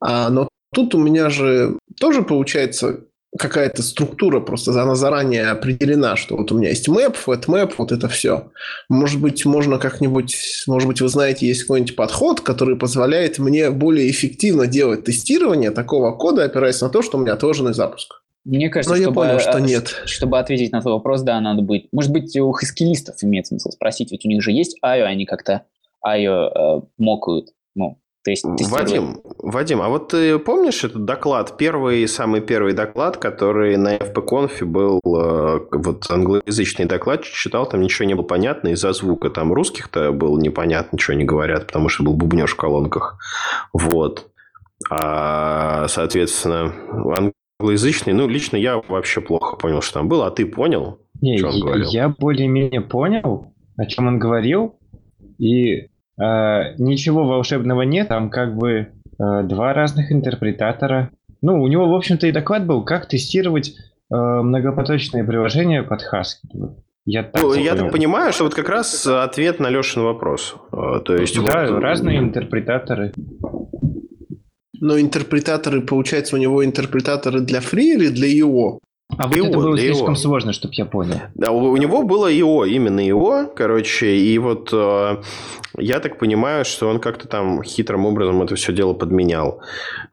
А, 0.00 0.30
но 0.30 0.48
тут 0.72 0.94
у 0.94 0.98
меня 0.98 1.28
же 1.28 1.78
тоже 1.98 2.22
получается 2.22 3.04
какая-то 3.38 3.82
структура 3.82 4.40
просто, 4.40 4.70
она 4.80 4.94
заранее 4.94 5.48
определена, 5.50 6.16
что 6.16 6.36
вот 6.36 6.52
у 6.52 6.58
меня 6.58 6.68
есть 6.68 6.88
map, 6.88 7.16
map, 7.26 7.74
вот 7.78 7.92
это 7.92 8.08
все. 8.08 8.50
Может 8.88 9.20
быть, 9.20 9.44
можно 9.46 9.78
как-нибудь, 9.78 10.64
может 10.66 10.88
быть, 10.88 11.00
вы 11.00 11.08
знаете, 11.08 11.46
есть 11.46 11.62
какой-нибудь 11.62 11.96
подход, 11.96 12.40
который 12.40 12.76
позволяет 12.76 13.38
мне 13.38 13.70
более 13.70 14.10
эффективно 14.10 14.66
делать 14.66 15.04
тестирование 15.04 15.70
такого 15.70 16.12
кода, 16.12 16.44
опираясь 16.44 16.80
на 16.80 16.90
то, 16.90 17.00
что 17.02 17.18
у 17.18 17.20
меня 17.20 17.32
отложенный 17.32 17.74
запуск. 17.74 18.22
Мне 18.44 18.68
кажется, 18.68 18.96
Но 18.96 19.00
чтобы, 19.00 19.14
понял, 19.14 19.38
что 19.38 19.58
э, 19.58 19.60
нет. 19.60 20.02
чтобы 20.04 20.38
ответить 20.38 20.72
на 20.72 20.80
твой 20.80 20.94
вопрос, 20.94 21.22
да, 21.22 21.40
надо 21.40 21.62
быть. 21.62 21.88
Может 21.92 22.10
быть, 22.10 22.36
у 22.36 22.50
хаскилистов 22.50 23.22
имеет 23.22 23.46
смысл 23.46 23.70
спросить, 23.70 24.10
ведь 24.10 24.26
у 24.26 24.28
них 24.28 24.42
же 24.42 24.50
есть 24.50 24.78
IO, 24.84 25.04
они 25.04 25.26
как-то 25.26 25.64
IO 26.04 26.50
э, 26.50 26.80
мокают. 26.98 27.50
Ну, 27.74 28.01
то 28.24 28.30
есть 28.30 28.44
Вадим, 28.44 29.20
Вадим, 29.38 29.82
а 29.82 29.88
вот 29.88 30.08
ты 30.10 30.38
помнишь 30.38 30.84
этот 30.84 31.04
доклад, 31.04 31.56
первый, 31.56 32.06
самый 32.06 32.40
первый 32.40 32.72
доклад, 32.72 33.16
который 33.16 33.76
на 33.76 33.96
FPConf 33.96 34.64
был, 34.64 35.00
э, 35.04 35.60
вот 35.72 36.08
англоязычный 36.08 36.84
доклад, 36.84 37.24
читал, 37.24 37.68
там 37.68 37.80
ничего 37.80 38.06
не 38.06 38.14
было 38.14 38.22
понятно 38.24 38.68
из-за 38.68 38.92
звука, 38.92 39.28
там 39.28 39.52
русских-то 39.52 40.12
было 40.12 40.38
непонятно, 40.38 40.96
ничего 40.96 41.16
не 41.16 41.24
говорят, 41.24 41.66
потому 41.66 41.88
что 41.88 42.04
был 42.04 42.14
бубнеж 42.14 42.52
в 42.52 42.56
колонках, 42.56 43.18
вот. 43.72 44.28
А, 44.88 45.88
соответственно, 45.88 46.72
англоязычный, 47.58 48.12
ну, 48.12 48.28
лично 48.28 48.56
я 48.56 48.80
вообще 48.86 49.20
плохо 49.20 49.56
понял, 49.56 49.80
что 49.80 49.94
там 49.94 50.08
было, 50.08 50.28
а 50.28 50.30
ты 50.30 50.46
понял, 50.46 51.00
Не, 51.20 51.38
что 51.38 51.48
он 51.48 51.60
говорил? 51.60 51.90
я 51.90 52.08
более-менее 52.08 52.82
понял, 52.82 53.52
о 53.76 53.86
чем 53.86 54.06
он 54.06 54.20
говорил, 54.20 54.78
и 55.38 55.88
э, 56.18 56.74
ничего 56.78 57.24
волшебного 57.24 57.82
нет, 57.82 58.08
там 58.08 58.30
как 58.30 58.56
бы 58.56 58.88
э, 59.18 59.42
два 59.44 59.72
разных 59.72 60.12
интерпретатора. 60.12 61.10
Ну, 61.40 61.60
у 61.60 61.66
него, 61.68 61.88
в 61.88 61.94
общем-то, 61.94 62.26
и 62.26 62.32
доклад 62.32 62.66
был, 62.66 62.84
как 62.84 63.08
тестировать 63.08 63.70
э, 63.70 64.14
многопоточные 64.14 65.24
приложения 65.24 65.82
под 65.82 66.02
Haskell. 66.02 66.76
Я 67.04 67.24
так, 67.24 67.42
Ну, 67.42 67.54
я 67.54 67.74
так 67.74 67.90
понимаю, 67.90 68.32
что 68.32 68.44
вот 68.44 68.54
как 68.54 68.68
раз 68.68 69.06
ответ 69.06 69.58
на 69.58 69.68
Лешин 69.70 70.02
вопрос. 70.02 70.54
Э, 70.72 71.00
То 71.04 71.16
есть, 71.16 71.34
Да, 71.44 71.66
вот- 71.68 71.82
разные 71.82 72.18
интерпретаторы. 72.18 73.12
Но 74.80 74.98
интерпретаторы, 74.98 75.80
получается, 75.80 76.36
у 76.36 76.38
него 76.38 76.64
интерпретаторы 76.64 77.40
для 77.40 77.60
фри 77.60 77.94
или 77.94 78.08
для 78.08 78.26
его? 78.28 78.80
А 79.18 79.26
вот 79.26 79.36
Его, 79.36 79.46
это 79.48 79.58
было 79.58 79.74
для 79.76 79.84
его. 79.84 79.94
слишком 79.94 80.16
сложно, 80.16 80.52
чтобы 80.52 80.74
я 80.74 80.84
понял. 80.84 81.16
Да, 81.34 81.50
у, 81.50 81.70
у 81.70 81.76
него 81.76 82.02
было 82.02 82.32
ИО, 82.32 82.64
именно 82.64 83.06
ИО, 83.06 83.50
короче, 83.54 84.16
и 84.16 84.38
вот 84.38 84.70
э, 84.72 85.22
я 85.78 86.00
так 86.00 86.18
понимаю, 86.18 86.64
что 86.64 86.88
он 86.88 86.98
как-то 87.00 87.28
там 87.28 87.62
хитрым 87.62 88.06
образом 88.06 88.42
это 88.42 88.54
все 88.56 88.72
дело 88.72 88.94
подменял. 88.94 89.60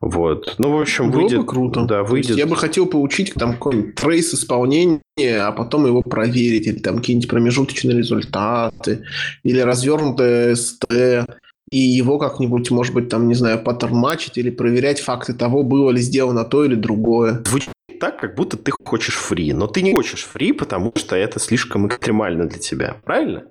Вот. 0.02 0.56
Ну, 0.58 0.78
в 0.78 0.82
общем, 0.82 1.12
Было 1.12 1.22
выйдет... 1.22 1.40
бы 1.40 1.46
круто. 1.46 1.82
Да, 1.82 2.04
То 2.04 2.16
есть 2.16 2.30
выйдет... 2.30 2.38
я 2.38 2.46
бы 2.46 2.56
хотел 2.56 2.86
получить 2.86 3.34
там 3.34 3.54
какой-нибудь 3.54 3.96
трейс 3.96 4.34
исполнения, 4.34 5.00
а 5.18 5.52
потом 5.52 5.86
его 5.86 6.02
проверить, 6.02 6.68
или 6.68 6.80
там 6.80 6.98
какие-нибудь 6.98 7.30
промежуточные 7.30 7.98
результаты, 7.98 9.04
или 9.44 9.60
развернутое 9.60 10.56
СТ, 10.56 11.26
и 11.72 11.78
его 11.78 12.18
как-нибудь, 12.18 12.72
может 12.72 12.94
быть, 12.94 13.10
там, 13.10 13.28
не 13.28 13.36
знаю, 13.36 13.60
паттерн-матчить 13.60 14.38
или 14.38 14.50
проверять 14.50 15.00
факты 15.00 15.34
того, 15.34 15.64
было 15.64 15.92
ли 15.92 16.02
сделано 16.02 16.44
то 16.44 16.66
или 16.66 16.76
другое. 16.76 17.44
Звучит 17.46 17.70
так, 18.00 18.20
как 18.20 18.36
будто 18.36 18.58
ты 18.58 18.72
хочешь 18.84 19.16
фри, 19.16 19.54
но 19.54 19.68
ты 19.68 19.82
не 19.82 19.92
хочешь 19.94 20.24
фри, 20.26 20.52
потому 20.54 20.92
что 20.96 21.16
это 21.16 21.40
слишком 21.40 21.88
экстремально 21.88 22.46
для 22.48 22.60
тебя, 22.60 22.98
правильно? 23.06 23.44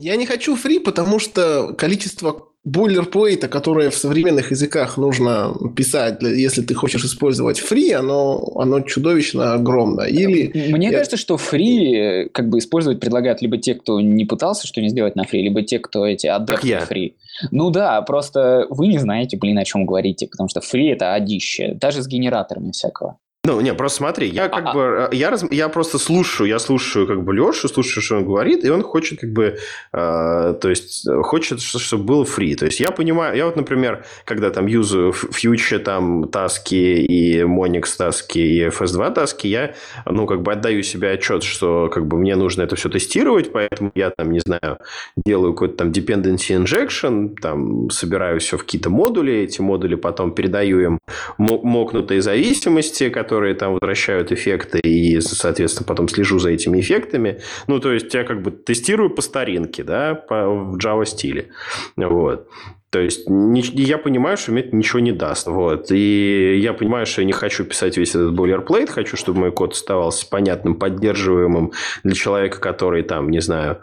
Я 0.00 0.16
не 0.16 0.26
хочу 0.26 0.56
фри, 0.56 0.78
потому 0.78 1.18
что 1.18 1.72
количество 1.78 2.48
бойлерплейта, 2.64 3.46
которое 3.48 3.90
в 3.90 3.94
современных 3.94 4.50
языках 4.50 4.96
нужно 4.96 5.54
писать, 5.76 6.22
если 6.22 6.62
ты 6.62 6.72
хочешь 6.74 7.04
использовать 7.04 7.58
фри, 7.60 7.92
оно, 7.92 8.52
оно 8.56 8.80
чудовищно 8.80 9.52
огромно. 9.52 10.02
Или 10.02 10.50
Мне 10.72 10.86
Я- 10.86 10.92
кажется, 10.92 11.16
что 11.18 11.36
фри 11.36 11.94
э, 11.94 12.28
как 12.30 12.48
бы 12.48 12.58
использовать 12.58 13.00
предлагают 13.00 13.42
либо 13.42 13.58
те, 13.58 13.74
кто 13.74 14.00
не 14.00 14.24
пытался 14.24 14.66
что-нибудь 14.66 14.92
сделать 14.92 15.14
на 15.14 15.24
фри, 15.24 15.42
либо 15.42 15.62
те, 15.62 15.78
кто 15.78 16.06
эти 16.06 16.26
адепты 16.26 16.66
я. 16.66 16.80
фри. 16.80 17.16
Ну 17.50 17.70
да, 17.70 18.00
просто 18.02 18.66
вы 18.70 18.86
не 18.86 18.98
знаете, 18.98 19.36
блин, 19.36 19.58
о 19.58 19.64
чем 19.64 19.84
говорите, 19.84 20.26
потому 20.26 20.48
что 20.48 20.60
фри 20.62 20.86
это 20.88 21.12
одище, 21.12 21.74
даже 21.74 22.02
с 22.02 22.06
генераторами 22.08 22.70
всякого. 22.72 23.18
Ну, 23.46 23.60
не, 23.60 23.74
просто 23.74 23.98
смотри, 23.98 24.26
я 24.28 24.48
как 24.48 24.72
бы, 24.74 25.08
э, 25.12 25.16
я, 25.16 25.30
раз- 25.30 25.44
я 25.50 25.68
просто 25.68 25.98
слушаю, 25.98 26.48
я 26.48 26.58
слушаю 26.58 27.06
как 27.06 27.22
бы 27.24 27.34
Лешу, 27.34 27.68
слушаю, 27.68 28.02
что 28.02 28.16
он 28.16 28.24
говорит, 28.24 28.64
и 28.64 28.70
он 28.70 28.82
хочет 28.82 29.20
как 29.20 29.32
бы, 29.32 29.58
э, 29.92 30.54
то 30.60 30.68
есть, 30.70 31.06
э, 31.06 31.20
хочет, 31.22 31.60
чтобы 31.60 32.04
было 32.04 32.24
фри. 32.24 32.54
То 32.54 32.64
есть, 32.64 32.80
я 32.80 32.90
понимаю, 32.90 33.36
я 33.36 33.44
вот, 33.44 33.56
например, 33.56 34.04
когда 34.24 34.48
там 34.50 34.66
юзаю 34.66 35.10
ф- 35.10 35.26
фьючер, 35.30 35.80
там, 35.80 36.28
таски 36.28 36.74
и 36.74 37.42
Monix 37.42 37.96
таски 37.98 38.38
и 38.38 38.68
FS2 38.68 39.10
таски, 39.12 39.46
я, 39.48 39.74
ну, 40.06 40.24
как 40.26 40.40
бы 40.40 40.52
отдаю 40.52 40.82
себе 40.82 41.10
отчет, 41.10 41.42
что 41.42 41.90
как 41.92 42.06
бы 42.06 42.16
мне 42.16 42.36
нужно 42.36 42.62
это 42.62 42.76
все 42.76 42.88
тестировать, 42.88 43.52
поэтому 43.52 43.92
я 43.94 44.08
там, 44.10 44.32
не 44.32 44.40
знаю, 44.40 44.78
делаю 45.16 45.52
какой-то 45.52 45.76
там 45.76 45.90
dependency 45.90 46.56
injection, 46.64 47.34
там, 47.42 47.90
собираю 47.90 48.40
все 48.40 48.56
в 48.56 48.60
какие-то 48.64 48.88
модули, 48.88 49.34
эти 49.34 49.60
модули 49.60 49.96
потом 49.96 50.32
передаю 50.34 50.80
им 50.80 50.98
мо- 51.36 51.60
мокнутые 51.62 52.22
зависимости, 52.22 53.10
которые 53.10 53.33
там 53.54 53.72
возвращают 53.74 54.32
эффекты, 54.32 54.78
и, 54.78 55.20
соответственно, 55.20 55.86
потом 55.86 56.08
слежу 56.08 56.38
за 56.38 56.50
этими 56.50 56.80
эффектами. 56.80 57.40
Ну, 57.66 57.80
то 57.80 57.92
есть, 57.92 58.12
я 58.14 58.24
как 58.24 58.42
бы 58.42 58.50
тестирую 58.50 59.10
по 59.10 59.22
старинке, 59.22 59.82
да, 59.82 60.14
по, 60.14 60.48
в 60.48 60.76
Java 60.76 61.04
стиле. 61.04 61.48
Вот. 61.96 62.48
То 62.90 63.00
есть, 63.00 63.28
ни- 63.28 63.80
я 63.80 63.98
понимаю, 63.98 64.36
что 64.36 64.52
мне 64.52 64.62
это 64.62 64.76
ничего 64.76 65.00
не 65.00 65.10
даст. 65.10 65.48
Вот. 65.48 65.90
И 65.90 66.58
я 66.60 66.72
понимаю, 66.72 67.06
что 67.06 67.22
я 67.22 67.26
не 67.26 67.32
хочу 67.32 67.64
писать 67.64 67.96
весь 67.96 68.10
этот 68.10 68.34
бойлерплейт, 68.34 68.88
хочу, 68.88 69.16
чтобы 69.16 69.40
мой 69.40 69.50
код 69.50 69.72
оставался 69.72 70.28
понятным, 70.28 70.76
поддерживаемым 70.76 71.72
для 72.04 72.14
человека, 72.14 72.60
который 72.60 73.02
там, 73.02 73.30
не 73.30 73.40
знаю, 73.40 73.80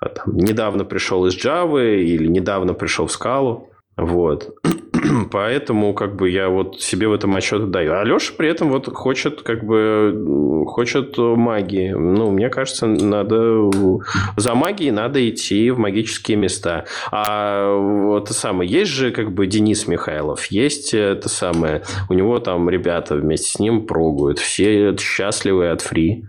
там, 0.00 0.36
недавно 0.36 0.84
пришел 0.84 1.24
из 1.26 1.36
Java 1.36 1.96
или 1.96 2.26
недавно 2.26 2.74
пришел 2.74 3.06
в 3.06 3.12
скалу. 3.12 3.70
Вот. 3.96 4.56
Поэтому 5.30 5.94
как 5.94 6.16
бы 6.16 6.30
я 6.30 6.48
вот 6.48 6.80
себе 6.80 7.08
в 7.08 7.12
этом 7.12 7.34
отчет 7.36 7.70
даю. 7.70 7.94
А 7.94 8.04
Леша 8.04 8.32
при 8.36 8.48
этом 8.48 8.70
вот 8.70 8.92
хочет 8.94 9.42
как 9.42 9.64
бы 9.64 10.64
хочет 10.66 11.16
магии. 11.18 11.90
Ну, 11.90 12.30
мне 12.30 12.48
кажется, 12.48 12.86
надо 12.86 13.70
за 14.36 14.54
магией 14.54 14.90
надо 14.90 15.28
идти 15.28 15.70
в 15.70 15.78
магические 15.78 16.36
места. 16.36 16.84
А 17.10 17.74
вот 17.74 18.24
это 18.24 18.34
самое, 18.34 18.70
есть 18.70 18.90
же 18.90 19.10
как 19.10 19.32
бы 19.32 19.46
Денис 19.46 19.86
Михайлов, 19.86 20.46
есть 20.46 20.92
это 20.94 21.28
самое, 21.28 21.82
у 22.08 22.14
него 22.14 22.38
там 22.38 22.68
ребята 22.68 23.16
вместе 23.16 23.50
с 23.50 23.58
ним 23.58 23.86
прогуют, 23.86 24.38
все 24.38 24.96
счастливы 24.96 25.70
от 25.70 25.80
фри. 25.80 26.24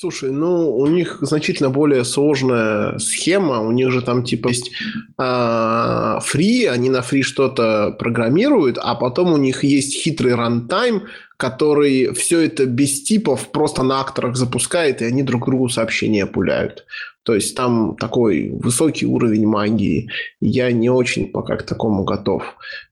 Слушай, 0.00 0.30
ну, 0.30 0.76
у 0.76 0.86
них 0.86 1.18
значительно 1.22 1.70
более 1.70 2.04
сложная 2.04 2.98
схема. 2.98 3.58
У 3.62 3.72
них 3.72 3.90
же 3.90 4.00
там 4.00 4.22
типа 4.22 4.50
есть 4.50 4.70
а, 5.16 6.20
фри, 6.20 6.66
они 6.66 6.88
на 6.88 7.02
фри 7.02 7.22
что-то 7.22 7.96
программируют, 7.98 8.78
а 8.80 8.94
потом 8.94 9.32
у 9.32 9.36
них 9.38 9.64
есть 9.64 9.92
хитрый 10.00 10.36
рантайм, 10.36 11.08
который 11.36 12.14
все 12.14 12.42
это 12.42 12.66
без 12.66 13.02
типов 13.02 13.50
просто 13.50 13.82
на 13.82 14.00
акторах 14.00 14.36
запускает, 14.36 15.02
и 15.02 15.04
они 15.04 15.24
друг 15.24 15.46
другу 15.46 15.68
сообщения 15.68 16.26
пуляют. 16.26 16.86
То 17.24 17.34
есть 17.34 17.56
там 17.56 17.96
такой 17.96 18.50
высокий 18.50 19.06
уровень 19.06 19.48
магии. 19.48 20.10
Я 20.40 20.70
не 20.70 20.90
очень 20.90 21.26
пока 21.26 21.56
к 21.56 21.64
такому 21.64 22.04
готов. 22.04 22.44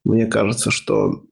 Мне 0.03 0.27
кажется, 0.27 0.73
что 0.73 1.23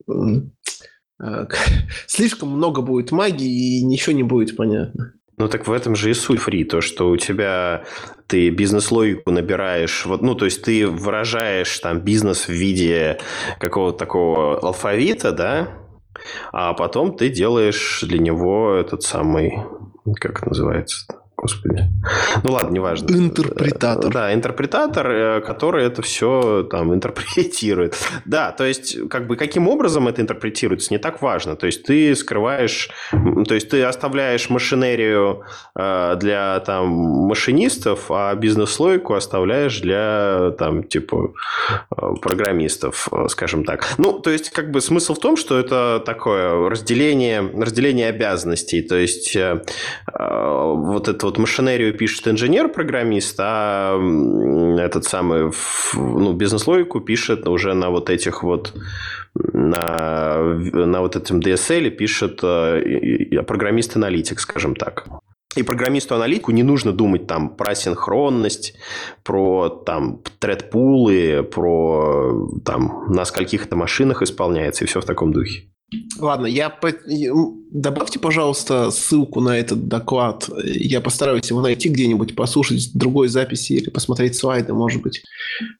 а, 1.19 1.47
слишком 2.07 2.51
много 2.51 2.81
будет 2.81 3.11
магии, 3.11 3.79
и 3.79 3.83
ничего 3.83 4.15
не 4.15 4.23
будет 4.23 4.55
понятно. 4.55 5.11
Ну 5.37 5.49
так 5.49 5.67
в 5.67 5.71
этом 5.71 5.95
же 5.95 6.11
и 6.11 6.13
суть 6.13 6.39
фри, 6.39 6.63
то, 6.63 6.81
что 6.81 7.09
у 7.09 7.17
тебя 7.17 7.83
ты 8.27 8.49
бизнес-логику 8.49 9.31
набираешь, 9.31 10.05
вот, 10.05 10.21
ну 10.21 10.33
то 10.35 10.45
есть 10.45 10.63
ты 10.63 10.87
выражаешь 10.87 11.77
там 11.79 11.99
бизнес 11.99 12.47
в 12.47 12.53
виде 12.53 13.19
какого-то 13.59 13.97
такого 13.97 14.59
алфавита, 14.59 15.31
да, 15.31 15.69
а 16.53 16.73
потом 16.73 17.17
ты 17.17 17.29
делаешь 17.29 18.03
для 18.07 18.19
него 18.19 18.73
этот 18.75 19.03
самый, 19.03 19.57
как 20.21 20.39
это 20.39 20.49
называется 20.49 21.05
Господи. 21.37 21.83
Ну 22.43 22.51
ладно, 22.51 22.73
неважно. 22.73 23.07
Интерпретатор. 23.11 24.11
Да, 24.11 24.33
интерпретатор, 24.33 25.07
э, 25.11 25.41
который 25.41 25.85
это 25.85 26.01
все 26.01 26.63
там 26.69 26.93
интерпретирует. 26.93 27.95
Да, 28.25 28.51
то 28.51 28.63
есть, 28.63 29.09
как 29.09 29.27
бы 29.27 29.35
каким 29.35 29.67
образом 29.67 30.07
это 30.07 30.21
интерпретируется, 30.21 30.93
не 30.93 30.97
так 30.97 31.21
важно. 31.21 31.55
То 31.55 31.65
есть, 31.65 31.83
ты 31.83 32.15
скрываешь, 32.15 32.89
то 33.11 33.53
есть, 33.53 33.69
ты 33.69 33.83
оставляешь 33.83 34.49
машинерию 34.49 35.43
э, 35.75 36.15
для 36.19 36.59
там 36.61 36.87
машинистов, 36.87 38.09
а 38.09 38.33
бизнес-логику 38.35 39.13
оставляешь 39.13 39.79
для 39.81 40.51
там 40.57 40.83
типа 40.83 41.33
э, 41.91 42.13
программистов, 42.21 43.09
скажем 43.27 43.65
так. 43.65 43.87
Ну, 43.97 44.19
то 44.19 44.29
есть, 44.29 44.51
как 44.51 44.71
бы 44.71 44.79
смысл 44.79 45.13
в 45.13 45.19
том, 45.19 45.35
что 45.35 45.59
это 45.59 46.01
такое 46.05 46.69
разделение, 46.69 47.41
разделение 47.41 48.09
обязанностей. 48.09 48.81
То 48.81 48.95
есть, 48.95 49.35
э, 49.35 49.61
э, 50.13 50.73
вот 50.75 51.07
вот 51.35 51.39
машинерию 51.39 51.93
пишет 51.93 52.27
инженер-программист, 52.27 53.35
а 53.39 53.97
этот 54.79 55.05
самый 55.05 55.51
ну, 55.93 56.33
бизнес-логику 56.33 57.01
пишет 57.01 57.47
уже 57.47 57.73
на 57.73 57.89
вот 57.89 58.09
этих 58.09 58.43
вот 58.43 58.73
на, 59.33 60.37
на 60.43 61.01
вот 61.01 61.15
этом 61.15 61.39
DSL 61.39 61.89
пишет 61.89 62.39
э, 62.43 62.81
и 62.83 63.37
программист-аналитик, 63.41 64.39
скажем 64.39 64.75
так. 64.75 65.07
И 65.57 65.63
программисту-аналитику 65.63 66.51
не 66.51 66.63
нужно 66.63 66.91
думать 66.91 67.27
там 67.27 67.49
про 67.55 67.75
синхронность, 67.75 68.77
про 69.23 69.69
там 69.69 70.21
тред-пулы, 70.39 71.43
про 71.43 72.49
там 72.65 73.05
на 73.09 73.25
скольких 73.25 73.65
это 73.65 73.75
машинах 73.75 74.21
исполняется 74.21 74.83
и 74.83 74.87
все 74.87 74.99
в 75.01 75.05
таком 75.05 75.31
духе. 75.31 75.63
Ладно, 76.19 76.47
я 76.47 76.69
по... 76.69 76.91
добавьте, 77.71 78.19
пожалуйста, 78.19 78.91
ссылку 78.91 79.39
на 79.39 79.57
этот 79.57 79.87
доклад. 79.87 80.49
Я 80.63 81.01
постараюсь 81.01 81.49
его 81.49 81.61
найти 81.61 81.89
где-нибудь, 81.89 82.35
послушать 82.35 82.91
другой 82.93 83.27
записи 83.27 83.73
или 83.73 83.89
посмотреть 83.89 84.35
слайды. 84.35 84.73
Может 84.73 85.01
быть, 85.01 85.23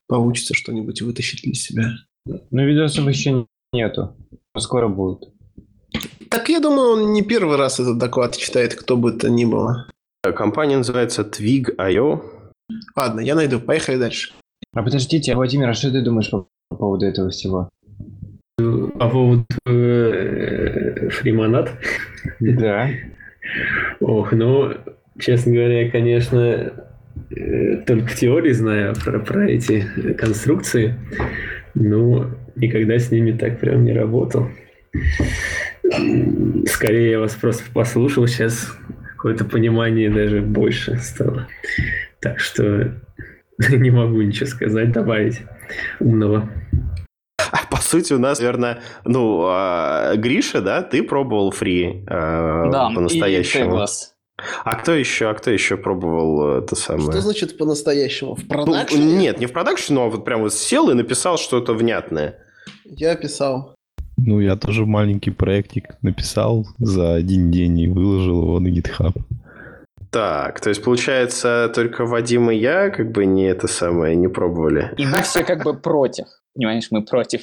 получится 0.07 0.53
что-нибудь 0.53 1.01
вытащить 1.01 1.41
для 1.43 1.53
себя. 1.53 1.91
Ну, 2.25 2.65
видосов 2.65 3.07
еще 3.07 3.45
нету. 3.73 4.15
Скоро 4.57 4.87
будут. 4.87 5.33
Так 6.29 6.49
я 6.49 6.59
думаю, 6.59 6.91
он 6.91 7.13
не 7.13 7.21
первый 7.21 7.57
раз 7.57 7.79
этот 7.79 7.97
доклад 7.97 8.37
читает, 8.37 8.75
кто 8.75 8.97
бы 8.97 9.11
то 9.13 9.29
ни 9.29 9.45
было. 9.45 9.87
Компания 10.35 10.77
называется 10.77 11.21
Twig.io. 11.21 12.21
Ладно, 12.95 13.19
я 13.19 13.35
найду. 13.35 13.59
Поехали 13.59 13.97
дальше. 13.97 14.33
А 14.73 14.83
подождите, 14.83 15.35
Владимир, 15.35 15.69
а 15.69 15.73
что 15.73 15.91
ты 15.91 16.01
думаешь 16.01 16.29
по, 16.29 16.47
по 16.69 16.75
поводу 16.75 17.05
этого 17.05 17.29
всего? 17.29 17.69
По 18.99 19.09
поводу 19.09 19.45
э, 19.65 21.09
фримонат? 21.09 21.71
Да. 22.39 22.89
Ох, 23.99 24.31
ну, 24.31 24.73
честно 25.19 25.53
говоря, 25.53 25.89
конечно, 25.91 26.73
э, 27.29 27.77
только 27.85 28.07
в 28.07 28.15
теории 28.15 28.51
знаю 28.51 28.93
про, 29.03 29.19
про 29.19 29.49
эти 29.49 29.85
конструкции, 30.17 30.95
но 31.73 32.31
никогда 32.55 32.97
с 32.97 33.11
ними 33.11 33.31
так 33.31 33.59
прям 33.59 33.83
не 33.83 33.93
работал. 33.93 34.49
Скорее 36.67 37.11
я 37.11 37.19
вас 37.19 37.35
просто 37.35 37.63
послушал, 37.73 38.27
сейчас 38.27 38.75
какое-то 39.15 39.45
понимание 39.45 40.09
даже 40.09 40.41
больше 40.41 40.97
стало. 40.97 41.47
Так 42.21 42.39
что 42.39 42.93
не 43.69 43.91
могу 43.91 44.21
ничего 44.21 44.47
сказать, 44.47 44.91
добавить 44.91 45.41
умного. 45.99 46.49
По 47.75 47.81
сути 47.81 48.13
у 48.13 48.19
нас, 48.19 48.39
наверное, 48.39 48.79
ну, 49.03 49.43
а, 49.47 50.15
Гриша, 50.15 50.61
да, 50.61 50.81
ты 50.81 51.03
пробовал 51.03 51.51
фри 51.51 52.05
а, 52.07 52.69
да, 52.71 52.89
по-настоящему. 52.95 53.83
И 53.83 53.87
а 54.63 54.75
кто 54.75 54.93
еще, 54.93 55.29
а 55.29 55.33
кто 55.33 55.51
еще 55.51 55.75
пробовал 55.75 56.59
это 56.59 56.75
самое? 56.75 57.11
Что 57.11 57.21
значит 57.21 57.57
по-настоящему? 57.57 58.35
В 58.35 58.47
продакшене? 58.47 59.03
Ну, 59.03 59.19
нет, 59.19 59.39
не 59.39 59.45
в 59.45 59.51
продакшене, 59.51 59.99
но 59.99 60.09
вот 60.09 60.23
прям 60.23 60.41
вот 60.41 60.53
сел 60.53 60.89
и 60.89 60.93
написал 60.93 61.37
что-то 61.37 61.73
внятное. 61.73 62.39
Я 62.85 63.15
писал. 63.15 63.75
Ну, 64.15 64.39
я 64.39 64.55
тоже 64.55 64.85
маленький 64.85 65.31
проектик 65.31 65.95
написал 66.01 66.65
за 66.79 67.15
один 67.15 67.51
день 67.51 67.77
и 67.79 67.87
выложил 67.89 68.41
его 68.43 68.59
на 68.61 68.69
GitHub. 68.69 69.13
Так, 70.11 70.61
то 70.61 70.69
есть, 70.69 70.81
получается, 70.81 71.69
только 71.75 72.05
Вадим 72.05 72.49
и 72.51 72.55
я 72.55 72.89
как 72.89 73.11
бы 73.11 73.25
не 73.25 73.43
это 73.43 73.67
самое, 73.67 74.15
не 74.15 74.29
пробовали. 74.29 74.93
И 74.95 75.05
мы 75.05 75.21
все 75.23 75.43
как 75.43 75.63
бы 75.63 75.73
против. 75.73 76.27
Понимаешь, 76.55 76.87
мы 76.89 77.03
против. 77.03 77.41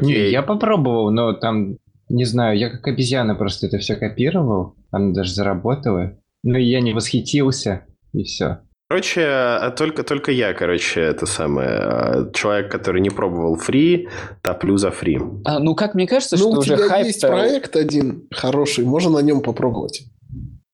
Не, 0.00 0.30
я 0.30 0.42
попробовал, 0.42 1.10
но 1.10 1.32
там, 1.32 1.76
не 2.08 2.24
знаю, 2.24 2.58
я 2.58 2.70
как 2.70 2.86
обезьяна 2.86 3.34
просто 3.34 3.66
это 3.66 3.78
все 3.78 3.96
копировал. 3.96 4.74
Оно 4.90 5.12
даже 5.12 5.32
заработало. 5.34 6.18
Но 6.42 6.58
я 6.58 6.80
не 6.80 6.92
восхитился, 6.92 7.86
и 8.12 8.24
все. 8.24 8.58
Короче, 8.92 9.22
а 9.24 9.70
только, 9.70 10.02
только 10.02 10.32
я, 10.32 10.52
короче, 10.52 11.00
это 11.00 11.24
самое, 11.24 11.70
а, 11.70 12.30
человек, 12.34 12.70
который 12.70 13.00
не 13.00 13.08
пробовал 13.08 13.56
фри, 13.56 14.10
топлю 14.42 14.76
за 14.76 14.90
фри. 14.90 15.18
А, 15.46 15.60
ну, 15.60 15.74
как 15.74 15.94
мне 15.94 16.06
кажется, 16.06 16.36
ну, 16.36 16.50
что 16.50 16.60
у 16.60 16.62
тебя 16.62 16.74
уже 16.74 16.88
хайп... 16.88 17.06
есть 17.06 17.22
проект 17.22 17.74
один 17.74 18.28
хороший, 18.30 18.84
можно 18.84 19.12
на 19.12 19.20
нем 19.20 19.40
попробовать. 19.40 20.02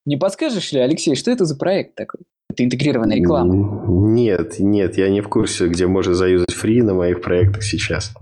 Не 0.05 0.17
подскажешь 0.17 0.73
ли, 0.73 0.81
Алексей, 0.81 1.15
что 1.15 1.31
это 1.31 1.45
за 1.45 1.57
проект 1.57 1.95
такой? 1.95 2.23
Это 2.51 2.65
интегрированная 2.65 3.19
реклама. 3.19 3.55
Нет, 3.87 4.59
нет, 4.59 4.99
я 4.99 5.11
не 5.11 5.21
в 5.21 5.29
курсе, 5.29 5.69
где 5.69 5.87
можно 5.87 6.15
заюзать 6.15 6.53
фри 6.53 6.83
на 6.83 6.95
моих 6.95 7.21
проектах 7.21 7.63
сейчас. 7.63 8.13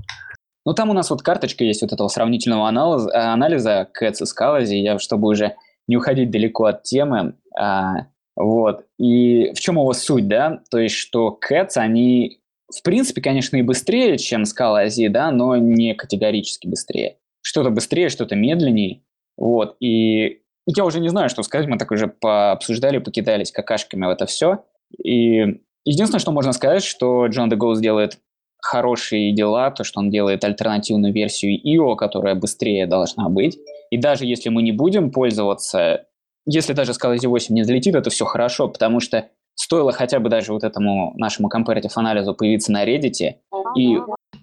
Ну, 0.67 0.75
там 0.75 0.91
у 0.91 0.93
нас 0.93 1.11
вот 1.11 1.23
карточка 1.23 1.65
есть 1.65 1.83
вот 1.83 1.93
этого 1.93 2.09
сравнительного 2.09 2.69
анализа, 2.69 3.33
анализа 3.33 3.89
Cats 3.99 4.17
и 4.21 4.25
Scalazi. 4.25 4.75
Я, 4.75 4.99
чтобы 4.99 5.29
уже 5.29 5.55
не 5.87 5.97
уходить 5.97 6.31
далеко 6.31 6.65
от 6.65 6.83
темы, 6.83 7.37
а, 7.57 8.09
вот. 8.35 8.85
И 8.99 9.53
в 9.55 9.61
чем 9.61 9.77
его 9.77 9.93
суть, 9.93 10.29
да? 10.29 10.61
То 10.71 10.79
есть, 10.79 10.97
что 10.97 11.39
Cats, 11.41 11.77
они, 11.77 12.41
в 12.69 12.83
принципе, 12.83 13.23
конечно, 13.23 13.57
и 13.57 13.63
быстрее, 13.63 14.19
чем 14.19 14.43
Scala 14.43 14.87
Azi, 14.87 15.09
да, 15.09 15.31
но 15.31 15.57
не 15.57 15.95
категорически 15.95 16.67
быстрее. 16.67 17.17
Что-то 17.41 17.71
быстрее, 17.71 18.09
что-то 18.09 18.35
медленнее. 18.35 19.03
Вот. 19.37 19.77
И 19.81 20.43
я 20.67 20.85
уже 20.85 20.99
не 20.99 21.09
знаю, 21.09 21.29
что 21.29 21.45
сказать. 21.45 21.69
Мы 21.69 21.79
так 21.79 21.93
уже 21.93 22.09
пообсуждали, 22.09 22.99
покидались 22.99 23.53
какашками 23.53 24.05
в 24.07 24.11
это 24.11 24.27
все. 24.27 24.65
И 25.03 25.61
единственное, 25.85 26.19
что 26.19 26.33
можно 26.33 26.53
сказать, 26.53 26.83
что 26.83 27.27
Джон 27.27 27.49
де 27.49 27.57
Гоус 27.57 27.79
делает 27.79 28.19
хорошие 28.61 29.35
дела, 29.35 29.71
то, 29.71 29.85
что 29.85 30.01
он 30.01 30.11
делает 30.11 30.45
альтернативную 30.45 31.13
версию 31.13 31.61
IO, 31.65 31.97
которая 31.97 32.35
быстрее 32.35 32.87
должна 32.87 33.29
быть. 33.29 33.59
И 33.91 33.99
даже 33.99 34.25
если 34.25 34.49
мы 34.49 34.63
не 34.63 34.73
будем 34.73 35.11
пользоваться 35.11 36.07
если 36.47 36.73
даже 36.73 36.93
Scala 36.93 37.17
Z8 37.17 37.47
не 37.51 37.65
залетит, 37.65 37.95
это 37.95 38.09
все 38.09 38.25
хорошо, 38.25 38.69
потому 38.69 39.01
что 39.01 39.29
стоило 39.57 39.93
хотя 39.93 40.21
бы 40.21 40.31
даже 40.31 40.53
вот 40.53 40.63
этому 40.63 41.13
нашему 41.17 41.49
comparative 41.49 41.93
анализу 41.97 42.35
появиться 42.35 42.73
на 42.73 42.87
Reddit, 42.87 43.35
и... 43.77 43.99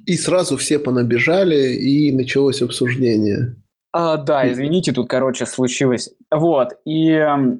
И 0.05 0.17
сразу 0.17 0.57
все 0.57 0.79
понабежали, 0.79 1.75
и 1.75 2.11
началось 2.11 2.61
обсуждение. 2.61 3.55
А, 3.93 4.17
да, 4.17 4.51
извините, 4.51 4.91
тут, 4.91 5.07
короче, 5.07 5.45
случилось. 5.45 6.09
Вот, 6.29 6.73
и 6.83 7.11
э, 7.11 7.57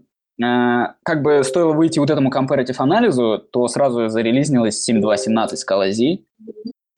как 1.04 1.22
бы 1.22 1.44
стоило 1.44 1.74
выйти 1.74 2.00
вот 2.00 2.10
этому 2.10 2.32
comparative 2.32 2.76
анализу, 2.78 3.40
то 3.52 3.68
сразу 3.68 4.10
зарелизнилось 4.10 4.90
7.2.17 4.90 5.54
Scala 5.54 5.92
Z. 5.92 6.20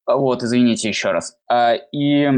Вот, 0.08 0.44
извините 0.44 0.90
еще 0.90 1.12
раз. 1.12 1.36
А, 1.50 1.76
и 1.92 2.30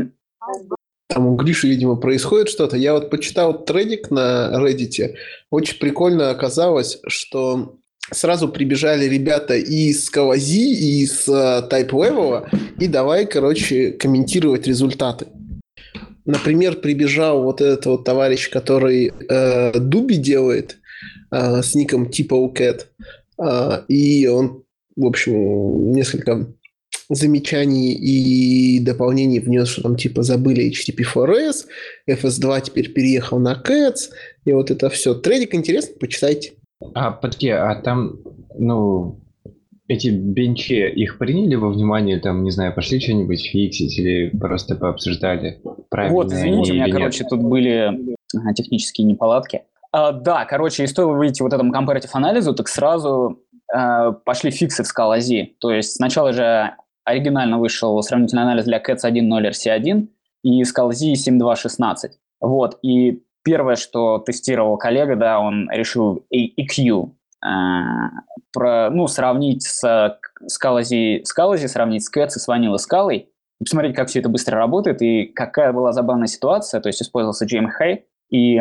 там 1.07 1.27
у 1.27 1.35
Гриши, 1.35 1.67
видимо, 1.67 1.95
происходит 1.95 2.49
что-то. 2.49 2.77
Я 2.77 2.93
вот 2.93 3.09
почитал 3.09 3.65
трейдик 3.65 4.11
на 4.11 4.51
Reddit. 4.61 5.15
Очень 5.49 5.79
прикольно 5.79 6.29
оказалось, 6.29 6.99
что 7.07 7.77
сразу 8.11 8.49
прибежали 8.49 9.05
ребята 9.05 9.55
из 9.55 10.09
Кавази, 10.09 10.73
и 10.73 11.03
из 11.03 11.27
uh, 11.27 11.69
Type 11.69 11.89
Level, 11.89 12.47
и 12.79 12.87
давай, 12.87 13.25
короче, 13.25 13.91
комментировать 13.91 14.67
результаты. 14.67 15.27
Например, 16.25 16.75
прибежал 16.75 17.43
вот 17.43 17.61
этот 17.61 17.85
вот 17.85 18.03
товарищ, 18.03 18.49
который 18.49 19.13
э, 19.29 19.79
Дуби 19.79 20.17
делает 20.17 20.77
э, 21.31 21.61
с 21.61 21.75
ником 21.75 22.09
типа 22.09 22.35
Cat, 22.53 22.85
э, 23.39 23.83
и 23.87 24.27
он, 24.27 24.63
в 24.95 25.05
общем, 25.05 25.91
несколько 25.91 26.47
замечаний 27.09 27.93
и 27.93 28.79
дополнений 28.79 29.39
внес, 29.39 29.69
что 29.69 29.83
там 29.83 29.95
типа 29.95 30.23
забыли 30.23 30.71
HTTP4S, 30.71 31.65
FS2 32.09 32.61
теперь 32.65 32.91
переехал 32.91 33.39
на 33.39 33.53
Cats, 33.53 34.09
и 34.45 34.51
вот 34.51 34.71
это 34.71 34.89
все. 34.89 35.13
Трейдик 35.13 35.55
интересно, 35.55 35.95
почитайте. 35.99 36.53
А, 36.93 37.11
подки, 37.11 37.47
а 37.47 37.75
там, 37.81 38.19
ну, 38.57 39.19
эти 39.87 40.09
бенчи, 40.09 40.89
их 40.89 41.17
приняли 41.17 41.55
во 41.55 41.69
внимание, 41.69 42.19
там, 42.19 42.43
не 42.43 42.51
знаю, 42.51 42.73
пошли 42.73 42.99
что-нибудь 42.99 43.41
фиксить 43.41 43.97
или 43.97 44.29
просто 44.37 44.75
пообсуждали? 44.75 45.61
Вот, 45.91 46.31
извините, 46.31 46.73
у 46.73 46.75
меня, 46.75 46.89
короче, 46.91 47.23
нет? 47.23 47.29
тут 47.29 47.41
были 47.41 48.17
технические 48.55 49.07
неполадки. 49.07 49.61
А, 49.91 50.11
да, 50.11 50.45
короче, 50.45 50.83
и 50.83 50.87
стоило 50.87 51.13
выйти 51.13 51.41
вот 51.41 51.53
этому 51.53 51.73
comparative 51.73 52.09
анализу, 52.13 52.53
так 52.53 52.67
сразу 52.67 53.43
э, 53.73 54.11
пошли 54.25 54.51
фиксы 54.51 54.83
в 54.83 54.87
скалази. 54.87 55.55
То 55.59 55.71
есть 55.71 55.95
сначала 55.95 56.33
же 56.33 56.73
оригинально 57.03 57.57
вышел 57.59 58.01
сравнительный 58.01 58.43
анализ 58.43 58.65
для 58.65 58.79
CATS 58.79 59.03
1.0 59.03 59.49
RC1 59.49 60.07
и 60.43 60.61
Scalzi 60.63 61.13
7.2.16. 61.13 62.11
Вот, 62.41 62.77
и 62.81 63.23
первое, 63.43 63.75
что 63.75 64.19
тестировал 64.19 64.77
коллега, 64.77 65.15
да, 65.15 65.39
он 65.39 65.69
решил 65.71 66.25
EQ 66.33 67.09
э, 67.43 67.47
про, 68.53 68.89
ну, 68.89 69.07
сравнить 69.07 69.63
с 69.63 69.83
Scalzi, 69.83 71.23
Scalzi, 71.23 71.67
сравнить 71.67 72.03
с 72.03 72.13
CATS 72.13 72.35
и 72.35 72.39
с 72.39 72.47
Vanilla 72.47 72.77
скалой, 72.77 73.29
посмотреть, 73.59 73.95
как 73.95 74.09
все 74.09 74.19
это 74.19 74.29
быстро 74.29 74.57
работает, 74.57 75.01
и 75.01 75.25
какая 75.25 75.71
была 75.73 75.93
забавная 75.93 76.27
ситуация, 76.27 76.81
то 76.81 76.89
есть 76.89 77.01
использовался 77.01 77.45
GMH, 77.45 78.01
и 78.29 78.59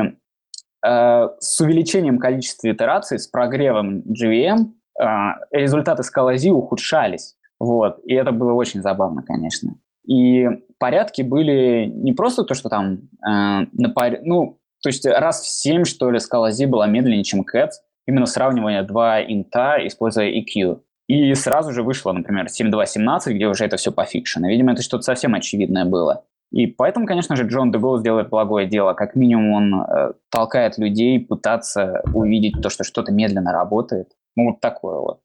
с 1.40 1.60
увеличением 1.60 2.18
количества 2.18 2.70
итераций, 2.70 3.18
с 3.18 3.26
прогревом 3.26 4.00
GVM, 4.00 4.72
э, 5.00 5.06
результаты 5.50 6.02
Scalzi 6.02 6.50
ухудшались. 6.50 7.36
Вот. 7.58 7.98
И 8.04 8.14
это 8.14 8.32
было 8.32 8.52
очень 8.52 8.82
забавно, 8.82 9.22
конечно. 9.22 9.74
И 10.06 10.46
порядки 10.78 11.22
были 11.22 11.86
не 11.86 12.12
просто 12.12 12.44
то, 12.44 12.54
что 12.54 12.68
там 12.68 12.94
э, 12.94 13.66
на 13.72 13.88
пар... 13.94 14.18
ну, 14.22 14.58
то 14.82 14.88
есть 14.88 15.04
раз 15.06 15.42
в 15.42 15.48
7, 15.48 15.84
что 15.84 16.10
ли, 16.10 16.18
скала 16.20 16.52
Z 16.52 16.66
была 16.66 16.86
медленнее, 16.86 17.24
чем 17.24 17.40
Cats, 17.40 17.72
именно 18.06 18.26
сравнивание 18.26 18.82
два 18.82 19.20
инта, 19.20 19.78
используя 19.84 20.30
EQ. 20.30 20.80
И 21.08 21.34
сразу 21.34 21.72
же 21.72 21.82
вышло, 21.82 22.12
например, 22.12 22.46
7.2.17, 22.46 23.32
где 23.32 23.46
уже 23.46 23.64
это 23.64 23.76
все 23.76 23.92
пофикшено. 23.92 24.48
Видимо, 24.48 24.72
это 24.72 24.82
что-то 24.82 25.02
совсем 25.02 25.34
очевидное 25.34 25.84
было. 25.84 26.24
И 26.52 26.66
поэтому, 26.66 27.06
конечно 27.06 27.36
же, 27.36 27.44
Джон 27.44 27.72
Дегол 27.72 27.98
сделает 27.98 28.30
благое 28.30 28.66
дело. 28.66 28.94
Как 28.94 29.14
минимум 29.16 29.52
он 29.52 29.82
э, 29.82 30.12
толкает 30.30 30.78
людей 30.78 31.18
пытаться 31.20 32.02
увидеть 32.14 32.60
то, 32.62 32.70
что 32.70 32.84
что-то 32.84 33.12
медленно 33.12 33.52
работает. 33.52 34.12
Ну, 34.36 34.50
вот 34.50 34.60
такое 34.60 34.98
вот. 34.98 35.20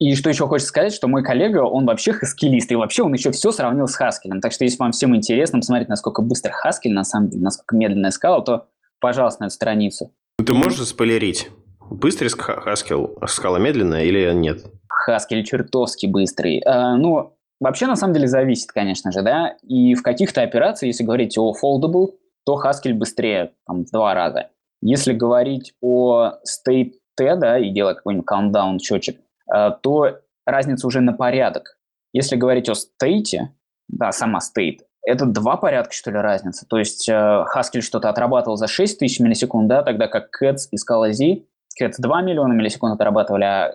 И 0.00 0.14
что 0.16 0.28
еще 0.28 0.46
хочется 0.48 0.70
сказать, 0.70 0.92
что 0.92 1.06
мой 1.06 1.22
коллега, 1.22 1.58
он 1.60 1.86
вообще 1.86 2.12
хаскилист, 2.12 2.72
и 2.72 2.74
вообще 2.74 3.04
он 3.04 3.14
еще 3.14 3.30
все 3.30 3.52
сравнил 3.52 3.86
с 3.86 3.94
Хаскелем. 3.94 4.40
Так 4.40 4.52
что 4.52 4.64
если 4.64 4.78
вам 4.78 4.90
всем 4.90 5.14
интересно 5.14 5.60
посмотреть, 5.60 5.88
насколько 5.88 6.20
быстро 6.20 6.50
Хаскель, 6.50 6.92
на 6.92 7.04
самом 7.04 7.28
деле, 7.30 7.44
насколько 7.44 7.76
медленная 7.76 8.10
скала, 8.10 8.40
то, 8.40 8.66
пожалуйста, 9.00 9.42
на 9.42 9.46
эту 9.46 9.54
страницу. 9.54 10.12
Ты 10.44 10.52
можешь 10.52 10.84
спойлерить? 10.88 11.50
Быстрый 11.90 12.28
Хаскел, 12.28 13.16
скала 13.26 13.58
медленная 13.58 14.02
или 14.02 14.32
нет? 14.34 14.64
Хаскель 14.88 15.44
чертовски 15.44 16.06
быстрый. 16.06 16.60
А, 16.60 16.96
ну, 16.96 17.36
вообще, 17.64 17.86
на 17.86 17.96
самом 17.96 18.14
деле, 18.14 18.28
зависит, 18.28 18.70
конечно 18.70 19.10
же, 19.10 19.22
да. 19.22 19.56
И 19.62 19.94
в 19.94 20.02
каких-то 20.02 20.42
операциях, 20.42 20.88
если 20.88 21.04
говорить 21.04 21.36
о 21.38 21.52
foldable, 21.52 22.12
то 22.44 22.60
Haskell 22.62 22.94
быстрее, 22.94 23.52
там, 23.66 23.84
в 23.84 23.90
два 23.90 24.14
раза. 24.14 24.50
Если 24.82 25.12
говорить 25.12 25.72
о 25.80 26.34
state 26.44 26.92
T, 27.16 27.36
да, 27.36 27.58
и 27.58 27.70
делать 27.70 27.96
какой-нибудь 27.96 28.26
countdown 28.28 28.78
счетчик, 28.78 29.18
э, 29.52 29.70
то 29.82 30.18
разница 30.44 30.86
уже 30.86 31.00
на 31.00 31.12
порядок. 31.12 31.78
Если 32.12 32.36
говорить 32.36 32.68
о 32.68 32.74
state, 32.74 33.48
да, 33.88 34.12
сама 34.12 34.40
state, 34.40 34.80
это 35.06 35.26
два 35.26 35.56
порядка, 35.56 35.92
что 35.92 36.10
ли, 36.10 36.18
разница. 36.18 36.66
То 36.66 36.78
есть 36.78 37.08
э, 37.08 37.12
Haskell 37.12 37.80
что-то 37.80 38.08
отрабатывал 38.08 38.56
за 38.56 38.66
6 38.66 38.98
тысяч 38.98 39.20
миллисекунд, 39.20 39.68
да, 39.68 39.82
тогда 39.82 40.08
как 40.08 40.28
Cats 40.42 40.68
и 40.70 40.76
Scala 40.76 41.12
Z, 41.12 41.42
Cats 41.80 41.94
2 41.98 42.22
миллиона 42.22 42.52
миллисекунд 42.52 42.94
отрабатывали, 42.94 43.44
а 43.44 43.68
э, 43.70 43.74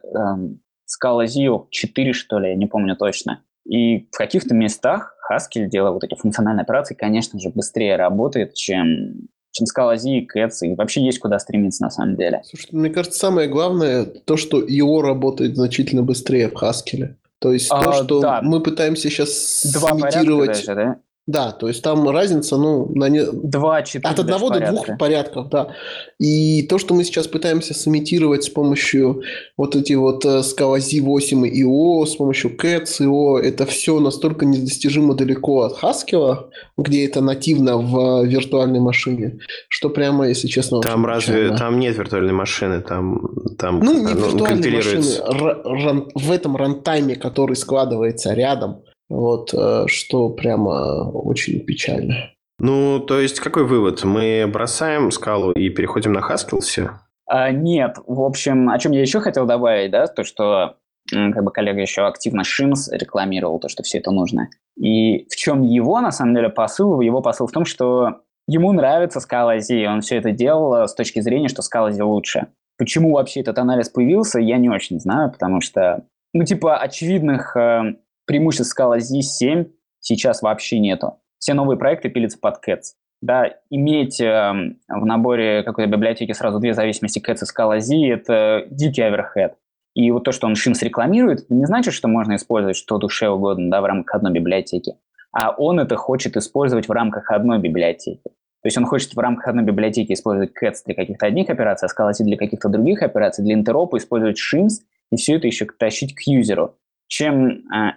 Scala 0.88 1.28
Z 1.28 1.68
4, 1.70 2.14
что 2.14 2.40
ли, 2.40 2.50
я 2.50 2.56
не 2.56 2.66
помню 2.66 2.96
точно. 2.96 3.44
И 3.66 4.08
в 4.12 4.18
каких-то 4.18 4.54
местах 4.54 5.16
Haskell, 5.32 5.68
делая 5.68 5.92
вот 5.92 6.04
эти 6.04 6.16
функциональные 6.16 6.64
операции, 6.64 6.96
конечно 6.96 7.40
же, 7.40 7.50
быстрее 7.50 7.96
работает, 7.96 8.54
чем 8.54 9.28
чем 9.52 9.66
Z 9.66 10.10
и 10.10 10.28
Cats, 10.28 10.60
и 10.62 10.76
вообще 10.76 11.04
есть 11.04 11.20
куда 11.20 11.40
стремиться 11.40 11.84
на 11.84 11.90
самом 11.90 12.16
деле. 12.16 12.42
Слушай, 12.46 12.70
мне 12.72 12.90
кажется, 12.90 13.20
самое 13.20 13.48
главное 13.48 14.06
то, 14.06 14.38
что 14.38 14.62
его 14.62 15.02
работает 15.02 15.56
значительно 15.56 16.04
быстрее 16.04 16.50
в 16.50 16.54
Haskell. 16.54 17.16
То 17.40 17.54
есть 17.54 17.68
а, 17.72 17.84
то, 17.84 17.94
что 17.94 18.20
да. 18.20 18.42
мы 18.42 18.62
пытаемся 18.62 19.10
сейчас 19.10 19.66
Два 19.74 19.92
имитировать... 19.92 20.66
Даже, 20.66 20.76
да? 20.76 21.00
Да, 21.30 21.52
то 21.52 21.68
есть 21.68 21.84
там 21.84 22.10
разница, 22.10 22.58
ну, 22.58 22.92
на 22.96 23.08
не... 23.08 23.24
Два, 23.24 23.84
четыре 23.84 24.12
от 24.12 24.20
одного 24.20 24.50
до 24.50 24.72
двух 24.72 24.98
порядков, 24.98 25.50
да. 25.50 25.76
И 26.18 26.64
то, 26.64 26.80
что 26.80 26.96
мы 26.96 27.04
сейчас 27.04 27.28
пытаемся 27.28 27.76
сымитировать 27.76 28.46
с 28.46 28.50
помощью 28.50 29.22
вот 29.56 29.76
эти 29.76 29.94
вот 29.94 30.26
э, 30.26 30.40
Scala 30.40 30.78
Z8 30.78 31.48
и 31.48 31.64
IO, 31.64 32.08
с 32.08 32.16
помощью 32.16 32.58
CATS, 32.58 33.02
IO, 33.02 33.38
это 33.38 33.68
все 33.68 34.00
настолько 34.00 34.48
недостижимо 34.48 35.14
далеко 35.14 35.62
от 35.66 35.84
Haskell, 35.84 36.48
где 36.80 37.06
это 37.06 37.22
нативно 37.22 37.78
в 37.78 38.26
виртуальной 38.26 38.80
машине, 38.80 39.38
что 39.68 39.90
прямо, 39.90 40.28
если 40.28 40.48
честно... 40.48 40.82
Там 40.82 41.06
разве... 41.06 41.56
Там 41.56 41.80
нет 41.80 41.96
виртуальной 41.96 42.34
машины, 42.34 42.82
там... 42.82 43.30
там 43.60 43.82
ну, 43.82 43.94
не 43.94 44.14
виртуальной 44.16 44.72
машины, 44.72 46.06
в 46.16 46.32
этом 46.32 46.56
рантайме, 46.56 47.16
который 47.16 47.56
складывается 47.56 48.34
рядом, 48.34 48.82
вот, 49.10 49.54
э, 49.54 49.86
что 49.88 50.30
прямо 50.30 51.10
очень 51.10 51.60
печально. 51.60 52.32
Ну, 52.60 53.00
то 53.00 53.20
есть, 53.20 53.40
какой 53.40 53.66
вывод? 53.66 54.04
Мы 54.04 54.50
бросаем 54.52 55.12
скалу 55.12 55.52
и 55.52 55.70
переходим 55.70 56.14
на 56.14 56.20
Haskell 56.20 56.60
все? 56.60 56.92
А, 57.26 57.52
нет, 57.52 57.98
в 58.06 58.22
общем, 58.22 58.70
о 58.70 58.80
чем 58.80 58.92
я 58.92 59.02
еще 59.02 59.22
хотел 59.22 59.46
добавить, 59.46 59.92
да, 59.92 60.08
то, 60.08 60.24
что 60.24 60.76
как 61.10 61.44
бы 61.44 61.52
коллега 61.52 61.82
еще 61.82 62.06
активно 62.06 62.44
Шимс 62.44 62.90
рекламировал 62.92 63.60
то, 63.60 63.68
что 63.68 63.84
все 63.84 63.98
это 63.98 64.12
нужно. 64.12 64.50
И 64.78 65.26
в 65.30 65.36
чем 65.36 65.64
его, 65.64 66.00
на 66.02 66.12
самом 66.12 66.36
деле, 66.36 66.50
посыл? 66.50 67.02
Его 67.02 67.22
посыл 67.22 67.48
в 67.48 67.52
том, 67.52 67.66
что 67.66 68.22
ему 68.48 68.72
нравится 68.74 69.20
Scala 69.20 69.60
Z, 69.60 69.88
он 69.88 70.02
все 70.02 70.18
это 70.18 70.32
делал 70.32 70.88
с 70.88 70.94
точки 70.94 71.20
зрения, 71.20 71.48
что 71.48 71.62
Scala 71.62 71.92
Z 71.92 72.04
лучше. 72.04 72.48
Почему 72.78 73.14
вообще 73.14 73.42
этот 73.42 73.58
анализ 73.58 73.90
появился, 73.90 74.40
я 74.40 74.58
не 74.58 74.70
очень 74.70 75.00
знаю, 75.00 75.32
потому 75.32 75.62
что, 75.62 76.06
ну, 76.34 76.46
типа, 76.46 76.78
очевидных 76.78 77.56
э, 77.58 77.96
преимуществ 78.30 78.80
Scala 78.80 79.00
Z7 79.00 79.72
сейчас 80.00 80.44
вообще 80.44 80.78
нету. 80.78 81.16
Все 81.40 81.56
новые 81.56 81.80
проекты 81.80 82.10
пилятся 82.10 82.38
под 82.38 82.58
Cats. 82.66 82.94
Да, 83.22 83.56
иметь 83.72 84.22
э, 84.22 84.52
в 84.88 85.06
наборе 85.06 85.64
какой-то 85.64 85.90
библиотеки 85.90 86.32
сразу 86.34 86.60
две 86.60 86.76
зависимости 86.76 87.20
Cats 87.20 87.40
и 87.42 87.46
Scala 87.46 87.80
Z– 87.80 87.96
это 88.08 88.68
дикий 88.70 89.02
оверхед. 89.02 89.56
И 89.96 90.12
вот 90.12 90.26
то, 90.26 90.32
что 90.32 90.46
он 90.46 90.54
Shims 90.54 90.78
рекламирует, 90.84 91.50
не 91.50 91.66
значит, 91.66 91.96
что 91.96 92.08
можно 92.08 92.36
использовать 92.36 92.78
что 92.78 93.00
душе 93.00 93.30
угодно 93.30 93.72
да, 93.72 93.82
в 93.82 93.86
рамках 93.86 94.18
одной 94.18 94.32
библиотеки. 94.32 94.94
А 95.32 95.50
он 95.50 95.80
это 95.80 95.96
хочет 95.96 96.38
использовать 96.38 96.88
в 96.88 96.92
рамках 96.92 97.32
одной 97.32 97.58
библиотеки. 97.58 98.22
То 98.24 98.66
есть 98.66 98.78
он 98.78 98.86
хочет 98.86 99.16
в 99.16 99.20
рамках 99.20 99.48
одной 99.48 99.66
библиотеки 99.66 100.14
использовать 100.14 100.52
Cats 100.52 100.84
для 100.86 100.94
каких-то 100.94 101.26
одних 101.26 101.50
операций, 101.50 101.90
а 101.90 102.02
Scala 102.02 102.12
для 102.20 102.38
каких-то 102.38 102.70
других 102.70 103.02
операций, 103.02 103.44
для 103.44 103.56
интеропа 103.56 103.98
использовать 103.98 104.38
Shims 104.38 104.84
и 105.12 105.16
все 105.16 105.38
это 105.38 105.48
еще 105.48 105.66
тащить 105.66 106.14
к 106.14 106.22
юзеру. 106.28 106.76
Чем 107.08 107.64
э, 107.74 107.94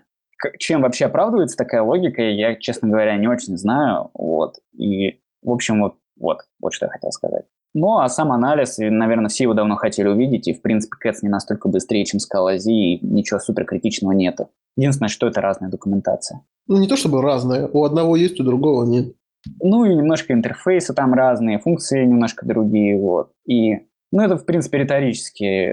чем 0.58 0.82
вообще 0.82 1.06
оправдывается 1.06 1.56
такая 1.56 1.82
логика, 1.82 2.22
я, 2.22 2.56
честно 2.56 2.88
говоря, 2.88 3.16
не 3.16 3.28
очень 3.28 3.56
знаю. 3.56 4.10
Вот. 4.14 4.56
И, 4.76 5.20
в 5.42 5.50
общем, 5.50 5.82
вот, 5.82 5.96
вот, 6.18 6.38
вот 6.60 6.72
что 6.74 6.86
я 6.86 6.90
хотел 6.90 7.10
сказать. 7.12 7.44
Ну, 7.74 7.98
а 7.98 8.08
сам 8.08 8.32
анализ, 8.32 8.78
и, 8.78 8.90
наверное, 8.90 9.28
все 9.28 9.44
его 9.44 9.54
давно 9.54 9.76
хотели 9.76 10.06
увидеть, 10.08 10.46
и, 10.46 10.52
в 10.52 10.60
принципе, 10.60 10.96
Cats 11.08 11.18
не 11.22 11.30
настолько 11.30 11.68
быстрее, 11.68 12.04
чем 12.04 12.20
Z, 12.20 12.70
и 12.70 12.98
ничего 13.04 13.40
суперкритичного 13.40 14.12
нету. 14.12 14.50
Единственное, 14.76 15.08
что 15.08 15.26
это 15.26 15.40
разная 15.40 15.70
документация. 15.70 16.42
Ну, 16.66 16.78
не 16.78 16.86
то 16.86 16.96
чтобы 16.96 17.22
разная, 17.22 17.68
у 17.68 17.84
одного 17.84 18.16
есть, 18.16 18.38
у 18.40 18.44
другого 18.44 18.84
нет. 18.84 19.14
Ну, 19.60 19.84
и 19.84 19.94
немножко 19.94 20.34
интерфейсы 20.34 20.92
там 20.94 21.14
разные, 21.14 21.58
функции 21.58 22.04
немножко 22.04 22.46
другие, 22.46 22.98
вот. 22.98 23.32
И 23.46 23.86
ну, 24.12 24.22
это, 24.22 24.36
в 24.36 24.44
принципе, 24.44 24.78
риторически, 24.78 25.72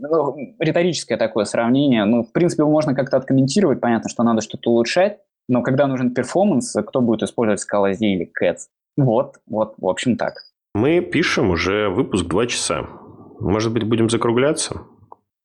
ну, 0.00 0.54
риторическое 0.60 1.18
такое 1.18 1.44
сравнение. 1.44 2.04
Ну, 2.04 2.22
в 2.22 2.32
принципе, 2.32 2.62
его 2.62 2.70
можно 2.70 2.94
как-то 2.94 3.16
откомментировать. 3.16 3.80
Понятно, 3.80 4.08
что 4.08 4.22
надо 4.22 4.40
что-то 4.40 4.70
улучшать. 4.70 5.18
Но 5.48 5.62
когда 5.62 5.88
нужен 5.88 6.14
перформанс, 6.14 6.76
кто 6.86 7.00
будет 7.00 7.24
использовать 7.24 7.60
Scala 7.60 7.92
Z 7.92 8.06
или 8.06 8.30
Cats? 8.40 8.68
Вот, 8.96 9.38
вот, 9.48 9.74
в 9.76 9.88
общем, 9.88 10.16
так. 10.16 10.34
Мы 10.74 11.00
пишем 11.00 11.50
уже 11.50 11.88
выпуск 11.88 12.26
два 12.26 12.46
часа. 12.46 12.86
Может 13.40 13.72
быть, 13.72 13.82
будем 13.82 14.08
закругляться? 14.08 14.82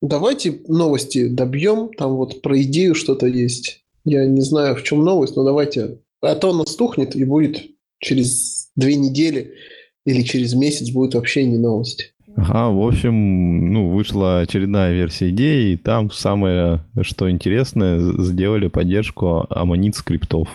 Давайте 0.04 0.62
новости 0.68 1.28
добьем. 1.28 1.90
Там 1.98 2.16
вот 2.16 2.44
про 2.44 2.62
идею 2.62 2.94
что-то 2.94 3.26
есть. 3.26 3.84
Я 4.04 4.28
не 4.28 4.42
знаю, 4.42 4.76
в 4.76 4.84
чем 4.84 5.04
новость, 5.04 5.36
но 5.36 5.44
давайте. 5.44 6.00
А 6.22 6.36
то 6.36 6.52
она 6.52 6.66
стухнет 6.66 7.16
и 7.16 7.24
будет 7.24 7.64
через 8.00 8.70
две 8.76 8.96
недели 8.98 9.56
или 10.06 10.22
через 10.22 10.54
месяц 10.54 10.92
будет 10.92 11.16
вообще 11.16 11.46
не 11.46 11.58
новость. 11.58 12.14
Ага, 12.38 12.70
в 12.70 12.86
общем, 12.86 13.72
ну, 13.72 13.90
вышла 13.90 14.42
очередная 14.42 14.94
версия 14.94 15.30
идеи, 15.30 15.74
и 15.74 15.78
там 15.78 16.12
самое, 16.12 16.82
что 17.02 17.30
интересное, 17.32 18.00
сделали 18.00 18.68
поддержку 18.68 19.48
аммонит 19.50 19.96
скриптов. 19.96 20.50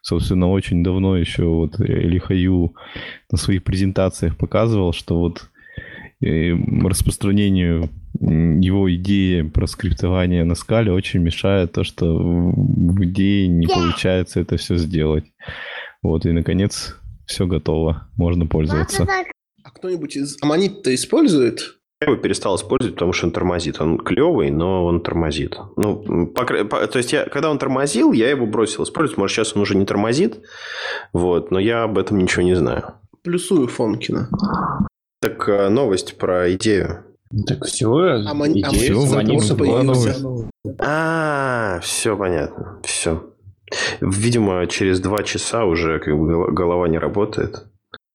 Собственно, 0.00 0.48
очень 0.48 0.82
давно 0.82 1.16
еще 1.16 1.44
вот 1.44 1.78
Лихаю 1.78 2.74
на 3.30 3.36
своих 3.36 3.62
презентациях 3.62 4.38
показывал, 4.38 4.94
что 4.94 5.18
вот 5.18 5.50
э, 6.22 6.52
распространению 6.82 7.90
его 8.20 8.92
идеи 8.94 9.42
про 9.42 9.66
скриптование 9.66 10.44
на 10.44 10.54
скале 10.54 10.92
очень 10.92 11.20
мешает 11.20 11.72
то, 11.72 11.84
что 11.84 12.06
в 12.16 13.04
идее 13.04 13.48
не 13.48 13.66
получается 13.66 14.40
это 14.40 14.56
все 14.56 14.76
сделать. 14.76 15.24
Вот, 16.02 16.24
и 16.24 16.32
наконец 16.32 16.96
все 17.26 17.46
готово, 17.46 18.08
можно 18.16 18.46
пользоваться. 18.46 19.06
А 19.78 19.80
кто-нибудь 19.80 20.16
из 20.16 20.36
Аммонит-то 20.42 20.92
использует? 20.92 21.76
Я 22.00 22.08
его 22.08 22.16
перестал 22.16 22.56
использовать, 22.56 22.94
потому 22.94 23.12
что 23.12 23.26
он 23.26 23.32
тормозит. 23.32 23.80
Он 23.80 23.96
клевый, 23.98 24.50
но 24.50 24.84
он 24.84 25.00
тормозит. 25.00 25.56
Ну, 25.76 26.26
по, 26.26 26.44
по, 26.44 26.86
то 26.86 26.98
есть, 26.98 27.12
я, 27.12 27.26
когда 27.26 27.48
он 27.48 27.58
тормозил, 27.58 28.12
я 28.12 28.28
его 28.28 28.46
бросил 28.46 28.82
использовать. 28.82 29.18
Может, 29.18 29.36
сейчас 29.36 29.54
он 29.54 29.62
уже 29.62 29.76
не 29.76 29.86
тормозит. 29.86 30.40
Вот, 31.12 31.52
но 31.52 31.60
я 31.60 31.84
об 31.84 31.96
этом 31.96 32.18
ничего 32.18 32.42
не 32.42 32.54
знаю. 32.54 32.94
Плюсую 33.22 33.68
Фонкина. 33.68 34.28
Так, 35.20 35.48
э, 35.48 35.68
новость 35.68 36.18
про 36.18 36.52
идею. 36.54 37.04
Так 37.46 37.64
все, 37.66 37.88
Аммони... 38.26 38.62
идея 38.62 38.72
все, 38.72 38.94
А, 40.80 41.78
все 41.82 42.16
понятно. 42.16 42.80
Все. 42.82 43.32
Видимо, 44.00 44.66
через 44.66 44.98
два 44.98 45.22
часа 45.22 45.64
уже 45.64 46.00
как 46.00 46.18
бы 46.18 46.52
голова 46.52 46.88
не 46.88 46.98
работает. 46.98 47.66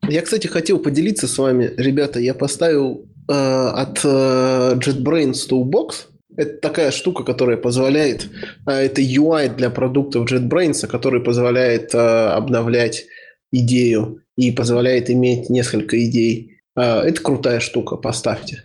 Я, 0.10 0.22
кстати, 0.22 0.48
хотел 0.48 0.80
поделиться 0.80 1.28
с 1.28 1.38
вами, 1.38 1.72
ребята, 1.78 2.20
я 2.20 2.34
поставил 2.34 3.06
э, 3.30 3.34
от 3.34 4.02
э, 4.04 4.76
JetBrains 4.76 5.50
Toolbox. 5.50 6.08
Это 6.36 6.58
такая 6.58 6.92
штука, 6.92 7.24
которая 7.24 7.58
позволяет, 7.58 8.30
э, 8.68 8.72
это 8.72 9.02
UI 9.02 9.56
для 9.56 9.70
продуктов 9.70 10.30
JetBrains, 10.32 10.88
который 10.88 11.22
позволяет 11.22 11.94
э, 11.94 11.98
обновлять 11.98 13.06
идею 13.52 14.22
и 14.36 14.52
позволяет 14.52 15.10
иметь 15.10 15.50
несколько 15.50 16.04
идей. 16.04 16.58
Э, 16.76 17.02
это 17.02 17.22
крутая 17.22 17.60
штука, 17.60 17.96
поставьте. 17.96 18.64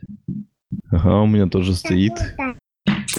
Ага, 0.90 1.22
у 1.22 1.26
меня 1.26 1.46
тоже 1.46 1.74
стоит. 1.74 2.14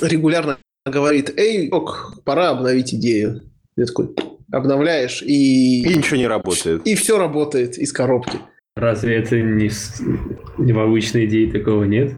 Регулярно 0.01 0.57
говорит, 0.85 1.33
эй, 1.37 1.69
ок, 1.69 2.21
пора 2.25 2.49
обновить 2.49 2.93
идею. 2.93 3.43
Я 3.77 3.85
такой, 3.85 4.09
обновляешь 4.51 5.21
и... 5.21 5.81
И 5.81 5.97
ничего 5.97 6.17
не 6.17 6.27
работает. 6.27 6.85
И 6.85 6.95
все 6.95 7.17
работает 7.17 7.77
из 7.77 7.91
коробки. 7.91 8.39
Разве 8.75 9.17
это 9.17 9.39
не, 9.39 9.69
не 10.57 10.73
в 10.73 10.79
обычной 10.79 11.25
идее 11.25 11.51
такого 11.51 11.83
нет? 11.83 12.15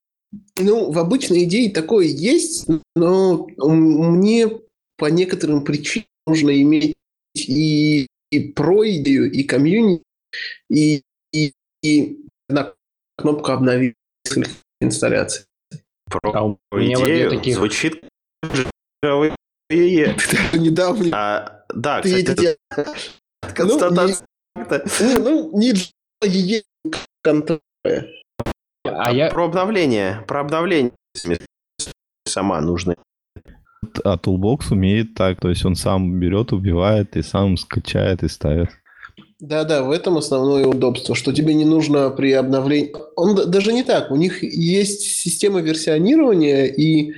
Ну, 0.59 0.91
в 0.91 0.99
обычной 0.99 1.43
идее 1.43 1.71
такое 1.71 2.05
есть, 2.05 2.67
но 2.95 3.47
мне 3.57 4.49
по 4.97 5.05
некоторым 5.05 5.63
причинам 5.63 6.05
нужно 6.27 6.61
иметь 6.61 6.93
и, 7.35 8.07
и 8.29 8.39
про 8.39 8.87
идею, 8.89 9.31
и 9.31 9.43
комьюнити, 9.43 10.03
и, 10.69 11.01
и, 11.33 11.53
и 11.81 12.17
одна 12.47 12.73
кнопка 13.17 13.53
обновить 13.53 13.95
несколько 14.25 14.51
инсталляций. 14.79 15.45
Про 16.09 16.57
а 16.71 16.77
идею 16.77 17.29
вот 17.29 17.37
таких... 17.37 17.55
звучит 17.55 18.03
недавно. 20.53 21.09
А, 21.13 21.60
да, 21.73 22.01
ты 22.01 22.23
кстати, 22.23 22.57
это... 22.69 22.93
Констатация. 23.55 24.27
Ну, 24.99 25.57
не, 25.57 25.73
ну, 26.21 26.29
не 26.29 26.63
контроль. 27.21 27.59
А 28.83 29.11
я... 29.11 29.29
Про 29.29 29.45
обновление. 29.45 30.23
Про 30.27 30.41
обновление 30.41 30.93
сама 32.25 32.61
нужна. 32.61 32.95
А 34.03 34.15
Toolbox 34.15 34.71
умеет 34.71 35.15
так, 35.15 35.39
то 35.39 35.49
есть 35.49 35.65
он 35.65 35.75
сам 35.75 36.19
берет, 36.19 36.53
убивает 36.53 37.17
и 37.17 37.21
сам 37.21 37.57
скачает 37.57 38.23
и 38.23 38.29
ставит. 38.29 38.69
Да-да, 39.39 39.83
в 39.83 39.89
этом 39.89 40.17
основное 40.17 40.67
удобство, 40.67 41.15
что 41.15 41.33
тебе 41.33 41.55
не 41.55 41.65
нужно 41.65 42.11
при 42.11 42.31
обновлении... 42.31 42.93
Он 43.15 43.35
даже 43.49 43.73
не 43.73 43.83
так, 43.83 44.11
у 44.11 44.15
них 44.15 44.43
есть 44.43 45.01
система 45.01 45.61
версионирования, 45.61 46.65
и 46.65 47.13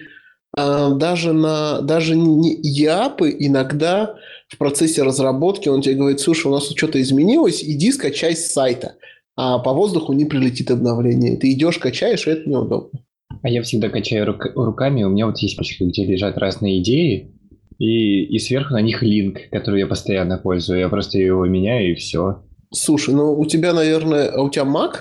а, 0.56 0.92
даже 0.92 1.34
на 1.34 1.82
даже 1.82 2.16
не 2.16 2.56
ЯПы 2.62 3.36
иногда 3.38 4.16
в 4.54 4.58
процессе 4.58 5.04
разработки 5.04 5.70
он 5.70 5.82
тебе 5.82 5.96
говорит, 5.96 6.20
слушай, 6.20 6.48
у 6.48 6.52
нас 6.52 6.70
что-то 6.70 7.02
изменилось, 7.02 7.64
иди 7.64 7.92
скачай 7.92 8.36
с 8.36 8.52
сайта 8.52 8.96
а 9.36 9.60
по 9.60 9.74
воздуху 9.74 10.14
не 10.14 10.26
прилетит 10.26 10.70
обновление. 10.72 11.38
Ты 11.38 11.52
идешь, 11.54 11.80
качаешь, 11.80 12.28
и 12.28 12.32
это 12.32 12.50
неудобно. 12.50 13.00
А 13.42 13.50
я 13.50 13.62
всегда 13.64 13.90
качаю 13.90 14.26
рук- 14.26 14.54
руками, 14.56 15.04
у 15.04 15.10
меня 15.10 15.26
вот 15.26 15.40
есть 15.40 15.58
пачка, 15.58 15.86
где 15.86 16.06
лежат 16.06 16.38
разные 16.38 16.82
идеи, 16.82 17.34
и, 17.80 18.24
и 18.26 18.40
сверху 18.40 18.74
на 18.74 18.82
них 18.82 19.02
линк, 19.02 19.50
который 19.52 19.82
я 19.82 19.88
постоянно 19.88 20.38
пользую. 20.38 20.80
Я 20.80 20.90
просто 20.90 21.18
его 21.18 21.46
меняю, 21.46 21.92
и 21.92 21.96
все. 21.96 22.44
Слушай, 22.72 23.16
ну 23.16 23.38
у 23.38 23.46
тебя, 23.46 23.74
наверное, 23.74 24.30
а 24.30 24.42
у 24.42 24.50
тебя 24.50 24.64
Mac? 24.64 24.98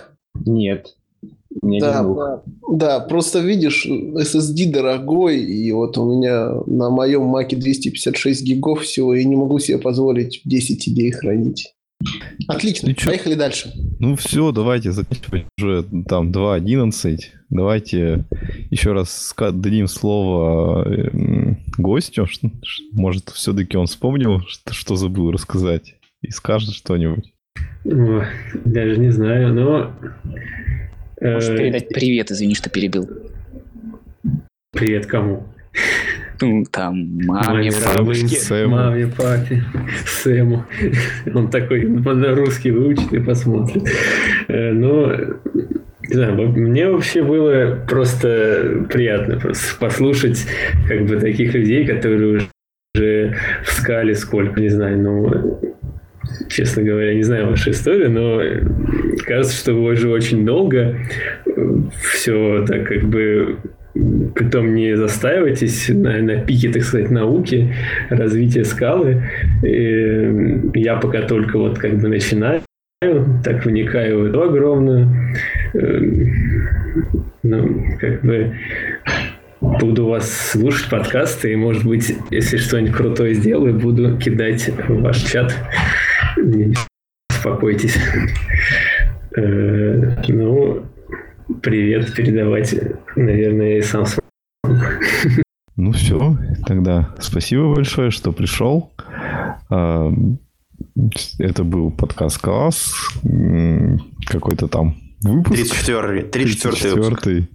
Нет. 0.46 0.96
Да, 1.60 2.02
да, 2.02 2.42
да, 2.70 3.00
просто 3.00 3.40
видишь, 3.40 3.86
SSD 3.86 4.70
дорогой, 4.70 5.40
и 5.40 5.70
вот 5.72 5.98
у 5.98 6.10
меня 6.10 6.50
на 6.66 6.90
моем 6.90 7.34
Mac 7.34 7.54
256 7.54 8.42
гигов 8.42 8.82
всего, 8.82 9.14
и 9.14 9.24
не 9.24 9.36
могу 9.36 9.58
себе 9.58 9.78
позволить 9.78 10.40
10 10.44 10.88
идей 10.88 11.10
хранить. 11.10 11.74
Отлично, 12.48 12.88
ну, 12.88 12.94
поехали 13.04 13.34
дальше. 13.34 13.72
Ну 14.00 14.16
все, 14.16 14.50
давайте 14.52 14.92
заканчивать 14.92 15.46
уже 15.58 15.84
там 16.08 16.32
2.11. 16.32 17.18
Давайте 17.50 18.24
еще 18.70 18.92
раз 18.92 19.34
дадим 19.38 19.86
слово 19.86 20.84
эм, 20.88 21.58
гостю. 21.78 22.26
Может, 22.92 23.30
все-таки 23.30 23.76
он 23.76 23.86
вспомнил, 23.86 24.40
что, 24.46 24.72
что 24.72 24.96
забыл 24.96 25.30
рассказать, 25.30 25.94
и 26.22 26.30
скажет 26.30 26.74
что-нибудь. 26.74 27.32
Даже 27.84 28.98
не 28.98 29.10
знаю, 29.10 29.54
но... 29.54 29.92
Можешь 31.22 31.50
э, 31.50 31.56
передать 31.56 31.88
привет, 31.88 32.30
извини, 32.30 32.54
что 32.54 32.68
перебил. 32.68 33.08
Привет 34.72 35.06
кому? 35.06 35.44
Ну, 36.40 36.64
там, 36.64 37.16
маме, 37.24 37.70
бабушке. 37.94 38.36
Сэму. 38.36 38.74
Маме, 38.74 39.06
папе, 39.06 39.62
Сэму. 40.04 40.64
Он 41.32 41.48
такой 41.50 41.84
на 41.84 42.34
русский 42.34 42.72
выучит 42.72 43.12
и 43.12 43.20
посмотрит. 43.20 43.84
Э, 44.48 44.72
но 44.72 45.12
не 46.08 46.14
знаю, 46.14 46.48
мне 46.48 46.90
вообще 46.90 47.22
было 47.22 47.78
просто 47.88 48.84
приятно 48.90 49.38
просто 49.38 49.78
послушать 49.78 50.44
как 50.88 51.06
бы 51.06 51.16
таких 51.20 51.54
людей, 51.54 51.86
которые 51.86 52.48
уже 52.94 53.36
в 53.64 53.70
скале 53.70 54.16
сколько, 54.16 54.60
не 54.60 54.68
знаю, 54.68 54.98
ну, 54.98 55.60
честно 56.48 56.82
говоря, 56.82 57.14
не 57.14 57.22
знаю 57.22 57.48
вашу 57.48 57.70
историю, 57.70 58.10
но 58.10 58.40
кажется, 59.24 59.56
что 59.56 59.74
вы 59.74 59.92
уже 59.92 60.08
очень 60.08 60.44
долго 60.44 60.96
все 62.14 62.64
так 62.66 62.84
как 62.84 63.04
бы 63.04 63.58
Притом 64.34 64.74
не 64.74 64.96
застаивайтесь 64.96 65.90
на, 65.90 66.16
на 66.22 66.38
пике, 66.38 66.70
так 66.70 66.82
сказать, 66.82 67.10
науки, 67.10 67.74
развития 68.08 68.64
скалы. 68.64 69.22
И 69.62 70.70
я 70.74 70.96
пока 70.96 71.22
только 71.22 71.58
вот 71.58 71.78
как 71.78 71.98
бы 71.98 72.08
начинаю, 72.08 72.62
так 73.44 73.66
вникаю 73.66 74.20
в 74.20 74.24
эту 74.24 74.42
огромную. 74.42 75.10
Ну, 77.42 77.84
как 78.00 78.22
бы 78.22 78.54
буду 79.60 80.06
вас 80.06 80.30
слушать 80.52 80.88
подкасты, 80.88 81.52
и, 81.52 81.56
может 81.56 81.84
быть, 81.84 82.16
если 82.30 82.56
что-нибудь 82.56 82.94
крутое 82.94 83.34
сделаю, 83.34 83.74
буду 83.74 84.16
кидать 84.16 84.70
в 84.88 85.02
ваш 85.02 85.18
чат. 85.18 85.54
Не 86.36 86.74
успокойтесь. 87.30 87.96
Э, 89.34 90.22
ну, 90.28 90.82
привет 91.62 92.14
передавать, 92.14 92.74
наверное, 93.16 93.76
я 93.76 93.82
сам 93.82 94.04
Ну 95.76 95.92
все, 95.92 96.36
тогда 96.66 97.14
спасибо 97.18 97.74
большое, 97.74 98.10
что 98.10 98.32
пришел. 98.32 98.92
А, 99.70 100.12
это 101.38 101.64
был 101.64 101.90
подкаст 101.90 102.42
«Класс». 102.42 102.92
Какой-то 104.26 104.68
там 104.68 104.96
выпуск. 105.22 105.58
34-й. 105.58 106.22
34 106.22 106.90
34 106.90 107.48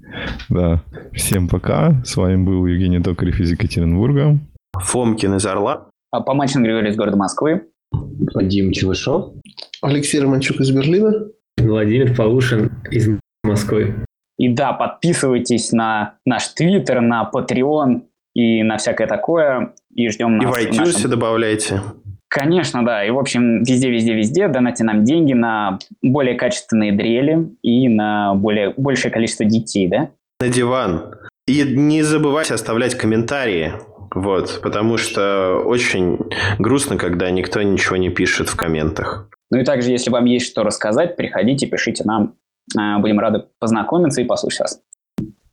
Да. 0.49 0.83
Всем 1.13 1.47
пока. 1.47 2.03
С 2.03 2.17
вами 2.17 2.43
был 2.43 2.65
Евгений 2.65 3.01
Токарев 3.01 3.39
из 3.39 3.51
Екатеринбурга. 3.51 4.39
Фомкин 4.73 5.35
из 5.35 5.45
Орла. 5.45 5.89
А 6.11 6.21
Помачин 6.21 6.63
Григорий 6.63 6.89
из 6.89 6.95
города 6.95 7.17
Москвы. 7.17 7.63
Вадим 7.91 8.71
Челышов. 8.71 9.33
Алексей 9.81 10.19
Романчук 10.19 10.59
из 10.59 10.71
Берлина. 10.71 11.27
Владимир 11.57 12.15
Полушин 12.15 12.71
из 12.91 13.09
Москвы. 13.43 14.05
И 14.37 14.49
да, 14.49 14.73
подписывайтесь 14.73 15.71
на 15.71 16.15
наш 16.25 16.49
Твиттер, 16.49 17.01
на 17.01 17.29
Patreon 17.33 18.03
и 18.35 18.61
на 18.63 18.77
всякое 18.77 19.07
такое. 19.07 19.73
И 19.93 20.09
ждем 20.09 20.37
нас. 20.37 20.45
И 20.45 20.47
в 20.47 20.67
iTunes 20.67 20.77
нашем... 20.77 21.09
добавляйте. 21.09 21.81
Конечно, 22.29 22.85
да. 22.85 23.05
И, 23.05 23.09
в 23.09 23.17
общем, 23.17 23.63
везде-везде-везде 23.63 24.47
донайте 24.49 24.83
нам 24.83 25.03
деньги 25.03 25.33
на 25.33 25.79
более 26.01 26.35
качественные 26.35 26.91
дрели 26.91 27.49
и 27.63 27.87
на 27.87 28.35
более, 28.35 28.73
большее 28.75 29.11
количество 29.11 29.45
детей, 29.45 29.87
да? 29.87 30.09
На 30.41 30.49
диван. 30.49 31.15
И 31.47 31.63
не 31.63 32.03
забывайте 32.03 32.53
оставлять 32.53 32.95
комментарии. 32.95 33.71
Вот, 34.13 34.59
потому 34.61 34.97
что 34.97 35.61
очень 35.65 36.19
грустно, 36.59 36.97
когда 36.97 37.29
никто 37.29 37.61
ничего 37.61 37.97
не 37.97 38.09
пишет 38.09 38.49
в 38.49 38.55
комментах. 38.55 39.29
Ну 39.49 39.59
и 39.59 39.63
также, 39.63 39.91
если 39.91 40.09
вам 40.09 40.25
есть 40.25 40.47
что 40.47 40.63
рассказать, 40.63 41.15
приходите, 41.15 41.67
пишите 41.67 42.03
нам 42.03 42.35
Э, 42.75 42.97
будем 42.99 43.19
рады 43.19 43.45
познакомиться 43.59 44.21
и 44.21 44.25
послушать 44.25 44.59
вас. 44.61 44.81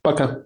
Пока. 0.01 0.41